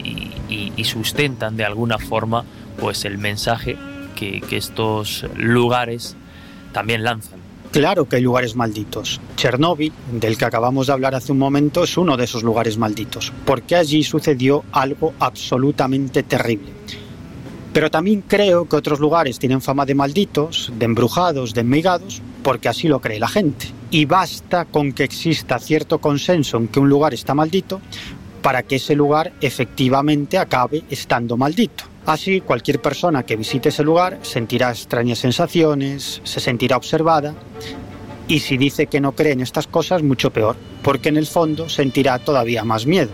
y, 0.04 0.84
sustentan 0.84 1.56
de 1.56 1.64
alguna 1.64 1.98
forma 1.98 2.44
pues 2.80 3.04
el 3.04 3.18
mensaje 3.18 3.76
que 4.14 4.40
estos 4.52 5.26
lugares 5.34 6.16
también 6.72 7.02
lanzan. 7.02 7.37
Claro 7.70 8.08
que 8.08 8.16
hay 8.16 8.22
lugares 8.22 8.56
malditos. 8.56 9.20
Chernóbil, 9.36 9.92
del 10.12 10.38
que 10.38 10.46
acabamos 10.46 10.86
de 10.86 10.94
hablar 10.94 11.14
hace 11.14 11.32
un 11.32 11.38
momento, 11.38 11.84
es 11.84 11.98
uno 11.98 12.16
de 12.16 12.24
esos 12.24 12.42
lugares 12.42 12.78
malditos, 12.78 13.32
porque 13.44 13.76
allí 13.76 14.02
sucedió 14.02 14.64
algo 14.72 15.12
absolutamente 15.18 16.22
terrible. 16.22 16.72
Pero 17.74 17.90
también 17.90 18.22
creo 18.26 18.66
que 18.66 18.76
otros 18.76 18.98
lugares 18.98 19.38
tienen 19.38 19.60
fama 19.60 19.84
de 19.84 19.94
malditos, 19.94 20.72
de 20.78 20.86
embrujados, 20.86 21.52
de 21.52 21.60
enmigados, 21.60 22.22
porque 22.42 22.68
así 22.70 22.88
lo 22.88 23.00
cree 23.00 23.20
la 23.20 23.28
gente. 23.28 23.66
Y 23.90 24.06
basta 24.06 24.64
con 24.64 24.92
que 24.92 25.04
exista 25.04 25.58
cierto 25.58 25.98
consenso 25.98 26.56
en 26.56 26.68
que 26.68 26.80
un 26.80 26.88
lugar 26.88 27.12
está 27.12 27.34
maldito 27.34 27.80
para 28.42 28.62
que 28.62 28.76
ese 28.76 28.94
lugar 28.94 29.32
efectivamente 29.42 30.38
acabe 30.38 30.84
estando 30.88 31.36
maldito. 31.36 31.84
Así, 32.08 32.40
cualquier 32.40 32.80
persona 32.80 33.24
que 33.24 33.36
visite 33.36 33.68
ese 33.68 33.84
lugar 33.84 34.20
sentirá 34.22 34.70
extrañas 34.70 35.18
sensaciones, 35.18 36.22
se 36.24 36.40
sentirá 36.40 36.78
observada 36.78 37.34
y 38.26 38.40
si 38.40 38.56
dice 38.56 38.86
que 38.86 38.98
no 38.98 39.12
cree 39.12 39.32
en 39.32 39.42
estas 39.42 39.66
cosas, 39.66 40.02
mucho 40.02 40.32
peor, 40.32 40.56
porque 40.82 41.10
en 41.10 41.18
el 41.18 41.26
fondo 41.26 41.68
sentirá 41.68 42.18
todavía 42.18 42.64
más 42.64 42.86
miedo. 42.86 43.10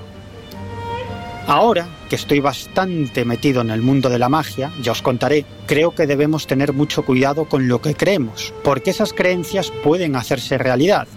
Ahora 1.48 1.88
que 2.08 2.14
estoy 2.14 2.38
bastante 2.38 3.24
metido 3.24 3.62
en 3.62 3.70
el 3.70 3.82
mundo 3.82 4.10
de 4.10 4.20
la 4.20 4.28
magia, 4.28 4.72
ya 4.80 4.92
os 4.92 5.02
contaré, 5.02 5.44
creo 5.66 5.92
que 5.92 6.06
debemos 6.06 6.46
tener 6.46 6.72
mucho 6.72 7.04
cuidado 7.04 7.46
con 7.46 7.66
lo 7.66 7.80
que 7.80 7.96
creemos, 7.96 8.54
porque 8.62 8.90
esas 8.90 9.12
creencias 9.12 9.72
pueden 9.82 10.14
hacerse 10.14 10.56
realidad 10.56 11.08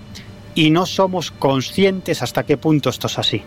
y 0.55 0.71
no 0.71 0.87
somos 0.87 1.29
conscientes 1.29 2.23
hasta 2.23 2.43
qué 2.43 2.57
punto 2.57 2.89
esto 2.89 3.05
es 3.05 3.19
así. 3.19 3.43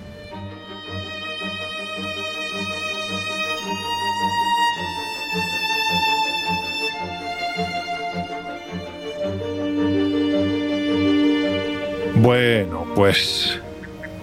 Bueno, 12.22 12.86
pues 12.94 13.59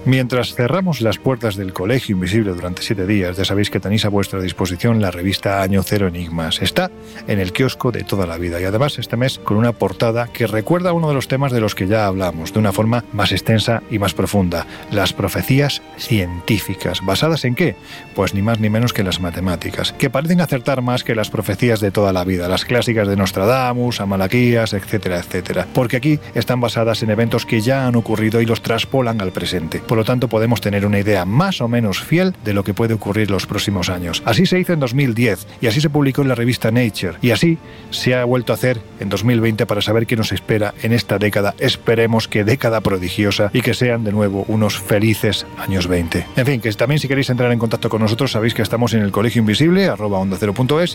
Mientras 0.08 0.56
cerramos 0.56 1.02
las 1.02 1.18
puertas 1.18 1.58
del 1.58 1.74
Colegio 1.74 2.16
Invisible 2.16 2.54
durante 2.54 2.82
siete 2.82 3.06
días, 3.06 3.36
ya 3.36 3.44
sabéis 3.44 3.70
que 3.70 3.82
tenéis 3.82 4.06
a 4.06 4.10
vuestra 4.10 4.40
disposición 4.40 5.02
la 5.02 5.12
revista 5.12 5.62
Año 5.62 5.84
Cero 5.84 6.08
Enigmas. 6.08 6.62
Está 6.62 6.90
en 7.28 7.42
el 7.42 7.52
kiosco 7.52 7.92
de 7.92 8.06
toda 8.06 8.26
la 8.26 8.38
vida 8.38 8.62
y 8.62 8.64
además 8.64 9.00
este 9.00 9.18
mes 9.18 9.38
con 9.38 9.58
una 9.58 9.74
portada 9.74 10.28
que 10.28 10.48
recuerda 10.48 10.94
uno 10.94 11.10
de 11.10 11.14
los 11.14 11.28
temas 11.28 11.52
de 11.52 11.60
los 11.60 11.76
que 11.76 11.88
ya 11.88 12.06
hablamos, 12.06 12.54
de 12.54 12.60
una 12.60 12.72
forma 12.72 13.04
más 13.12 13.34
extensa 13.34 13.84
y 13.92 14.00
más 14.00 14.14
profunda, 14.14 14.66
las 14.92 15.12
profecías 15.12 15.82
científicas. 15.98 17.02
¿Basadas 17.04 17.44
en 17.44 17.56
qué? 17.56 17.76
Pues 18.16 18.34
ni 18.34 18.42
más 18.42 18.62
ni 18.62 18.70
menos 18.70 18.94
que 18.94 19.04
las 19.04 19.20
matemáticas, 19.20 19.92
que 19.92 20.10
parecen 20.10 20.40
acertar 20.40 20.82
más 20.82 21.04
que 21.04 21.16
las 21.16 21.30
profecías 21.30 21.82
de 21.82 21.92
toda 21.92 22.14
la 22.14 22.24
vida, 22.24 22.48
las 22.48 22.64
clásicas 22.64 23.10
de 23.10 23.18
Nostradamus, 23.18 24.00
Amalaquías, 24.00 24.72
etcétera, 24.72 25.18
etcétera. 25.18 25.68
Porque 25.74 25.98
aquí 25.98 26.18
están 26.34 26.62
basadas 26.62 27.04
en 27.04 27.10
eventos 27.10 27.46
que 27.46 27.60
ya 27.60 27.88
han 27.88 27.98
ocurrido 27.98 28.40
y 28.40 28.46
los 28.46 28.62
traspolan 28.62 29.20
al 29.20 29.34
presente. 29.34 29.82
Lo 29.98 30.06
tanto, 30.06 30.28
podemos 30.28 30.62
tener 30.62 30.86
una 30.86 31.00
idea 31.00 31.26
más 31.26 31.62
o 31.62 31.68
menos 31.68 32.02
fiel 32.02 32.34
de 32.44 32.54
lo 32.54 32.64
que 32.64 32.74
puede 32.74 32.94
ocurrir 32.94 33.32
los 33.32 33.46
próximos 33.46 33.90
años. 33.90 34.22
Así 34.26 34.46
se 34.46 34.60
hizo 34.60 34.74
en 34.74 34.80
2010 34.80 35.48
y 35.62 35.68
así 35.68 35.82
se 35.82 35.90
publicó 35.90 36.22
en 36.22 36.30
la 36.30 36.36
revista 36.36 36.72
Nature 36.72 37.18
y 37.22 37.32
así 37.32 37.58
se 37.90 38.16
ha 38.16 38.24
vuelto 38.26 38.54
a 38.54 38.56
hacer 38.56 38.80
en 39.00 39.10
2020 39.10 39.66
para 39.66 39.82
saber 39.82 40.08
qué 40.08 40.16
nos 40.16 40.32
espera 40.32 40.74
en 40.84 40.94
esta 40.94 41.18
década. 41.18 41.54
Esperemos 41.60 42.28
que 42.28 42.44
década 42.44 42.82
prodigiosa 42.82 43.50
y 43.54 43.62
que 43.62 43.74
sean 43.74 44.04
de 44.04 44.12
nuevo 44.12 44.46
unos 44.48 44.80
felices 44.80 45.46
años 45.58 45.88
20. 45.88 46.26
En 46.36 46.46
fin, 46.46 46.62
que 46.62 46.72
también 46.74 47.00
si 47.00 47.08
queréis 47.08 47.30
entrar 47.30 47.52
en 47.52 47.60
contacto 47.60 47.90
con 47.90 48.02
nosotros 48.02 48.32
sabéis 48.32 48.54
que 48.54 48.62
estamos 48.62 48.94
en 48.94 49.02
el 49.02 49.12
Colegio 49.12 49.40
Invisible, 49.40 49.88
arroba 49.88 50.20
onda 50.20 50.38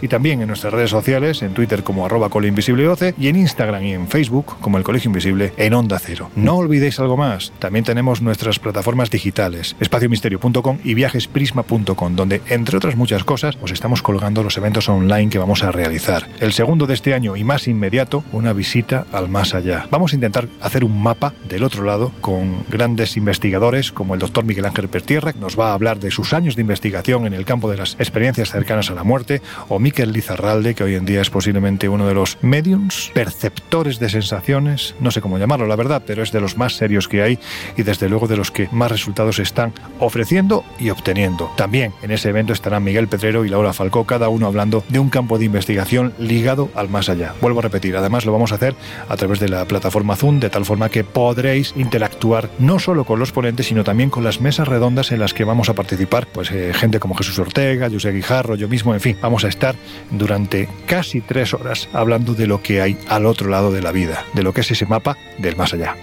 y 0.01 0.09
también 0.09 0.41
en 0.41 0.49
nuestras 0.49 0.73
redes 0.73 0.91
sociales, 0.91 1.43
en 1.43 1.55
Twitter 1.55 1.83
como 1.83 2.07
arroba 2.07 2.31
invisible 2.45 2.85
12 2.85 3.15
y 3.19 3.29
en 3.29 3.37
Instagram 3.37 3.83
y 3.83 3.93
en 3.93 4.09
Facebook 4.09 4.59
como 4.61 4.79
el 4.79 4.85
Colegio 4.85 5.09
Invisible 5.09 5.53
en 5.57 5.75
Onda 5.75 5.99
Cero. 5.99 6.31
No 6.37 6.57
olvidéis 6.57 6.99
algo 7.01 7.17
más, 7.17 7.53
también 7.59 7.85
tenemos 7.85 8.23
nuestras 8.23 8.59
plataformas 8.59 8.82
digitales, 9.11 9.77
espaciomisterio.com 9.81 10.79
y 10.85 10.95
viajesprisma.com, 10.95 12.17
donde, 12.17 12.41
entre 12.49 12.77
otras 12.77 12.97
muchas 12.97 13.25
cosas, 13.25 13.57
os 13.61 13.71
estamos 13.71 14.03
colgando 14.03 14.43
los 14.43 14.57
eventos 14.57 14.89
online 14.89 15.31
que 15.31 15.39
vamos 15.39 15.63
a 15.65 15.73
realizar. 15.73 16.29
El 16.41 16.53
segundo 16.53 16.87
de 16.87 16.95
este 16.95 17.15
año 17.15 17.37
y 17.37 17.45
más 17.45 17.69
inmediato, 17.69 18.25
una 18.33 18.53
visita 18.53 19.07
al 19.13 19.29
más 19.29 19.55
allá. 19.55 19.87
Vamos 19.91 20.13
a 20.13 20.17
intentar 20.17 20.49
hacer 20.61 20.85
un 20.85 21.03
mapa 21.03 21.33
del 21.49 21.65
otro 21.65 21.85
lado 21.85 22.13
con 22.21 22.65
grandes 22.69 23.17
investigadores 23.17 23.93
como 23.93 24.15
el 24.15 24.21
doctor 24.21 24.45
Miguel 24.45 24.67
Ángel 24.67 24.89
Pertierra, 24.89 25.33
que 25.33 25.39
nos 25.39 25.59
va 25.59 25.71
a 25.71 25.75
hablar 25.75 25.99
de 25.99 26.11
sus 26.11 26.33
años 26.33 26.57
de 26.57 26.63
investigación 26.63 27.27
en 27.27 27.35
el 27.35 27.45
campo 27.45 27.71
de 27.71 27.77
las 27.77 27.95
experiencias 27.99 28.51
cercanas 28.51 28.91
a 28.91 28.95
la 28.95 29.05
muerte, 29.05 29.43
o 29.69 29.79
Miquel 29.79 30.13
Lizarralde, 30.13 30.75
que 30.75 30.85
hoy 30.85 30.95
en 30.95 31.07
día 31.07 31.21
es 31.21 31.31
posiblemente 31.31 31.89
uno 31.89 32.07
de 32.07 32.15
los 32.15 32.39
mediums, 32.43 33.11
perceptores 33.15 33.99
de 33.99 34.09
sensaciones, 34.09 34.95
no 35.01 35.11
sé 35.11 35.21
cómo 35.21 35.39
llamarlo, 35.39 35.67
la 35.67 35.77
verdad, 35.77 36.03
pero 36.07 36.23
es 36.23 36.33
de 36.33 36.41
los 36.41 36.57
más 36.57 36.77
serios 36.77 37.09
que 37.09 37.23
hay 37.23 37.39
y 37.77 37.83
desde 37.83 38.09
luego 38.09 38.27
de 38.27 38.37
los 38.37 38.51
que 38.51 38.69
más 38.73 38.91
resultados 38.91 39.39
están 39.39 39.73
ofreciendo 39.99 40.65
y 40.79 40.91
obteniendo. 40.91 41.51
También 41.57 41.93
en 42.03 42.11
ese 42.11 42.31
evento 42.31 42.53
estarán 42.53 42.85
Miguel 42.85 43.09
Pedrero 43.09 43.45
y 43.45 43.49
Laura 43.49 43.73
Falcó, 43.73 44.05
cada 44.05 44.29
uno 44.29 44.47
hablando 44.47 44.85
de 44.89 44.99
un 44.99 45.11
campo 45.11 45.39
de 45.39 45.45
investigación 45.45 46.15
ligado 46.19 46.71
al 46.75 46.89
más 46.89 47.09
allá. 47.09 47.35
Vuelvo 47.41 47.61
a 47.61 47.63
repetir, 47.63 47.97
además 47.97 48.25
lo 48.25 48.33
vamos 48.33 48.53
a 48.53 48.57
hacer 48.57 48.75
a 49.09 49.17
través 49.17 49.41
de 49.41 49.49
la 49.49 49.65
plataforma 49.65 50.17
Zoom, 50.17 50.41
de 50.41 50.51
tal 50.51 50.65
forma 50.65 50.89
que 50.89 51.05
podréis 51.05 51.75
interactuar 51.77 52.51
no 52.59 52.79
solo 52.79 53.05
con 53.05 53.19
los 53.19 53.33
ponentes, 53.33 53.67
sino 53.67 53.85
también 53.85 54.11
con 54.11 54.25
las 54.25 54.41
mesas 54.41 54.69
redondas 54.69 55.13
en 55.13 55.21
las 55.21 55.35
que 55.35 55.45
vamos 55.45 55.69
a 55.69 55.75
participar, 55.75 56.27
pues 56.27 56.51
eh, 56.51 56.73
gente 56.75 57.01
como 57.01 57.15
Jesús 57.15 57.39
Ortega, 57.39 57.91
José 57.91 58.13
Guijarro, 58.13 58.55
yo 58.55 58.69
mismo, 58.69 58.95
en 58.95 59.01
fin, 59.01 59.17
vamos 59.21 59.45
a 59.45 59.49
estar 59.49 59.75
durante 60.11 60.69
casi 60.87 61.21
tres 61.21 61.55
horas 61.55 61.89
hablando 61.93 62.35
de 62.35 62.47
lo 62.47 62.63
que 62.63 62.81
hay 62.81 62.99
al 63.09 63.27
otro 63.27 63.49
lado 63.49 63.73
de 63.73 63.83
la 63.83 63.93
vida, 63.93 64.25
de 64.35 64.43
lo 64.43 64.53
que 64.53 64.63
es 64.63 64.71
ese 64.71 64.87
mapa 64.87 65.17
del 65.39 65.57
más 65.57 65.75
allá. 65.75 65.97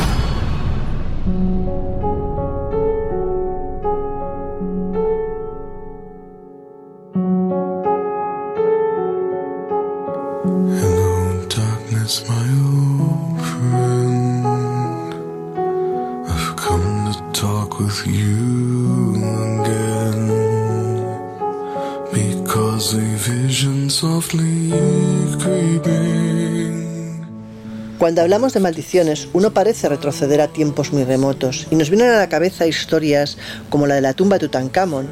Cuando 27.99 28.21
hablamos 28.21 28.53
de 28.53 28.59
maldiciones, 28.59 29.27
uno 29.33 29.51
parece 29.51 29.87
retroceder 29.87 30.41
a 30.41 30.47
tiempos 30.47 30.91
muy 30.91 31.03
remotos 31.03 31.67
y 31.69 31.75
nos 31.75 31.91
vienen 31.91 32.09
a 32.09 32.17
la 32.17 32.27
cabeza 32.27 32.65
historias 32.65 33.37
como 33.69 33.85
la 33.85 33.93
de 33.93 34.01
la 34.01 34.15
tumba 34.15 34.37
de 34.37 34.47
Tutankamón, 34.47 35.07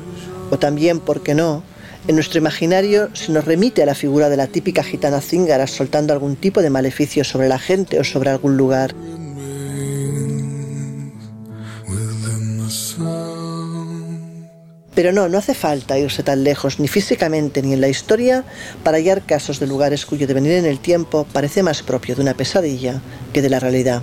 o 0.49 0.57
también, 0.57 0.99
¿por 0.99 1.21
qué 1.21 1.35
no?, 1.35 1.61
en 2.07 2.15
nuestro 2.15 2.39
imaginario 2.39 3.09
se 3.13 3.31
nos 3.31 3.45
remite 3.45 3.83
a 3.83 3.85
la 3.85 3.95
figura 3.95 4.29
de 4.29 4.37
la 4.37 4.47
típica 4.47 4.83
gitana 4.83 5.21
zíngara 5.21 5.67
soltando 5.67 6.13
algún 6.13 6.35
tipo 6.35 6.61
de 6.61 6.69
maleficio 6.69 7.23
sobre 7.23 7.49
la 7.49 7.59
gente 7.59 7.99
o 7.99 8.03
sobre 8.03 8.29
algún 8.29 8.55
lugar. 8.55 8.95
Pero 14.95 15.11
no, 15.11 15.29
no 15.29 15.37
hace 15.37 15.53
falta 15.53 15.99
irse 15.99 16.23
tan 16.23 16.43
lejos, 16.43 16.79
ni 16.79 16.87
físicamente 16.87 17.61
ni 17.61 17.73
en 17.73 17.81
la 17.81 17.87
historia, 17.87 18.43
para 18.83 18.97
hallar 18.97 19.21
casos 19.21 19.59
de 19.59 19.67
lugares 19.67 20.05
cuyo 20.05 20.25
devenir 20.25 20.53
en 20.53 20.65
el 20.65 20.79
tiempo 20.79 21.27
parece 21.31 21.61
más 21.61 21.83
propio 21.83 22.15
de 22.15 22.23
una 22.23 22.33
pesadilla 22.33 23.01
que 23.31 23.43
de 23.43 23.49
la 23.49 23.59
realidad. 23.59 24.01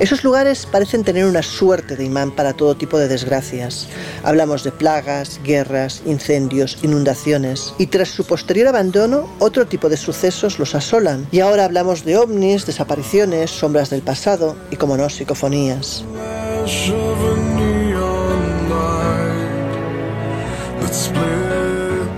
Esos 0.00 0.24
lugares 0.24 0.64
parecen 0.64 1.04
tener 1.04 1.26
una 1.26 1.42
suerte 1.42 1.94
de 1.94 2.06
imán 2.06 2.30
para 2.30 2.54
todo 2.54 2.74
tipo 2.74 2.98
de 2.98 3.06
desgracias. 3.06 3.86
Hablamos 4.24 4.64
de 4.64 4.72
plagas, 4.72 5.38
guerras, 5.44 6.00
incendios, 6.06 6.78
inundaciones. 6.82 7.74
Y 7.76 7.88
tras 7.88 8.08
su 8.08 8.24
posterior 8.24 8.68
abandono, 8.68 9.28
otro 9.40 9.66
tipo 9.66 9.90
de 9.90 9.98
sucesos 9.98 10.58
los 10.58 10.74
asolan. 10.74 11.28
Y 11.30 11.40
ahora 11.40 11.66
hablamos 11.66 12.06
de 12.06 12.16
ovnis, 12.16 12.64
desapariciones, 12.64 13.50
sombras 13.50 13.90
del 13.90 14.00
pasado 14.00 14.56
y, 14.70 14.76
como 14.76 14.96
no, 14.96 15.10
psicofonías. 15.10 16.02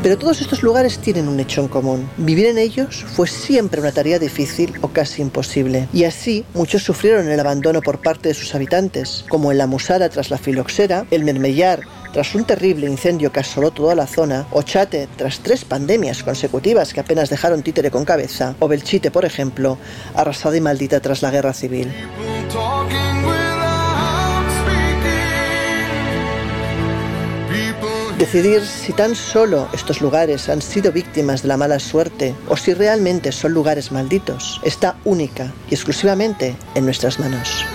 Pero 0.02 0.18
todos 0.18 0.40
estos 0.40 0.64
lugares 0.64 0.98
tienen 0.98 1.28
un 1.28 1.38
hecho 1.38 1.60
en 1.60 1.68
común. 1.68 2.10
Vivir 2.16 2.46
en 2.46 2.58
ellos 2.58 3.04
fue 3.14 3.28
siempre 3.28 3.80
una 3.80 3.92
tarea 3.92 4.18
difícil 4.18 4.74
o 4.80 4.88
casi 4.88 5.22
imposible. 5.22 5.88
Y 5.92 6.04
así 6.04 6.44
muchos 6.54 6.82
sufrieron 6.82 7.28
el 7.28 7.38
abandono 7.38 7.80
por 7.80 8.00
parte 8.00 8.28
de 8.28 8.34
sus 8.34 8.52
habitantes, 8.54 9.24
como 9.28 9.52
en 9.52 9.58
la 9.58 9.68
tras 10.10 10.30
la 10.30 10.38
filoxera, 10.38 11.06
el 11.10 11.24
Mermellar 11.24 11.80
Tras 12.12 12.34
un 12.34 12.44
terrible 12.44 12.86
incendio 12.86 13.32
que 13.32 13.40
asoló 13.40 13.70
toda 13.70 13.94
la 13.94 14.06
zona, 14.06 14.46
Ochate, 14.50 15.08
tras 15.16 15.40
tres 15.40 15.64
pandemias 15.64 16.22
consecutivas 16.22 16.92
que 16.92 17.00
apenas 17.00 17.30
dejaron 17.30 17.62
títere 17.62 17.90
con 17.90 18.04
cabeza, 18.04 18.54
o 18.58 18.68
Belchite, 18.68 19.10
por 19.10 19.24
ejemplo, 19.24 19.78
arrasada 20.14 20.56
y 20.56 20.60
maldita 20.60 21.00
tras 21.00 21.22
la 21.22 21.30
guerra 21.30 21.54
civil. 21.54 21.88
Decidir 28.22 28.64
si 28.64 28.92
tan 28.92 29.16
solo 29.16 29.66
estos 29.72 30.00
lugares 30.00 30.48
han 30.48 30.62
sido 30.62 30.92
víctimas 30.92 31.42
de 31.42 31.48
la 31.48 31.56
mala 31.56 31.80
suerte 31.80 32.36
o 32.48 32.56
si 32.56 32.72
realmente 32.72 33.32
son 33.32 33.52
lugares 33.52 33.90
malditos 33.90 34.60
está 34.62 34.94
única 35.04 35.52
y 35.68 35.74
exclusivamente 35.74 36.54
en 36.76 36.84
nuestras 36.84 37.18
manos. 37.18 37.66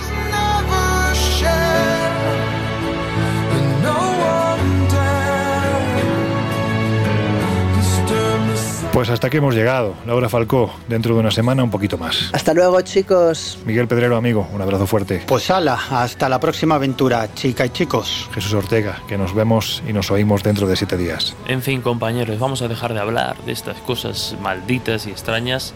Pues 8.98 9.11
hasta 9.11 9.28
aquí 9.28 9.38
hemos 9.38 9.53
llegado. 9.53 9.94
Laura 10.07 10.28
Falcó, 10.28 10.74
dentro 10.88 11.14
de 11.14 11.19
una 11.19 11.30
semana 11.30 11.64
un 11.64 11.69
poquito 11.69 11.99
más. 11.99 12.32
Hasta 12.34 12.56
luego, 12.56 12.82
chicos. 12.82 13.60
Miguel 13.64 13.88
Pedrero, 13.88 14.18
amigo, 14.18 14.48
un 14.52 14.60
abrazo 14.60 14.88
fuerte. 14.88 15.22
Pues 15.28 15.52
ala, 15.52 15.78
hasta 15.91 16.28
la 16.28 16.40
próxima 16.40 16.74
aventura, 16.74 17.32
chica 17.36 17.68
y 17.68 17.69
chicos. 17.69 18.28
Jesús 18.34 18.56
Ortega, 18.56 19.03
que 19.07 19.15
nos 19.15 19.36
vemos 19.36 19.84
y 19.88 19.94
nos 19.94 20.10
oímos 20.10 20.41
dentro 20.41 20.65
de 20.65 20.76
siete 20.76 20.98
días. 20.98 21.36
En 21.48 21.61
fin, 21.61 21.84
compañeros, 21.84 22.40
vamos 22.40 22.64
a 22.64 22.68
dejar 22.68 22.95
de 22.95 22.99
hablar 22.99 23.38
de 23.45 23.52
estas 23.52 23.78
cosas 23.82 24.36
malditas 24.41 25.06
y 25.06 25.11
extrañas 25.11 25.76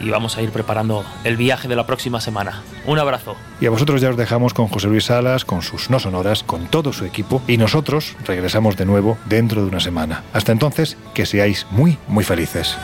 y 0.00 0.10
vamos 0.10 0.36
a 0.36 0.42
ir 0.42 0.50
preparando 0.50 1.04
el 1.24 1.36
viaje 1.36 1.68
de 1.68 1.76
la 1.76 1.86
próxima 1.86 2.20
semana. 2.20 2.62
Un 2.86 2.98
abrazo. 2.98 3.36
Y 3.60 3.66
a 3.66 3.70
vosotros 3.70 4.00
ya 4.00 4.10
os 4.10 4.16
dejamos 4.16 4.54
con 4.54 4.68
José 4.68 4.88
Luis 4.88 5.04
Salas, 5.04 5.44
con 5.44 5.62
sus 5.62 5.90
no 5.90 5.98
sonoras, 5.98 6.42
con 6.42 6.66
todo 6.66 6.92
su 6.92 7.04
equipo 7.04 7.42
y 7.46 7.56
nosotros 7.56 8.16
regresamos 8.26 8.76
de 8.76 8.86
nuevo 8.86 9.18
dentro 9.26 9.62
de 9.62 9.68
una 9.68 9.80
semana. 9.80 10.24
Hasta 10.32 10.52
entonces, 10.52 10.96
que 11.14 11.26
seáis 11.26 11.66
muy, 11.70 11.98
muy 12.08 12.24
felices. 12.24 12.76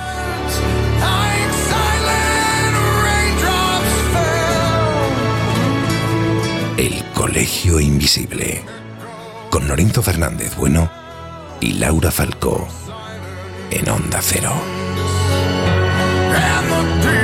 El 6.76 7.04
Colegio 7.14 7.80
Invisible 7.80 8.62
con 9.50 9.68
Lorenzo 9.68 10.02
Fernández 10.02 10.56
Bueno 10.56 10.90
y 11.60 11.74
Laura 11.74 12.10
Falcó 12.10 12.66
en 13.70 13.88
Onda 13.88 14.18
Cero. 14.20 14.81
对。 17.02 17.21